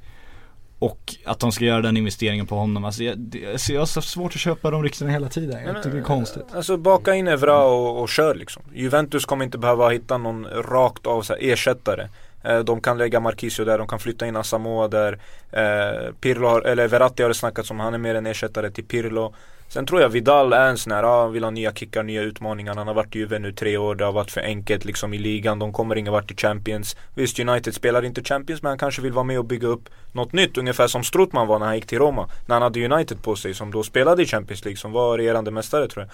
och 0.78 1.14
att 1.24 1.38
de 1.40 1.52
ska 1.52 1.64
göra 1.64 1.82
den 1.82 1.96
investeringen 1.96 2.46
på 2.46 2.54
honom. 2.54 2.84
Alltså 2.84 3.04
jag, 3.04 3.18
det, 3.18 3.52
alltså 3.52 3.72
jag 3.72 3.80
har 3.80 3.86
så 3.86 4.02
svårt 4.02 4.34
att 4.34 4.40
köpa 4.40 4.70
de 4.70 4.82
ryktena 4.82 5.10
hela 5.10 5.28
tiden. 5.28 5.64
Jag 5.64 5.82
tycker 5.82 5.96
det 5.96 6.02
är 6.02 6.04
konstigt. 6.04 6.44
Alltså 6.54 6.76
baka 6.76 7.14
in 7.14 7.28
Evra 7.28 7.64
och, 7.64 8.02
och 8.02 8.08
kör 8.08 8.34
liksom. 8.34 8.62
Juventus 8.74 9.24
kommer 9.24 9.44
inte 9.44 9.58
behöva 9.58 9.88
hitta 9.88 10.18
någon 10.18 10.46
rakt 10.46 11.06
av 11.06 11.24
ersättare. 11.40 12.08
Eh, 12.44 12.58
De 12.58 12.80
kan 12.80 12.98
lägga 12.98 13.20
Marquisio 13.20 13.64
där, 13.64 13.78
de 13.78 13.88
kan 13.88 13.98
flytta 13.98 14.26
in 14.26 14.36
Asamoah 14.36 14.90
där. 14.90 15.18
Eh, 15.52 16.12
Pirlo 16.20 16.46
har, 16.48 16.60
eller 16.62 16.88
Verratti 16.88 17.22
har 17.22 17.28
det 17.28 17.34
snackats 17.34 17.70
om, 17.70 17.80
han 17.80 17.94
är 17.94 17.98
mer 17.98 18.14
en 18.14 18.26
ersättare 18.26 18.70
till 18.70 18.84
Pirlo. 18.84 19.34
Sen 19.68 19.86
tror 19.86 20.00
jag 20.00 20.08
Vidal 20.08 20.52
är 20.52 20.68
en 20.68 20.78
sån 20.78 20.92
här, 20.92 21.02
ah, 21.02 21.28
vill 21.28 21.44
ha 21.44 21.50
nya 21.50 21.72
kickar, 21.72 22.02
nya 22.02 22.22
utmaningar. 22.22 22.74
Han 22.74 22.86
har 22.86 22.94
varit 22.94 23.16
i 23.16 23.18
Juve 23.18 23.38
nu 23.38 23.52
tre 23.52 23.76
år, 23.76 23.94
det 23.94 24.04
har 24.04 24.12
varit 24.12 24.30
för 24.30 24.40
enkelt 24.40 24.84
liksom 24.84 25.14
i 25.14 25.18
ligan. 25.18 25.58
De 25.58 25.72
kommer 25.72 25.96
ingen 25.96 26.12
vart 26.12 26.30
i 26.30 26.36
Champions. 26.36 26.96
Visst, 27.14 27.40
United 27.40 27.74
spelar 27.74 28.04
inte 28.04 28.22
Champions 28.24 28.62
men 28.62 28.70
han 28.70 28.78
kanske 28.78 29.02
vill 29.02 29.12
vara 29.12 29.24
med 29.24 29.38
och 29.38 29.44
bygga 29.44 29.68
upp 29.68 29.88
något 30.12 30.32
nytt. 30.32 30.58
Ungefär 30.58 30.86
som 30.86 31.04
Strootman 31.04 31.46
var 31.46 31.58
när 31.58 31.66
han 31.66 31.74
gick 31.74 31.86
till 31.86 31.98
Roma. 31.98 32.28
När 32.46 32.54
han 32.54 32.62
hade 32.62 32.84
United 32.84 33.22
på 33.22 33.36
sig, 33.36 33.54
som 33.54 33.70
då 33.70 33.82
spelade 33.82 34.22
i 34.22 34.26
Champions 34.26 34.64
League, 34.64 34.76
som 34.76 34.92
var 34.92 35.18
regerande 35.18 35.50
mästare 35.50 35.88
tror 35.88 36.08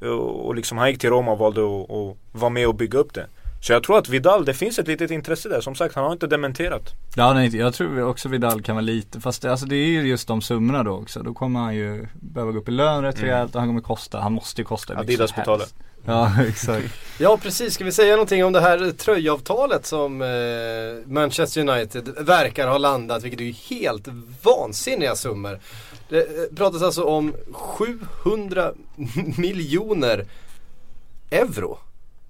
jag. 0.00 0.10
Och, 0.10 0.46
och 0.46 0.54
liksom 0.54 0.78
han 0.78 0.90
gick 0.90 1.00
till 1.00 1.10
Roma 1.10 1.32
och 1.32 1.38
valde 1.38 1.60
att 1.60 2.16
vara 2.32 2.50
med 2.50 2.68
och 2.68 2.74
bygga 2.74 2.98
upp 2.98 3.14
det. 3.14 3.26
Så 3.60 3.72
jag 3.72 3.82
tror 3.82 3.98
att 3.98 4.08
Vidal, 4.08 4.44
det 4.44 4.54
finns 4.54 4.78
ett 4.78 4.88
litet 4.88 5.10
intresse 5.10 5.48
där. 5.48 5.60
Som 5.60 5.74
sagt, 5.74 5.94
han 5.94 6.04
har 6.04 6.12
inte 6.12 6.26
dementerat. 6.26 6.92
Ja 7.16 7.32
nej, 7.34 7.56
jag 7.56 7.74
tror 7.74 8.02
också 8.02 8.28
Vidal 8.28 8.62
kan 8.62 8.76
vara 8.76 8.82
lite, 8.82 9.20
fast 9.20 9.42
det, 9.42 9.50
alltså 9.50 9.66
det 9.66 9.76
är 9.76 9.86
ju 9.86 10.08
just 10.08 10.28
de 10.28 10.42
summorna 10.42 10.82
då 10.82 10.90
också. 10.92 11.22
Då 11.22 11.34
kommer 11.34 11.60
han 11.60 11.74
ju 11.74 12.06
behöva 12.14 12.52
gå 12.52 12.58
upp 12.58 12.68
i 12.68 12.72
lön 12.72 13.02
rätt 13.02 13.16
Mm. 13.18 13.30
rejält 13.30 13.54
och 13.54 13.60
han 13.60 13.68
kommer 13.68 13.80
kosta, 13.80 14.20
han 14.20 14.32
måste 14.32 14.60
ju 14.60 14.64
kosta 14.64 14.92
mycket 14.94 15.08
Adidas 15.08 15.34
betalar. 15.36 15.66
Ja 16.04 16.32
exakt. 16.48 16.86
Ja 17.18 17.36
precis, 17.42 17.74
ska 17.74 17.84
vi 17.84 17.92
säga 17.92 18.12
någonting 18.12 18.44
om 18.44 18.52
det 18.52 18.60
här 18.60 18.90
tröjavtalet 18.90 19.86
som 19.86 20.22
eh, 20.22 20.28
Manchester 21.06 21.68
United 21.68 22.14
verkar 22.20 22.68
ha 22.68 22.78
landat, 22.78 23.22
vilket 23.24 23.40
är 23.40 23.44
ju 23.44 23.52
helt 23.52 24.08
vansinniga 24.42 25.16
summor. 25.16 25.60
Det 26.08 26.18
eh, 26.18 26.56
pratas 26.56 26.82
alltså 26.82 27.04
om 27.04 27.34
700 27.52 28.72
miljoner 29.36 30.24
euro. 31.30 31.78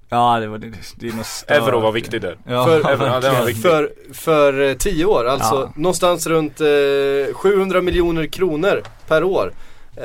Ja 0.09 0.41
det 0.41 0.47
var 0.47 0.59
det, 0.59 0.73
det 0.97 1.07
är 1.07 1.23
stört. 1.23 1.51
Euro 1.51 1.81
var 1.81 1.93
viktig 1.93 2.21
där. 2.21 2.39
Ja, 2.47 2.65
För- 2.67 2.81
ja, 3.07 3.21
den 3.21 3.35
var 3.35 3.47
viktig. 3.47 3.63
För, 3.63 3.93
för 4.13 4.61
eh, 4.61 4.75
10 4.77 5.05
år, 5.05 5.25
alltså 5.25 5.55
Ja. 5.55 5.73
någonstans 5.77 6.27
runt 6.27 6.61
eh, 6.61 7.35
700 7.35 7.81
miljoner 7.83 8.27
kronor 8.27 8.83
per 9.09 9.25
år. 9.25 9.53
Eh, 9.97 10.05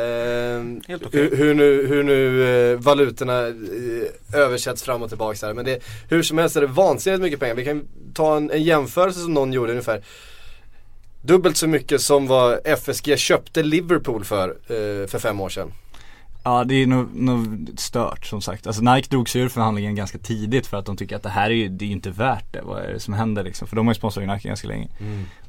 Helt 0.87 1.05
okej. 1.05 1.21
hur, 1.21 1.35
hur 1.35 1.53
nu, 1.53 1.87
hur 1.87 2.03
nu 2.03 2.43
eh, 2.71 2.77
valutorna 2.79 3.47
eh, 3.47 4.39
översätts 4.41 4.83
fram 4.83 5.01
och 5.01 5.09
tillbaka 5.09 5.45
här. 5.47 5.53
Men 5.53 5.65
det, 5.65 5.79
hur 6.09 6.23
som 6.23 6.37
helst 6.37 6.55
är 6.55 6.61
det 6.61 6.67
vansinnigt 6.67 7.21
mycket 7.21 7.39
pengar. 7.39 7.55
Vi 7.55 7.65
kan 7.65 7.87
ta 8.13 8.37
en, 8.37 8.51
en 8.51 8.63
jämförelse 8.63 9.19
som 9.19 9.33
någon 9.33 9.53
gjorde 9.53 9.71
ungefär. 9.71 10.01
Dubbelt 11.21 11.57
så 11.57 11.67
mycket 11.67 12.01
som 12.01 12.27
vad 12.27 12.59
FSG 12.65 13.17
köpte 13.17 13.63
Liverpool 13.63 14.23
för, 14.23 14.49
eh, 14.49 15.07
för 15.07 15.19
fem 15.19 15.41
år 15.41 15.49
sedan. 15.49 15.71
Ja 16.43 16.63
det 16.63 16.75
är 16.75 16.87
nog, 16.87 17.15
nog 17.15 17.69
stört 17.77 18.25
som 18.25 18.41
sagt. 18.41 18.67
Alltså 18.67 18.81
Nike 18.81 19.07
drog 19.09 19.29
sig 19.29 19.41
ur 19.41 19.49
förhandlingen 19.49 19.95
ganska 19.95 20.17
tidigt 20.17 20.67
för 20.67 20.77
att 20.77 20.85
de 20.85 20.97
tycker 20.97 21.15
att 21.15 21.23
det 21.23 21.29
här 21.29 21.49
är 21.49 21.53
ju, 21.53 21.69
det 21.69 21.85
är 21.85 21.87
ju 21.87 21.93
inte 21.93 22.09
värt 22.09 22.53
det. 22.53 22.61
Vad 22.61 22.81
är 22.81 22.93
det 22.93 22.99
som 22.99 23.13
händer 23.13 23.43
liksom? 23.43 23.67
För 23.67 23.75
de 23.75 23.87
har 23.87 23.93
ju 23.93 23.97
sponsrat 23.97 24.27
Nike 24.27 24.47
ganska 24.47 24.67
länge. 24.67 24.87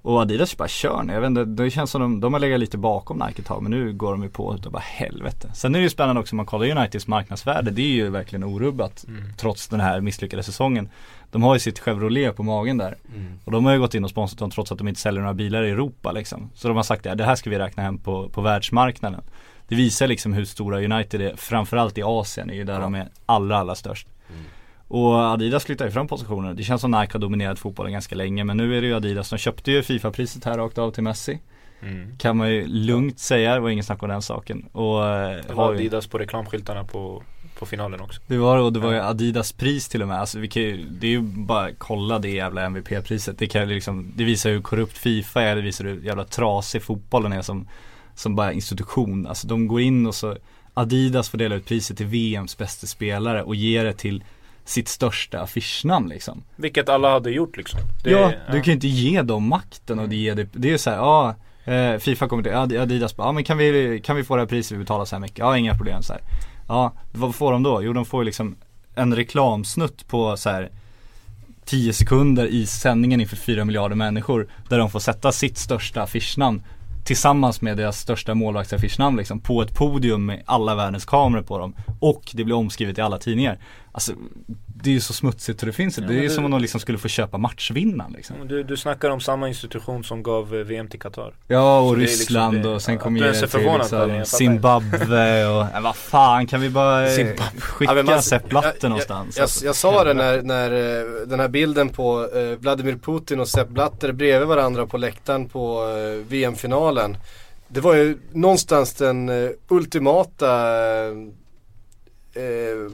Och 0.03 0.21
Adidas 0.21 0.57
bara 0.57 0.69
kör 0.69 1.03
nu. 1.03 1.13
Jag 1.13 1.21
vet 1.21 1.29
inte, 1.29 1.45
det 1.45 1.71
känns 1.71 1.91
som 1.91 2.01
de, 2.01 2.21
de 2.21 2.33
har 2.33 2.41
legat 2.41 2.61
lite 2.61 2.79
bakom 2.79 3.19
Nike 3.19 3.43
ett 3.43 3.47
tag 3.47 3.63
men 3.63 3.71
nu 3.71 3.93
går 3.93 4.13
de 4.13 4.23
ju 4.23 4.29
på 4.29 4.55
utav 4.55 4.73
bara 4.73 4.83
helvete. 4.87 5.51
Sen 5.55 5.75
är 5.75 5.79
det 5.79 5.83
ju 5.83 5.91
spännande 5.91 6.21
också 6.21 6.35
om 6.35 6.37
man 6.37 6.47
kollar 6.47 6.77
Uniteds 6.77 7.07
marknadsvärde. 7.07 7.71
Det 7.71 7.83
är 7.83 7.93
ju 7.93 8.11
verkligen 8.11 8.45
orubbat 8.45 9.05
trots 9.37 9.69
den 9.69 9.81
här 9.81 10.01
misslyckade 10.01 10.43
säsongen. 10.43 10.89
De 11.31 11.43
har 11.43 11.55
ju 11.55 11.61
sitt 11.61 11.79
Chevrolet 11.79 12.37
på 12.37 12.43
magen 12.43 12.79
där. 12.79 12.97
Och 13.45 13.53
de 13.53 13.65
har 13.65 13.73
ju 13.73 13.79
gått 13.79 13.95
in 13.95 14.05
och 14.05 14.11
sponsrat 14.11 14.39
dem 14.39 14.51
trots 14.51 14.73
att 14.73 14.79
de 14.79 14.89
inte 14.89 15.01
säljer 15.01 15.21
några 15.21 15.35
bilar 15.35 15.63
i 15.63 15.71
Europa 15.71 16.13
liksom. 16.13 16.51
Så 16.55 16.69
de 16.69 16.77
har 16.77 16.85
sagt 16.85 17.07
att 17.07 17.19
det 17.19 17.25
här 17.25 17.35
ska 17.35 17.51
vi 17.51 17.59
räkna 17.59 17.83
hem 17.83 17.99
på, 17.99 18.29
på 18.29 18.41
världsmarknaden. 18.41 19.21
Det 19.73 19.77
visar 19.77 20.07
liksom 20.07 20.33
hur 20.33 20.45
stora 20.45 20.79
United 20.79 21.21
är, 21.21 21.37
framförallt 21.37 21.99
i 21.99 22.03
Asien 22.03 22.51
är 22.51 22.55
ju 22.55 22.65
där 22.65 22.81
de 22.81 22.95
är 22.95 23.09
allra, 23.27 23.57
allra 23.57 23.75
störst. 23.75 24.07
Och 24.89 25.15
Adidas 25.15 25.65
flyttar 25.65 25.85
ju 25.85 25.91
fram 25.91 26.09
positioner. 26.09 26.55
Det 26.55 26.63
känns 26.63 26.81
som 26.81 26.91
Nike 26.91 27.13
har 27.13 27.19
dominerat 27.21 27.59
fotbollen 27.59 27.93
ganska 27.93 28.15
länge 28.15 28.45
men 28.45 28.57
nu 28.57 28.77
är 28.77 28.81
det 28.81 28.87
ju 28.87 28.95
Adidas. 28.95 29.31
De 29.31 29.39
köpte 29.39 29.73
ju 29.73 29.83
Fifa-priset 29.83 30.45
här 30.45 30.59
rakt 30.59 30.79
av 30.79 30.91
till 30.91 31.03
Messi. 31.03 31.39
Mm. 31.83 32.17
Kan 32.19 32.37
man 32.37 32.51
ju 32.51 32.67
lugnt 32.67 33.19
säga, 33.19 33.55
det 33.55 33.61
var 33.61 33.71
ingen 33.71 33.85
snack 33.85 34.03
om 34.03 34.09
den 34.09 34.23
saken. 34.23 34.69
Och 34.73 35.07
eh, 35.07 35.37
Det 35.49 35.55
var 35.55 35.73
ju, 35.73 35.79
Adidas 35.79 36.07
på 36.07 36.19
reklamskyltarna 36.19 36.85
på, 36.85 37.23
på 37.59 37.67
finalen 37.67 38.01
också. 38.01 38.21
det 38.27 38.37
var 38.37 38.59
och 38.59 38.73
det 38.73 38.81
var 38.81 38.93
ju 38.93 39.01
Adidas 39.01 39.53
pris 39.53 39.89
till 39.89 40.03
och 40.03 40.09
med. 40.09 40.21
Alltså 40.21 40.39
vi 40.39 40.49
kan 40.49 40.63
ju, 40.63 40.85
det 40.89 41.07
är 41.07 41.11
ju 41.11 41.21
bara 41.21 41.71
kolla 41.79 42.19
det 42.19 42.31
jävla 42.31 42.63
MVP-priset. 42.65 43.39
Det 43.39 43.47
kan 43.47 43.69
liksom, 43.69 44.13
det 44.17 44.25
visar 44.25 44.51
hur 44.51 44.61
korrupt 44.63 44.99
Fifa 44.99 45.43
är, 45.43 45.57
det 45.57 45.63
visar 45.63 45.85
hur 45.85 46.01
jävla 46.01 46.25
trasig 46.25 46.83
fotbollen 46.83 47.33
är 47.33 47.43
som, 47.43 47.69
som 48.15 48.35
bara 48.37 48.53
institution. 48.53 49.27
Alltså 49.27 49.47
de 49.47 49.67
går 49.69 49.81
in 49.81 50.07
och 50.07 50.15
så 50.15 50.37
Adidas 50.75 51.29
får 51.29 51.39
dela 51.39 51.55
ut 51.55 51.67
priset 51.67 51.97
till 51.97 52.07
VMs 52.07 52.59
bästa 52.59 52.87
spelare 52.87 53.43
och 53.43 53.55
ger 53.55 53.85
det 53.85 53.93
till 53.93 54.25
sitt 54.65 54.89
största 54.89 55.41
affischnamn 55.41 56.09
liksom. 56.09 56.43
Vilket 56.57 56.89
alla 56.89 57.11
hade 57.11 57.31
gjort 57.31 57.57
liksom. 57.57 57.81
Det- 58.05 58.11
ja, 58.11 58.33
du 58.47 58.53
kan 58.53 58.65
ju 58.65 58.73
inte 58.73 58.89
ge 58.89 59.23
dem 59.23 59.49
makten 59.49 59.99
och 59.99 60.09
det, 60.09 60.17
ge 60.17 60.35
det, 60.35 60.49
det 60.53 60.71
är 60.73 60.79
så 60.79 60.91
här, 60.91 60.97
ja 60.97 61.35
Eh, 61.65 61.99
Fifa 61.99 62.29
kommer 62.29 62.43
till, 62.43 62.53
Ad- 62.55 62.79
Adidas 62.83 63.17
bara, 63.17 63.29
ja 63.29 63.33
men 63.33 63.45
kan 63.45 63.59
vi, 63.59 64.01
kan 64.05 64.17
vi 64.17 64.25
få 64.25 64.37
det 64.37 64.43
här 64.43 64.47
priset, 64.47 64.73
vi 64.73 64.79
betalar 64.79 65.05
så 65.05 65.15
här 65.17 65.21
mycket? 65.21 65.39
Ja 65.39 65.57
inga 65.59 65.75
problem 65.77 66.03
så 66.03 66.13
här. 66.13 66.23
Ja, 66.69 66.93
vad 67.13 67.35
får 67.35 67.53
de 67.53 67.63
då? 67.63 67.83
Jo 67.83 67.93
de 67.93 68.05
får 68.05 68.23
ju 68.23 68.25
liksom 68.25 68.57
en 68.95 69.17
reklamsnutt 69.17 70.09
på 70.09 70.37
så 70.37 70.51
här 70.51 70.71
10 71.65 71.93
sekunder 71.93 72.47
i 72.47 72.67
sändningen 72.67 73.21
inför 73.21 73.37
4 73.37 73.65
miljarder 73.65 73.97
människor 73.97 74.47
Där 74.69 74.79
de 74.79 74.91
får 74.91 75.01
sätta 75.01 75.33
sitt 75.33 75.59
största 75.59 76.03
affischnamn 76.03 76.63
Tillsammans 77.05 77.61
med 77.61 77.77
deras 77.77 77.99
största 77.99 78.35
målvaktsaffischnamn 78.35 79.17
liksom 79.17 79.41
på 79.41 79.63
ett 79.63 79.75
podium 79.75 80.27
med 80.27 80.43
alla 80.47 80.75
världens 80.75 81.05
kameror 81.05 81.43
på 81.43 81.59
dem. 81.59 81.75
Och 82.01 82.23
det 82.35 82.45
blir 82.45 82.55
omskrivet 82.55 82.99
i 82.99 83.01
alla 83.01 83.19
tidningar. 83.19 83.59
Alltså 83.93 84.13
det 84.83 84.91
är 84.91 84.95
ju 84.95 85.01
så 85.01 85.13
smutsigt 85.13 85.61
så 85.61 85.67
det 85.67 85.73
finns 85.73 85.99
inte. 85.99 86.13
Det 86.13 86.19
är 86.19 86.23
ju 86.23 86.31
som 86.31 86.45
om 86.45 86.51
de 86.51 86.61
liksom 86.61 86.81
skulle 86.81 86.99
få 86.99 87.09
köpa 87.09 87.39
matchvinnaren 87.39 88.13
liksom 88.13 88.37
Du, 88.49 88.63
du 88.63 88.77
snackar 88.77 89.11
om 89.11 89.21
samma 89.21 89.49
institution 89.49 90.05
som 90.05 90.23
gav 90.23 90.55
eh, 90.55 90.61
VM 90.61 90.89
till 90.89 91.01
Qatar. 91.01 91.35
Ja 91.49 91.81
och 91.81 91.89
Så 91.89 91.95
det 91.95 92.01
är 92.01 92.07
liksom 92.07 92.19
Ryssland 92.23 92.63
det- 92.63 92.69
och 92.69 92.83
sen 92.83 92.99
ens 93.25 93.43
är 93.43 93.47
till 93.47 93.61
jag 94.11 94.19
liksom. 94.19 94.39
Zimbabwe 94.39 95.47
och, 95.47 95.67
nej, 95.73 95.83
vad 95.83 95.97
fan 95.97 96.47
kan 96.47 96.61
vi 96.61 96.71
bara 96.71 97.07
eh, 97.09 97.15
Zimbabwe. 97.17 97.61
skicka 97.61 97.93
Ja, 97.97 98.03
man- 98.03 98.23
Sepp 98.23 98.49
Blatter 98.49 98.77
jag- 98.81 98.89
någonstans? 98.89 99.37
Jag, 99.37 99.43
alltså. 99.43 99.65
jag, 99.65 99.69
jag 99.69 99.77
sa 99.77 100.05
det 100.05 100.15
när, 100.15 100.43
när 100.43 100.71
eh, 100.73 101.27
den 101.27 101.41
här 101.41 101.49
bilden 101.49 101.89
på 101.89 102.29
eh, 102.35 102.59
Vladimir 102.59 102.97
Putin 102.97 103.41
och 103.41 103.49
Sepp 103.49 103.69
Blatter 103.69 104.13
bredvid 104.13 104.49
varandra 104.49 104.87
på 104.87 104.97
läktaren 104.97 105.49
på 105.49 105.83
eh, 105.89 106.27
VM-finalen. 106.29 107.17
Det 107.69 107.81
var 107.81 107.95
ju 107.95 108.19
någonstans 108.33 108.95
den 108.95 109.29
eh, 109.29 109.51
ultimata, 109.69 110.49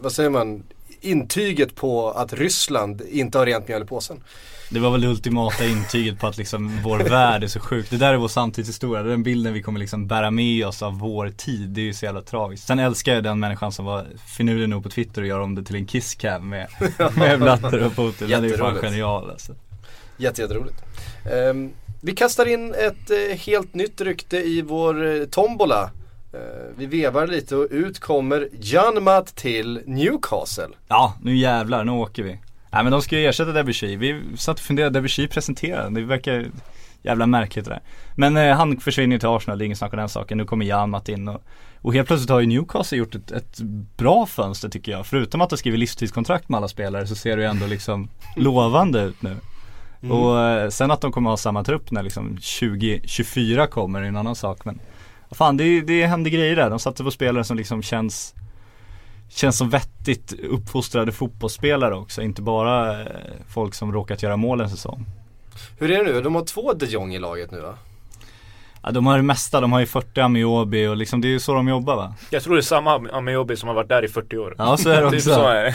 vad 0.01 0.12
säger 0.12 0.30
man, 0.30 0.62
intyget 1.01 1.74
på 1.74 2.11
att 2.11 2.32
Ryssland 2.32 3.03
inte 3.11 3.38
har 3.38 3.46
rent 3.46 3.68
mjöl 3.68 3.82
i 3.82 3.86
påsen. 3.86 4.22
Det 4.70 4.80
var 4.80 4.90
väl 4.90 5.01
det 5.01 5.09
ultimata 5.09 5.64
intyget 5.64 6.20
på 6.20 6.26
att 6.26 6.36
liksom 6.36 6.80
vår 6.82 6.99
värld 7.11 7.44
är 7.44 7.49
så 7.49 7.61
sjuk. 7.61 7.90
Det 7.90 7.96
där 7.96 8.12
är 8.12 8.16
vår 8.16 8.28
samtidshistoria. 8.28 9.03
Det 9.03 9.09
är 9.09 9.11
den 9.11 9.22
bilden 9.22 9.53
vi 9.53 9.62
kommer 9.62 9.80
liksom 9.80 10.07
bära 10.07 10.30
med 10.30 10.66
oss 10.66 10.82
av 10.82 10.99
vår 10.99 11.28
tid. 11.28 11.68
Det 11.68 11.80
är 11.80 11.84
ju 11.84 11.94
så 11.94 12.05
jävla 12.05 12.22
tragiskt. 12.22 12.66
Sen 12.66 12.78
älskar 12.78 13.14
jag 13.14 13.24
den 13.24 13.40
människan 13.40 13.72
som 13.72 13.84
var 13.84 14.07
finurlig 14.36 14.68
nog 14.68 14.82
på 14.82 14.90
Twitter 14.90 15.22
och 15.22 15.28
gör 15.28 15.40
om 15.40 15.55
det 15.55 15.64
till 15.64 15.76
en 15.76 15.86
kisscam 15.86 16.49
med, 16.49 16.68
med 17.16 17.40
Blatter 17.40 17.86
och 17.86 17.96
Putin. 17.96 18.28
Den 18.28 18.44
är 18.44 18.49
ju 18.49 18.57
fan 18.57 18.74
genial 18.74 19.30
alltså. 19.30 19.55
Jätte, 20.16 20.42
jätteroligt. 20.42 20.82
Ehm, 21.32 21.70
vi 22.01 22.14
kastar 22.14 22.46
in 22.46 22.74
ett 22.74 23.11
eh, 23.11 23.38
helt 23.38 23.74
nytt 23.74 24.01
rykte 24.01 24.36
i 24.36 24.62
vår 24.62 25.07
eh, 25.07 25.24
tombola. 25.24 25.90
Eh, 26.33 26.41
vi 26.76 26.87
vevar 26.87 27.26
lite 27.26 27.57
och 27.57 27.66
ut 27.70 27.99
kommer 27.99 28.49
Janmat 28.61 29.26
till 29.26 29.81
Newcastle. 29.87 30.68
Ja, 30.89 31.14
nu 31.22 31.37
jävlar, 31.37 31.85
nu 31.85 31.93
åker 31.93 32.22
vi. 32.22 32.41
Nej 32.70 32.83
men 32.83 32.93
de 32.93 33.03
ska 33.03 33.18
ju 33.18 33.26
ersätta 33.26 33.53
Debussy. 33.53 33.97
Vi 33.97 34.22
satt 34.37 34.59
och 34.59 34.64
funderade, 34.64 34.99
Debussy 34.99 35.29
presenterade, 35.29 36.01
det 36.01 36.07
verkar 36.07 36.47
jävla 37.03 37.26
märkligt 37.26 37.64
det 37.64 37.70
där. 37.70 37.81
Men 38.16 38.37
eh, 38.37 38.57
han 38.57 38.81
försvinner 38.81 39.16
ju 39.16 39.20
till 39.20 39.29
Arsenal, 39.29 39.59
det 39.59 39.64
är 39.64 39.66
ingen 39.66 39.76
snack 39.76 39.93
om 39.93 39.99
den 39.99 40.09
saken. 40.09 40.39
Nu 40.39 40.45
kommer 40.45 40.66
Janmat 40.66 41.09
in 41.09 41.29
och, 41.29 41.43
och 41.81 41.95
helt 41.95 42.09
plötsligt 42.09 42.31
har 42.31 42.41
ju 42.41 42.47
Newcastle 42.47 42.99
gjort 42.99 43.14
ett, 43.14 43.31
ett 43.31 43.61
bra 43.97 44.26
fönster 44.26 44.68
tycker 44.68 44.93
jag. 44.93 45.07
Förutom 45.07 45.41
att 45.41 45.51
de 45.51 45.57
skriver 45.57 45.79
livstidskontrakt 45.79 46.49
med 46.49 46.59
alla 46.59 46.68
spelare 46.68 47.07
så 47.07 47.14
ser 47.14 47.37
det 47.37 47.43
ju 47.43 47.49
ändå 47.49 47.66
liksom 47.66 48.09
lovande 48.37 49.03
ut 49.03 49.22
nu. 49.22 49.37
Och 50.11 50.41
eh, 50.41 50.68
sen 50.68 50.91
att 50.91 51.01
de 51.01 51.12
kommer 51.12 51.31
ha 51.31 51.37
samma 51.37 51.64
trupp 51.64 51.91
när 51.91 52.03
liksom 52.03 52.29
2024 52.29 53.66
kommer 53.66 54.03
är 54.03 54.07
en 54.07 54.16
annan 54.16 54.37
sak 54.37 54.64
men 54.64 54.81
fan 55.37 55.57
det, 55.57 55.81
det 55.81 56.07
händer 56.07 56.31
grejer 56.31 56.57
där. 56.57 56.70
De 56.70 56.79
satsar 56.79 57.05
på 57.05 57.11
spelare 57.11 57.45
som 57.45 57.57
liksom 57.57 57.83
känns 57.83 58.35
Känns 59.31 59.59
som 59.59 59.70
vettigt 59.70 60.33
uppfostrade 60.51 61.12
fotbollsspelare 61.12 61.95
också, 61.95 62.22
inte 62.22 62.43
bara 62.43 63.01
eh, 63.01 63.07
folk 63.49 63.74
som 63.74 63.93
råkat 63.93 64.22
göra 64.22 64.37
mål 64.37 64.61
en 64.61 64.70
säsong. 64.70 65.07
Hur 65.79 65.91
är 65.91 66.05
det 66.05 66.12
nu? 66.12 66.20
De 66.22 66.35
har 66.35 66.43
två 66.45 66.72
de 66.72 66.87
Jong 66.87 67.14
i 67.14 67.18
laget 67.18 67.51
nu 67.51 67.61
va? 67.61 67.74
Ja, 68.83 68.91
de 68.91 69.07
har 69.07 69.16
det 69.16 69.22
mesta, 69.22 69.61
de 69.61 69.72
har 69.72 69.81
ju 69.81 69.87
40 69.87 70.20
Amiobi 70.20 70.87
och 70.87 70.97
liksom 70.97 71.20
det 71.20 71.29
är 71.29 71.31
ju 71.31 71.41
så 71.41 71.55
de 71.55 71.68
jobbar 71.68 71.97
va? 71.97 72.14
Jag 72.31 72.43
tror 72.43 72.55
det 72.55 72.61
är 72.61 72.62
samma 72.62 73.09
Amiobi 73.12 73.57
som 73.57 73.68
har 73.68 73.74
varit 73.74 73.89
där 73.89 74.05
i 74.05 74.09
40 74.09 74.39
år. 74.39 74.55
Ja 74.59 74.76
så 74.76 74.91
är 74.91 75.03
det 75.03 75.11
Typ 75.11 75.18
också. 75.18 75.35
så 75.35 75.49
är 75.49 75.64
det. 75.64 75.68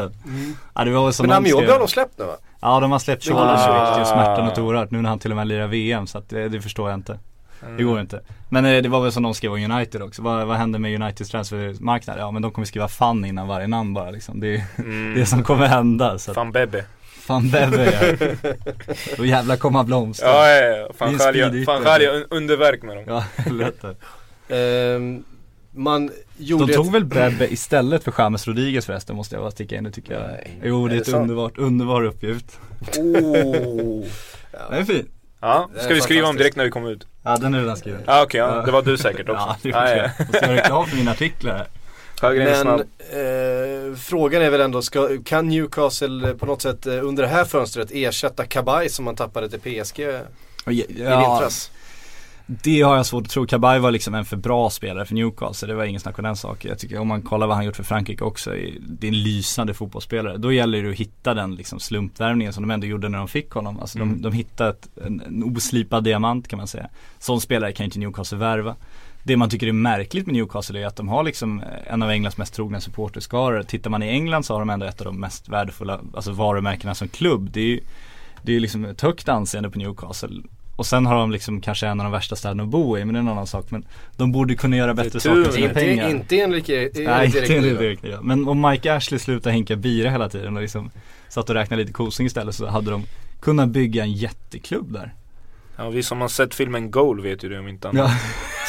är. 0.00 0.10
Ja 0.74 0.84
det 0.84 0.90
var 0.90 1.04
väl 1.04 1.12
som 1.12 1.26
Men 1.26 1.36
Amiobi 1.36 1.62
skrev- 1.62 1.72
har 1.72 1.78
de 1.78 1.88
släppt 1.88 2.18
nu 2.18 2.24
va? 2.24 2.36
Ja 2.60 2.80
de 2.80 2.92
har 2.92 2.98
släppt 2.98 3.24
Charles 3.24 3.60
smärtar 4.08 4.42
något 4.44 4.58
oerhört 4.58 4.90
nu 4.90 5.02
när 5.02 5.08
han 5.08 5.18
till 5.18 5.30
och 5.32 5.36
med 5.36 5.46
lirar 5.46 5.66
VM 5.66 6.06
så 6.06 6.18
att 6.18 6.28
det, 6.28 6.48
det 6.48 6.60
förstår 6.60 6.90
jag 6.90 6.98
inte. 6.98 7.18
Mm. 7.62 7.76
Det 7.76 7.82
går 7.82 8.00
inte. 8.00 8.20
Men 8.48 8.64
eh, 8.64 8.82
det 8.82 8.88
var 8.88 9.00
väl 9.00 9.12
som 9.12 9.22
de 9.22 9.34
skrev 9.34 9.52
om 9.52 9.70
United 9.72 10.02
också. 10.02 10.22
Vad, 10.22 10.46
vad 10.46 10.56
händer 10.56 10.78
med 10.78 11.02
Uniteds 11.02 11.30
transfermarknad? 11.30 12.18
Ja 12.18 12.30
men 12.30 12.42
de 12.42 12.50
kommer 12.50 12.66
skriva 12.66 12.88
fan 12.88 13.24
innan 13.24 13.48
varje 13.48 13.66
namn 13.66 13.94
bara 13.94 14.10
liksom. 14.10 14.40
Det 14.40 14.54
är 14.54 14.62
Mm. 14.78 15.14
det 15.18 15.26
som 15.26 15.42
kommer 15.44 15.66
hända. 15.66 16.18
Så 16.18 16.34
Fan 16.34 16.52
Bebe. 16.52 16.84
fan 17.02 17.50
Bebe 17.50 18.16
ja. 18.20 18.26
Då 19.16 19.24
jävlar 19.24 19.56
kommer 19.56 19.82
blomster. 19.84 20.26
Ja, 20.26 20.48
ja, 20.48 20.76
ja. 20.76 20.88
Fan 20.94 21.12
jag 22.02 22.14
un- 22.14 22.26
underverk 22.30 22.82
med 22.82 22.96
dem. 22.96 23.04
Ja, 23.08 23.24
helvete. 23.36 23.94
Ehm, 24.48 25.24
man 25.70 26.10
gjorde 26.38 26.66
De 26.66 26.72
tog 26.72 26.86
ett... 26.86 26.92
väl 26.94 27.04
Bebe 27.04 27.52
istället 27.52 28.04
för 28.04 28.14
James 28.18 28.48
Rodriguez 28.48 28.86
förresten 28.86 29.16
måste 29.16 29.34
jag 29.34 29.42
bara 29.42 29.50
sticka 29.50 29.76
in 29.76 29.84
det 29.84 29.90
tycker 29.90 30.12
jag. 30.14 30.22
Nej. 30.22 30.60
Jo 30.64 30.88
det 30.88 30.94
Är 30.94 30.96
är 30.96 31.00
ett 31.00 31.06
sant? 31.06 31.22
underbart, 31.22 31.58
underbar 31.58 32.02
uppgift. 32.04 32.58
Oh. 32.98 34.04
Den 34.70 34.78
är 34.78 34.84
fin. 34.84 35.08
Ja, 35.40 35.70
ska 35.80 35.94
vi 35.94 36.00
skriva 36.00 36.28
om 36.28 36.36
direkt 36.36 36.56
när 36.56 36.64
vi 36.64 36.70
kommer 36.70 36.90
ut? 36.90 37.06
Ja 37.30 37.36
den 37.36 37.54
är 37.54 37.60
redan 37.60 37.76
skriven. 37.76 38.00
Ja 38.06 38.22
okej, 38.22 38.40
ja, 38.40 38.62
det 38.66 38.72
var 38.72 38.82
du 38.82 38.98
säkert 38.98 39.28
också. 39.28 39.42
Ja, 39.48 39.56
det 39.62 39.68
ja. 39.68 39.96
ja, 39.96 40.10
Jag 40.18 40.36
ska 40.36 40.46
göra 40.46 40.56
reklam 40.56 40.86
för 40.86 40.96
mina 40.96 41.10
artiklar 41.10 41.66
Men 42.22 42.68
eh, 42.68 43.96
frågan 43.96 44.42
är 44.42 44.50
väl 44.50 44.60
ändå, 44.60 44.82
ska, 44.82 45.08
kan 45.24 45.48
Newcastle 45.48 46.34
på 46.34 46.46
något 46.46 46.62
sätt 46.62 46.86
eh, 46.86 47.06
under 47.06 47.22
det 47.22 47.28
här 47.28 47.44
fönstret 47.44 47.88
ersätta 47.92 48.44
Kabay 48.44 48.88
som 48.88 49.04
man 49.04 49.16
tappade 49.16 49.48
till 49.50 49.60
PSG 49.60 50.00
i 50.00 50.20
Ja, 50.98 51.18
vintras? 51.20 51.70
Det 52.62 52.82
har 52.82 52.96
jag 52.96 53.06
svårt 53.06 53.24
att 53.24 53.30
tro. 53.30 53.46
Kabay 53.46 53.78
var 53.78 53.90
liksom 53.90 54.14
en 54.14 54.24
för 54.24 54.36
bra 54.36 54.70
spelare 54.70 55.04
för 55.04 55.14
Newcastle. 55.14 55.68
Det 55.68 55.74
var 55.74 55.84
ingen 55.84 56.00
snack 56.00 56.18
om 56.18 56.24
den 56.24 56.36
saken. 56.36 56.68
Jag 56.68 56.78
tycker 56.78 56.98
om 56.98 57.08
man 57.08 57.22
kollar 57.22 57.46
vad 57.46 57.56
han 57.56 57.64
gjort 57.64 57.76
för 57.76 57.82
Frankrike 57.82 58.24
också. 58.24 58.50
Det 58.80 59.06
är 59.06 59.08
en 59.08 59.22
lysande 59.22 59.74
fotbollsspelare. 59.74 60.36
Då 60.36 60.52
gäller 60.52 60.82
det 60.82 60.90
att 60.90 60.96
hitta 60.96 61.34
den 61.34 61.54
liksom 61.54 61.80
slumpvärvningen 61.80 62.52
som 62.52 62.62
de 62.62 62.70
ändå 62.70 62.86
gjorde 62.86 63.08
när 63.08 63.18
de 63.18 63.28
fick 63.28 63.50
honom. 63.50 63.80
Alltså 63.80 63.98
de, 63.98 64.22
de 64.22 64.32
hittade 64.32 64.70
ett, 64.70 64.88
en, 65.06 65.20
en 65.20 65.56
oslipad 65.56 66.04
diamant 66.04 66.48
kan 66.48 66.56
man 66.56 66.66
säga. 66.66 66.88
Sån 67.18 67.40
spelare 67.40 67.72
kan 67.72 67.84
inte 67.84 67.98
Newcastle 67.98 68.38
värva. 68.38 68.76
Det 69.22 69.36
man 69.36 69.50
tycker 69.50 69.66
är 69.66 69.72
märkligt 69.72 70.26
med 70.26 70.34
Newcastle 70.34 70.80
är 70.80 70.86
att 70.86 70.96
de 70.96 71.08
har 71.08 71.22
liksom 71.22 71.62
en 71.86 72.02
av 72.02 72.10
Englands 72.10 72.36
mest 72.38 72.54
trogna 72.54 72.80
supporterskaror. 72.80 73.62
Tittar 73.62 73.90
man 73.90 74.02
i 74.02 74.08
England 74.08 74.42
så 74.42 74.54
har 74.54 74.60
de 74.60 74.70
ändå 74.70 74.86
ett 74.86 75.00
av 75.00 75.04
de 75.04 75.20
mest 75.20 75.48
värdefulla 75.48 76.00
alltså 76.14 76.32
varumärkena 76.32 76.94
som 76.94 77.08
klubb. 77.08 77.50
Det 77.52 77.60
är 77.60 77.64
ju 77.64 77.80
det 78.42 78.56
är 78.56 78.60
liksom 78.60 78.84
ett 78.84 79.00
högt 79.00 79.28
anseende 79.28 79.70
på 79.70 79.78
Newcastle. 79.78 80.42
Och 80.80 80.86
sen 80.86 81.06
har 81.06 81.14
de 81.14 81.30
liksom 81.30 81.60
kanske 81.60 81.86
en 81.86 82.00
av 82.00 82.04
de 82.04 82.12
värsta 82.12 82.36
städerna 82.36 82.62
att 82.62 82.68
bo 82.68 82.98
i, 82.98 83.04
men 83.04 83.14
det 83.14 83.18
är 83.18 83.20
en 83.20 83.28
annan 83.28 83.46
sak. 83.46 83.70
Men 83.70 83.84
de 84.16 84.32
borde 84.32 84.54
kunna 84.54 84.76
göra 84.76 84.94
bättre 84.94 85.20
tur. 85.20 85.44
saker 85.44 85.50
sina 85.52 85.66
Inte, 85.68 85.80
pengar. 85.80 86.08
inte 86.10 86.40
enligt. 86.40 86.68
Erik 86.68 88.02
Niva. 88.02 88.20
Men 88.22 88.48
om 88.48 88.60
Mike 88.70 88.94
Ashley 88.94 89.18
slutar 89.18 89.50
hinka 89.50 89.76
bira 89.76 90.10
hela 90.10 90.28
tiden 90.28 90.56
och 90.56 90.62
liksom 90.62 90.90
satt 91.28 91.48
och 91.48 91.54
räknade 91.54 91.82
lite 91.82 91.92
kosing 91.92 92.26
istället 92.26 92.54
så 92.54 92.66
hade 92.66 92.90
de 92.90 93.04
kunnat 93.40 93.68
bygga 93.68 94.02
en 94.02 94.12
jätteklubb 94.12 94.92
där. 94.92 95.14
Ja, 95.76 95.88
vi 95.90 96.02
som 96.02 96.20
har 96.20 96.28
sett 96.28 96.54
filmen 96.54 96.90
Goal 96.90 97.20
vet 97.20 97.44
ju 97.44 97.48
det 97.48 97.58
om 97.58 97.68
inte 97.68 97.88
annat. 97.88 98.10
Ja, 98.10 98.16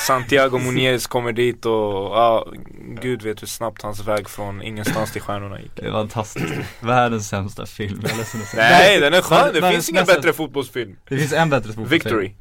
Santiago 0.07 0.57
Muniz 0.57 1.07
kommer 1.07 1.31
dit 1.31 1.65
och 1.65 2.17
ja, 2.17 2.47
gud 3.01 3.21
vet 3.21 3.41
hur 3.41 3.47
snabbt 3.47 3.81
hans 3.81 4.07
väg 4.07 4.29
från 4.29 4.61
ingenstans 4.61 5.11
till 5.11 5.21
stjärnorna 5.21 5.61
gick. 5.61 5.75
det 5.75 5.91
var 5.91 5.99
fantastiskt. 5.99 6.53
Världens 6.79 7.27
sämsta 7.29 7.65
film, 7.65 8.01
jag 8.03 8.11
är. 8.11 8.69
Nej 8.69 8.99
den 8.99 9.13
är 9.13 9.21
skön, 9.21 9.53
det 9.53 9.71
finns 9.71 9.89
ingen 9.89 10.05
bättre 10.05 10.33
fotbollsfilm. 10.33 10.95
Det 11.09 11.17
finns 11.17 11.33
en 11.33 11.49
bättre 11.49 11.67
fotbollsfilm. 11.67 11.99
Victory. 12.03 12.31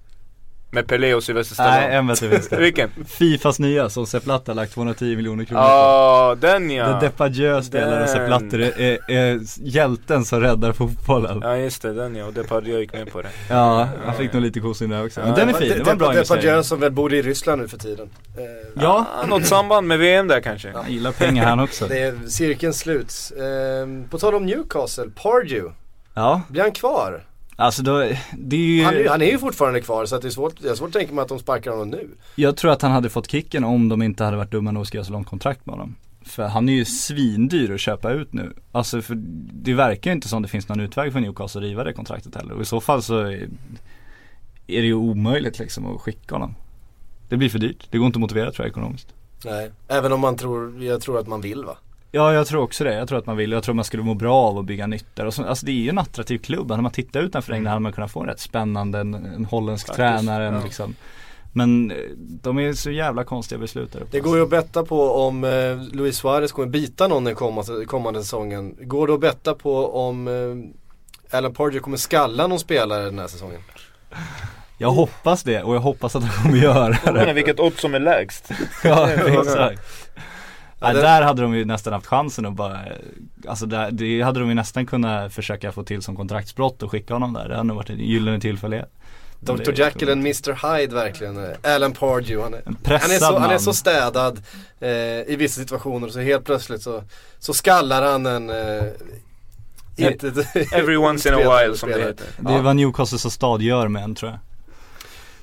Med 0.73 0.87
Pelé 0.87 1.15
och 1.15 1.23
Sylvester 1.23 1.63
Nej, 1.65 1.73
Stallone. 1.73 1.95
en 1.99 2.07
bättre 2.07 2.31
finns 2.31 2.49
det. 2.49 2.57
Vilken? 2.57 2.91
Fifas 3.09 3.59
nya 3.59 3.89
som 3.91 4.07
Sepp 4.07 4.25
Blatter 4.25 4.53
har 4.53 4.55
lagt 4.55 4.73
210 4.75 5.17
miljoner 5.17 5.45
kronor 5.45 5.61
på. 5.63 5.69
Ja, 5.69 6.37
den 6.41 6.71
ja. 6.71 6.87
Där 6.89 7.01
Depardieu 7.01 7.63
spelar 7.63 8.03
och 8.03 8.09
Sepp. 8.09 8.27
Blatter 8.27 8.59
är, 8.59 8.81
är, 8.81 8.99
är 9.11 9.41
hjälten 9.57 10.25
som 10.25 10.41
räddar 10.41 10.73
fotbollen. 10.73 11.41
Ja 11.43 11.57
just 11.57 11.83
det, 11.83 11.93
den 11.95 12.17
ja. 12.17 12.25
Och 12.27 12.33
Depardieu 12.33 12.81
gick 12.81 12.93
med 12.93 13.13
på 13.13 13.23
det. 13.23 13.29
Ja, 13.49 13.89
han 14.05 14.15
fick 14.15 14.33
nog 14.33 14.43
lite 14.43 14.61
kosing 14.61 14.89
där 14.91 15.07
också. 15.07 15.21
Men 15.21 15.35
den 15.35 15.49
är 15.49 15.53
fin, 15.53 15.69
det 15.69 15.83
var 15.85 15.93
en 15.93 15.99
bra 15.99 16.09
Depardieu 16.13 16.37
investering. 16.43 16.65
som 16.65 16.81
väl 16.81 16.93
bor 16.93 17.15
i 17.15 17.23
Ryssland 17.23 17.63
nu 17.63 17.69
för 17.69 17.79
tiden. 17.79 18.09
Eh, 18.37 18.43
Ja, 18.83 19.05
Ah, 19.23 19.27
något 19.27 19.47
samband 19.47 19.87
med 19.89 19.99
VM 19.99 20.29
där 20.29 20.41
kanske. 20.41 20.73
han 20.75 20.93
gillar 20.93 21.13
pengar 21.13 21.45
han 21.47 21.61
också. 21.61 21.87
Det 21.89 21.99
är 22.03 22.19
cirkeln 22.29 22.73
slut. 22.75 23.13
Ehm, 23.41 24.09
på 24.09 24.19
tal 24.19 24.35
om 24.35 24.47
Newcastle, 24.47 25.11
Pardew, 25.23 25.73
Ja, 26.15 26.43
blir 26.49 26.63
han 26.63 26.73
kvar? 26.73 27.23
Alltså 27.61 27.83
då, 27.83 27.99
det 28.39 28.57
är 28.57 28.61
ju, 28.61 28.85
Han, 28.85 28.95
är- 28.95 29.09
han 29.09 29.23
är 29.23 29.27
ju 29.31 29.39
fortfarande 29.39 29.81
kvar 29.81 30.07
så 30.07 30.17
att 30.17 30.23
det 30.23 30.29
är 30.29 30.31
svårt, 30.31 30.55
jag 30.63 30.69
har 30.69 30.77
svårt 30.77 30.89
att 30.89 30.93
tänka 30.93 31.15
mig 31.15 31.23
att 31.23 31.29
de 31.29 31.39
sparkar 31.39 31.71
honom 31.71 31.91
nu. 31.91 32.09
jag 32.35 32.57
tror 32.57 32.71
att 32.73 32.83
han 32.83 32.93
hade 32.93 33.09
fått 33.11 33.31
kicken 33.31 33.65
om 33.65 33.89
de 33.89 34.03
inte 34.03 34.25
hade 34.25 34.37
varit 34.37 34.51
dumma 34.51 34.71
nog 34.71 34.81
att 34.81 34.89
skriva 34.89 35.05
så 35.05 35.13
långt 35.13 35.27
kontrakt 35.27 35.67
med 35.67 35.73
honom. 35.75 35.95
För 36.23 36.43
han 36.49 36.69
är 36.69 36.73
ju 36.73 36.85
svindyr 36.85 37.71
att 37.75 37.81
köpa 37.81 38.13
ut 38.13 38.33
nu. 38.33 38.53
Alltså 38.73 39.03
för 39.03 39.15
det 39.53 39.75
verkar 39.75 40.11
ju 40.11 40.15
inte 40.15 40.29
som 40.29 40.43
det 40.43 40.49
finns 40.49 40.69
någon 40.69 40.81
utväg 40.81 41.13
för 41.13 41.21
Newcastle 41.21 41.59
att 41.59 41.65
riva 41.65 41.85
det 41.85 41.93
kontraktet 41.93 42.35
heller. 42.35 42.55
Och 42.55 42.63
i 42.63 42.65
så 42.65 42.81
fall 42.81 43.03
så 43.03 43.19
är, 43.19 43.33
är 44.67 44.81
det 44.81 44.87
ju 44.87 44.95
omöjligt 44.95 45.59
liksom 45.59 45.87
att 45.95 46.01
skicka 46.01 46.35
honom. 46.35 46.55
Det 47.29 47.37
blir 47.37 47.49
för 47.49 47.59
dyrt. 47.59 47.87
Det 47.91 47.99
går 47.99 48.07
inte 48.07 48.17
att 48.17 48.21
motivera 48.21 48.53
tror 48.53 48.67
jag 48.67 48.71
ekonomiskt. 48.71 49.09
Nej. 49.45 49.71
Även 49.89 50.13
om 50.13 50.21
man 50.21 50.37
tror, 50.37 50.83
jag 50.85 51.01
tror 51.01 51.19
att 51.19 51.27
man 51.29 51.41
vill 51.41 51.65
va? 51.65 51.77
Ja 52.13 52.35
jag 52.35 52.47
tror 52.47 52.63
också 52.63 52.85
det, 52.85 52.95
jag 52.95 53.09
tror 53.09 53.19
att 53.19 53.27
man 53.27 53.37
vill, 53.37 53.53
jag 53.53 53.63
tror 53.63 53.75
man 53.75 53.85
skulle 53.85 54.03
må 54.03 54.15
bra 54.15 54.37
av 54.37 54.59
att 54.59 54.65
bygga 54.65 54.87
nytt 54.87 55.17
där 55.17 55.27
och 55.27 55.35
så, 55.35 55.45
Alltså 55.45 55.67
det 55.67 55.73
är 55.73 55.75
ju 55.75 55.89
en 55.89 55.99
attraktiv 55.99 56.39
klubb, 56.39 56.71
hade 56.71 56.83
man 56.83 56.93
tittat 56.93 57.23
utanför 57.23 57.53
England 57.53 57.71
hade 57.71 57.81
man 57.81 57.93
kunnat 57.93 58.11
få 58.11 58.21
en 58.21 58.27
rätt 58.27 58.41
spännande, 58.41 58.99
en, 58.99 59.15
en 59.15 59.45
holländsk 59.45 59.87
Faktiskt, 59.87 59.97
tränare 59.97 60.47
en, 60.47 60.55
ja. 60.55 60.61
liksom. 60.65 60.95
Men 61.53 61.91
eh, 61.91 61.97
de 62.17 62.59
är 62.59 62.73
så 62.73 62.91
jävla 62.91 63.25
konstiga 63.25 63.59
beslut 63.59 63.93
där 63.93 64.01
uppe 64.01 64.09
Det 64.11 64.21
går 64.21 64.37
ju 64.37 64.43
att 64.43 64.51
betta 64.51 64.85
på 64.85 65.13
om 65.13 65.45
eh, 65.45 65.51
Luis 65.93 66.17
Suarez 66.17 66.53
kommer 66.53 66.69
bita 66.69 67.09
någon 67.09 67.25
den 67.25 67.35
kommande, 67.35 67.85
kommande 67.85 68.23
säsongen. 68.23 68.77
Går 68.81 69.07
det 69.07 69.15
att 69.15 69.21
betta 69.21 69.55
på 69.55 69.95
om 70.07 70.29
eh, 70.29 71.37
Alan 71.39 71.55
Pardew 71.55 71.81
kommer 71.81 71.97
skalla 71.97 72.47
någon 72.47 72.59
spelare 72.59 73.05
den 73.05 73.19
här 73.19 73.27
säsongen? 73.27 73.61
Jag 74.79 74.91
hoppas 74.91 75.43
det 75.43 75.63
och 75.63 75.75
jag 75.75 75.81
hoppas 75.81 76.17
att 76.17 76.23
de 76.23 76.29
kommer 76.43 76.57
göra 76.59 76.97
Jag 77.05 77.13
menar 77.15 77.27
det. 77.27 77.33
vilket 77.33 77.61
odds 77.61 77.81
som 77.81 77.95
är 77.95 78.01
lägst. 78.01 78.51
Ja 78.85 79.11
exakt 79.11 79.83
Nej, 80.81 80.95
det- 80.95 81.01
där 81.01 81.23
hade 81.23 81.43
de 81.43 81.55
ju 81.55 81.65
nästan 81.65 81.93
haft 81.93 82.07
chansen 82.07 82.47
att 82.47 82.53
bara 82.55 82.79
Alltså 83.49 83.67
där, 83.67 83.91
det 83.91 84.23
hade 84.23 84.41
de 84.41 84.49
ju 84.49 84.55
nästan 84.55 84.87
kunnat 84.87 85.33
försöka 85.33 85.73
få 85.73 85.83
till 85.85 86.03
som 86.03 86.17
kontraktsbrott 86.17 86.83
och 86.83 86.91
skicka 86.91 87.15
honom 87.15 87.33
där 87.33 87.49
Det 87.49 87.55
hade 87.55 87.67
nog 87.67 87.77
varit 87.77 87.91
en 87.91 87.99
gyllene 87.99 88.41
tillfälle 88.41 88.87
Men 89.41 89.57
Dr 89.57 89.73
Jekyll 89.73 90.11
and 90.11 90.21
Mr 90.21 90.79
Hyde 90.79 90.95
verkligen. 90.95 91.45
eh, 91.45 91.75
Alan 91.75 91.93
Pardew. 91.93 92.43
Han 92.43 92.55
är, 92.55 92.63
han 92.99 93.11
är, 93.11 93.19
så, 93.19 93.39
han 93.39 93.51
är 93.51 93.59
så 93.59 93.73
städad 93.73 94.43
eh, 94.81 94.91
i 95.33 95.37
vissa 95.39 95.61
situationer 95.61 96.09
så 96.09 96.21
helt 96.21 96.45
plötsligt 96.45 96.83
så, 96.83 97.03
så 97.39 97.53
skallar 97.55 98.03
han 98.13 98.27
en 98.27 98.51
eh, 98.51 98.85
inte 99.97 100.27
Every 100.73 100.97
once 101.09 101.29
in 101.29 101.35
a 101.35 101.39
while 101.63 101.77
som 101.77 101.91
det 101.91 101.99
heter. 101.99 102.27
Det 102.39 102.53
är 102.53 102.63
vad 102.63 102.77
Newcastle 102.77 103.19
så 103.19 103.31
stad 103.31 103.63
gör 103.63 103.89
med 103.89 104.05
en 104.05 104.15
tror 104.15 104.31
jag 104.31 104.39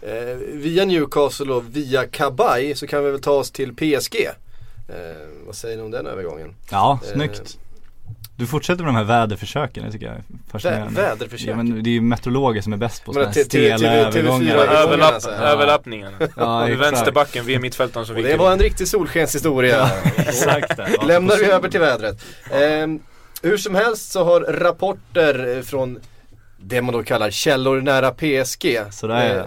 Eh, 0.01 0.35
via 0.53 0.85
Newcastle 0.85 1.53
och 1.53 1.63
via 1.75 2.05
Kabay 2.07 2.75
så 2.75 2.87
kan 2.87 3.03
vi 3.05 3.11
väl 3.11 3.21
ta 3.21 3.31
oss 3.31 3.51
till 3.51 3.75
PSG. 3.75 4.15
Eh, 4.89 4.95
vad 5.45 5.55
säger 5.55 5.77
ni 5.77 5.83
om 5.83 5.91
den 5.91 6.07
övergången? 6.07 6.55
Ja, 6.71 6.99
Eh, 7.03 7.13
snyggt 7.13 7.57
Du 8.35 8.47
fortsätter 8.47 8.83
med 8.83 8.89
de 8.89 8.95
här 8.95 9.03
väderförsöken, 9.03 9.85
det 9.85 9.91
tycker 9.91 10.05
jag 10.05 10.15
är 10.15 10.19
Vä- 10.19 10.51
fascinerande 10.51 11.01
väderförsök? 11.01 11.49
Ja 11.49 11.55
men 11.55 11.83
det 11.83 11.89
är 11.89 11.91
ju 11.91 12.01
meteorologer 12.01 12.61
som 12.61 12.73
är 12.73 12.77
bäst 12.77 13.05
på 13.05 13.13
sådana 13.13 13.31
här 13.31 13.43
stela 13.43 13.93
övergångar 13.93 14.11
TV4 14.11 14.51
övergångar, 14.53 14.83
Överlapp, 14.83 15.13
alltså. 15.13 15.29
överlappningen. 15.29 16.11
Ja, 16.35 16.63
Vid 16.65 16.73
exakt. 16.73 16.91
vänsterbacken, 16.93 17.45
vi 17.45 17.55
är 17.55 17.59
mittfältaren 17.59 18.05
som 18.05 18.15
viker. 18.15 18.29
det 18.29 18.37
var 18.37 18.51
en 18.51 18.59
riktig 18.59 18.87
solskenshistoria. 18.87 19.89
Exakt 20.17 20.77
det. 20.77 20.89
Lämnar 21.07 21.35
vi 21.37 21.45
över 21.45 21.69
till 21.69 21.79
vädret. 21.79 22.25
Ehm, 22.51 22.99
hur 23.41 23.57
som 23.57 23.75
helst 23.75 24.11
så 24.11 24.23
har 24.23 24.41
rapporter 24.41 25.57
eh, 25.57 25.61
från 25.63 25.99
det 26.57 26.81
man 26.81 26.93
då 26.93 27.03
kallar 27.03 27.31
källor 27.31 27.81
nära 27.81 28.11
PSG 28.11 28.81
Så 28.91 29.07
där 29.07 29.15
är 29.15 29.39
eh. 29.39 29.45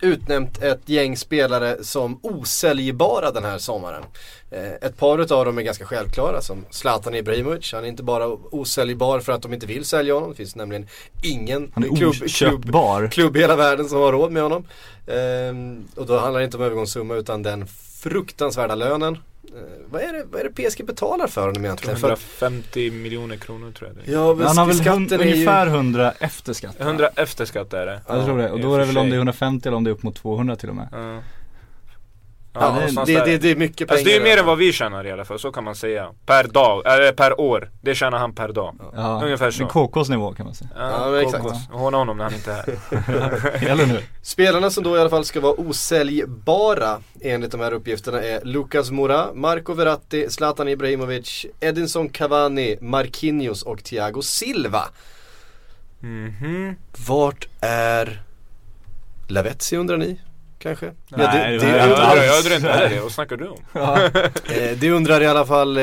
Utnämnt 0.00 0.62
ett 0.62 0.88
gäng 0.88 1.16
spelare 1.16 1.84
som 1.84 2.18
osäljbara 2.22 3.30
den 3.30 3.44
här 3.44 3.58
sommaren. 3.58 4.02
Eh, 4.50 4.72
ett 4.72 4.96
par 4.96 5.18
utav 5.18 5.44
dem 5.44 5.58
är 5.58 5.62
ganska 5.62 5.84
självklara 5.84 6.40
som 6.40 6.64
Zlatan 6.70 7.14
Ibrahimovic. 7.14 7.72
Han 7.72 7.84
är 7.84 7.88
inte 7.88 8.02
bara 8.02 8.26
osäljbar 8.28 9.20
för 9.20 9.32
att 9.32 9.42
de 9.42 9.54
inte 9.54 9.66
vill 9.66 9.84
sälja 9.84 10.14
honom. 10.14 10.30
Det 10.30 10.36
finns 10.36 10.56
nämligen 10.56 10.86
ingen 11.22 11.72
klubb, 11.96 12.14
klubb, 12.14 12.72
klubb 13.10 13.36
i 13.36 13.40
hela 13.40 13.56
världen 13.56 13.88
som 13.88 13.98
har 13.98 14.12
råd 14.12 14.32
med 14.32 14.42
honom. 14.42 14.66
Ehm, 15.06 15.88
och 15.96 16.06
då 16.06 16.18
handlar 16.18 16.40
det 16.40 16.44
inte 16.44 16.56
om 16.56 16.62
övergångssumma 16.62 17.14
utan 17.14 17.42
den 17.42 17.66
fruktansvärda 18.02 18.74
lönen. 18.74 19.18
Eh, 19.48 19.60
vad, 19.90 20.02
är 20.02 20.12
det, 20.12 20.24
vad 20.30 20.40
är 20.40 20.50
det 20.54 20.70
PSG 20.70 20.84
betalar 20.86 21.26
för 21.26 21.46
honom 21.46 21.64
egentligen? 21.64 21.96
För, 21.96 22.08
150 22.08 22.90
miljoner 22.90 23.36
kronor 23.36 23.72
tror 23.72 23.90
jag 23.90 23.96
det 23.96 24.10
är. 24.10 24.14
ja, 24.14 24.34
men 24.34 24.46
Han 24.46 24.58
har 24.58 24.66
väl 24.66 24.86
hund, 24.88 25.12
är 25.12 25.18
ju... 25.18 25.32
ungefär 25.32 25.66
100 25.66 26.12
efter 26.18 26.52
skatt 26.52 26.78
va? 26.78 26.84
100 26.84 27.08
efter 27.16 27.44
skatt 27.44 27.72
är 27.72 27.86
det. 27.86 28.00
Jag 28.08 28.24
tror 28.24 28.38
det, 28.38 28.50
och 28.50 28.60
då 28.60 28.74
är 28.74 28.78
det 28.78 28.84
väl 28.84 28.98
om 28.98 29.10
det 29.10 29.14
är 29.14 29.18
150 29.18 29.68
eller 29.68 29.76
om 29.76 29.84
det 29.84 29.90
är 29.90 29.92
upp 29.92 30.02
mot 30.02 30.16
200 30.16 30.56
till 30.56 30.68
och 30.68 30.76
med 30.76 30.88
Ja. 30.92 31.20
Ja, 32.54 32.82
Ja, 32.94 33.04
det, 33.04 33.24
det, 33.24 33.38
det, 33.38 33.50
är 33.50 33.56
mycket 33.56 33.88
pengar. 33.88 33.92
Alltså 33.92 34.04
det 34.04 34.16
är 34.16 34.20
mer 34.22 34.36
än 34.38 34.46
vad 34.46 34.58
vi 34.58 34.72
tjänar 34.72 35.06
i 35.06 35.12
alla 35.12 35.24
fall, 35.24 35.38
så 35.38 35.52
kan 35.52 35.64
man 35.64 35.74
säga. 35.74 36.10
Per 36.26 36.44
dag, 36.44 36.86
eller 36.86 37.12
per 37.12 37.40
år. 37.40 37.70
Det 37.80 37.94
tjänar 37.94 38.18
han 38.18 38.34
per 38.34 38.48
dag. 38.48 38.76
Ja, 38.94 39.24
Ungefär 39.24 39.50
så. 39.50 39.66
KKs 39.66 40.08
nivå 40.08 40.32
kan 40.32 40.46
man 40.46 40.54
säga 40.54 40.70
Ja, 40.76 41.10
men 41.10 41.20
exakt. 41.20 41.42
kokos. 41.42 41.68
Håna 41.70 41.96
honom 41.96 42.16
när 42.16 42.24
han 42.24 42.34
inte 42.34 42.52
är 42.52 42.56
här. 43.00 43.64
Eller 43.70 43.86
nu? 43.86 44.00
Spelarna 44.22 44.70
som 44.70 44.84
då 44.84 44.96
i 44.96 45.00
alla 45.00 45.10
fall 45.10 45.24
ska 45.24 45.40
vara 45.40 45.60
osäljbara 45.60 47.00
enligt 47.20 47.50
de 47.50 47.60
här 47.60 47.72
uppgifterna 47.72 48.22
är 48.22 48.44
Lucas 48.44 48.90
Moura, 48.90 49.26
Marco 49.34 49.74
Verratti, 49.74 50.30
Zlatan 50.30 50.68
Ibrahimovic, 50.68 51.46
Edinson 51.60 52.08
Cavani, 52.08 52.76
Marquinhos 52.80 53.62
och 53.62 53.84
Thiago 53.84 54.22
Silva. 54.22 54.82
Mhm. 56.00 56.76
Vart 57.08 57.48
är 57.60 58.22
Lavetzi 59.28 59.76
undrar 59.76 59.96
ni? 59.96 60.20
Kanske? 60.64 60.86
Nej, 61.08 61.26
det, 61.50 61.66
det 61.66 61.66
det, 61.66 61.72
var- 61.72 61.78
Jag 61.78 61.78
Ja, 61.78 61.84
undrar, 61.84 62.10
undrar, 62.10 62.24
jag 62.24 62.38
undrar 62.38 62.56
inte 62.56 62.68
heller 62.68 62.88
det, 62.96 63.00
vad 63.00 63.12
snackar 63.12 63.36
du 63.36 63.48
om? 63.48 63.58
eh, 63.74 64.76
det 64.78 64.90
undrar 64.90 65.20
i 65.20 65.26
alla 65.26 65.46
fall 65.46 65.76
eh, 65.76 65.82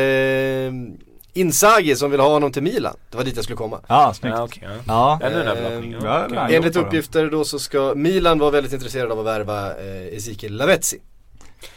Inzaghi 1.33 1.95
som 1.95 2.11
vill 2.11 2.19
ha 2.19 2.29
honom 2.29 2.51
till 2.51 2.63
Milan. 2.63 2.95
Det 3.11 3.17
var 3.17 3.23
dit 3.23 3.35
jag 3.35 3.43
skulle 3.43 3.57
komma. 3.57 3.79
Ja, 3.87 4.13
snyggt 4.13 4.35
Ja, 4.37 4.43
okej, 4.43 4.63
ja. 4.87 5.19
Ja, 5.21 5.27
Eh, 5.27 5.37
ja, 5.45 5.55
Ja, 6.03 6.27
ja. 6.33 6.49
Enligt 6.49 6.75
uppgifter 6.75 7.29
då 7.29 7.43
så 7.43 7.59
ska 7.59 7.93
Milan 7.95 8.39
vara 8.39 8.51
väldigt 8.51 8.73
intresserad 8.73 9.11
av 9.11 9.19
att 9.19 9.25
värva 9.25 9.67
eh, 9.67 10.17
Ezekiel 10.17 10.53
Lavetzi. 10.57 10.97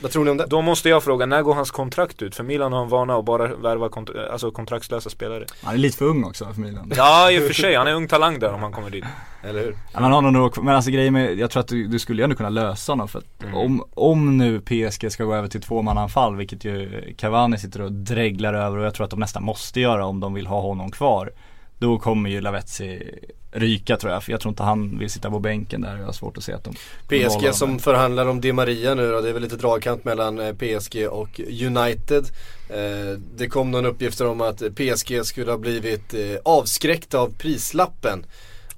Vad 0.00 0.10
tror 0.10 0.24
ni 0.24 0.30
om 0.30 0.36
det? 0.36 0.46
Då 0.46 0.62
måste 0.62 0.88
jag 0.88 1.02
fråga, 1.04 1.26
när 1.26 1.42
går 1.42 1.54
hans 1.54 1.70
kontrakt 1.70 2.22
ut? 2.22 2.34
För 2.34 2.44
Milan 2.44 2.72
har 2.72 2.82
en 2.82 2.88
vana 2.88 3.16
att 3.16 3.24
bara 3.24 3.46
värva 3.56 3.88
kont- 3.88 4.30
alltså 4.32 4.50
kontraktslösa 4.50 5.10
spelare. 5.10 5.46
Han 5.62 5.74
är 5.74 5.78
lite 5.78 5.96
för 5.98 6.04
ung 6.04 6.24
också 6.24 6.52
för 6.52 6.60
Milan 6.60 6.92
Ja, 6.96 7.30
i 7.30 7.38
och 7.38 7.42
för 7.42 7.54
sig. 7.54 7.74
Han 7.74 7.86
är 7.86 7.94
ung 7.94 8.08
talang 8.08 8.38
där 8.38 8.52
om 8.52 8.60
han 8.62 8.72
kommer 8.72 8.90
dit. 8.90 9.04
Eller 9.42 9.60
hur? 9.60 9.76
Ja, 9.92 10.00
man 10.00 10.12
har 10.12 10.22
nog 10.22 10.62
men 10.64 10.74
alltså 10.74 10.90
grejen 10.90 11.12
med, 11.12 11.38
jag 11.38 11.50
tror 11.50 11.60
att 11.60 11.68
du, 11.68 11.86
du 11.86 11.98
skulle 11.98 12.22
ju 12.22 12.24
ändå 12.24 12.36
kunna 12.36 12.48
lösa 12.48 12.92
honom 12.92 13.08
för 13.08 13.18
att 13.18 13.54
om, 13.54 13.84
om 13.94 14.38
nu 14.38 14.60
PSG 14.60 15.12
ska 15.12 15.24
gå 15.24 15.34
över 15.34 15.48
till 15.48 15.62
tvåmananfall, 15.62 16.36
vilket 16.36 16.64
ju 16.64 17.14
Cavani 17.18 17.58
sitter 17.58 17.80
och 17.80 17.92
dreglar 17.92 18.54
över 18.54 18.78
och 18.78 18.84
jag 18.84 18.94
tror 18.94 19.04
att 19.04 19.10
de 19.10 19.20
nästan 19.20 19.42
måste 19.42 19.80
göra 19.80 20.06
om 20.06 20.20
de 20.20 20.34
vill 20.34 20.46
ha 20.46 20.60
honom 20.60 20.90
kvar. 20.90 21.30
Då 21.78 21.98
kommer 21.98 22.30
ju 22.30 22.40
Lavetzi 22.40 23.02
ryka 23.54 23.96
tror 23.96 24.12
jag, 24.12 24.24
för 24.24 24.32
jag 24.32 24.40
tror 24.40 24.50
inte 24.50 24.62
han 24.62 24.98
vill 24.98 25.10
sitta 25.10 25.30
på 25.30 25.38
bänken 25.38 25.80
där, 25.80 25.96
jag 25.96 26.04
har 26.04 26.12
svårt 26.12 26.36
att 26.36 26.44
se 26.44 26.52
att 26.52 26.64
de 26.64 26.74
PSG 27.08 27.54
som 27.54 27.78
förhandlar 27.78 28.26
om 28.26 28.40
Di 28.40 28.52
Maria 28.52 28.94
nu 28.94 29.12
då, 29.12 29.20
det 29.20 29.28
är 29.28 29.32
väl 29.32 29.42
lite 29.42 29.56
dragkamp 29.56 30.04
mellan 30.04 30.38
eh, 30.38 30.52
PSG 30.52 31.08
och 31.08 31.40
United. 31.40 32.24
Eh, 32.68 33.18
det 33.36 33.48
kom 33.48 33.70
någon 33.70 33.86
uppgifter 33.86 34.26
om 34.26 34.40
att 34.40 34.58
PSG 34.58 35.24
skulle 35.24 35.50
ha 35.50 35.58
blivit 35.58 36.14
eh, 36.14 36.20
avskräckta 36.44 37.18
av 37.18 37.34
prislappen. 37.38 38.26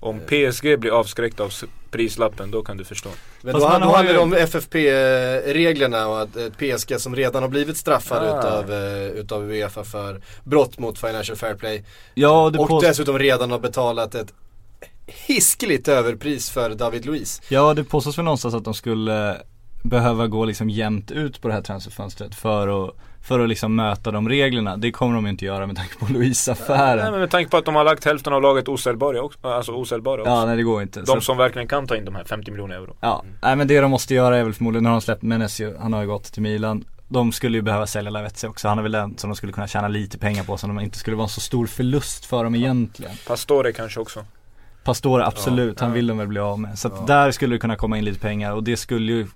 Om 0.01 0.21
PSG 0.21 0.79
blir 0.79 0.91
avskräckt 0.91 1.41
av 1.41 1.53
prislappen, 1.97 2.51
då 2.51 2.63
kan 2.63 2.77
du 2.77 2.85
förstå. 2.85 3.09
Men 3.43 3.53
Fast 3.53 3.63
då, 3.65 3.69
då 3.69 3.75
har 3.75 3.81
handlar 3.81 4.05
det 4.05 4.13
ju- 4.13 4.19
om 4.19 4.33
FFP-reglerna 4.33 6.07
och 6.09 6.21
att 6.21 6.37
ett 6.37 6.57
PSG 6.59 7.01
som 7.01 7.17
redan 7.17 7.43
har 7.43 7.49
blivit 7.51 7.77
straffade 7.77 8.33
Ah. 8.33 8.39
utav, 8.39 8.73
eh, 8.73 9.07
utav 9.21 9.51
Uefa 9.51 9.85
för 9.85 10.21
brott 10.45 10.79
mot 10.79 10.99
Financial 10.99 11.37
Fair 11.37 11.55
Play. 11.55 11.85
Ja, 12.15 12.45
och 12.45 12.53
det 12.53 12.59
och 12.59 12.69
pås- 12.69 12.85
dessutom 12.85 13.19
redan 13.19 13.51
har 13.51 13.59
betalat 13.59 14.15
ett 14.15 14.33
hiskeligt 15.07 15.89
överpris 15.89 16.51
för 16.51 16.71
David 16.71 17.07
Luiz. 17.07 17.43
Ja 17.49 17.75
det 17.75 17.85
påstås 17.85 18.19
väl 18.19 18.25
någonstans 18.25 18.55
att 18.55 18.65
de 18.65 18.75
skulle 18.75 19.37
behöva 19.83 20.27
gå 20.27 20.45
liksom 20.45 20.71
jämnt 20.71 21.11
ut 21.11 21.41
på 21.41 21.49
det 21.49 21.55
här 21.55 21.63
transferfönstret 21.63 22.35
för 22.35 22.85
att, 22.89 22.95
för 23.27 23.41
att 23.41 23.49
liksom 23.49 23.77
möta 23.77 24.11
de 24.11 24.29
reglerna. 24.29 24.77
Det 24.77 24.93
kommer 24.93 25.15
de 25.15 25.27
inte 25.27 25.45
göra 25.45 25.67
med 25.67 25.77
tanke 25.77 25.99
på 25.99 26.05
Nej 26.05 26.15
Louise-affären. 26.15 27.11
men 27.11 27.21
med 27.21 27.31
tanke 27.31 27.51
på 27.51 27.57
att 27.57 27.65
de 27.65 27.75
har 27.75 27.85
lagt 27.85 28.05
hälften 28.05 28.33
av 28.33 28.43
laget 28.43 28.69
osäljbara 28.69 29.23
också, 29.23 29.49
alltså 29.49 29.73
osäljbara 29.73 30.21
också. 30.21 30.33
Ja 30.33 30.47
nej 30.47 30.57
det 30.57 30.63
går 30.63 30.83
inte. 30.83 31.01
De 31.01 31.21
som 31.21 31.37
verkligen 31.37 31.69
kan 31.69 31.87
ta 31.87 31.97
in 31.97 32.05
de 32.05 32.15
här 32.15 32.25
50 32.25 32.51
miljoner 32.51 32.75
euro. 32.75 32.97
Ja, 33.01 33.25
nej 33.43 33.57
men 33.57 33.69
det 33.69 33.81
de 33.81 33.91
måste 33.91 34.15
göra 34.15 34.37
är 34.37 34.45
väl 34.45 34.53
förmodligen, 34.53 34.83
nu 34.83 34.89
har 34.89 34.95
de 34.95 35.01
släppt 35.01 35.23
Menesio, 35.23 35.79
han 35.79 35.93
har 35.93 36.01
ju 36.01 36.07
gått 36.07 36.33
till 36.33 36.43
Milan 36.43 36.85
De 37.09 37.33
skulle 37.33 37.59
ju 37.59 37.63
behöva 37.63 37.87
sälja 37.87 38.11
Lavetzi 38.11 38.47
också, 38.47 38.69
han 38.69 38.79
är 38.79 38.83
väl 38.83 38.93
den 38.93 39.19
som 39.19 39.31
de 39.31 39.37
skulle 39.37 39.53
kunna 39.53 39.67
tjäna 39.67 39.89
lite 39.89 40.19
pengar 40.19 40.45
på 40.45 40.57
som 40.57 40.77
de 40.77 40.85
inte 40.85 40.99
skulle 40.99 41.17
vara 41.17 41.25
en 41.25 41.29
så 41.29 41.41
stor 41.41 41.67
förlust 41.67 42.27
för 42.27 42.45
dem 42.45 42.55
egentligen 42.55 43.13
Pastore 43.27 43.73
kanske 43.73 44.01
också. 44.01 44.25
Pastore 44.85 45.27
absolut, 45.27 45.81
han 45.81 45.89
ja. 45.89 45.95
vill 45.95 46.07
de 46.07 46.19
väl 46.19 46.29
bli 46.29 46.41
av 46.41 46.61
med. 46.61 46.79
Så 46.79 46.89
att 46.89 47.07
där 47.07 47.31
skulle 47.31 47.55
det 47.55 47.59
kunna 47.59 47.77
komma 47.77 47.99
in 47.99 48.05
lite 48.05 48.21
pengar 48.21 48.53
och 48.53 48.63
det 48.63 48.77
skulle 48.77 49.13
ju 49.13 49.27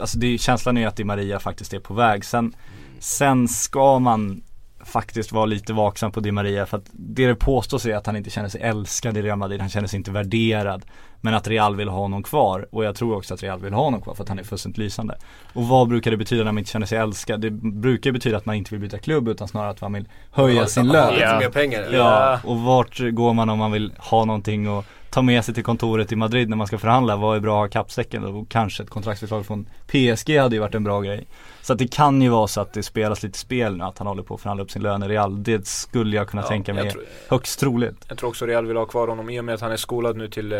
Alltså 0.00 0.18
det, 0.18 0.38
känslan 0.38 0.76
är 0.76 0.80
ju 0.80 0.86
att 0.86 0.96
Di 0.96 1.04
Maria 1.04 1.38
faktiskt 1.38 1.74
är 1.74 1.78
på 1.78 1.94
väg. 1.94 2.24
Sen, 2.24 2.54
sen 3.00 3.48
ska 3.48 3.98
man 3.98 4.42
faktiskt 4.84 5.32
vara 5.32 5.46
lite 5.46 5.72
vaksam 5.72 6.12
på 6.12 6.20
Di 6.20 6.32
Maria 6.32 6.66
för 6.66 6.76
att 6.76 6.86
det 6.92 7.26
det 7.26 7.34
påstås 7.34 7.86
är 7.86 7.96
att 7.96 8.06
han 8.06 8.16
inte 8.16 8.30
känner 8.30 8.48
sig 8.48 8.60
älskad 8.60 9.16
i 9.16 9.22
Real 9.22 9.38
Madrid, 9.38 9.60
han 9.60 9.70
känner 9.70 9.88
sig 9.88 9.96
inte 9.96 10.10
värderad. 10.10 10.84
Men 11.26 11.34
att 11.34 11.48
Real 11.48 11.76
vill 11.76 11.88
ha 11.88 11.98
honom 11.98 12.22
kvar 12.22 12.66
och 12.72 12.84
jag 12.84 12.94
tror 12.94 13.16
också 13.16 13.34
att 13.34 13.42
Real 13.42 13.60
vill 13.60 13.72
ha 13.72 13.82
honom 13.82 14.00
kvar 14.02 14.14
för 14.14 14.22
att 14.22 14.28
han 14.28 14.38
är 14.38 14.42
fullständigt 14.42 14.78
lysande. 14.78 15.18
Och 15.52 15.68
vad 15.68 15.88
brukar 15.88 16.10
det 16.10 16.16
betyda 16.16 16.44
när 16.44 16.52
man 16.52 16.58
inte 16.58 16.70
känner 16.70 16.86
sig 16.86 16.98
älskad? 16.98 17.40
Det 17.40 17.50
brukar 17.50 18.12
betyda 18.12 18.36
att 18.36 18.46
man 18.46 18.54
inte 18.54 18.70
vill 18.70 18.80
byta 18.80 18.98
klubb 18.98 19.28
utan 19.28 19.48
snarare 19.48 19.70
att 19.70 19.80
man 19.80 19.92
vill 19.92 20.08
höja 20.30 20.66
sin 20.66 20.86
Ha 20.86 20.92
lön. 20.92 21.12
lite 21.14 21.24
Ja. 21.26 21.38
mer 21.38 21.48
pengar. 21.48 21.82
eller? 21.82 21.98
Ja, 21.98 22.40
och 22.44 22.60
vart 22.60 22.98
går 22.98 23.32
man 23.34 23.48
om 23.50 23.58
man 23.58 23.72
vill 23.72 23.92
ha 23.98 24.24
någonting 24.24 24.68
och 24.68 24.84
ta 25.10 25.22
med 25.22 25.44
sig 25.44 25.54
till 25.54 25.64
kontoret 25.64 26.12
i 26.12 26.16
Madrid 26.16 26.48
när 26.48 26.56
man 26.56 26.66
ska 26.66 26.78
förhandla? 26.78 27.16
Vad 27.16 27.36
är 27.36 27.40
bra 27.40 27.64
att 27.64 27.74
ha 27.74 27.82
kappsäcken? 27.82 28.24
Och 28.24 28.48
kanske 28.48 28.82
ett 28.82 28.90
kontraktsförslag 28.90 29.46
från 29.46 29.66
PSG 29.86 30.38
hade 30.38 30.56
ju 30.56 30.60
varit 30.60 30.74
en 30.74 30.84
bra 30.84 31.00
grej. 31.00 31.26
Så 31.62 31.72
att 31.72 31.78
det 31.78 31.88
kan 31.88 32.22
ju 32.22 32.28
vara 32.28 32.46
så 32.46 32.60
att 32.60 32.72
det 32.72 32.82
spelas 32.82 33.22
lite 33.22 33.38
spel 33.38 33.76
nu, 33.76 33.84
att 33.84 33.98
han 33.98 34.06
håller 34.06 34.22
på 34.22 34.34
att 34.34 34.40
förhandla 34.40 34.64
upp 34.64 34.70
sin 34.70 34.82
lön 34.82 35.02
i 35.02 35.08
Real. 35.08 35.42
Det 35.42 35.66
skulle 35.66 36.16
jag 36.16 36.28
kunna 36.28 36.42
Ja, 36.42 36.48
tänka 36.48 36.74
mig 36.74 36.90
tror- 36.90 37.02
högst 37.28 37.60
troligt. 37.60 38.04
Jag 38.08 38.18
tror 38.18 38.28
också 38.28 38.46
Real 38.46 38.66
vill 38.66 38.76
ha 38.76 38.84
kvar 38.84 39.08
honom 39.08 39.30
i 39.30 39.40
och 39.40 39.44
med 39.44 39.54
att 39.54 39.60
han 39.60 39.72
är 39.72 39.76
skolad 39.76 40.16
nu 40.16 40.28
till, 40.28 40.52
eh, 40.52 40.58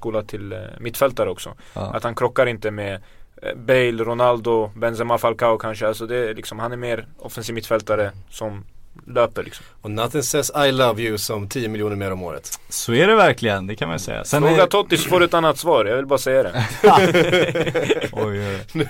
omskolad 0.00 0.28
till 0.28 0.52
eh, 0.52 0.58
mittfältare 0.80 1.30
också. 1.30 1.54
Ja. 1.74 1.94
Att 1.94 2.04
han 2.04 2.14
krockar 2.14 2.46
inte 2.46 2.70
med 2.70 2.94
eh, 3.42 3.54
Bale, 3.56 4.04
Ronaldo, 4.04 4.70
Benzema, 4.76 5.18
Falcao 5.18 5.58
kanske. 5.58 5.86
Alltså 5.86 6.06
det 6.06 6.16
är 6.16 6.34
liksom, 6.34 6.58
han 6.58 6.72
är 6.72 6.76
mer 6.76 7.06
offensiv 7.18 7.54
mittfältare 7.54 8.12
som 8.30 8.64
löper 9.06 9.42
liksom. 9.44 9.64
Och 9.82 9.90
nothing 9.90 10.22
says 10.22 10.50
I 10.68 10.72
love 10.72 11.02
you 11.02 11.18
som 11.18 11.48
10 11.48 11.68
miljoner 11.68 11.96
mer 11.96 12.12
om 12.12 12.22
året. 12.22 12.60
Så 12.68 12.92
är 12.92 13.06
det 13.06 13.16
verkligen, 13.16 13.66
det 13.66 13.76
kan 13.76 13.88
man 13.88 13.98
säga. 13.98 14.24
Sen 14.24 14.42
Fråga 14.42 14.62
är... 14.62 14.66
Totti 14.66 14.96
så 14.96 15.08
får 15.08 15.20
du 15.20 15.24
ett 15.26 15.34
annat 15.34 15.58
svar, 15.58 15.84
jag 15.84 15.96
vill 15.96 16.06
bara 16.06 16.18
säga 16.18 16.42
det. 16.42 16.50
Oj, 18.12 18.58
oj. 18.72 18.88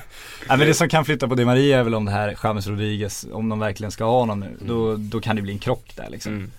Nej, 0.48 0.58
men 0.58 0.58
det 0.58 0.74
som 0.74 0.88
kan 0.88 1.04
flytta 1.04 1.28
på 1.28 1.34
Di 1.34 1.44
Maria 1.44 1.78
är 1.78 1.84
väl 1.84 1.94
om 1.94 2.04
det 2.04 2.12
här 2.12 2.36
James 2.42 2.66
Rodriguez, 2.66 3.26
om 3.32 3.48
de 3.48 3.58
verkligen 3.58 3.90
ska 3.90 4.04
ha 4.04 4.18
honom 4.18 4.40
nu, 4.40 4.56
då, 4.60 4.96
då 4.96 5.20
kan 5.20 5.36
det 5.36 5.42
bli 5.42 5.52
en 5.52 5.58
krock 5.58 5.92
där 5.96 6.10
liksom. 6.10 6.32
Mm. 6.32 6.50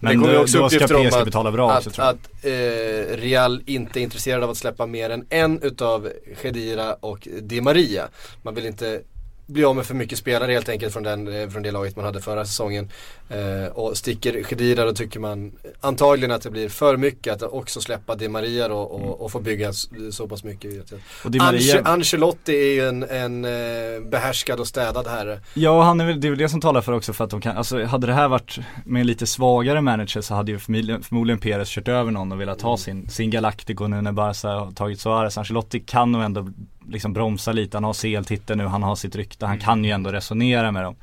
Men 0.00 0.12
det 0.12 0.18
kommer 0.18 0.34
ju 0.34 0.40
också 0.40 0.64
uppgifter 0.64 0.96
om 0.96 1.06
att, 1.06 1.24
betala 1.24 1.52
bra 1.52 1.76
också 1.76 1.90
att, 1.90 1.98
jag. 1.98 2.08
att 2.08 2.44
eh, 2.44 3.16
Real 3.16 3.62
inte 3.66 4.00
är 4.00 4.02
intresserad 4.02 4.44
av 4.44 4.50
att 4.50 4.56
släppa 4.56 4.86
mer 4.86 5.10
än 5.10 5.26
en 5.30 5.62
utav 5.62 6.08
Khedira 6.42 6.94
och 6.94 7.28
Di 7.42 7.60
Maria. 7.60 8.08
Man 8.42 8.54
vill 8.54 8.66
inte 8.66 9.00
bli 9.48 9.64
av 9.64 9.76
med 9.76 9.86
för 9.86 9.94
mycket 9.94 10.18
spelare 10.18 10.52
helt 10.52 10.68
enkelt 10.68 10.92
från, 10.92 11.02
den, 11.02 11.42
eh, 11.42 11.48
från 11.48 11.62
det 11.62 11.70
laget 11.70 11.96
man 11.96 12.04
hade 12.04 12.20
förra 12.20 12.44
säsongen. 12.44 12.88
Eh, 13.28 13.72
och 13.72 13.96
sticker 13.96 14.42
Khedira 14.42 14.84
då 14.84 14.92
tycker 14.92 15.20
man 15.20 15.52
antagligen 15.80 16.30
att 16.30 16.42
det 16.42 16.50
blir 16.50 16.68
för 16.68 16.96
mycket 16.96 17.32
att 17.32 17.42
också 17.42 17.80
släppa 17.80 18.14
Di 18.14 18.28
Maria 18.28 18.68
då 18.68 18.78
och, 18.78 19.20
och 19.20 19.32
få 19.32 19.40
bygga 19.40 19.72
så, 20.12 20.28
pass 20.28 20.44
mycket. 20.44 20.92
Och 21.24 21.30
Di 21.30 21.38
Maria, 21.38 21.80
Ance- 21.80 21.88
Ancelotti 21.88 22.52
är 22.52 22.72
ju 22.74 22.88
en, 22.88 23.02
en 23.02 23.44
eh, 23.44 24.00
behärskad 24.10 24.60
och 24.60 24.66
städad 24.66 25.06
herre. 25.06 25.40
ja 25.54 25.82
han 25.82 26.00
är 26.00 26.06
väl, 26.06 26.20
det 26.20 26.28
är 26.28 26.30
väl 26.30 26.38
det 26.38 26.48
som 26.48 26.60
talar 26.60 26.80
för 26.80 26.92
också 26.92 27.12
för 27.12 27.24
att 27.24 27.30
de 27.30 27.40
kan, 27.40 27.56
alltså 27.56 27.84
hade 27.84 28.06
det 28.06 28.12
här 28.14 28.28
varit 28.28 28.58
med 28.84 29.00
en 29.00 29.06
lite 29.06 29.26
svagare 29.26 29.80
manager 29.80 30.20
så 30.20 30.34
hade 30.34 30.52
ju 30.52 30.58
förmodligen, 30.58 31.02
förmodligen 31.02 31.40
Perez 31.40 31.68
kört 31.68 31.88
över 31.88 32.10
någon 32.10 32.32
och 32.32 32.40
velat 32.40 32.62
ha 32.62 32.76
sin, 32.76 33.08
sin 33.08 33.30
Galactico 33.30 33.86
nu 33.86 34.00
när 34.00 34.12
Barca 34.12 34.48
har 34.48 34.70
tagit 34.72 35.00
Suarez. 35.00 35.38
Ancelotti 35.38 35.80
kan 35.80 36.12
nog 36.12 36.22
ändå 36.22 36.48
liksom 36.88 37.12
bromsa 37.12 37.52
lite, 37.52 37.76
han 37.76 37.84
har 37.84 37.92
CL-titeln 37.92 38.58
nu, 38.58 38.66
han 38.66 38.82
har 38.82 38.96
sitt 38.96 39.16
rykte, 39.16 39.46
han 39.46 39.58
kan 39.58 39.84
ju 39.84 39.90
ändå 39.90 40.10
resonera 40.12 40.72
med 40.72 40.82
dem. 40.82 40.96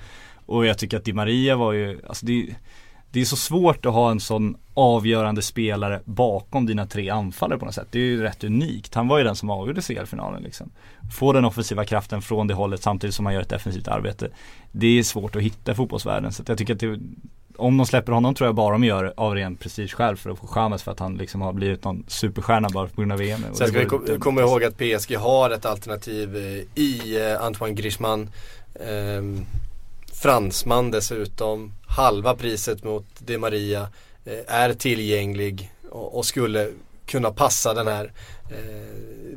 Och 0.46 0.66
jag 0.66 0.78
tycker 0.78 0.98
att 0.98 1.06
Di 1.06 1.14
Maria 1.14 1.56
var 1.56 1.74
ju, 1.74 2.02
alltså 2.08 2.26
det, 2.26 2.56
det 3.12 3.22
är 3.22 3.26
så 3.26 3.36
svårt 3.36 3.86
att 3.86 3.94
ha 3.94 4.12
en 4.12 4.20
sån 4.20 4.58
avgörande 4.74 5.42
spelare 5.42 6.02
bakom 6.06 6.66
dina 6.66 6.86
tre 6.86 7.10
anfallare 7.10 7.60
på 7.60 7.66
något 7.66 7.76
sätt. 7.76 7.88
Det 7.92 8.00
är 8.00 8.04
ju 8.04 8.22
rätt 8.22 8.44
unikt. 8.44 8.96
Han 8.96 9.08
var 9.08 9.18
ju 9.18 9.24
den 9.24 9.36
som 9.36 9.50
avgjorde 9.50 9.82
CL-finalen 9.82 10.44
liksom. 10.44 10.72
Få 11.14 11.34
den 11.34 11.46
offensiva 11.46 11.86
kraften 11.86 12.22
från 12.22 12.48
det 12.48 12.54
hållet 12.54 12.84
samtidigt 12.84 13.16
som 13.16 13.26
han 13.26 13.34
gör 13.34 13.42
ett 13.42 13.50
defensivt 13.50 13.88
arbete. 13.88 14.30
Det 14.72 15.00
är 15.00 15.04
svårt 15.04 15.36
att 15.36 15.42
hitta 15.42 15.72
i 15.72 15.76
fotbollsvärlden. 15.76 16.32
Så 16.32 16.42
att 16.42 16.50
jag 16.50 16.58
tycker 16.58 16.74
att 16.74 16.80
det, 16.80 17.00
om 17.58 17.78
de 17.78 17.86
släpper 17.86 18.12
honom 18.12 18.36
tror 18.36 18.48
jag 18.48 18.56
bara 18.56 18.72
de 18.72 18.84
gör 18.84 19.14
av 19.18 19.36
ren 19.36 19.56
prestigeskäl 19.56 20.18
för 20.18 20.30
att 20.30 20.40
få 20.40 20.48
Chamez 20.48 20.84
för 20.84 20.92
att 20.92 21.00
han 21.00 21.18
liksom 21.18 21.42
har 21.42 21.54
blivit 21.54 21.84
någon 21.84 22.04
superstjärna 22.08 22.70
bara 22.70 22.88
på 22.88 23.02
grund 23.02 23.12
av 23.12 23.18
VM. 23.18 23.42
Sen 23.54 23.68
ska 23.68 23.80
vi 23.80 24.20
komma 24.20 24.42
ihåg 24.42 24.64
att 24.64 24.78
PSG 24.78 25.16
har 25.16 25.50
ett 25.50 25.66
alternativ 25.66 26.36
eh, 26.36 26.82
i 26.84 27.22
eh, 27.32 27.42
Antoine 27.46 27.76
Griezmann. 27.76 28.30
ehm, 28.80 29.46
fransman 30.14 30.92
dessutom. 30.92 31.72
Halva 31.88 32.36
priset 32.36 32.84
mot 32.84 33.06
Di 33.20 33.38
Maria. 33.38 33.88
eh, 34.26 34.56
är 34.56 34.74
tillgänglig 34.74 35.72
och, 35.90 36.18
och 36.18 36.26
skulle 36.26 36.70
kunna 37.06 37.32
passa 37.32 37.74
den 37.74 37.88
här 37.88 38.12
eh, 38.50 38.58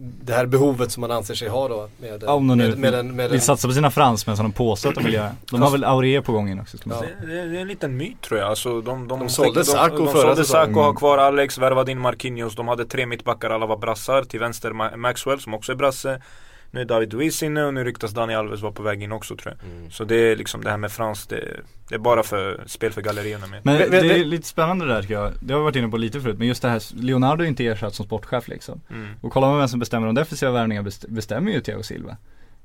det 0.01 0.35
här 0.35 0.47
behovet 0.47 0.93
som 0.93 1.01
man 1.01 1.11
anser 1.11 1.35
sig 1.35 1.49
ha 1.49 1.69
då 1.69 1.89
med, 2.01 2.23
Ja, 2.27 2.33
om 2.33 2.47
de 2.49 2.59
nu 2.59 2.69
med, 2.69 2.79
med, 2.79 2.95
en- 2.95 3.17
med 3.17 3.31
vill 3.31 3.41
satsa 3.41 3.69
på 3.69 3.75
sina 3.75 3.91
fransmän 3.91 4.37
som 4.37 4.45
de 4.47 4.53
påstår 4.53 4.89
att 4.89 4.95
de 4.95 5.05
vill 5.05 5.15
göra. 5.15 5.31
De 5.51 5.63
har 5.63 5.71
väl 5.71 5.85
Aurier 5.85 6.21
på 6.21 6.33
gången 6.33 6.61
också 6.61 6.79
ska 6.79 6.89
man 6.89 6.99
Ja. 6.99 7.05
säga. 7.05 7.17
Det, 7.21 7.27
det, 7.43 7.49
det 7.49 7.57
är 7.57 7.61
en 7.61 7.69
liten 7.69 7.97
myt 7.97 8.21
tror 8.21 8.41
jag. 8.41 8.49
Alltså, 8.49 8.81
de, 8.81 9.09
de, 9.09 9.19
De 9.19 9.29
sålde 9.29 9.61
de, 9.61 9.65
Sacco 9.65 9.97
de, 9.97 10.05
de 10.05 10.13
förra 10.13 10.23
sålde 10.23 10.45
säsongen. 10.45 10.75
Har 10.75 10.95
kvar 10.95 11.19
Alex, 11.19 11.59
värvade 11.59 11.93
in 11.93 11.99
Marquinhos. 11.99 12.55
De 12.57 12.69
hade 12.69 12.85
tre 12.87 13.07
mittbackar, 13.07 13.51
alla 13.51 13.67
var 13.67 13.77
brassar. 13.77 14.23
Till 14.25 14.41
vänster 14.41 14.71
Ma- 14.71 14.97
Maxwell 14.97 15.41
som 15.41 15.55
också 15.55 15.73
är 15.73 15.77
brasse. 15.77 16.23
Nu 16.71 16.81
är 16.81 16.85
David 16.85 17.13
Luiz 17.13 17.43
inne 17.43 17.65
och 17.65 17.75
nu 17.75 17.85
ryktas 17.85 18.11
Dani 18.11 18.35
Alves 18.35 18.61
vara 18.61 18.73
på 18.73 18.83
väg 18.83 19.03
in 19.03 19.13
också 19.13 19.37
tror 19.37 19.55
jag. 19.61 19.71
Mm. 19.73 19.91
Så 19.91 20.05
det 20.05 20.17
är 20.17 20.37
liksom 20.37 20.65
det 20.65 20.71
här 20.71 20.77
med 20.77 20.93
Frans, 20.93 21.27
det, 21.27 21.45
det 21.89 21.95
är 21.95 21.99
bara 21.99 22.23
för 22.23 22.63
spel 22.67 22.93
för 22.93 23.03
gallerierna 23.03 23.47
med. 23.47 23.61
Men 23.65 23.79
Vet- 23.79 23.91
det 23.91 24.01
vet- 24.03 24.13
är 24.17 24.25
lite 24.25 24.47
spännande 24.49 24.87
där 24.87 25.03
tycker 25.03 25.15
jag. 25.15 25.33
Det 25.41 25.53
har 25.53 25.61
vi 25.61 25.65
varit 25.65 25.77
inne 25.77 25.89
på 25.89 25.97
lite 25.97 26.21
förut. 26.21 26.39
Men 26.39 26.49
just 26.49 26.63
det 26.63 26.69
här, 26.69 26.83
Leonardo 27.03 27.45
är 27.45 27.49
inte 27.49 27.67
ersatt 27.67 27.95
som 27.95 28.07
sportchef 28.07 28.49
liksom. 28.49 28.81
Mm. 28.91 29.09
Och 29.21 29.33
kollar 29.33 29.49
man 29.49 29.59
vem 29.59 29.69
som 29.69 29.81
bestämmer 29.81 30.07
de 30.07 30.15
defensiva 30.15 30.53
värvningarna 30.53 30.89
best- 30.89 31.09
bestämmer 31.09 31.53
ju 31.53 31.61
Thiago 31.61 31.83
Silva. 31.83 32.17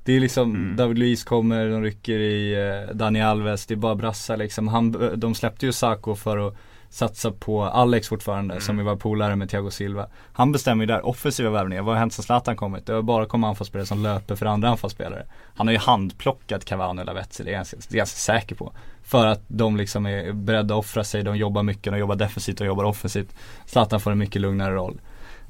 Det 0.04 0.12
är 0.12 0.20
liksom, 0.20 0.54
Mm. 0.54 0.76
David 0.76 0.98
Luiz 0.98 1.24
kommer, 1.24 1.68
de 1.68 1.82
rycker 1.82 2.18
i 2.18 2.54
eh, 2.88 2.94
Dani 2.94 3.22
Alves, 3.22 3.66
det 3.66 3.74
är 3.74 3.76
bara 3.76 3.94
brassar 3.94 4.36
liksom. 4.36 4.68
Han, 4.68 5.12
de 5.16 5.34
släppte 5.34 5.66
ju 5.66 5.72
Sacco 5.72 6.14
för 6.14 6.48
att 6.48 6.56
satsa 6.94 7.30
på 7.32 7.64
Alex 7.64 8.08
fortfarande, 8.08 8.60
som 8.60 8.78
ju 8.78 8.84
var 8.84 8.96
polare 8.96 9.36
med 9.36 9.50
Thiago 9.50 9.70
Silva. 9.70 10.06
Han 10.32 10.52
bestämmer 10.52 10.82
ju 10.82 10.86
där, 10.86 11.06
offensiva 11.06 11.50
värvningar. 11.50 11.82
Vad 11.82 11.94
har 11.94 11.98
hänt 11.98 12.12
sen 12.12 12.22
Zlatan 12.22 12.56
kommit? 12.56 12.86
Det 12.86 12.92
har 12.92 13.02
bara 13.02 13.26
kommit 13.26 13.48
anfallsspelare 13.48 13.86
som 13.86 14.02
löper 14.02 14.36
för 14.36 14.46
andra 14.46 14.68
anfallsspelare. 14.68 15.26
Han 15.54 15.66
har 15.66 15.72
ju 15.72 15.78
handplockat 15.78 16.64
Cavani 16.64 17.02
och 17.02 17.06
Lavezzi, 17.06 17.44
det 17.44 17.50
är 17.50 17.52
jag 17.52 17.58
ganska, 17.58 17.76
det 17.76 17.94
är 17.94 17.96
jag 17.96 17.98
ganska 17.98 18.16
säker 18.16 18.54
på. 18.54 18.72
För 19.02 19.26
att 19.26 19.42
de 19.46 19.76
liksom 19.76 20.06
är 20.06 20.32
beredda 20.32 20.74
att 20.74 20.78
offra 20.78 21.04
sig, 21.04 21.22
de 21.22 21.36
jobbar 21.36 21.62
mycket, 21.62 21.92
de 21.92 21.98
jobbar 21.98 22.16
defensivt 22.16 22.60
och 22.60 22.66
jobbar 22.66 22.84
offensivt. 22.84 23.34
Zlatan 23.66 24.00
får 24.00 24.10
en 24.10 24.18
mycket 24.18 24.42
lugnare 24.42 24.74
roll. 24.74 25.00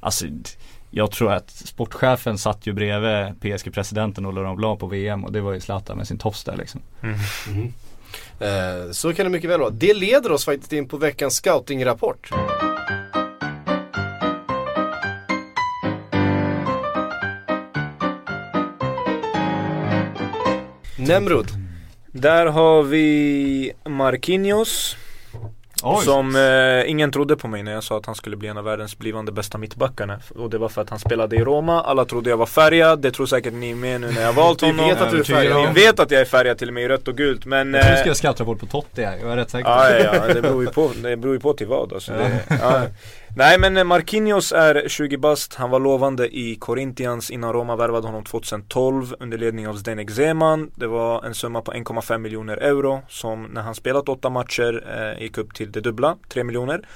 Alltså, 0.01 0.27
jag 0.91 1.11
tror 1.11 1.33
att 1.33 1.51
sportchefen 1.51 2.39
satt 2.39 2.67
ju 2.67 2.73
bredvid 2.73 3.41
PSG-presidenten 3.41 4.27
och 4.27 4.33
Laurent 4.33 4.57
Blanc 4.57 4.81
på 4.81 4.87
VM 4.87 5.25
och 5.25 5.33
det 5.33 5.41
var 5.41 5.53
ju 5.53 5.61
Zlatan 5.61 5.97
med 5.97 6.09
sin 6.09 6.19
tofs 6.19 6.45
där 6.45 6.57
liksom 6.57 6.81
eh, 8.39 8.91
så 8.93 9.15
kan 9.15 9.27
det 9.27 9.31
mycket 9.31 9.51
väl 9.51 9.61
vara. 9.61 9.71
Det 9.71 9.95
leder 9.95 10.33
oss 10.33 10.45
faktiskt 10.45 10.73
in 10.73 10.89
på 10.89 10.97
veckans 10.97 11.35
scoutingrapport. 11.35 12.31
Nemrud. 20.97 21.47
Där 22.13 22.47
har 22.47 22.83
vi 22.83 23.73
Marquinhos 23.85 24.97
som 26.05 26.37
eh, 26.37 26.91
ingen 26.91 27.11
trodde 27.13 27.37
på 27.37 27.49
mig 27.49 27.63
när 27.63 27.73
jag 27.73 27.85
sa 27.85 27.97
att 27.97 28.07
han 28.07 28.15
skulle 28.15 28.37
bli 28.37 28.49
en 28.49 28.59
av 28.59 28.65
världens 28.65 28.99
blivande 28.99 29.33
bästa 29.33 29.59
mittbackarna 29.59 30.19
Och 30.39 30.51
det 30.51 30.59
var 30.59 30.69
för 30.69 30.83
att 30.83 30.91
han 30.91 30.99
spelade 30.99 31.37
i 31.37 31.45
Roma, 31.45 31.83
alla 31.83 32.05
trodde 32.05 32.31
jag 32.31 32.37
var 32.37 32.47
färgad 32.47 33.01
Det 33.03 33.11
tror 33.11 33.27
säkert 33.27 33.53
ni 33.53 33.75
med 33.75 34.01
nu 34.01 34.11
när 34.13 34.23
jag 34.23 34.33
valt 34.33 34.63
Vi 34.63 34.67
honom 34.67 34.89
vet 34.89 35.01
att 35.01 35.11
du 35.11 35.19
är 35.19 35.25
färgad. 35.25 35.75
Ni 35.75 35.81
vet 35.87 36.01
att 36.01 36.11
jag 36.11 36.21
är 36.21 36.25
färgad 36.25 36.59
till 36.59 36.69
och 36.69 36.75
med 36.75 36.83
i 36.85 36.89
rött 36.89 37.09
och 37.09 37.17
gult 37.17 37.45
men 37.47 37.75
Jag 37.75 37.83
tror 37.83 37.91
du 37.91 37.97
eh, 37.97 37.99
ska 38.01 38.07
göra 38.07 38.15
scoutrapport 38.15 38.61
på 38.61 38.67
Totti 38.67 39.03
här, 39.05 39.19
jag 39.23 39.33
är 39.33 39.37
rätt 39.37 39.51
säker 39.51 39.65
på 39.65 39.71
Ja, 39.71 39.89
det. 39.89 40.05
ja, 40.05 40.15
ja, 40.29 40.35
det 40.35 40.43
beror 40.43 40.63
ju 40.63 40.69
på, 40.71 40.91
det 41.03 41.17
beror 41.17 41.35
ju 41.35 41.41
på 41.41 41.53
till 41.53 41.67
vad 41.67 41.93
alltså. 41.93 42.13
det, 42.13 42.41
ja. 42.61 42.83
Nej 43.37 43.59
men 43.59 43.77
eh, 43.77 43.85
Marquinhos 43.85 44.53
är 44.53 44.89
20 44.89 45.17
bast, 45.17 45.55
han 45.55 45.71
var 45.71 45.81
lovande 45.81 46.37
i 46.37 46.57
Corinthians 46.57 47.31
innan 47.31 47.53
Roma 47.53 47.77
värvade 47.77 48.07
honom 48.07 48.25
2012 48.25 49.15
under 49.21 49.39
ledning 49.39 49.69
av 49.69 49.75
Zdenek 49.75 50.11
Zeman. 50.11 50.71
Det 50.75 50.87
var 50.87 51.25
en 51.25 51.35
summa 51.35 51.61
på 51.63 51.73
1,5 51.73 52.19
miljoner 52.19 52.57
euro 52.57 53.03
som 53.09 53.43
när 53.43 53.63
han 53.63 53.75
spelat 53.75 54.09
åtta 54.09 54.31
matcher 54.31 54.85
eh, 54.97 55.23
gick 55.23 55.39
upp 55.39 55.55
till 55.55 55.73
det 55.73 55.81
dubbla, 55.81 56.17
3 56.29 56.45
miljoner. 56.45 56.87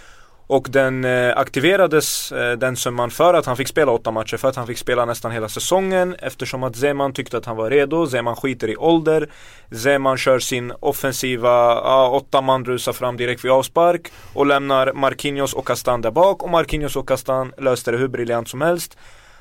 Och 0.49 0.67
den 0.71 1.05
eh, 1.05 1.37
aktiverades, 1.37 2.33
eh, 2.33 2.59
den 2.59 2.77
summan, 2.77 3.11
för 3.11 3.35
att 3.35 3.47
han 3.47 3.57
fick 3.57 3.69
spela 3.69 3.93
åtta 3.93 4.11
matcher, 4.11 4.37
för 4.37 4.49
att 4.49 4.57
han 4.57 4.67
fick 4.67 4.79
spela 4.79 5.05
nästan 5.05 5.31
hela 5.33 5.49
säsongen 5.49 6.17
eftersom 6.19 6.63
att 6.63 6.77
Zeman 6.77 7.13
tyckte 7.13 7.37
att 7.37 7.45
han 7.45 7.57
var 7.57 7.71
redo, 7.71 8.07
Zeman 8.07 8.37
skiter 8.37 8.69
i 8.69 8.77
ålder. 8.77 9.29
Zeman 9.71 10.17
kör 10.19 10.39
sin 10.39 10.73
offensiva, 10.81 11.49
ja, 11.75 12.11
åtta 12.11 12.41
man 12.41 12.65
rusar 12.65 12.93
fram 12.93 13.17
direkt 13.17 13.45
vid 13.45 13.51
avspark 13.51 14.13
och 14.35 14.47
lämnar 14.47 14.93
Marquinhos 14.93 15.55
och 15.55 15.67
Castan 15.67 16.01
där 16.01 16.11
bak. 16.11 16.43
Och 16.43 16.51
Marquinhos 16.51 16.97
och 16.97 17.09
Castan 17.09 17.53
löste 17.59 17.91
det 17.91 17.99
hur 17.99 18.09
briljant 18.09 18.49
som 18.49 18.61
helst. 18.61 18.97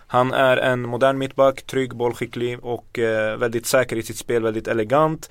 Han 0.07 0.33
är 0.33 0.57
en 0.57 0.81
modern 0.81 1.17
mittback, 1.17 1.61
trygg, 1.61 1.95
bollskicklig 1.95 2.65
och 2.65 2.99
eh, 2.99 3.37
väldigt 3.37 3.65
säker 3.65 3.95
i 3.95 4.03
sitt 4.03 4.17
spel, 4.17 4.43
väldigt 4.43 4.67
elegant 4.67 5.29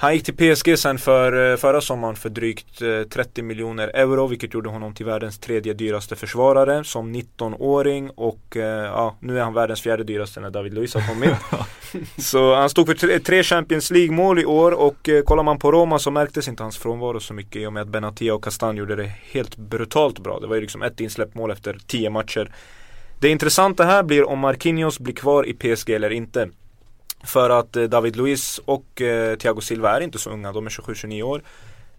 han 0.00 0.14
gick 0.14 0.24
till 0.24 0.54
PSG 0.54 0.78
sen 0.78 0.98
för 0.98 1.50
eh, 1.50 1.56
förra 1.56 1.80
sommaren 1.80 2.16
för 2.16 2.28
drygt 2.28 2.82
eh, 2.82 3.02
30 3.02 3.42
miljoner 3.42 3.88
euro 3.88 4.26
vilket 4.26 4.54
gjorde 4.54 4.68
honom 4.68 4.94
till 4.94 5.06
världens 5.06 5.38
tredje 5.38 5.74
dyraste 5.74 6.16
försvarare 6.16 6.84
som 6.84 7.14
19-åring 7.14 8.10
och 8.10 8.56
eh, 8.56 8.84
ja, 8.84 9.16
nu 9.20 9.38
är 9.38 9.42
han 9.42 9.54
världens 9.54 9.82
fjärde 9.82 10.04
dyraste 10.04 10.40
när 10.40 10.50
David 10.50 10.74
Luiz 10.74 10.94
har 10.94 11.08
kommit. 11.08 11.30
så 12.18 12.54
han 12.54 12.70
stod 12.70 12.86
för 12.86 13.18
tre, 13.18 13.42
Champions 13.42 13.90
League-mål 13.90 14.38
i 14.38 14.44
år 14.44 14.72
och 14.72 15.08
eh, 15.08 15.22
kollar 15.22 15.42
man 15.42 15.58
på 15.58 15.72
Roma 15.72 15.98
så 15.98 16.10
märktes 16.10 16.48
inte 16.48 16.62
hans 16.62 16.78
frånvaro 16.78 17.20
så 17.20 17.34
mycket 17.34 17.56
i 17.56 17.66
och 17.66 17.72
med 17.72 17.82
att 17.82 17.88
Benatia 17.88 18.34
och 18.34 18.44
Castan 18.44 18.76
gjorde 18.76 18.96
det 18.96 19.12
helt 19.30 19.56
brutalt 19.56 20.18
bra. 20.18 20.40
Det 20.40 20.46
var 20.46 20.54
ju 20.54 20.60
liksom 20.60 20.82
ett 20.82 21.00
insläppt 21.00 21.34
mål 21.34 21.50
efter 21.50 21.78
tio 21.86 22.10
matcher. 22.10 22.52
Det 23.20 23.28
intressanta 23.28 23.84
här 23.84 24.02
blir 24.02 24.28
om 24.28 24.38
Marquinhos 24.38 24.98
blir 24.98 25.14
kvar 25.14 25.48
i 25.48 25.54
PSG 25.54 25.90
eller 25.90 26.10
inte. 26.10 26.48
För 27.24 27.50
att 27.50 27.76
eh, 27.76 27.84
David 27.84 28.16
Luiz 28.16 28.60
och 28.64 29.02
eh, 29.02 29.36
Thiago 29.36 29.60
Silva 29.60 29.96
är 29.96 30.00
inte 30.00 30.18
så 30.18 30.30
unga, 30.30 30.52
de 30.52 30.66
är 30.66 30.70
27-29 30.70 31.22
år. 31.22 31.42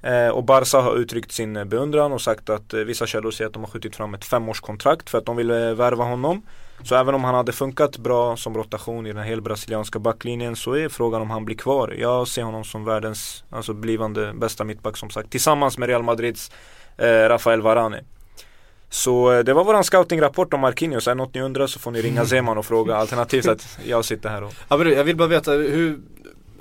Eh, 0.01 0.27
och 0.27 0.43
Barca 0.43 0.79
har 0.79 0.95
uttryckt 0.95 1.31
sin 1.31 1.69
beundran 1.69 2.11
och 2.11 2.21
sagt 2.21 2.49
att 2.49 2.73
vissa 2.73 3.07
källor 3.07 3.31
säger 3.31 3.47
att 3.47 3.53
de 3.53 3.63
har 3.63 3.69
skjutit 3.69 3.95
fram 3.95 4.13
ett 4.13 4.25
femårskontrakt 4.25 5.09
för 5.09 5.17
att 5.17 5.25
de 5.25 5.35
vill 5.35 5.51
värva 5.51 6.03
honom. 6.03 6.41
Så 6.83 6.95
även 6.95 7.15
om 7.15 7.23
han 7.23 7.35
hade 7.35 7.51
funkat 7.51 7.97
bra 7.97 8.37
som 8.37 8.57
rotation 8.57 9.07
i 9.07 9.13
den 9.13 9.23
hela 9.23 9.41
brasilianska 9.41 9.99
backlinjen 9.99 10.55
så 10.55 10.73
är 10.73 10.89
frågan 10.89 11.21
om 11.21 11.29
han 11.29 11.45
blir 11.45 11.55
kvar. 11.55 11.95
Jag 11.99 12.27
ser 12.27 12.43
honom 12.43 12.63
som 12.63 12.85
världens, 12.85 13.43
alltså 13.49 13.73
blivande 13.73 14.33
bästa 14.33 14.63
mittback 14.63 14.97
som 14.97 15.09
sagt. 15.09 15.29
Tillsammans 15.29 15.77
med 15.77 15.89
Real 15.89 16.03
Madrids 16.03 16.51
eh, 16.97 17.05
Rafael 17.07 17.61
Varane. 17.61 18.03
Så 18.89 19.31
eh, 19.31 19.39
det 19.39 19.53
var 19.53 19.63
våran 19.63 19.83
scoutingrapport 19.83 20.53
om 20.53 20.59
Marquinhos. 20.59 21.07
Är 21.07 21.15
något 21.15 21.33
ni 21.33 21.41
undrar 21.41 21.67
så 21.67 21.79
får 21.79 21.91
ni 21.91 22.01
ringa 22.01 22.25
Zeman 22.25 22.57
och 22.57 22.65
fråga. 22.65 22.95
Alternativt 22.95 23.47
att 23.47 23.79
jag 23.85 24.05
sitter 24.05 24.29
här 24.29 24.43
och 24.43 24.53
Ja, 24.69 24.85
jag 24.85 25.03
vill 25.03 25.15
bara 25.15 25.27
veta 25.27 25.51
hur, 25.51 25.99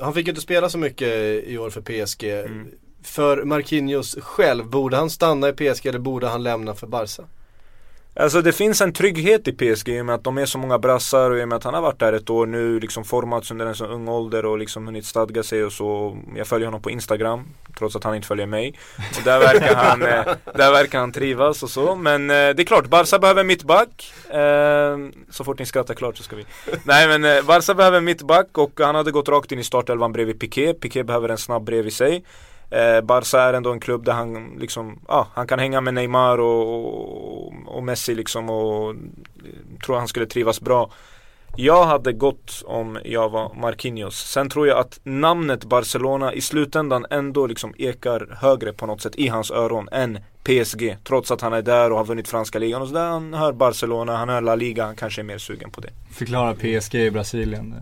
han 0.00 0.14
fick 0.14 0.26
ju 0.26 0.30
inte 0.30 0.42
spela 0.42 0.68
så 0.68 0.78
mycket 0.78 1.08
i 1.44 1.58
år 1.58 1.70
för 1.70 1.80
PSG. 1.80 2.24
Mm. 2.24 2.66
för 3.02 3.44
Marquinhos 3.44 4.16
själv? 4.20 4.66
Borde 4.66 4.96
han 4.96 5.10
stanna 5.10 5.48
i 5.48 5.52
PSG 5.52 5.86
eller 5.86 5.98
borde 5.98 6.28
han 6.28 6.42
lämna 6.42 6.74
för 6.74 6.86
Barca? 6.86 7.24
Alltså 8.18 8.42
det 8.42 8.52
finns 8.52 8.80
en 8.80 8.92
trygghet 8.92 9.48
i 9.48 9.52
PSG 9.52 9.88
i 9.88 10.00
och 10.00 10.06
med 10.06 10.14
att 10.14 10.24
de 10.24 10.38
är 10.38 10.46
så 10.46 10.58
många 10.58 10.78
brassar 10.78 11.30
och 11.30 11.38
i 11.38 11.44
och 11.44 11.48
med 11.48 11.56
att 11.56 11.64
han 11.64 11.74
har 11.74 11.80
varit 11.80 11.98
där 11.98 12.12
ett 12.12 12.30
år 12.30 12.46
nu, 12.46 12.80
liksom 12.80 13.04
formats 13.04 13.50
under 13.50 13.66
en 13.66 13.74
så 13.74 13.86
ung 13.86 14.08
ålder 14.08 14.44
och 14.44 14.58
liksom 14.58 14.86
hunnit 14.86 15.06
stadga 15.06 15.42
sig 15.42 15.64
och 15.64 15.72
så. 15.72 16.18
Jag 16.36 16.46
följer 16.46 16.66
honom 16.66 16.82
på 16.82 16.90
Instagram, 16.90 17.44
trots 17.78 17.96
att 17.96 18.04
han 18.04 18.14
inte 18.14 18.28
följer 18.28 18.46
mig. 18.46 18.78
Och 19.18 19.24
där 19.24 19.38
verkar 19.38 19.74
han, 19.74 20.02
eh, 20.02 20.24
där 20.54 20.72
verkar 20.72 20.98
han 20.98 21.12
trivas 21.12 21.62
och 21.62 21.70
så. 21.70 21.96
Men 21.96 22.30
eh, 22.30 22.34
det 22.34 22.62
är 22.62 22.64
klart, 22.64 22.86
Barca 22.86 23.18
behöver 23.18 23.44
mittback. 23.44 24.12
Eh, 24.30 24.98
så 25.30 25.44
fort 25.44 25.58
ni 25.58 25.66
skrattar 25.66 25.94
klart 25.94 26.16
så 26.16 26.22
ska 26.22 26.36
vi. 26.36 26.46
Nej 26.84 27.18
men 27.18 27.46
Barca 27.46 27.74
behöver 27.74 28.00
mittback 28.00 28.58
och 28.58 28.80
han 28.80 28.94
hade 28.94 29.10
gått 29.10 29.28
rakt 29.28 29.52
in 29.52 29.58
i 29.58 29.64
startelvan 29.64 30.12
bredvid 30.12 30.40
Piqué. 30.40 30.74
Piqué 30.74 31.02
behöver 31.02 31.28
en 31.28 31.38
snabb 31.38 31.64
bredvid 31.64 31.92
sig. 31.92 32.24
Eh, 32.70 33.00
Barca 33.00 33.40
är 33.40 33.52
ändå 33.54 33.72
en 33.72 33.80
klubb 33.80 34.04
där 34.04 34.12
han 34.12 34.56
liksom, 34.60 35.00
ah, 35.06 35.24
han 35.34 35.46
kan 35.46 35.58
hänga 35.58 35.80
med 35.80 35.94
Neymar 35.94 36.38
och, 36.38 36.74
och, 36.74 37.52
och 37.66 37.82
Messi 37.82 38.14
liksom 38.14 38.50
och 38.50 38.90
eh, 38.90 38.96
tror 39.86 39.98
han 39.98 40.08
skulle 40.08 40.26
trivas 40.26 40.60
bra. 40.60 40.90
Jag 41.56 41.84
hade 41.84 42.12
gått 42.12 42.62
om 42.66 42.98
jag 43.04 43.28
var 43.28 43.54
Marquinhos. 43.54 44.16
Sen 44.16 44.50
tror 44.50 44.68
jag 44.68 44.78
att 44.78 45.00
namnet 45.02 45.64
Barcelona 45.64 46.34
i 46.34 46.40
slutändan 46.40 47.06
ändå 47.10 47.46
liksom 47.46 47.74
ekar 47.78 48.36
högre 48.40 48.72
på 48.72 48.86
något 48.86 49.00
sätt 49.00 49.16
i 49.16 49.28
hans 49.28 49.50
öron 49.50 49.88
än 49.92 50.18
PSG. 50.42 50.96
Trots 51.04 51.30
att 51.30 51.40
han 51.40 51.52
är 51.52 51.62
där 51.62 51.90
och 51.92 51.98
har 51.98 52.04
vunnit 52.04 52.28
franska 52.28 52.58
ligan 52.58 52.82
och 52.82 52.88
sådär. 52.88 53.08
Han 53.08 53.34
hör 53.34 53.52
Barcelona, 53.52 54.16
han 54.16 54.28
hör 54.28 54.40
La 54.40 54.54
Liga, 54.54 54.84
han 54.84 54.96
kanske 54.96 55.20
är 55.20 55.24
mer 55.24 55.38
sugen 55.38 55.70
på 55.70 55.80
det. 55.80 55.90
Förklara 56.12 56.54
PSG 56.54 56.94
i 56.94 57.10
Brasilien. 57.10 57.74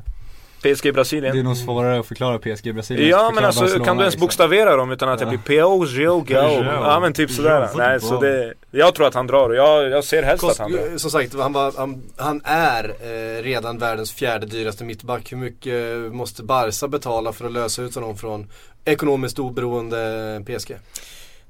PSG 0.62 0.94
Brasilien. 0.94 1.34
Det 1.34 1.40
är 1.40 1.44
nog 1.44 1.57
svårare 1.57 2.00
att 2.00 2.07
förklara 2.07 2.38
PSG 2.38 2.74
Brasilien. 2.74 3.09
Ja 3.09 3.32
men 3.34 3.44
alltså 3.44 3.61
Barcelona, 3.61 3.84
kan 3.84 3.96
du 3.96 4.02
ens 4.02 4.14
liksom. 4.14 4.26
bokstavera 4.26 4.76
dem 4.76 4.92
utan 4.92 5.09
att 5.09 5.18
det 5.18 5.24
Ja. 5.24 5.28
blir 5.44 5.62
PO, 5.62 5.84
Gio, 5.86 6.20
Gao? 6.20 6.64
Ja 6.64 7.00
men 7.00 7.12
typ 7.12 7.30
sådär. 7.30 7.68
Nej 7.76 8.00
så 8.00 8.20
det, 8.20 8.54
jag 8.70 8.94
tror 8.94 9.07
att 9.07 9.14
han 9.14 9.26
drar 9.26 9.48
och 9.48 9.57
jag, 9.57 9.90
jag 9.90 10.04
ser 10.04 10.22
helst 10.22 10.44
att 10.44 10.48
Kost, 10.48 10.61
han 10.61 10.72
drar. 10.72 10.98
som 10.98 11.11
sagt, 11.11 11.34
han, 11.34 11.52
var, 11.52 11.72
han, 11.76 12.02
han 12.16 12.40
är 12.44 12.84
eh, 12.84 13.42
redan 13.42 13.78
världens 13.78 14.12
fjärde 14.12 14.46
dyraste 14.46 14.84
mittback. 14.84 15.32
Hur 15.32 15.36
mycket 15.36 15.98
måste 16.12 16.42
Barca 16.42 16.88
betala 16.88 17.32
för 17.32 17.44
att 17.46 17.52
lösa 17.52 17.82
ut 17.82 17.94
honom 17.94 18.16
från 18.16 18.50
ekonomiskt 18.84 19.38
oberoende 19.38 20.42
PSG? 20.46 20.76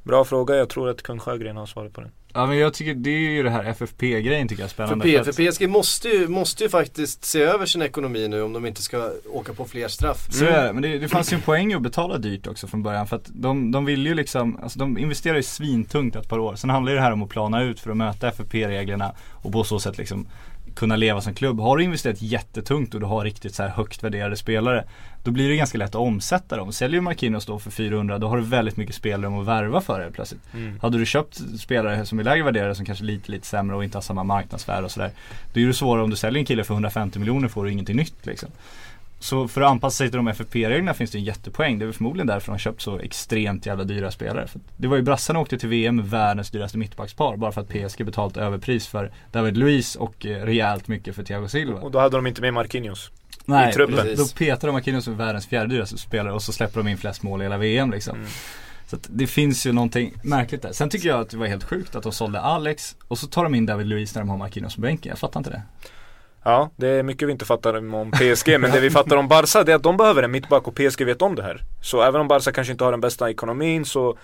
Bra 0.03 0.25
fråga, 0.25 0.57
jag 0.57 0.69
tror 0.69 0.89
att 0.89 1.03
kung 1.03 1.19
Sjögren 1.19 1.57
har 1.57 1.67
svaret 1.67 1.93
på 1.93 2.01
den. 2.01 2.11
Ja 2.37 2.47
men 2.47 2.59
jag 2.59 2.75
tycker 2.75 2.95
det 2.95 3.11
är 3.11 3.31
ju 3.31 3.43
det 3.43 3.51
här 3.51 3.65
FFP-grejen 3.65 4.49
tycker 4.49 4.63
jag 4.63 4.67
är 4.67 4.75
För, 4.75 4.87
spännande. 4.87 5.05
P, 5.05 5.25
för 5.25 5.53
PSG 5.53 5.69
måste 5.69 6.09
ju, 6.09 6.29
måste 6.29 6.63
ju 6.63 6.69
faktiskt 6.71 7.25
se 7.25 7.43
över 7.43 7.67
sin 7.67 7.83
ekonomi 7.83 8.29
nu 8.29 8.43
om 8.43 8.53
de 8.53 8.67
inte 8.67 8.83
ska 8.83 9.11
åka 9.33 9.55
på 9.55 9.65
fler 9.65 9.89
straff. 9.89 10.27
Så 10.31 10.45
är 10.45 10.67
det, 10.67 10.73
men 10.73 10.83
det, 10.83 10.99
det 10.99 11.09
fanns 11.09 11.33
ju 11.33 11.35
en 11.35 11.41
poäng 11.41 11.73
att 11.73 11.83
betala 11.83 12.19
dyrt 12.19 12.47
också 12.47 12.67
från 12.67 12.83
början 12.83 13.07
för 13.07 13.17
att 13.17 13.29
de, 13.29 13.71
de 13.71 13.85
vill 13.85 14.07
ju 14.07 14.15
liksom, 14.15 14.59
alltså 14.63 14.79
de 14.79 14.99
investerar 14.99 15.37
ju 15.37 15.43
svintungt 15.43 16.17
ett 16.17 16.29
par 16.29 16.39
år. 16.39 16.57
Sen 16.57 16.71
handlar 16.71 16.93
ju 16.93 16.97
det 16.97 17.03
här 17.03 17.13
om 17.13 17.23
att 17.23 17.29
plana 17.29 17.63
ut 17.63 17.81
för 17.81 17.91
att 17.91 17.97
möta 17.97 18.29
FFP-reglerna 18.29 19.13
och 19.33 19.53
på 19.53 19.65
så 19.65 19.79
sätt 19.79 19.99
liksom 19.99 20.27
kunna 20.77 20.97
leva 20.97 21.21
som 21.21 21.35
klubb. 21.35 21.61
Har 21.61 21.77
du 21.77 21.85
investerat 21.85 22.23
jättetungt 22.23 22.95
och 22.95 23.01
du 23.01 23.07
har 23.07 23.25
riktigt 23.25 23.55
så 23.55 23.63
här 23.63 23.71
högt 23.71 24.05
värderade 24.05 24.37
spelare 24.37 24.85
Då 25.25 25.31
blir 25.31 25.49
det 25.49 25.57
ganska 25.57 25.79
lätt 25.79 25.89
att 25.89 25.95
omsätta 25.95 26.57
dem. 26.57 26.73
Säljer 26.73 27.01
Marquinhos 27.01 27.47
då 27.47 27.59
för 27.59 27.71
400 27.71 28.19
då 28.19 28.29
har 28.29 28.37
du 28.37 28.43
väldigt 28.43 28.77
mycket 28.77 28.95
spelare 28.95 29.41
att 29.41 29.47
värva 29.47 29.81
för 29.81 30.01
det 30.01 30.11
plötsligt. 30.11 30.41
Mm. 30.55 30.79
Hade 30.83 30.99
du 30.99 31.07
köpt 31.07 31.41
spelare 31.61 32.07
som 32.07 32.19
är 32.19 32.25
lägre 32.25 32.45
värderade 32.45 32.75
som 32.75 32.87
kanske 32.87 33.05
är 33.05 33.07
lite, 33.07 33.33
lite 33.33 33.47
sämre 33.47 33.77
och 33.77 33.85
inte 33.85 33.97
har 33.97 34.03
samma 34.03 34.25
marknadsvärde 34.25 34.85
och 34.85 34.91
sådär. 34.91 35.11
Då 35.53 35.61
är 35.61 35.67
det 35.67 35.75
svårare 35.75 36.05
om 36.05 36.11
du 36.11 36.17
säljer 36.17 36.41
en 36.41 36.47
kille 36.47 36.65
för 36.65 36.75
150 36.75 37.19
miljoner 37.19 37.49
får 37.49 37.65
du 37.65 37.73
ingenting 37.73 37.97
nytt 37.97 38.27
liksom. 38.27 38.49
Så 39.19 39.49
för 39.49 39.61
att 39.61 39.71
anpassa 39.71 39.97
sig 39.97 40.11
till 40.11 40.17
de 40.17 40.29
FFP-reglerna 40.29 40.95
finns 40.95 41.11
det 41.11 41.19
en 41.19 41.25
jättepoäng. 41.25 41.79
Det 41.79 41.87
är 41.87 41.93
förmodligen 41.93 42.27
därför 42.27 42.47
de 42.47 42.53
har 42.53 42.59
köpt 42.59 42.83
så 42.83 42.99
extremt 42.99 43.67
jävla 43.67 43.85
dyra 43.85 44.11
spelare. 44.11 44.47
För 44.47 44.61
det 44.77 44.89
var 44.89 44.97
ju 44.97 45.03
brassarna 45.03 45.39
åkte 45.39 45.59
till 45.59 45.69
VM 45.69 45.97
med 45.97 46.11
världens 46.11 46.51
dyraste 46.51 46.79
mittbackspar 46.79 47.37
bara 47.37 47.53
för 47.53 47.61
att 47.61 47.69
PSG 47.69 48.05
betalt 48.05 48.37
överpris 48.37 48.87
för 48.87 49.13
David 49.33 49.57
Luiz 49.57 49.97
och 49.97 50.27
eh, 50.27 50.45
rejält 50.45 50.89
mycket 50.89 51.15
för 51.15 51.23
Thiago 51.23 51.49
Silva. 51.49 51.81
Och 51.81 51.91
då 51.91 51.99
hade 51.99 52.17
de 52.17 52.27
inte 52.27 52.41
med 52.41 52.55
Marquinhos. 52.55 53.11
Nej, 53.45 53.75
i 53.75 53.79
då, 53.79 53.87
då 54.17 54.27
petar 54.39 54.69
de 54.69 54.73
Marquinhos 54.73 55.05
som 55.05 55.17
världens 55.17 55.47
fjärde 55.47 55.75
dyraste 55.75 55.99
spelare 55.99 56.33
och 56.33 56.43
så 56.43 56.53
släpper 56.53 56.81
de 56.81 56.89
in 56.89 56.99
flest 56.99 57.23
mål 57.23 57.41
i 57.41 57.45
hela 57.45 57.59
VM 57.59 57.91
liksom. 57.91 58.17
Mm. 58.17 58.29
Så 58.87 58.97
det 59.09 59.27
finns 59.27 59.67
ju 59.67 59.73
någonting 59.73 60.15
märkligt 60.23 60.63
där. 60.63 60.73
Sen 60.73 60.91
tycker 60.91 61.09
jag 61.09 61.21
att 61.21 61.31
det 61.31 61.37
var 61.37 61.47
helt 61.47 61.65
sjukt 61.65 61.95
att 61.95 62.03
de 62.03 62.13
sålde 62.13 62.41
Alex 62.41 62.97
och 63.09 63.19
så 63.19 63.27
tar 63.27 63.43
de 63.43 63.55
in 63.55 63.67
David 63.67 63.87
Luiz 63.87 64.15
när 64.15 64.23
de 64.23 64.29
har 64.29 64.37
Marquinhos 64.37 64.75
på 64.75 64.81
bänken. 64.81 65.11
Jag 65.11 65.19
fattar 65.19 65.41
inte 65.41 65.51
det. 65.51 65.63
Ja, 66.47 66.71
det 66.77 66.89
är 66.89 67.03
mycket 67.03 67.29
vi 67.29 67.33
inte 67.33 67.45
fattar 67.45 67.77
om 67.95 68.11
PSG 68.11 68.61
men 68.61 68.71
det 68.71 68.81
vi 68.81 68.91
fattar 68.91 69.17
om 69.17 69.29
Barca 69.29 69.65
det 69.65 69.73
är 69.73 69.77
att 69.77 69.83
de 69.83 69.97
behöver 69.97 70.23
en 70.23 70.31
mittback 70.31 70.69
och 70.69 70.75
PSG 70.75 71.05
vet 71.05 71.23
om 71.23 71.35
det 71.35 71.43
här. 71.43 71.61
Så 71.83 72.03
även 72.03 72.21
om 72.21 72.29
Barca 72.29 72.53
kanske 72.53 72.73
inte 72.73 72.85
har 72.85 72.91
den 72.91 73.01
bästa 73.01 73.31
ekonomin 73.31 73.85
så 73.85 74.19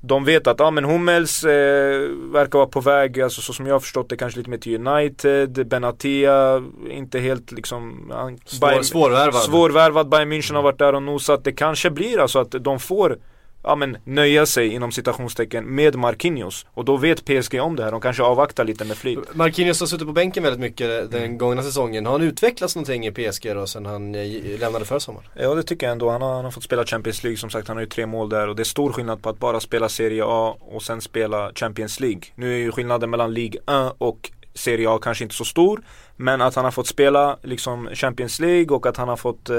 de 0.00 0.24
vet 0.24 0.46
att, 0.46 0.58
ja 0.60 0.70
men 0.70 0.84
Hummels 0.84 1.44
eh, 1.44 2.00
verkar 2.32 2.58
vara 2.58 2.68
på 2.68 2.80
väg, 2.80 3.20
alltså 3.20 3.40
så 3.42 3.52
som 3.52 3.66
jag 3.66 3.74
har 3.74 3.80
förstått 3.80 4.08
det 4.08 4.16
kanske 4.16 4.38
lite 4.38 4.50
mer 4.50 4.58
till 4.58 4.86
United, 4.86 5.66
Benatia, 5.68 6.62
inte 6.90 7.18
helt 7.18 7.52
liksom 7.52 8.10
han, 8.14 8.38
Svår, 8.44 8.68
Bayern- 8.68 8.82
svårvärvad. 8.82 9.42
Svårvärvad, 9.42 10.08
Bayern 10.08 10.32
München 10.32 10.54
har 10.54 10.62
varit 10.62 10.78
där 10.78 10.94
och 10.94 11.02
nosat. 11.02 11.44
Det 11.44 11.52
kanske 11.52 11.90
blir 11.90 12.20
alltså 12.20 12.38
att 12.38 12.50
de 12.60 12.80
får 12.80 13.18
Ja 13.66 13.74
men 13.74 13.96
nöja 14.04 14.46
sig 14.46 14.68
inom 14.68 14.92
citationstecken 14.92 15.64
med 15.64 15.94
Marquinhos. 15.94 16.66
Och 16.74 16.84
då 16.84 16.96
vet 16.96 17.24
PSG 17.24 17.60
om 17.60 17.76
det 17.76 17.84
här, 17.84 17.90
de 17.90 18.00
kanske 18.00 18.22
avvaktar 18.22 18.64
lite 18.64 18.84
med 18.84 18.96
flit. 18.96 19.18
Marquinhos 19.34 19.80
har 19.80 19.86
suttit 19.86 20.06
på 20.06 20.12
bänken 20.12 20.42
väldigt 20.42 20.60
mycket 20.60 21.10
den 21.10 21.38
gångna 21.38 21.62
säsongen. 21.62 22.06
Har 22.06 22.12
han 22.12 22.22
utvecklats 22.22 22.76
någonting 22.76 23.06
i 23.06 23.10
PSG 23.10 23.54
då 23.54 23.66
sen 23.66 23.86
han 23.86 24.14
eh, 24.14 24.58
lämnade 24.58 24.84
för 24.84 24.98
sommaren? 24.98 25.26
Ja 25.34 25.54
det 25.54 25.62
tycker 25.62 25.86
jag 25.86 25.92
ändå. 25.92 26.10
Han 26.10 26.22
har, 26.22 26.34
han 26.34 26.44
har 26.44 26.52
fått 26.52 26.62
spela 26.62 26.84
Champions 26.84 27.22
League 27.22 27.36
som 27.36 27.50
sagt. 27.50 27.68
Han 27.68 27.76
har 27.76 27.82
ju 27.82 27.88
tre 27.88 28.06
mål 28.06 28.28
där 28.28 28.48
och 28.48 28.56
det 28.56 28.62
är 28.62 28.64
stor 28.64 28.92
skillnad 28.92 29.22
på 29.22 29.28
att 29.28 29.38
bara 29.38 29.60
spela 29.60 29.88
Serie 29.88 30.24
A 30.26 30.56
och 30.60 30.82
sen 30.82 31.00
spela 31.00 31.52
Champions 31.54 32.00
League. 32.00 32.22
Nu 32.34 32.54
är 32.54 32.58
ju 32.58 32.72
skillnaden 32.72 33.10
mellan 33.10 33.34
League 33.34 33.60
1 33.88 33.94
och 33.98 34.30
Serie 34.56 34.88
A 34.90 34.98
kanske 35.02 35.24
inte 35.24 35.34
så 35.34 35.44
stor. 35.44 35.82
Men 36.16 36.40
att 36.40 36.54
han 36.54 36.64
har 36.64 36.72
fått 36.72 36.86
spela 36.86 37.36
liksom 37.42 37.88
Champions 37.94 38.40
League 38.40 38.76
och 38.76 38.86
att 38.86 38.96
han 38.96 39.08
har 39.08 39.16
fått 39.16 39.50
eh, 39.50 39.56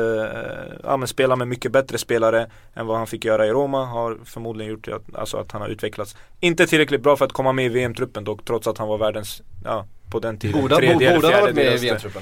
ja, 0.83 0.97
men 0.97 1.07
spela 1.07 1.35
med 1.35 1.47
mycket 1.47 1.71
bättre 1.71 1.97
spelare 1.97 2.47
än 2.75 2.85
vad 2.87 2.97
han 2.97 3.07
fick 3.07 3.25
göra 3.25 3.45
i 3.47 3.49
Roma 3.49 3.85
har 3.85 4.17
förmodligen 4.25 4.71
gjort 4.71 4.87
att, 4.87 5.15
alltså 5.15 5.37
att 5.37 5.51
han 5.51 5.61
har 5.61 5.69
utvecklats. 5.69 6.15
Inte 6.39 6.67
tillräckligt 6.67 7.01
bra 7.03 7.17
för 7.17 7.25
att 7.25 7.33
komma 7.33 7.51
med 7.51 7.65
i 7.65 7.69
VM-truppen 7.69 8.23
dock 8.23 8.45
trots 8.45 8.67
att 8.67 8.77
han 8.77 8.87
var 8.87 8.97
världens, 8.97 9.41
ja 9.63 9.85
på 10.11 10.19
den 10.19 10.37
tiden, 10.37 10.61
Borde 10.61 10.75
tredje 10.75 11.15
borde 11.15 11.27
ha 11.33 11.41
varit 11.41 11.55
med 11.55 11.73
i. 11.73 11.77
VM-truppen? 11.77 12.21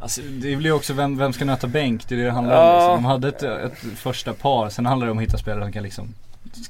Alltså 0.00 0.20
det 0.22 0.56
blir 0.56 0.70
ju 0.70 0.72
också 0.72 0.92
vem, 0.92 1.18
vem 1.18 1.32
ska 1.32 1.44
nöta 1.44 1.66
bänk? 1.66 2.08
Det 2.08 2.14
är 2.14 2.18
det 2.18 2.24
det 2.24 2.30
handlar 2.30 2.56
om 2.56 2.66
Ja. 2.66 2.78
liksom. 2.78 3.02
De 3.02 3.04
hade 3.04 3.28
ett, 3.28 3.42
ett 3.42 3.78
första 3.98 4.32
par, 4.32 4.68
sen 4.68 4.86
handlar 4.86 5.06
det 5.06 5.10
om 5.10 5.18
att 5.18 5.24
hitta 5.24 5.38
spelare 5.38 5.64
som 5.64 5.72
kan 5.72 5.82
liksom 5.82 6.14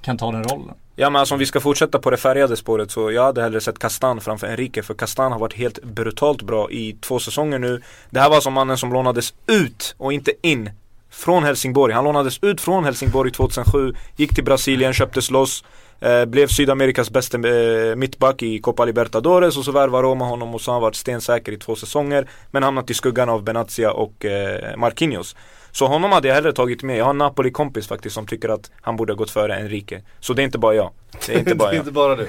kan 0.00 0.18
ta 0.18 0.32
den 0.32 0.44
rollen. 0.44 0.74
Ja 0.96 1.10
men 1.10 1.20
alltså 1.20 1.34
om 1.34 1.38
vi 1.38 1.46
ska 1.46 1.60
fortsätta 1.60 1.98
på 1.98 2.10
det 2.10 2.16
färgade 2.16 2.56
spåret 2.56 2.90
så 2.90 3.12
jag 3.12 3.22
hade 3.22 3.42
hellre 3.42 3.60
sett 3.60 3.78
Kastan 3.78 4.20
framför 4.20 4.46
Enrique 4.46 4.82
för 4.82 4.94
Kastan 4.94 5.32
har 5.32 5.38
varit 5.38 5.54
helt 5.54 5.82
brutalt 5.82 6.42
bra 6.42 6.70
i 6.70 6.96
två 7.00 7.18
säsonger 7.18 7.58
nu. 7.58 7.82
Det 8.10 8.20
här 8.20 8.30
var 8.30 8.40
som 8.40 8.52
mannen 8.52 8.78
som 8.78 8.92
lånades 8.92 9.34
ut 9.46 9.94
och 9.98 10.12
inte 10.12 10.32
in 10.42 10.70
från 11.10 11.44
Helsingborg. 11.44 11.94
Han 11.94 12.04
lånades 12.04 12.38
ut 12.42 12.60
från 12.60 12.84
Helsingborg 12.84 13.30
2007, 13.30 13.94
gick 14.16 14.34
till 14.34 14.44
Brasilien, 14.44 14.92
köptes 14.92 15.30
loss. 15.30 15.64
Eh, 16.00 16.24
blev 16.24 16.46
Sydamerikas 16.46 17.10
bästa 17.10 17.38
eh, 17.38 17.96
mittback 17.96 18.42
i 18.42 18.58
Copa 18.58 18.84
Libertadores 18.84 19.56
och 19.56 19.64
så 19.64 19.72
värvade 19.72 20.02
Roma 20.02 20.24
honom 20.24 20.54
och 20.54 20.60
så 20.60 20.70
har 20.70 20.74
han 20.74 20.82
varit 20.82 20.94
stensäker 20.94 21.52
i 21.52 21.56
två 21.56 21.76
säsonger. 21.76 22.28
Men 22.50 22.62
hamnat 22.62 22.90
i 22.90 22.94
skuggan 22.94 23.28
av 23.28 23.42
Benatia 23.44 23.92
och 23.92 24.24
eh, 24.24 24.76
Marquinhos. 24.76 25.36
Så 25.72 25.86
honom 25.86 26.12
hade 26.12 26.28
jag 26.28 26.34
hellre 26.34 26.52
tagit 26.52 26.82
med. 26.82 26.96
Jag 26.96 27.04
har 27.04 27.10
en 27.10 27.18
Napoli-kompis 27.18 27.88
faktiskt 27.88 28.14
som 28.14 28.26
tycker 28.26 28.48
att 28.48 28.70
han 28.80 28.96
borde 28.96 29.12
ha 29.12 29.16
gått 29.16 29.30
före 29.30 29.56
Enrique. 29.56 30.02
Så 30.20 30.32
det 30.32 30.42
är 30.42 30.44
inte 30.44 30.58
bara 30.58 30.74
jag. 30.74 30.90
Det 31.26 31.34
är 31.34 31.38
inte 31.38 31.54
bara 31.54 31.70
det 31.70 31.76
är 31.76 31.78
inte 31.78 31.92
bara 31.92 32.16
du. 32.16 32.28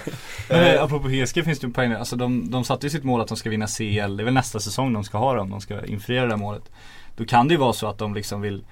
Men 0.49 0.75
eh, 0.75 0.83
apropå 0.83 1.09
PSG 1.09 1.43
finns 1.43 1.59
det 1.59 1.67
ju 1.67 1.73
poäng 1.73 1.91
Alltså 1.91 2.15
de, 2.15 2.51
de 2.51 2.63
satte 2.63 2.85
ju 2.85 2.89
sitt 2.89 3.03
mål 3.03 3.21
att 3.21 3.27
de 3.27 3.37
ska 3.37 3.49
vinna 3.49 3.67
CL. 3.67 3.83
Det 4.17 4.23
är 4.23 4.23
väl 4.23 4.33
nästa 4.33 4.59
säsong 4.59 4.93
de 4.93 5.03
ska 5.03 5.17
ha 5.17 5.33
det 5.33 5.39
om 5.39 5.49
de 5.49 5.61
ska 5.61 5.85
infria 5.85 6.21
det 6.21 6.27
där 6.27 6.37
målet. 6.37 6.71
Då 7.17 7.25
kan 7.25 7.47
det 7.47 7.53
ju 7.53 7.59
vara 7.59 7.73
så 7.73 7.87
att 7.87 7.97
de 7.97 8.13
liksom 8.13 8.41
vill 8.41 8.63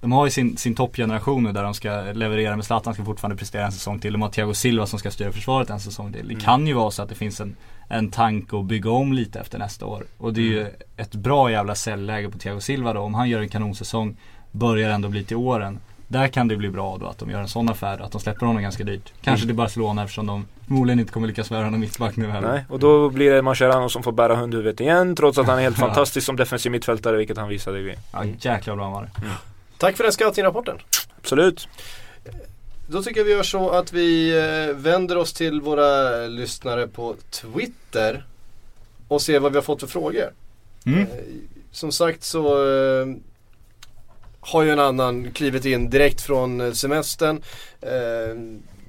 de 0.00 0.12
har 0.12 0.24
ju 0.26 0.30
sin, 0.30 0.56
sin 0.56 0.74
toppgeneration 0.74 1.42
nu 1.42 1.52
där 1.52 1.62
de 1.62 1.74
ska 1.74 2.02
leverera 2.12 2.56
med 2.56 2.64
Zlatan 2.64 2.94
ska 2.94 3.04
fortfarande 3.04 3.36
prestera 3.36 3.66
en 3.66 3.72
säsong 3.72 3.98
till. 3.98 4.12
De 4.12 4.22
har 4.22 4.28
Thiago 4.28 4.54
Silva 4.54 4.86
som 4.86 4.98
ska 4.98 5.10
styra 5.10 5.32
försvaret 5.32 5.70
en 5.70 5.80
säsong 5.80 6.12
till. 6.12 6.28
Det 6.28 6.34
Mm. 6.34 6.44
kan 6.44 6.66
ju 6.66 6.72
vara 6.74 6.90
så 6.90 7.02
att 7.02 7.08
det 7.08 7.14
finns 7.14 7.40
en, 7.40 7.56
en 7.88 8.10
tanke 8.10 8.58
att 8.58 8.64
bygga 8.64 8.90
om 8.90 9.12
lite 9.12 9.40
efter 9.40 9.58
nästa 9.58 9.86
år. 9.86 10.04
Och 10.18 10.32
det 10.32 10.40
är 10.40 10.44
ju 10.44 10.66
ett 10.96 11.14
bra 11.14 11.50
jävla 11.50 11.74
säljläge 11.74 12.28
på 12.30 12.38
Thiago 12.38 12.60
Silva 12.60 12.92
då. 12.92 13.00
Om 13.00 13.14
han 13.14 13.28
gör 13.28 13.40
en 13.40 13.48
kanonsäsong, 13.48 14.16
börjar 14.52 14.90
ändå 14.90 15.08
bli 15.08 15.24
till 15.24 15.36
åren. 15.36 15.78
Där 16.08 16.28
kan 16.28 16.48
det 16.48 16.56
bli 16.56 16.68
bra 16.70 16.96
då 17.00 17.06
att 17.06 17.18
de 17.18 17.30
gör 17.30 17.40
en 17.40 17.48
sån 17.48 17.68
affär, 17.68 17.98
att 18.02 18.12
de 18.12 18.20
släpper 18.20 18.46
honom 18.46 18.62
ganska 18.62 18.84
dyrt. 18.84 19.12
Kanske 19.22 19.44
Mm. 19.44 19.48
till 19.48 19.56
Barcelona 19.56 20.02
eftersom 20.02 20.26
de 20.26 20.46
förmodligen 20.66 21.00
inte 21.00 21.12
kommer 21.12 21.26
lyckas 21.28 21.50
värva 21.50 21.70
någon 21.70 21.80
mittback 21.80 22.16
nu 22.16 22.30
heller. 22.30 22.48
Nej, 22.52 22.64
och 22.68 22.78
då 22.78 23.10
blir 23.10 23.32
det 23.34 23.42
Mascherano 23.42 23.88
som 23.88 24.02
får 24.02 24.12
bära 24.12 24.36
hundhuvudet 24.36 24.80
igen 24.80 25.16
trots 25.16 25.38
att 25.38 25.46
han 25.46 25.58
är 25.58 25.62
helt 25.62 25.76
fantastisk 25.86 26.26
som 26.26 26.36
defensiv 26.36 26.72
mittfältare 26.72 27.16
vilket 27.16 27.36
han 27.36 27.48
visade 27.48 27.78
i 27.78 27.82
VM. 27.82 27.98
Ja 28.12 28.24
jäklar 28.40 28.74
vad 28.76 28.84
han 28.84 28.92
var 28.92 29.02
det. 29.02 29.10
Tack 29.78 29.96
för 29.96 30.04
den 30.04 30.12
scouting-rapporten. 30.12 30.78
Absolut. 31.18 31.68
Då 32.88 33.02
tycker 33.02 33.20
jag 33.20 33.24
vi 33.24 33.32
gör 33.32 33.42
så 33.42 33.70
att 33.70 33.92
vi 33.92 34.38
eh, 34.38 34.74
vänder 34.76 35.16
oss 35.16 35.32
till 35.32 35.60
våra 35.60 36.18
lyssnare 36.26 36.86
på 36.88 37.14
Twitter 37.30 38.26
och 39.08 39.22
ser 39.22 39.40
vad 39.40 39.52
vi 39.52 39.58
har 39.58 39.62
fått 39.62 39.80
för 39.80 39.86
frågor. 39.86 40.32
Mm. 40.86 41.00
Eh, 41.00 41.06
Som 41.72 41.92
sagt 41.92 42.24
så 42.24 42.68
eh, 42.68 43.06
har 44.40 44.62
ju 44.62 44.70
en 44.70 44.78
annan 44.80 45.32
klivit 45.32 45.64
in 45.64 45.90
direkt 45.90 46.20
från 46.20 46.74
semestern. 46.74 47.42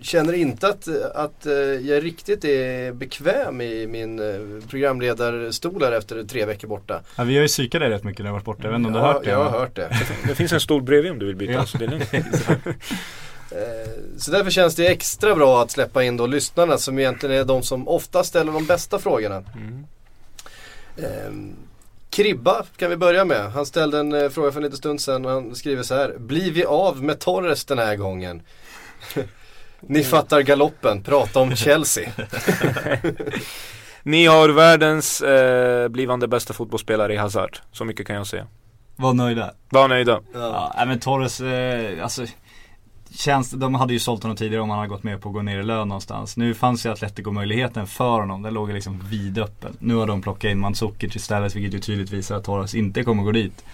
Känner 0.01 0.33
inte 0.33 0.67
att, 0.67 0.87
att 1.15 1.45
eh, 1.45 1.53
jag 1.53 2.03
riktigt 2.03 2.45
är 2.45 2.91
bekväm 2.93 3.61
i 3.61 3.87
min 3.87 4.19
eh, 4.19 4.67
programledarstol 4.69 5.83
här 5.83 5.91
efter 5.91 6.23
tre 6.23 6.45
veckor 6.45 6.67
borta. 6.67 7.01
Ja, 7.15 7.23
vi 7.23 7.35
har 7.35 7.41
ju 7.41 7.47
psykat 7.47 7.81
dig 7.81 7.89
rätt 7.89 8.03
mycket 8.03 8.19
när 8.19 8.25
du 8.25 8.29
har 8.29 8.33
varit 8.39 8.45
borta, 8.45 8.61
jag 8.63 8.69
vet 8.69 8.77
inte 8.77 8.87
om 8.87 8.93
du 8.93 8.99
har 8.99 9.07
Ja, 9.07 9.13
hört 9.13 9.23
det? 9.23 9.29
jag 9.31 9.43
har 9.43 9.59
hört 9.59 9.75
det. 9.75 9.89
Det 10.27 10.35
finns 10.35 10.53
en 10.53 10.59
stol 10.59 10.81
bredvid 10.81 11.11
om 11.11 11.19
du 11.19 11.25
vill 11.25 11.35
byta, 11.35 11.51
Ja. 11.51 11.65
så 11.65 11.77
det 11.77 11.85
är 11.85 11.89
lugnt. 11.89 12.09
Eh, 13.51 13.91
Så 14.17 14.31
därför 14.31 14.51
känns 14.51 14.75
det 14.75 14.87
extra 14.87 15.35
bra 15.35 15.61
att 15.61 15.71
släppa 15.71 16.03
in 16.03 16.17
då 16.17 16.27
lyssnarna 16.27 16.77
som 16.77 16.99
egentligen 16.99 17.35
är 17.35 17.43
de 17.45 17.63
som 17.63 17.87
ofta 17.87 18.23
ställer 18.23 18.51
de 18.51 18.65
bästa 18.65 18.99
frågorna. 18.99 19.43
Mm. 19.55 19.85
Ehm, 20.97 21.55
Kribba 22.09 22.65
kan 22.77 22.89
vi 22.89 22.95
börja 22.97 23.25
med. 23.25 23.51
Han 23.51 23.65
ställde 23.65 23.99
en 23.99 24.31
fråga 24.31 24.51
för 24.51 24.59
en 24.59 24.63
liten 24.63 24.77
stund 24.77 25.01
sedan 25.01 25.25
och 25.25 25.31
han 25.31 25.55
skriver 25.55 25.83
så 25.83 25.95
här. 25.95 26.15
Blir 26.17 26.51
vi 26.51 26.65
av 26.65 27.03
med 27.03 27.19
Torres 27.19 27.65
den 27.65 27.77
här 27.77 27.95
gången? 27.95 28.41
Ni 29.81 30.03
fattar 30.03 30.41
galoppen, 30.41 31.03
prata 31.03 31.39
om 31.39 31.55
Chelsea. 31.55 32.09
Ni 34.03 34.25
har 34.25 34.49
världens 34.49 35.21
eh, 35.21 35.87
blivande 35.87 36.27
bästa 36.27 36.53
fotbollsspelare 36.53 37.13
i 37.13 37.17
Hazard. 37.17 37.57
Så 37.71 37.85
mycket 37.85 38.07
kan 38.07 38.15
jag 38.15 38.27
säga. 38.27 38.47
Var 38.95 39.13
nöjda. 39.13 39.53
Var 39.69 39.87
nöjda. 39.87 40.21
Ja, 40.33 40.73
nej, 40.77 40.87
men 40.87 40.99
Torres, 40.99 41.41
eh, 41.41 42.03
alltså 42.03 42.25
Känns, 43.09 43.51
de 43.51 43.75
hade 43.75 43.93
ju 43.93 43.99
sålt 43.99 44.23
honom 44.23 44.37
tidigare 44.37 44.61
om 44.61 44.69
han 44.69 44.79
hade 44.79 44.89
gått 44.89 45.03
med 45.03 45.21
på 45.21 45.29
att 45.29 45.35
gå 45.35 45.41
ner 45.41 45.59
i 45.59 45.63
lön 45.63 45.87
någonstans. 45.87 46.37
Nu 46.37 46.53
fanns 46.53 46.85
ju 46.85 46.89
Atletico-möjligheten 46.91 47.87
för 47.87 48.19
honom. 48.19 48.41
Den 48.41 48.53
låg 48.53 48.69
liksom 48.73 48.99
vidöppen. 49.09 49.77
Nu 49.79 49.95
har 49.95 50.07
de 50.07 50.21
plockat 50.21 50.51
in 50.51 50.59
Mandzukic 50.59 51.15
istället 51.15 51.55
vilket 51.55 51.73
ju 51.73 51.79
tydligt 51.79 52.11
visar 52.11 52.35
att 52.35 52.43
Torres 52.43 52.75
inte 52.75 53.03
kommer 53.03 53.23
gå 53.23 53.31
dit. 53.31 53.65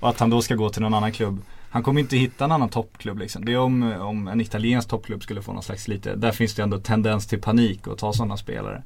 Och 0.00 0.08
att 0.08 0.20
han 0.20 0.30
då 0.30 0.42
ska 0.42 0.54
gå 0.54 0.70
till 0.70 0.82
någon 0.82 0.94
annan 0.94 1.12
klubb. 1.12 1.42
Han 1.74 1.82
kommer 1.82 2.00
inte 2.00 2.16
hitta 2.16 2.44
en 2.44 2.52
annan 2.52 2.68
toppklubb 2.68 3.18
liksom. 3.18 3.44
Det 3.44 3.52
är 3.52 3.58
om, 3.58 3.92
om 3.92 4.28
en 4.28 4.40
italiensk 4.40 4.88
toppklubb 4.88 5.22
skulle 5.22 5.42
få 5.42 5.52
någon 5.52 5.62
slags 5.62 5.88
lite, 5.88 6.14
där 6.14 6.32
finns 6.32 6.54
det 6.54 6.62
ändå 6.62 6.78
tendens 6.78 7.26
till 7.26 7.40
panik 7.40 7.86
och 7.86 7.98
ta 7.98 8.12
sådana 8.12 8.36
spelare. 8.36 8.82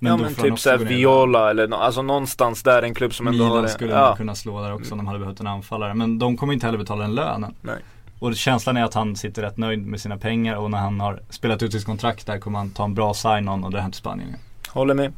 ja 0.00 0.16
men 0.16 0.34
får 0.34 0.42
han 0.42 0.50
typ 0.50 0.58
såhär. 0.58 0.78
Viola 0.78 1.50
eller 1.50 1.74
alltså 1.74 2.02
någonstans 2.02 2.62
där 2.62 2.82
en 2.82 2.94
klubb 2.94 3.14
som 3.14 3.26
ändå 3.26 3.44
har 3.44 3.50
Milan 3.50 3.62
det. 3.62 3.68
skulle 3.68 3.92
ja. 3.92 4.16
kunna 4.16 4.34
slå 4.34 4.62
där 4.62 4.74
också 4.74 4.92
om 4.92 4.98
de 4.98 5.06
hade 5.06 5.18
behövt 5.18 5.40
en 5.40 5.46
anfallare. 5.46 5.94
Men 5.94 6.18
de 6.18 6.36
kommer 6.36 6.52
inte 6.52 6.66
heller 6.66 6.78
betala 6.78 7.04
en 7.04 7.14
lönen. 7.14 7.54
Nej. 7.60 7.78
Och 8.18 8.36
känslan 8.36 8.76
är 8.76 8.84
att 8.84 8.94
han 8.94 9.16
sitter 9.16 9.42
rätt 9.42 9.56
nöjd 9.56 9.86
med 9.86 10.00
sina 10.00 10.16
pengar 10.16 10.56
och 10.56 10.70
när 10.70 10.78
han 10.78 11.00
har 11.00 11.20
spelat 11.30 11.62
ut 11.62 11.72
sitt 11.72 11.84
kontrakt 11.84 12.26
där 12.26 12.38
kommer 12.38 12.58
han 12.58 12.70
ta 12.70 12.84
en 12.84 12.94
bra 12.94 13.14
sign-on 13.14 13.64
och 13.64 13.70
dra 13.70 13.80
hem 13.80 13.90
till 13.90 13.98
Spanien. 13.98 14.36
Håller 14.68 14.94
med. 14.94 15.12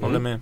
Håller 0.00 0.20
med. 0.20 0.40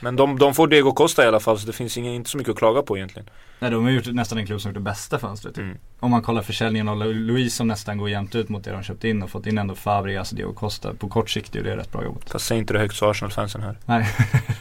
Men 0.00 0.16
de, 0.16 0.38
de 0.38 0.54
får 0.54 0.66
Diego 0.68 0.92
Costa 0.92 1.24
i 1.24 1.26
alla 1.26 1.40
fall 1.40 1.58
så 1.58 1.66
det 1.66 1.72
finns 1.72 1.96
ingen, 1.96 2.12
inte 2.12 2.30
så 2.30 2.38
mycket 2.38 2.50
att 2.50 2.58
klaga 2.58 2.82
på 2.82 2.96
egentligen. 2.96 3.30
Nej 3.58 3.70
de 3.70 3.84
har 3.84 3.90
gjort 3.90 4.06
nästan 4.06 4.38
en 4.38 4.46
klubb 4.46 4.60
som 4.60 4.68
gjort 4.68 4.74
det 4.74 4.80
bästa 4.80 5.18
fönstret. 5.18 5.54
typ. 5.54 5.64
Mm. 5.64 5.78
Om 6.00 6.10
man 6.10 6.22
kollar 6.22 6.42
försäljningen 6.42 6.88
av 6.88 6.96
Lu- 6.96 7.14
Luis 7.26 7.54
som 7.54 7.68
nästan 7.68 7.98
går 7.98 8.10
jämnt 8.10 8.34
ut 8.34 8.48
mot 8.48 8.64
det 8.64 8.70
de 8.70 8.82
köpt 8.82 9.04
in 9.04 9.22
och 9.22 9.30
fått 9.30 9.46
in 9.46 9.58
ändå 9.58 9.74
Fabregas 9.74 10.30
och 10.30 10.36
Diego 10.36 10.52
Costa. 10.52 10.94
På 10.94 11.08
kort 11.08 11.30
sikt 11.30 11.56
är 11.56 11.62
det 11.62 11.76
rätt 11.76 11.92
bra 11.92 12.04
jobbat. 12.04 12.30
Fast 12.30 12.46
säg 12.46 12.58
inte 12.58 12.72
det 12.72 12.78
högt 12.78 12.96
så 12.96 13.10
Arsenal-fansen 13.10 13.62
här. 13.62 13.76
Nej. 13.86 14.08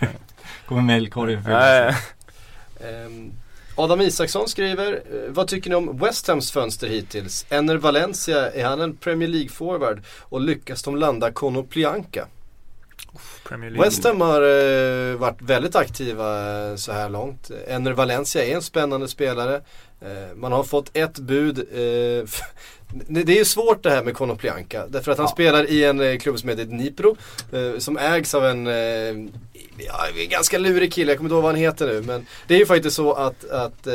kommer 0.65 0.81
mejlkorgen 0.81 1.43
Nej. 1.47 1.95
Ehm, 2.81 3.31
Adam 3.75 4.01
Isaksson 4.01 4.47
skriver, 4.47 4.93
eh, 4.93 4.99
vad 5.29 5.47
tycker 5.47 5.69
ni 5.69 5.75
om 5.75 5.97
West 5.97 6.27
Hams 6.27 6.51
fönster 6.51 6.87
hittills? 6.87 7.45
Enner 7.49 7.75
Valencia, 7.77 8.51
är 8.51 8.65
han 8.65 8.81
en 8.81 8.95
Premier 8.95 9.29
League-forward? 9.29 10.01
Och 10.21 10.41
lyckas 10.41 10.83
de 10.83 10.95
landa 10.95 11.31
Konoplyanka? 11.31 12.27
West 13.83 14.03
Ham 14.03 14.21
har 14.21 14.41
eh, 14.41 15.15
varit 15.17 15.41
väldigt 15.41 15.75
aktiva 15.75 16.67
eh, 16.69 16.75
så 16.75 16.91
här 16.91 17.09
långt. 17.09 17.51
Enner 17.67 17.91
Valencia 17.91 18.45
är 18.45 18.55
en 18.55 18.61
spännande 18.61 19.07
spelare. 19.07 19.61
Eh, 20.01 20.35
man 20.35 20.51
har 20.51 20.63
fått 20.63 20.89
ett 20.97 21.19
bud. 21.19 21.59
Eh, 21.59 21.65
det 23.07 23.31
är 23.33 23.37
ju 23.37 23.45
svårt 23.45 23.83
det 23.83 23.89
här 23.89 24.03
med 24.03 24.13
Konoplyanka. 24.15 24.87
Därför 24.87 25.11
att 25.11 25.17
han 25.17 25.27
Ja. 25.27 25.31
spelar 25.33 25.69
i 25.69 25.83
en 25.83 25.99
eh, 25.99 26.17
klubb 26.17 26.39
som 26.39 26.49
heter 26.49 26.65
Dnipro. 26.65 27.17
Eh, 27.51 27.79
som 27.79 27.97
ägs 27.97 28.35
av 28.35 28.45
en 28.45 28.65
ja, 29.77 29.93
ganska 30.29 30.57
lurig 30.57 30.93
kille, 30.93 31.11
jag 31.11 31.17
kommer 31.17 31.27
inte 31.29 31.33
ihåg 31.35 31.43
vad 31.43 31.51
han 31.51 31.61
heter 31.61 31.87
nu. 31.87 32.01
Men 32.01 32.25
det 32.47 32.55
är 32.55 32.59
ju 32.59 32.65
faktiskt 32.65 32.95
så 32.95 33.13
att, 33.13 33.49
att 33.49 33.87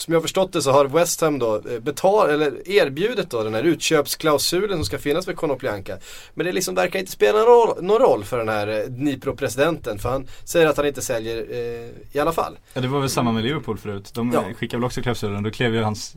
som 0.00 0.12
jag 0.14 0.18
har 0.20 0.22
förstått 0.22 0.52
det 0.52 0.62
så 0.62 0.72
har 0.72 0.84
West 0.84 1.20
Ham 1.20 1.38
då 1.38 1.54
eh, 1.56 1.80
betal, 1.80 2.30
eller 2.30 2.68
erbjudit 2.70 3.30
då 3.30 3.42
den 3.42 3.54
här 3.54 3.62
utköpsklausulen 3.62 4.76
som 4.78 4.84
ska 4.84 4.98
finnas 4.98 5.26
med 5.26 5.36
Konoplyanka. 5.36 5.96
Men 6.34 6.46
det 6.46 6.52
liksom 6.52 6.74
verkar 6.74 6.98
inte 6.98 7.12
spela 7.12 7.38
någon 7.38 7.46
roll, 7.46 7.82
någon 7.84 7.98
roll 8.02 8.24
för 8.24 8.38
den 8.38 8.48
här 8.48 8.66
eh, 8.68 8.86
Dnipro-presidenten 8.86 9.98
för 9.98 10.08
han 10.08 10.26
säger 10.44 10.66
att 10.66 10.76
han 10.76 10.86
inte 10.86 11.02
säljer 11.02 11.36
eh, 11.50 11.90
i 12.12 12.18
alla 12.20 12.32
fall. 12.32 12.58
Ja 12.74 12.80
det 12.80 12.88
var 12.88 13.00
väl 13.00 13.10
samma 13.10 13.32
med 13.32 13.42
Liverpool 13.44 13.78
förut. 13.78 14.10
De 14.14 14.32
Ja. 14.32 14.44
skickade 14.56 14.78
väl 14.80 14.84
också 14.84 15.02
klausulen. 15.02 15.42
Då 15.42 15.50
klev 15.50 15.74
ju 15.74 15.82
hans 15.82 16.14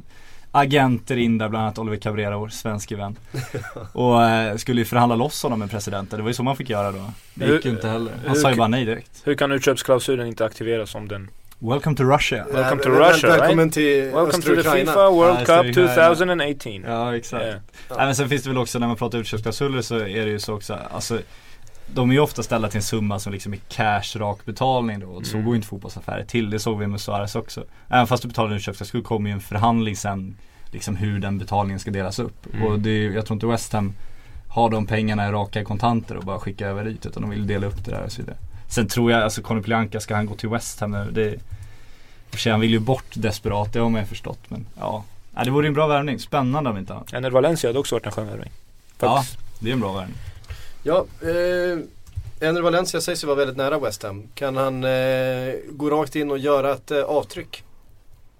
agenter 0.51 1.17
in 1.17 1.37
där, 1.37 1.49
bland 1.49 1.63
annat 1.65 1.77
Oliver 1.79 1.97
Cabrera, 1.97 2.37
vår 2.37 2.47
svenske 2.49 2.95
vän. 2.95 3.17
och 3.93 4.23
eh, 4.23 4.55
skulle 4.57 4.81
ju 4.81 4.85
förhandla 4.85 5.15
loss 5.15 5.43
honom 5.43 5.59
med 5.59 5.71
presidenten. 5.71 6.17
Det 6.19 6.23
var 6.23 6.29
ju 6.29 6.33
så 6.33 6.43
man 6.43 6.55
fick 6.55 6.69
göra 6.69 6.91
då. 6.91 7.11
Det 7.33 7.45
gick 7.53 7.65
ju 7.65 7.71
inte 7.71 7.87
heller. 7.87 8.11
Han 8.25 8.35
hur- 8.35 8.41
sa 8.41 8.49
ju 8.51 8.55
bara 8.57 8.67
nej 8.67 8.85
direkt. 8.85 9.21
Hur 9.23 9.35
kan 9.35 9.51
utköpsklausulen 9.51 10.27
inte 10.27 10.45
aktiveras 10.45 10.95
om 10.95 11.07
den? 11.07 11.29
Welcome 11.63 11.95
to 11.95 12.03
Russia. 12.03 12.45
Welcome 12.53 12.83
to 12.83 12.89
Russia, 12.89 13.27
Välkommen 13.27 13.69
till 13.69 14.03
Welcome 14.11 14.31
to 14.43 14.55
the. 14.55 14.63
Fifa 14.63 15.09
World 15.09 15.39
Ja, 15.39 15.45
Cup 15.45 15.77
östra 15.77 15.83
Ukraina. 15.83 16.15
2018. 16.15 16.73
Ja 16.87 17.15
exakt. 17.15 17.43
Yeah. 17.45 17.59
Nej, 17.89 17.97
men 18.05 18.15
sen 18.15 18.29
finns 18.29 18.43
det 18.43 18.49
väl 18.49 18.57
också 18.57 18.79
när 18.79 18.87
man 18.87 18.95
pratar 18.95 19.17
utköpsklausuler 19.17 19.81
så 19.81 19.95
är 19.95 20.25
det 20.25 20.31
ju 20.31 20.39
så 20.39 20.53
också, 20.53 20.77
alltså 20.91 21.19
de 21.93 22.09
är 22.09 22.13
ju 22.13 22.19
ofta 22.19 22.43
ställda 22.43 22.67
till 22.69 22.77
en 22.77 22.83
summa 22.83 23.19
som 23.19 23.33
liksom 23.33 23.53
är 23.53 23.59
cash 23.69 24.19
rak 24.19 24.45
betalning 24.45 24.99
då 24.99 25.07
och 25.07 25.25
så 25.25 25.33
Mm. 25.33 25.45
går 25.45 25.53
ju 25.53 25.55
inte 25.55 25.67
fotbollsaffärer 25.67 26.25
till. 26.25 26.49
Det 26.49 26.59
såg 26.59 26.79
vi 26.79 26.87
med 26.87 27.01
Suarez 27.01 27.35
också. 27.35 27.63
Även 27.89 28.07
fast 28.07 28.21
du 28.23 28.27
betalar 28.29 28.49
en 28.49 28.55
utköpsklausul 28.55 29.03
kommer 29.03 29.29
ju 29.29 29.33
en 29.33 29.41
förhandling 29.41 29.95
sen 29.95 30.35
liksom 30.71 30.95
hur 30.95 31.19
den 31.19 31.37
betalningen 31.37 31.79
ska 31.79 31.91
delas 31.91 32.19
upp. 32.19 32.45
Mm. 32.53 32.67
Och 32.67 32.79
det 32.79 32.89
är, 32.89 33.11
jag 33.11 33.25
tror 33.25 33.35
inte 33.35 33.45
West 33.47 33.73
Ham 33.73 33.93
har 34.47 34.69
de 34.69 34.85
pengarna 34.85 35.27
i 35.27 35.31
raka 35.31 35.63
kontanter 35.63 36.17
och 36.17 36.23
bara 36.23 36.39
skicka 36.39 36.67
över 36.67 36.83
dit 36.85 37.05
utan 37.05 37.21
de 37.21 37.29
vill 37.31 37.47
dela 37.47 37.67
upp 37.67 37.85
det 37.85 37.91
där 37.91 38.03
och 38.03 38.11
så 38.11 38.21
vidare. 38.21 38.37
Sen 38.73 38.87
tror 38.87 39.11
jag, 39.11 39.21
alltså 39.21 39.41
Konoplyanka, 39.41 39.99
ska 39.99 40.15
han 40.15 40.25
gå 40.25 40.35
till 40.35 40.49
West 40.49 40.79
Ham 40.79 40.91
nu? 40.91 41.11
Det, 41.11 41.39
för 42.31 42.39
sig, 42.39 42.51
han 42.51 42.61
vill 42.61 42.71
ju 42.71 42.79
bort 42.79 43.05
desperat, 43.13 43.73
det 43.73 43.79
har 43.79 43.89
man 43.89 44.01
ju 44.01 44.07
förstått 44.07 44.39
men 44.47 44.65
ja. 44.79 45.03
ja 45.35 45.43
det 45.43 45.51
vore 45.51 45.67
en 45.67 45.73
bra 45.73 45.87
värvning, 45.87 46.19
spännande 46.19 46.69
om 46.69 46.77
inte 46.77 46.93
annat. 46.93 47.13
Enner 47.13 47.29
Valencia 47.29 47.69
hade 47.69 47.79
också 47.79 47.95
varit 47.95 48.05
en 48.05 48.11
skön 48.11 48.27
värvning. 48.27 48.51
Ja, 48.99 49.23
det 49.59 49.69
är 49.69 49.73
en 49.73 49.79
bra 49.79 49.93
värvning. 49.93 50.17
Ja, 50.83 51.05
eh, 51.21 52.47
Enner 52.47 52.61
Valencia 52.61 53.01
sägs 53.01 53.23
ju 53.23 53.27
vara 53.27 53.37
väldigt 53.37 53.57
nära 53.57 53.79
West 53.79 54.03
Ham. 54.03 54.23
Kan 54.35 54.57
han 54.57 54.83
eh, 54.83 55.53
gå 55.71 55.89
rakt 55.89 56.15
in 56.15 56.31
och 56.31 56.37
göra 56.37 56.73
ett 56.73 56.91
eh, 56.91 57.03
avtryck? 57.03 57.63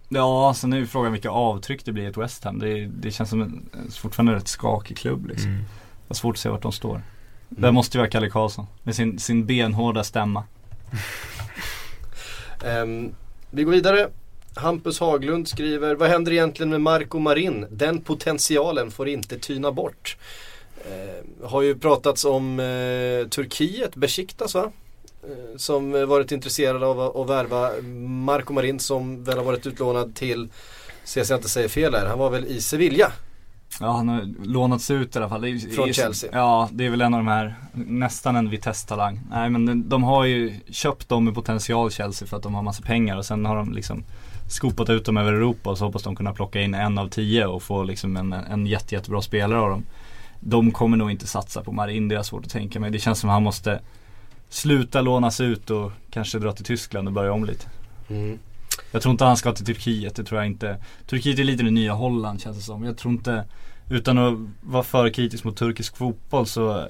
Ja, 0.10 0.54
sen 0.58 0.74
är 0.74 0.78
ju 0.78 0.88
frågan 0.88 1.12
vilka 1.12 1.30
avtryck 1.30 1.86
det 1.86 1.92
blir 1.92 2.04
i 2.04 2.08
ett 2.08 2.18
West 2.18 2.44
Ham. 2.44 2.60
Det, 2.60 2.86
det 2.86 3.12
känns 3.12 3.30
som 3.30 3.42
en 3.42 3.70
fortfarande 3.92 4.32
en 4.32 4.40
rätt 4.40 4.48
skakig 4.48 4.98
klubb 4.98 5.28
liksom. 5.28 5.50
Mm. 5.50 5.64
Det 6.08 6.14
är 6.14 6.16
svårt 6.16 6.36
att 6.36 6.40
se 6.40 6.50
vart 6.50 6.62
de 6.62 6.72
står. 6.72 7.02
Mm. 7.54 7.62
Det 7.62 7.72
måste 7.72 7.98
ju 7.98 8.00
vara 8.00 8.10
Kalle 8.10 8.30
Karlsson 8.30 8.66
med 8.84 8.96
sin, 8.96 9.20
sin 9.20 9.46
benhårda 9.46 10.04
stämma. 10.04 10.44
um, 12.66 13.16
vi 13.52 13.64
går 13.64 13.72
vidare. 13.72 14.10
Hampus 14.56 15.00
Haglund 15.00 15.48
skriver, 15.48 15.96
vad 15.96 16.10
händer 16.10 16.32
egentligen 16.32 16.70
med 16.70 16.82
Marco 16.82 17.20
Marin? 17.20 17.66
Den 17.70 18.02
potentialen 18.02 18.92
får 18.92 19.08
inte 19.08 19.40
tyna 19.40 19.72
bort. 19.72 20.18
Eh, 20.78 21.48
har 21.48 21.62
ju 21.62 21.76
pratats 21.76 22.26
om 22.26 22.60
eh, 22.60 23.28
Turkiet, 23.28 23.96
Besiktas 23.96 24.56
va? 24.56 24.72
Eh, 25.24 25.58
som 25.58 25.92
varit 25.92 26.32
intresserade 26.32 26.86
av 26.86 27.00
att, 27.00 27.16
att 27.16 27.30
värva 27.30 27.72
Marco 28.26 28.54
Marin 28.54 28.80
som 28.80 29.24
väl 29.24 29.38
har 29.38 29.46
varit 29.46 29.68
utlånad 29.68 30.16
till, 30.16 30.50
se 31.04 31.26
så 31.26 31.34
jag 31.34 31.38
inte 31.38 31.50
säger 31.50 31.70
fel 31.70 31.96
här, 31.96 32.06
han 32.06 32.20
var 32.20 32.30
väl 32.30 32.46
i 32.46 32.62
Sevilla. 32.62 33.12
Ja, 33.80 33.92
han 33.92 34.10
har 34.10 34.46
lånats 34.46 34.92
ut 34.92 35.16
i 35.16 35.20
alla 35.20 35.30
fall. 35.30 35.42
Det 35.42 35.50
är, 35.50 35.76
Från 35.76 35.94
Chelsea. 35.94 36.30
Ja, 36.34 36.70
det 36.72 36.86
är 36.86 36.90
väl 36.90 37.02
en 37.02 37.14
av 37.14 37.20
de 37.20 37.28
här, 37.28 37.56
nästan 37.74 38.36
en 38.36 38.50
Vitesse-talang. 38.50 39.20
Nej 39.30 39.50
men 39.50 39.66
de, 39.66 39.90
de 39.90 40.04
har 40.04 40.26
ju 40.26 40.60
köpt 40.70 41.10
dem 41.10 41.26
med 41.26 41.36
potential 41.36 41.92
Chelsea 41.92 42.28
för 42.28 42.38
att 42.38 42.44
de 42.44 42.54
har 42.54 42.62
massa 42.62 42.84
pengar 42.84 43.18
och 43.18 43.26
sen 43.26 43.46
har 43.46 43.56
de 43.56 43.74
liksom 43.74 44.04
skopat 44.50 44.90
ut 44.90 45.06
dem 45.06 45.18
över 45.18 45.34
Europa 45.34 45.70
och 45.70 45.78
så 45.78 45.86
hoppas 45.86 46.04
de 46.04 46.16
kunna 46.16 46.34
plocka 46.34 46.62
in 46.62 46.74
en 46.74 46.98
av 46.98 47.08
tio 47.08 47.46
och 47.46 47.64
få 47.64 47.84
liksom 47.84 48.18
en, 48.18 48.34
en 48.34 48.66
jätte, 48.68 48.96
jättebra 48.96 49.22
spelare 49.22 49.60
av 49.60 49.70
dem. 49.70 49.84
De 50.40 50.72
kommer 50.72 50.98
nog 50.98 51.12
inte 51.12 51.28
satsa 51.28 51.64
på 51.64 51.72
Marin, 51.72 52.08
det 52.08 52.16
är 52.16 52.24
svårt 52.24 52.46
att 52.46 52.52
tänka 52.52 52.80
mig. 52.80 52.92
Det 52.92 53.00
känns 53.00 53.20
som 53.20 53.30
att 53.30 53.34
han 53.34 53.44
måste 53.44 53.80
sluta 54.50 55.02
lånas 55.02 55.42
ut 55.42 55.70
och 55.70 55.92
kanske 56.12 56.40
dra 56.40 56.52
till 56.52 56.66
Tyskland 56.66 57.08
och 57.08 57.14
börja 57.14 57.34
om 57.34 57.46
lite. 57.46 57.66
Mm. 58.10 58.40
Jag 58.92 59.02
tror 59.02 59.12
inte 59.12 59.26
han 59.26 59.38
ska 59.38 59.54
till 59.54 59.66
Turkiet, 59.66 60.16
det 60.16 60.24
tror 60.24 60.42
jag 60.42 60.48
inte. 60.48 60.78
Turkiet 61.08 61.40
är 61.40 61.44
lite 61.44 61.64
det 61.64 61.72
nya 61.72 61.94
Holland 61.94 62.42
känns 62.42 62.58
det 62.58 62.64
som. 62.64 62.84
Jag 62.84 62.98
tror 62.98 63.14
inte, 63.14 63.46
utan 63.90 64.18
att 64.18 64.40
vara 64.62 64.84
för 64.84 65.10
kritisk 65.10 65.44
mot 65.44 65.58
turkisk 65.58 65.98
fotboll 65.98 66.46
så 66.46 66.88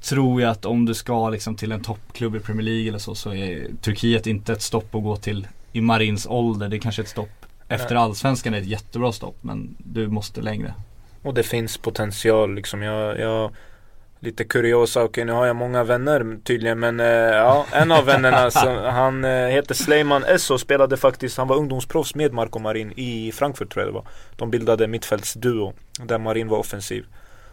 tror 0.00 0.42
jag 0.42 0.50
att 0.50 0.64
om 0.64 0.84
du 0.84 0.94
ska 0.94 1.30
liksom 1.30 1.56
till 1.56 1.72
en 1.72 1.82
toppklubb 1.82 2.36
i 2.36 2.40
Premier 2.40 2.64
League 2.64 2.88
eller 2.88 2.98
så, 2.98 3.14
så 3.14 3.34
är 3.34 3.70
Turkiet 3.80 4.26
inte 4.26 4.52
ett 4.52 4.62
stopp 4.62 4.94
att 4.94 5.02
gå 5.02 5.16
till 5.16 5.48
i 5.72 5.80
Marins 5.80 6.26
ålder. 6.26 6.68
Det 6.68 6.76
är 6.76 6.80
kanske 6.80 7.02
ett 7.02 7.08
stopp 7.08 7.46
efter 7.68 7.94
allsvenskan 7.94 8.54
är 8.54 8.58
ett 8.58 8.66
jättebra 8.66 9.12
stopp 9.12 9.36
men 9.40 9.76
du 9.78 10.08
måste 10.08 10.40
längre. 10.40 10.74
Och 11.22 11.34
det 11.34 11.42
finns 11.42 11.78
potential 11.78 12.54
liksom. 12.54 12.82
Jag, 12.82 13.18
jag 13.18 13.50
Lite 14.20 14.44
kuriosa, 14.44 15.04
okej 15.04 15.24
nu 15.24 15.32
har 15.32 15.46
jag 15.46 15.56
många 15.56 15.84
vänner 15.84 16.38
tydligen 16.44 16.78
men 16.78 17.00
eh, 17.00 17.06
ja, 17.06 17.66
en 17.72 17.92
av 17.92 18.04
vännerna 18.04 18.50
som, 18.50 18.76
han 18.76 19.24
eh, 19.24 19.30
heter 19.30 19.74
Sleiman 19.74 20.24
Esso 20.24 20.58
spelade 20.58 20.96
faktiskt, 20.96 21.38
han 21.38 21.48
var 21.48 21.56
ungdomsproffs 21.56 22.14
med 22.14 22.32
Marco 22.32 22.58
Marin 22.58 22.92
i 22.96 23.32
Frankfurt 23.32 23.72
tror 23.72 23.84
jag 23.84 23.94
det 23.94 23.94
var. 23.94 24.06
De 24.36 24.50
bildade 24.50 24.86
mittfältsduo 24.86 25.72
där 26.02 26.18
Marin 26.18 26.48
var 26.48 26.58
offensiv. 26.58 27.06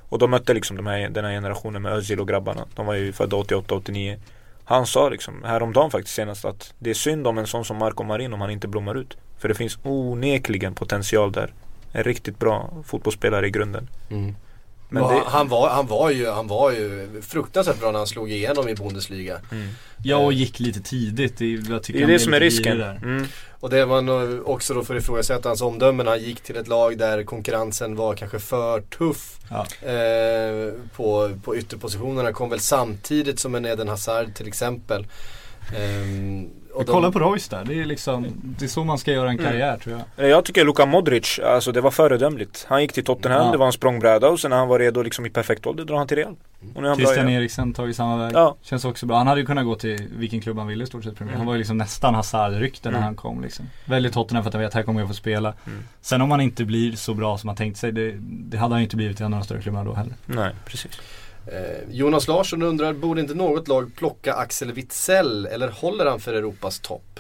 Och 0.10 0.20
de 0.20 0.32
mötte 0.32 0.54
liksom 0.54 0.78
de 0.78 0.88
här, 0.88 1.10
den 1.10 1.26
här 1.26 1.32
generationen 1.32 1.82
med 1.82 1.94
Özil 1.94 2.20
och 2.20 2.28
grabbarna. 2.28 2.66
De 2.76 2.86
var 2.86 2.94
ju 2.94 3.14
födda 3.14 3.38
88-89. 3.38 4.18
Han 4.66 4.86
sa 4.86 5.10
liksom 5.10 5.44
häromdagen 5.44 5.92
faktiskt 5.92 6.16
senast 6.16 6.46
att 6.46 6.74
det 6.80 6.90
är 6.90 6.94
synd 6.94 7.28
om 7.28 7.38
en 7.38 7.48
sån 7.48 7.66
som 7.66 7.78
Marco 7.78 8.04
Marin 8.04 8.34
om 8.34 8.42
han 8.42 8.50
inte 8.50 8.68
blommar 8.68 8.96
ut. 8.96 9.18
För 9.38 9.48
det 9.48 9.56
finns 9.56 9.80
onekligen 9.84 10.76
potential 10.76 11.32
där. 11.32 11.54
En 11.92 12.04
riktigt 12.04 12.40
bra 12.40 12.70
fotbollsspelare 12.86 13.48
i 13.48 13.50
grunden. 13.50 13.90
Mm. 14.10 14.36
Men 14.90 15.04
det, 15.04 15.22
han, 15.26 15.48
var, 15.48 15.70
han, 15.70 15.88
var 15.88 16.10
ju, 16.10 16.30
han 16.30 16.48
var 16.48 16.72
ju 16.72 17.22
fruktansvärt 17.22 17.80
bra 17.80 17.92
när 17.92 18.00
han 18.00 18.08
slog 18.08 18.32
igenom 18.32 18.70
i 18.70 18.76
Bundesliga. 18.76 19.40
mm. 19.52 19.68
Ja 20.04 20.18
och 20.18 20.34
gick 20.34 20.60
lite 20.60 20.80
tidigt, 20.80 21.38
det 21.38 21.46
är, 21.46 21.72
jag 21.72 21.84
tycker 21.84 22.00
det 22.00 22.06
är 22.06 22.08
det 22.08 22.20
som 22.20 22.34
är 22.34 22.40
risken. 22.40 22.78
där. 22.78 23.00
Mm. 23.04 23.26
Och 23.60 23.70
det 23.70 23.86
man 23.86 24.10
också 24.46 24.74
då 24.74 24.84
får 24.84 24.98
ifrågasätta 24.98 25.50
hans 25.50 25.62
omdömen. 25.62 26.08
Han 26.08 26.20
gick 26.20 26.42
till 26.42 26.56
ett 26.56 26.68
lag 26.68 26.98
där 26.98 27.24
konkurrensen 27.24 27.96
var 27.96 28.16
kanske 28.16 28.40
för 28.40 28.82
tuff. 28.82 29.38
Ja. 29.50 29.90
Eh, 29.90 30.74
på, 30.96 31.32
på 31.44 31.56
ytterpositionerna. 31.56 32.34
Kom 32.34 32.50
väl 32.50 32.60
samtidigt 32.60 33.40
som 33.40 33.56
en 33.56 33.66
Eden 33.66 33.88
Hazard 33.88 34.36
till 34.36 34.48
exempel. 34.48 35.08
Ehm, 35.74 36.50
och 36.74 36.86
de- 36.86 36.92
kolla 36.92 37.12
på 37.12 37.20
Royce 37.20 37.48
där, 37.56 37.64
det 37.66 37.82
är 37.82 37.86
liksom, 37.86 38.28
det 38.44 38.66
är 38.66 38.70
så 38.70 38.84
man 38.84 38.98
ska 38.98 39.12
göra 39.12 39.30
en 39.30 39.40
Mm. 39.40 39.52
karriär 39.52 39.78
tror 39.78 39.98
jag. 40.16 40.26
Eh, 40.26 40.30
Jag 40.32 40.46
tycker 40.46 40.66
Luka 40.66 40.86
Modric, 40.86 41.40
alltså 41.40 41.72
det 41.72 41.82
var 41.82 41.92
föredömligt. 41.92 42.66
Han 42.70 42.82
gick 42.82 42.94
till 42.94 43.04
Tottenham, 43.04 43.46
Ja. 43.46 43.52
det 43.52 43.58
var 43.58 43.66
en 43.66 43.72
språngbräda 43.72 44.30
och 44.30 44.40
sen 44.40 44.50
när 44.50 44.58
han 44.58 44.68
var 44.68 44.80
redo 44.80 45.02
liksom 45.02 45.26
i 45.26 45.30
perfekt 45.30 45.66
ålder 45.66 45.86
drar 45.86 45.96
han 45.98 46.08
till 46.08 46.18
Real. 46.18 46.36
Och 46.76 46.82
nu 46.82 46.88
är 46.88 46.90
han 46.90 46.98
bra 46.98 47.06
Christian. 47.06 47.30
Eriksen 47.30 47.74
tagit 47.74 47.96
samma 47.96 48.18
väg. 48.18 48.32
Ja. 48.36 48.56
Känns 48.62 48.86
också 48.86 49.06
bra. 49.06 49.18
Han 49.18 49.28
hade 49.28 49.40
ju 49.42 49.46
kunnat 49.48 49.66
gå 49.66 49.76
till 49.76 50.08
vilken 50.18 50.42
klubb 50.42 50.58
han 50.58 50.68
ville 50.68 50.84
i 50.84 50.88
stort 50.88 51.04
sett 51.04 51.16
Premier. 51.16 51.34
Han 51.34 51.42
Mm. 51.42 51.48
var 51.48 51.54
ju 51.54 51.58
liksom 51.58 51.78
nästan 51.78 52.16
Hazard-rykte 52.16 52.90
när 52.90 52.98
Mm. 52.98 53.04
han 53.04 53.16
kom 53.16 53.42
liksom. 53.42 53.66
Väldigt 53.86 54.14
Tottenham 54.14 54.44
för 54.44 54.50
att 54.50 54.54
han 54.54 54.62
vet 54.62 54.68
att 54.68 54.74
här 54.74 54.84
kommer 54.84 55.00
jag 55.00 55.08
få 55.10 55.14
spela. 55.16 55.54
Mm. 55.68 55.84
Sen 56.02 56.22
om 56.22 56.32
han 56.32 56.42
inte 56.42 56.66
blir 56.66 56.92
så 56.96 57.14
bra 57.14 57.38
som 57.38 57.48
han 57.50 57.58
tänkt 57.58 57.78
sig, 57.78 57.92
det, 57.92 58.14
det 58.20 58.58
hade 58.58 58.74
han 58.76 58.82
inte 58.82 58.96
blivit 58.96 59.20
i 59.20 59.24
de 59.24 59.44
större 59.44 59.62
klubbarna 59.62 59.86
då 59.86 59.94
heller. 59.94 60.14
Nej, 60.26 60.52
precis. 60.66 61.00
Eh, 61.52 61.90
Jonas 61.92 62.28
Larsson 62.28 62.62
undrar, 62.62 62.94
borde 62.94 63.22
inte 63.22 63.34
något 63.34 63.68
lag 63.68 63.96
plocka 63.96 64.34
Axel 64.34 64.72
Witsell 64.72 65.46
eller 65.46 65.68
håller 65.68 66.06
han 66.06 66.20
för 66.20 66.34
Europas 66.34 66.80
topp? 66.80 67.20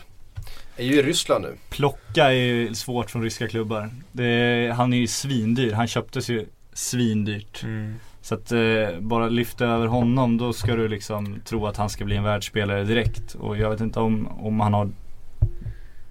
Är 0.77 0.85
ju 0.85 0.99
i 0.99 1.03
Ryssland 1.03 1.43
nu. 1.43 1.55
Plocka 1.69 2.23
är 2.23 2.31
ju 2.31 2.75
svårt 2.75 3.11
från 3.11 3.23
ryska 3.23 3.47
klubbar. 3.47 3.89
Det, 4.11 4.73
han 4.75 4.93
är 4.93 4.97
ju 4.97 5.07
svindyr. 5.07 5.71
Han 5.71 5.87
köptes 5.87 6.29
ju 6.29 6.45
svindyrt. 6.73 7.63
Mm. 7.63 7.95
Så 8.21 8.35
att 8.35 8.51
eh, 8.51 8.99
bara 8.99 9.29
lyfta 9.29 9.65
över 9.65 9.87
honom 9.87 10.37
då 10.37 10.53
ska 10.53 10.75
du 10.75 10.87
liksom 10.87 11.39
tro 11.45 11.67
att 11.67 11.77
han 11.77 11.89
ska 11.89 12.05
bli 12.05 12.15
en 12.15 12.23
världsspelare 12.23 12.83
direkt. 12.83 13.35
Och 13.35 13.57
jag 13.57 13.69
vet 13.69 13.81
inte 13.81 13.99
om, 13.99 14.27
om 14.27 14.59
han 14.59 14.73
har 14.73 14.89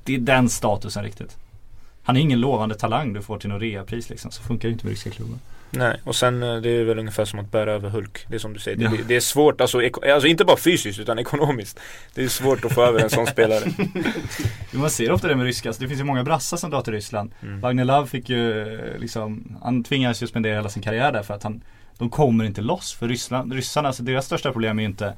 det 0.04 0.14
är 0.14 0.18
den 0.18 0.48
statusen 0.48 1.02
riktigt. 1.02 1.36
Han 2.02 2.16
är 2.16 2.20
ingen 2.20 2.40
lovande 2.40 2.74
talang 2.74 3.12
du 3.12 3.22
får 3.22 3.38
till 3.38 3.48
något 3.48 3.62
reapris 3.62 4.10
liksom. 4.10 4.30
Så 4.30 4.42
funkar 4.42 4.68
det 4.68 4.72
inte 4.72 4.86
med 4.86 4.90
ryska 4.90 5.10
klubbar. 5.10 5.38
Nej, 5.76 6.00
och 6.04 6.16
sen 6.16 6.42
eh, 6.42 6.56
det 6.56 6.68
är 6.70 6.84
väl 6.84 6.98
ungefär 6.98 7.24
som 7.24 7.38
att 7.38 7.50
bära 7.50 7.72
över 7.72 7.88
Hulk. 7.88 8.24
Det 8.28 8.34
är 8.34 8.38
som 8.38 8.52
du 8.52 8.58
säger, 8.60 8.76
det, 8.76 8.84
Ja. 8.84 8.90
blir- 8.90 9.04
det 9.08 9.16
är 9.16 9.20
svårt, 9.20 9.60
alltså, 9.60 9.80
alltså 10.12 10.26
inte 10.28 10.44
bara 10.44 10.56
fysiskt 10.56 10.98
utan 11.00 11.18
ekonomiskt. 11.18 11.80
Det 12.14 12.24
är 12.24 12.28
svårt 12.28 12.64
att 12.64 12.72
få 12.72 12.82
över 12.84 13.00
en 13.00 13.10
sån 13.10 13.26
spelare. 13.26 13.64
Man 14.72 14.90
ser 14.90 15.10
ofta 15.12 15.28
det 15.28 15.36
med 15.36 15.46
ryska, 15.46 15.68
alltså, 15.68 15.82
det 15.82 15.88
finns 15.88 16.00
ju 16.00 16.04
många 16.04 16.24
brassar 16.24 16.56
som 16.56 16.70
drar 16.70 16.82
till 16.82 16.92
Ryssland. 16.92 17.32
Mm. 17.42 17.60
Wagner 17.60 17.84
Love 17.84 18.06
fick 18.06 18.28
ju 18.28 18.60
eh, 18.74 18.98
liksom, 18.98 19.56
han 19.62 19.84
tvingades 19.84 20.22
ju 20.22 20.26
spendera 20.26 20.54
hela 20.54 20.68
sin 20.68 20.82
karriär 20.82 21.12
där 21.12 21.22
för 21.22 21.34
att 21.34 21.42
han 21.42 21.60
De 21.98 22.10
kommer 22.10 22.44
inte 22.44 22.60
loss 22.60 22.94
för 22.94 23.08
Ryssland, 23.08 23.52
ryssarna, 23.52 23.88
alltså 23.88 24.02
deras 24.02 24.26
största 24.26 24.52
problem 24.52 24.78
är 24.78 24.82
ju 24.82 24.88
inte 24.88 25.14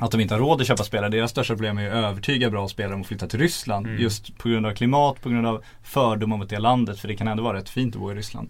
att 0.00 0.10
de 0.10 0.20
inte 0.20 0.34
har 0.34 0.38
råd 0.40 0.60
att 0.60 0.66
köpa 0.66 0.84
spelare. 0.84 1.10
Deras 1.10 1.30
största 1.30 1.54
problem 1.54 1.78
är 1.78 1.82
ju 1.82 1.88
att 1.88 1.94
övertyga 1.94 2.50
bra 2.50 2.68
spelare 2.68 2.94
om 2.94 3.00
att 3.00 3.06
flytta 3.06 3.26
till 3.26 3.38
Ryssland. 3.40 3.86
Mm. 3.86 4.00
Just 4.02 4.38
på 4.38 4.48
grund 4.48 4.66
av 4.66 4.72
klimat, 4.74 5.22
på 5.22 5.28
grund 5.28 5.46
av 5.46 5.64
fördomar 5.82 6.36
mot 6.36 6.48
det 6.48 6.58
landet. 6.58 6.98
För 7.00 7.08
det 7.08 7.16
kan 7.16 7.28
ändå 7.28 7.42
vara 7.42 7.56
rätt 7.58 7.68
fint 7.68 7.94
att 7.94 8.00
bo 8.00 8.12
i 8.12 8.14
Ryssland. 8.14 8.48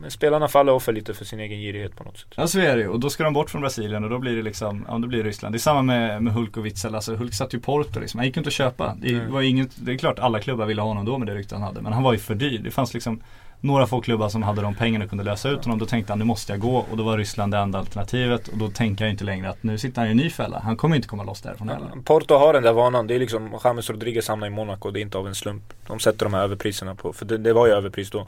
Men 0.00 0.10
spelarna 0.10 0.48
faller 0.48 0.72
offer 0.72 0.92
lite 0.92 1.14
för 1.14 1.24
sin 1.24 1.40
egen 1.40 1.58
girighet 1.60 1.96
på 1.96 2.04
något 2.04 2.18
sätt. 2.18 2.28
Ja 2.36 2.46
så 2.46 2.58
är 2.58 2.76
det 2.76 2.82
ju. 2.82 2.88
Och 2.88 3.00
då 3.00 3.10
ska 3.10 3.24
de 3.24 3.32
bort 3.32 3.50
från 3.50 3.60
Brasilien 3.60 4.04
och 4.04 4.10
då 4.10 4.18
blir 4.18 4.36
det 4.36 4.42
liksom, 4.42 4.84
ja 4.88 4.98
då 4.98 5.08
blir 5.08 5.22
det 5.22 5.28
Ryssland. 5.28 5.54
Det 5.54 5.56
är 5.56 5.60
samma 5.60 5.82
med, 5.82 6.22
med 6.22 6.32
Hulk 6.32 6.56
och 6.56 6.66
Witzel. 6.66 6.94
Alltså 6.94 7.14
Hulk 7.16 7.34
satt 7.34 7.54
ju 7.54 7.58
i 7.58 7.60
Porto 7.60 8.00
liksom. 8.00 8.18
Han 8.18 8.26
gick 8.26 8.36
ju 8.36 8.40
inte 8.40 8.48
att 8.48 8.54
köpa. 8.54 8.96
Det 9.00 9.14
Mm. 9.14 9.32
var 9.32 9.42
inget, 9.42 9.70
det 9.74 9.92
är 9.92 9.98
klart 9.98 10.18
alla 10.18 10.40
klubbar 10.40 10.66
ville 10.66 10.82
ha 10.82 10.88
honom 10.88 11.04
då 11.04 11.18
med 11.18 11.28
det 11.28 11.34
rykte 11.34 11.54
han 11.54 11.62
hade. 11.62 11.80
Men 11.82 11.92
han 11.92 12.02
var 12.02 12.12
ju 12.12 12.18
för 12.18 12.34
dyr. 12.34 12.58
Det 12.64 12.70
fanns 12.70 12.94
liksom 12.94 13.20
några 13.60 13.86
få 13.86 14.00
klubbar 14.00 14.28
som 14.28 14.42
hade 14.42 14.62
de 14.62 14.74
pengarna 14.74 15.04
och 15.04 15.08
kunde 15.10 15.24
lösa 15.24 15.48
ut 15.48 15.64
honom. 15.64 15.78
Då 15.78 15.86
tänkte 15.86 16.12
han 16.12 16.18
nu 16.18 16.24
måste 16.24 16.52
jag 16.52 16.60
gå 16.60 16.76
och 16.90 16.96
då 16.96 17.02
var 17.02 17.18
Ryssland 17.18 17.52
det 17.52 17.58
enda 17.58 17.78
alternativet. 17.78 18.48
Och 18.48 18.58
då 18.58 18.68
tänker 18.70 19.04
jag 19.04 19.12
inte 19.12 19.24
längre 19.24 19.48
att 19.50 19.62
nu 19.62 19.78
sitter 19.78 19.98
han 20.00 20.08
i 20.08 20.10
en 20.10 20.16
ny 20.16 20.30
fälla. 20.30 20.60
Han 20.64 20.76
kommer 20.76 20.96
inte 20.96 21.08
komma 21.08 21.22
loss 21.24 21.40
därifrån 21.40 21.68
heller. 21.68 21.88
Porto 22.04 22.34
har 22.34 22.52
den 22.52 22.62
där 22.62 22.72
vanan, 22.72 23.06
det 23.06 23.14
är 23.14 23.18
liksom 23.18 23.58
James 23.64 23.90
Rodriguez 23.90 24.28
hamnar 24.28 24.46
i 24.46 24.50
Monaco, 24.50 24.90
det 24.90 25.00
är 25.00 25.02
inte 25.02 25.18
av 25.18 25.26
en 25.28 25.34
slump. 25.34 25.62
De 25.86 26.00
sätter 26.00 26.24
de 26.26 26.34
här 26.34 26.42
överpriserna 26.42 26.94
på, 26.94 27.12
för 27.12 27.24
det, 27.26 27.38
det 27.38 27.52
var 27.52 27.66
ju 27.66 27.72
överpris 27.72 28.10
då 28.10 28.26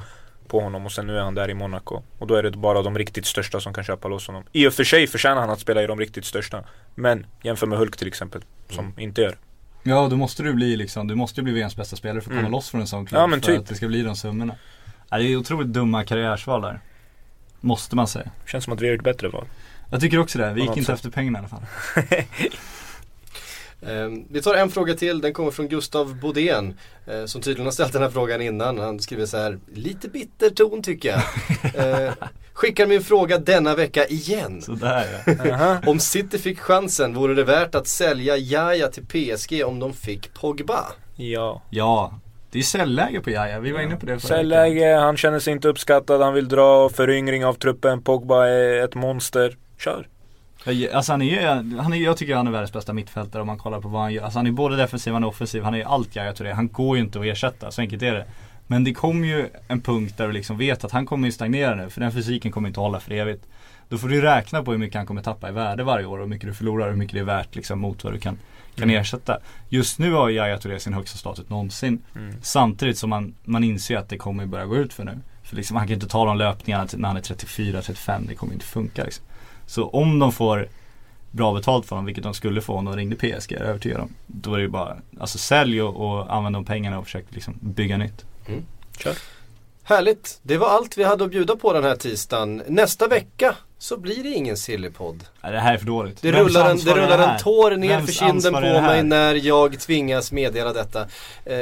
på 0.48 0.60
honom 0.60 0.86
och 0.86 0.92
sen 0.92 1.06
nu 1.06 1.16
är 1.18 1.22
han 1.22 1.34
där 1.34 1.50
i 1.50 1.54
Monaco. 1.54 2.02
Och 2.18 2.26
då 2.26 2.34
är 2.34 2.42
det 2.42 2.50
bara 2.50 2.82
de 2.82 2.98
riktigt 2.98 3.26
största 3.26 3.60
som 3.60 3.74
kan 3.74 3.84
köpa 3.84 4.08
loss 4.08 4.26
honom. 4.26 4.44
I 4.52 4.66
och 4.66 4.72
för 4.72 4.84
sig 4.84 5.06
förtjänar 5.06 5.40
han 5.40 5.50
att 5.50 5.60
spela 5.60 5.82
i 5.82 5.86
de 5.86 5.98
riktigt 6.00 6.24
största. 6.24 6.64
Men 6.94 7.26
jämför 7.42 7.66
med 7.66 7.78
Hulk 7.78 7.96
till 7.96 8.08
exempel, 8.08 8.40
som 8.70 8.94
inte 8.98 9.20
gör. 9.22 9.36
Ja 9.82 10.08
då 10.10 10.16
måste 10.16 10.42
du 10.42 10.52
bli 10.52 10.76
liksom, 10.76 11.08
du 11.08 11.14
måste 11.14 11.40
ju 11.40 11.44
bli 11.44 11.52
VMs 11.52 11.76
bästa 11.76 11.96
spelare 11.96 12.20
för 12.20 12.30
att 12.30 12.34
komma 12.34 12.40
Mm. 12.40 12.52
loss 12.52 12.70
från 12.70 12.80
en 12.80 12.86
sån 12.86 13.06
klubb. 13.06 13.20
Ja, 13.22 13.26
men 13.26 13.40
för 13.40 13.52
typ. 13.52 13.60
att 13.60 13.66
det 13.68 13.74
ska 13.74 13.86
bli 13.88 14.02
de 14.02 14.16
summorna. 14.16 14.54
Ja, 15.12 15.18
det 15.18 15.24
är 15.24 15.36
otroligt 15.36 15.68
dumma 15.68 16.04
karriärsval 16.04 16.62
där. 16.62 16.80
Måste 17.60 17.96
man 17.96 18.08
säga. 18.08 18.30
Känns 18.46 18.64
som 18.64 18.72
att 18.72 18.80
vi 18.80 18.86
har 18.86 18.94
gjort 18.94 19.04
bättre 19.04 19.28
val. 19.28 19.46
Jag 19.90 20.00
tycker 20.00 20.18
också 20.18 20.38
det. 20.38 20.52
Vi 20.52 20.60
gick 20.60 20.70
inte 20.70 20.84
sätt. 20.84 20.94
efter 20.94 21.10
pengarna 21.10 21.38
i 21.38 21.40
alla 21.40 21.48
fall. 21.48 21.62
Eh, 23.86 24.08
vi 24.30 24.42
tar 24.42 24.54
en 24.54 24.70
fråga 24.70 24.94
till, 24.94 25.20
den 25.20 25.32
kommer 25.32 25.50
från 25.50 25.68
Gustav 25.68 26.20
Bodén. 26.20 26.78
Eh, 27.06 27.24
som 27.24 27.40
tydligen 27.40 27.66
har 27.66 27.72
ställt 27.72 27.92
den 27.92 28.02
här 28.02 28.10
frågan 28.10 28.42
innan. 28.42 28.78
Han 28.78 29.00
skriver 29.00 29.26
så 29.26 29.36
här, 29.36 29.58
lite 29.74 30.08
bitter 30.08 30.50
ton 30.50 30.82
tycker 30.82 31.08
jag. 31.08 31.22
Eh, 32.06 32.12
skickar 32.52 32.86
min 32.86 33.02
fråga 33.02 33.38
denna 33.38 33.74
vecka 33.74 34.06
igen. 34.06 34.62
Sådär 34.62 35.22
ja. 35.26 35.52
Aha. 35.52 35.78
Om 35.86 36.00
City 36.00 36.38
fick 36.38 36.58
chansen, 36.60 37.14
vore 37.14 37.34
det 37.34 37.44
värt 37.44 37.74
att 37.74 37.86
sälja 37.86 38.36
Jaja 38.36 38.88
till 38.88 39.06
PSG 39.06 39.64
om 39.64 39.78
de 39.78 39.92
fick 39.92 40.34
Pogba? 40.34 40.84
Ja. 41.16 41.62
Ja, 41.70 42.20
det 42.52 42.58
är 42.58 42.62
säljläge 42.62 43.20
på 43.20 43.30
Jaja. 43.30 43.60
Vi 43.60 43.72
var 43.72 43.80
inne 43.80 43.96
på 43.96 44.06
det 44.06 44.12
veckan. 44.12 44.28
Säljläge, 44.28 44.96
han 44.96 45.16
känner 45.16 45.38
sig 45.38 45.52
inte 45.52 45.68
uppskattad, 45.68 46.22
han 46.22 46.34
vill 46.34 46.48
dra 46.48 46.88
föryngring 46.88 47.44
av 47.44 47.54
truppen, 47.54 48.02
Pogba 48.02 48.46
är 48.46 48.84
ett 48.84 48.94
monster. 48.94 49.56
Kör! 49.78 50.08
Alltså 50.92 51.12
han 51.12 51.22
är 51.22 51.26
ju, 51.26 51.46
han 51.78 51.92
är, 51.92 51.96
jag 51.96 52.16
tycker 52.16 52.34
han 52.34 52.46
är 52.46 52.50
världens 52.50 52.72
bästa 52.72 52.92
mittfältare 52.92 53.40
om 53.40 53.46
man 53.46 53.58
kollar 53.58 53.80
på 53.80 53.88
vad 53.88 54.02
han 54.02 54.12
gör. 54.12 54.22
Alltså 54.22 54.38
han 54.38 54.46
är 54.46 54.50
både 54.50 54.76
defensiv, 54.76 55.12
han 55.12 55.22
är 55.22 55.28
offensiv, 55.28 55.62
han 55.62 55.74
är 55.74 55.84
allt 55.84 56.16
Jaja 56.16 56.32
Touré. 56.32 56.52
Han 56.52 56.68
går 56.68 56.96
ju 56.96 57.02
inte 57.02 57.20
att 57.20 57.24
ersätta, 57.24 57.70
så 57.70 57.80
enkelt 57.80 58.02
är 58.02 58.14
det. 58.14 58.24
Men 58.66 58.84
det 58.84 58.94
kommer 58.94 59.28
ju 59.28 59.46
en 59.68 59.80
punkt 59.80 60.14
där 60.16 60.26
du 60.26 60.32
liksom 60.32 60.58
vet 60.58 60.84
att 60.84 60.92
han 60.92 61.06
kommer 61.06 61.28
ju 61.28 61.32
stagnera 61.32 61.74
nu, 61.74 61.90
för 61.90 62.00
den 62.00 62.12
fysiken 62.12 62.52
kommer 62.52 62.68
inte 62.68 62.80
att 62.80 62.84
hålla 62.84 63.00
för 63.00 63.12
evigt. 63.12 63.44
Då 63.92 63.98
får 63.98 64.08
du 64.08 64.20
räkna 64.20 64.62
på 64.62 64.70
hur 64.70 64.78
mycket 64.78 64.96
han 64.96 65.06
kommer 65.06 65.22
tappa 65.22 65.48
i 65.48 65.52
värde 65.52 65.84
varje 65.84 66.06
år 66.06 66.18
och 66.18 66.24
hur 66.24 66.28
mycket 66.28 66.48
du 66.48 66.54
förlorar 66.54 66.86
och 66.86 66.92
hur 66.92 66.98
mycket 66.98 67.14
det 67.14 67.20
är 67.20 67.24
värt 67.24 67.54
liksom 67.54 67.78
mot 67.80 68.04
vad 68.04 68.12
du 68.12 68.18
kan, 68.18 68.38
kan 68.74 68.90
Mm. 68.90 69.00
ersätta. 69.00 69.38
Just 69.68 69.98
nu 69.98 70.12
har 70.12 70.30
Jaja 70.30 70.58
Touré 70.58 70.80
sin 70.80 70.92
högsta 70.92 71.18
status 71.18 71.48
någonsin. 71.48 72.02
Mm. 72.16 72.34
Samtidigt 72.42 72.98
som 72.98 73.10
man, 73.10 73.34
man 73.44 73.64
inser 73.64 73.96
att 73.96 74.08
det 74.08 74.18
kommer 74.18 74.46
börja 74.46 74.66
gå 74.66 74.76
ut 74.76 74.92
för 74.92 75.04
nu. 75.04 75.18
För 75.42 75.56
liksom, 75.56 75.76
han 75.76 75.86
kan 75.86 75.94
inte 75.94 76.08
ta 76.08 76.24
de 76.24 76.38
löpningarna 76.38 76.88
när 76.96 77.08
han 77.08 77.16
är 77.16 77.20
34-35, 77.20 78.28
det 78.28 78.34
kommer 78.34 78.52
inte 78.52 78.64
funka 78.64 79.04
liksom. 79.04 79.24
Så 79.66 79.88
om 79.88 80.18
de 80.18 80.32
får 80.32 80.68
bra 81.30 81.54
betalt 81.54 81.86
för 81.86 81.96
honom, 81.96 82.06
vilket 82.06 82.24
de 82.24 82.34
skulle 82.34 82.60
få 82.60 82.74
om 82.74 82.84
de 82.84 82.96
ringde 82.96 83.16
PSG, 83.16 83.52
jag 83.52 83.60
är 83.60 83.64
övertygad 83.64 84.00
om. 84.00 84.12
Då 84.26 84.54
är 84.54 84.58
det 84.58 84.62
ju 84.62 84.68
bara, 84.68 84.96
alltså 85.20 85.38
sälj 85.38 85.82
och, 85.82 85.96
och 86.10 86.34
använd 86.34 86.56
de 86.56 86.64
pengarna 86.64 86.98
och 86.98 87.04
försök 87.04 87.24
liksom 87.28 87.58
bygga 87.60 87.96
nytt. 87.96 88.24
Härligt, 89.82 90.40
det 90.42 90.58
var 90.58 90.68
allt 90.68 90.98
vi 90.98 91.04
hade 91.04 91.24
att 91.24 91.30
bjuda 91.30 91.56
på 91.56 91.72
den 91.72 91.84
här 91.84 91.96
tisdagen. 91.96 92.62
Nästa 92.68 93.08
vecka 93.08 93.56
så 93.82 93.96
blir 93.96 94.22
det 94.22 94.28
ingen 94.28 94.56
Sillypodd. 94.56 95.24
Nej, 95.42 95.52
det 95.52 95.58
här 95.58 95.74
är 95.74 95.78
för 95.78 95.86
dåligt. 95.86 96.22
Det 96.22 96.30
Vems 96.30 96.48
rullar, 96.48 96.70
en, 96.70 96.78
det 96.78 96.94
rullar 96.94 97.18
en 97.18 97.38
tår 97.38 97.70
ner 97.70 97.88
Vems 97.88 98.06
för 98.06 98.12
kinden 98.12 98.52
på 98.52 98.60
mig 98.60 99.02
när 99.02 99.34
jag 99.34 99.80
tvingas 99.80 100.32
meddela 100.32 100.72
detta. 100.72 101.06
Eh, 101.44 101.56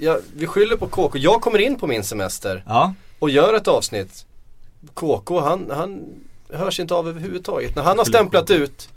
jag, 0.00 0.20
vi 0.36 0.46
skyller 0.46 0.76
på 0.76 0.86
KK. 0.86 1.18
Jag 1.18 1.40
kommer 1.40 1.58
in 1.58 1.76
på 1.76 1.86
min 1.86 2.04
semester 2.04 2.64
Ja, 2.66 2.94
och 3.18 3.30
gör 3.30 3.54
ett 3.54 3.68
avsnitt. 3.68 4.26
KK 4.94 5.40
han, 5.40 5.70
han 5.70 6.04
hörs 6.52 6.80
inte 6.80 6.94
av 6.94 7.08
överhuvudtaget. 7.08 7.76
När 7.76 7.82
han 7.82 7.98
har 7.98 8.04
stämplat 8.04 8.50
ut 8.50 8.88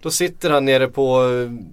då 0.00 0.10
sitter 0.10 0.50
han 0.50 0.64
nere 0.64 0.88
på 0.88 1.22
eh, 1.22 1.64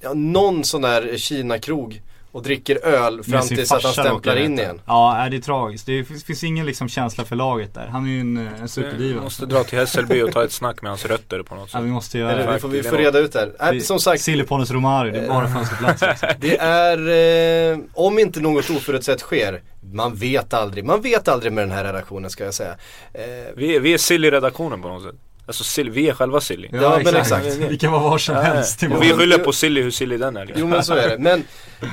ja, 0.00 0.14
någon 0.14 0.64
sån 0.64 0.82
där 0.82 1.16
Kina-krog 1.16 2.02
och 2.36 2.42
dricker 2.42 2.86
öl 2.86 3.22
fram 3.24 3.42
tills 3.48 3.72
att 3.72 3.82
han 3.82 3.92
stämplar 3.92 4.36
in 4.36 4.58
igen. 4.58 4.80
Ja, 4.86 5.26
det 5.30 5.36
är 5.36 5.40
tragiskt. 5.40 5.86
Det 5.86 6.04
finns, 6.04 6.44
ingen 6.44 6.66
liksom 6.66 6.88
känsla 6.88 7.24
för 7.24 7.36
laget 7.36 7.74
där. 7.74 7.86
Han 7.86 8.04
är 8.06 8.10
ju 8.10 8.20
en, 8.20 8.36
en 8.36 8.48
Vi 8.62 8.68
superdiva. 8.68 9.22
måste 9.22 9.46
dra 9.46 9.64
till 9.64 9.78
Hässelby 9.78 10.22
och 10.22 10.32
ta 10.32 10.44
ett 10.44 10.52
snack 10.52 10.82
med 10.82 10.90
hans 10.90 11.04
rötter 11.04 11.42
på 11.42 11.54
något 11.54 11.68
Ja, 11.72 11.78
sätt. 11.78 11.86
vi 11.86 11.90
måste 11.90 12.18
göra 12.18 12.32
Eller, 12.32 12.46
det. 12.46 12.52
vi 12.52 12.58
får, 12.58 12.68
vi 12.68 12.82
får 12.82 12.96
reda 12.96 13.18
ut 13.18 13.32
det 13.32 13.38
här. 13.38 13.68
Äh, 13.68 13.72
Vi- 13.72 13.80
som 13.80 14.00
sagt, 14.00 14.22
Sillyponus 14.22 14.70
Romario, 14.70 15.12
det 15.12 15.18
är 15.18 15.28
bara 15.28 15.48
fönsterplats 15.48 16.02
liksom. 16.02 16.28
Det 16.40 16.56
är, 16.60 17.72
eh, 17.72 17.78
om 17.94 18.18
inte 18.18 18.40
något 18.40 18.70
oförutsett 18.70 19.20
sker, 19.20 19.62
man 19.92 20.14
vet 20.14 20.54
aldrig, 20.54 20.84
man 20.84 21.00
vet 21.00 21.28
aldrig 21.28 21.52
med 21.52 21.62
den 21.68 21.70
här 21.76 21.84
redaktionen 21.84 22.30
ska 22.30 22.44
jag 22.44 22.54
säga. 22.54 22.76
Eh, 23.14 23.20
Vi, 23.56 23.76
är- 23.76 23.80
vi 23.80 23.94
är 23.94 23.98
sill 23.98 24.24
i 24.24 24.30
redaktionen 24.30 24.82
på 24.82 24.88
något 24.88 25.02
sätt. 25.02 25.14
Alltså 25.46 25.64
Silly, 25.64 25.90
vi 25.90 26.08
är 26.08 26.14
själva 26.14 26.40
Silly. 26.40 26.68
Ja, 26.72 27.00
men 27.04 27.16
exakt. 27.16 27.46
Vi 27.68 27.78
kan 27.78 27.92
vara 27.92 28.02
var 28.02 28.18
som 28.18 28.34
Ja, 28.34 28.40
helst 28.42 28.82
ja. 28.82 28.96
Och 28.96 29.02
vi 29.02 29.12
skyller 29.12 29.38
på 29.38 29.52
Silly 29.52 29.82
hur 29.82 29.90
silly 29.90 30.16
den 30.16 30.36
är 30.36 30.44
liksom. 30.46 30.60
Jo 30.60 30.66
men 30.68 30.84
så 30.84 30.94
är 30.94 31.08
det. 31.08 31.18
Men 31.18 31.44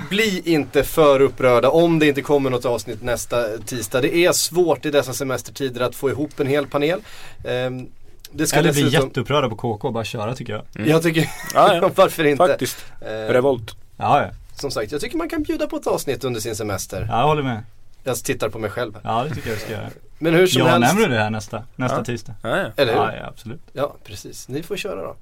bli 0.10 0.42
inte 0.46 0.84
för 0.84 1.20
upprörda 1.22 1.70
om 1.70 2.00
det 2.00 2.08
inte 2.08 2.22
kommer 2.22 2.50
något 2.50 2.66
avsnitt 2.66 3.04
nästa 3.04 3.58
tisdag. 3.58 4.02
Det 4.02 4.16
är 4.16 4.32
svårt 4.32 4.86
i 4.86 4.92
dessa 4.92 5.14
semestertider 5.14 5.82
att 5.82 5.96
få 5.96 6.10
ihop 6.10 6.40
en 6.40 6.48
hel 6.48 6.68
panel. 6.68 7.00
Ehm, 7.46 7.88
det 8.32 8.48
ska 8.48 8.60
Eller 8.60 8.74
bli 8.74 8.84
dessutom... 8.84 9.08
jätteupprörda 9.08 9.50
på 9.50 9.56
KK 9.56 9.88
och 9.88 9.94
bara 9.94 10.04
köra 10.04 10.36
tycker 10.36 10.54
jag. 10.54 10.88
Jag 10.88 11.04
tycker, 11.04 11.30
Ja, 11.54 11.76
ja. 11.76 11.92
varför 11.96 12.24
inte? 12.24 12.48
Faktiskt. 12.48 12.86
Ehm, 13.02 13.28
Revolt. 13.34 13.76
Ja, 13.98 14.22
ja. 14.22 14.30
som 14.56 14.72
sagt, 14.72 14.92
jag 14.92 15.02
tycker 15.02 15.18
man 15.18 15.30
kan 15.30 15.44
bjuda 15.44 15.68
på 15.68 15.76
ett 15.76 15.88
avsnitt 15.88 16.24
under 16.24 16.40
sin 16.40 16.56
semester. 16.56 17.08
Ja, 17.10 17.20
jag 17.20 17.28
håller 17.28 17.44
med. 17.44 17.64
Jag 18.04 18.16
tittar 18.18 18.50
på 18.50 18.60
mig 18.60 18.70
själv. 18.70 18.98
Ja, 19.04 19.26
det 19.30 19.36
tycker 19.36 19.50
jag 19.50 19.60
ska 19.60 19.72
göra. 19.72 19.90
Men 20.24 20.34
hur 20.34 20.48
som 20.48 20.60
Jag 20.62 20.68
helst. 20.68 20.94
nämner 20.94 21.10
det 21.10 21.24
här 21.24 21.30
nästa, 21.30 21.64
nästa 21.76 21.98
Ja. 21.98 22.04
tisdag. 22.04 22.34
Ja, 22.44 22.58
ja. 22.58 22.68
Eller 22.76 22.94
hur? 22.94 23.00
Ja, 23.02 23.16
ja, 23.16 23.26
absolut. 23.28 23.62
Ja, 23.74 23.96
precis. 24.04 24.48
Ni 24.48 24.64
får 24.64 24.78
köra 24.78 25.02
då. 25.02 25.16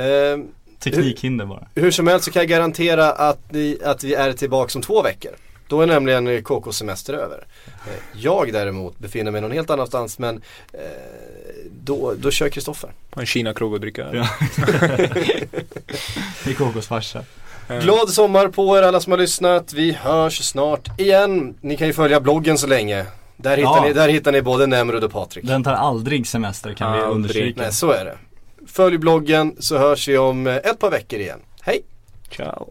Ehm, 0.00 0.46
Teknikhinder 0.78 1.44
bara. 1.46 1.66
hur 1.74 1.90
som 1.90 2.06
helst 2.06 2.24
så 2.24 2.30
kan 2.30 2.40
jag 2.40 2.48
garantera 2.48 3.12
att, 3.12 3.52
ni, 3.52 3.78
att 3.84 4.04
vi 4.04 4.14
är 4.14 4.32
tillbaka 4.32 4.78
om 4.78 4.82
två 4.82 5.02
veckor. 5.02 5.32
Då 5.68 5.80
är 5.80 5.86
nämligen 5.86 6.42
KK 6.42 6.72
semester 6.72 7.14
över. 7.14 7.44
Eh, 7.66 7.92
Jag 8.12 8.52
däremot 8.52 8.98
befinner 8.98 9.30
mig 9.30 9.40
någon 9.40 9.52
helt 9.52 9.70
annanstans 9.70 10.18
men 10.18 10.42
eh, 10.72 10.80
då, 11.80 12.14
då 12.18 12.30
kör 12.30 12.48
Kristoffer. 12.48 12.90
På 13.10 13.20
en 13.20 13.26
Kina-krog 13.26 13.72
och 13.72 13.80
dricka 13.80 14.04
öl. 14.04 14.16
Ja. 14.16 14.28
Det 16.44 16.50
är 16.50 16.54
KKs 16.54 16.86
farsa. 16.86 17.24
Glad 17.82 18.10
sommar 18.10 18.48
på 18.48 18.78
er 18.78 18.82
alla 18.82 19.00
som 19.00 19.10
har 19.12 19.18
lyssnat. 19.18 19.72
Vi 19.72 19.92
hörs 19.92 20.38
snart 20.44 21.00
igen. 21.00 21.54
Ni 21.60 21.76
kan 21.76 21.86
ju 21.86 21.92
följa 21.92 22.20
bloggen 22.20 22.58
så 22.58 22.66
länge. 22.66 23.06
Där 23.36 23.56
hittar, 23.56 23.76
Ja. 23.76 23.82
ni, 23.82 23.92
där 23.92 24.08
hittar 24.08 24.32
ni 24.32 24.42
både 24.42 24.66
Nemrod 24.66 25.04
och 25.04 25.12
Patrik. 25.12 25.44
Den 25.46 25.64
tar 25.64 25.72
aldrig 25.72 26.26
semester 26.26 26.74
kan 26.74 26.92
vi 26.92 26.98
Aldrig. 26.98 27.14
understryka. 27.16 27.62
Nej, 27.62 27.72
så 27.72 27.90
är 27.90 28.04
det. 28.04 28.18
Följ 28.66 28.98
bloggen 28.98 29.56
så 29.58 29.78
hörs 29.78 30.08
vi 30.08 30.18
om 30.18 30.46
eh, 30.46 30.56
ett 30.56 30.78
par 30.78 30.90
veckor 30.90 31.18
igen. 31.18 31.40
Hej! 31.62 31.82
Ciao. 32.30 32.70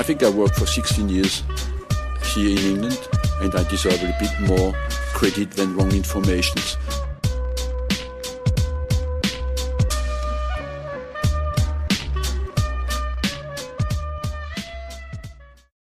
I 0.00 0.02
think 0.02 0.22
I 0.22 0.30
worked 0.30 0.56
for 0.56 0.66
16 0.66 1.08
years 1.08 1.42
here 2.34 2.48
in 2.50 2.58
England 2.58 2.98
and 3.42 3.54
I 3.54 3.64
deserve 3.70 4.02
a 4.04 4.14
bit 4.20 4.48
more 4.48 4.72
credit 5.14 5.50
than 5.52 5.76
wrong 5.76 5.92
information. 5.92 6.56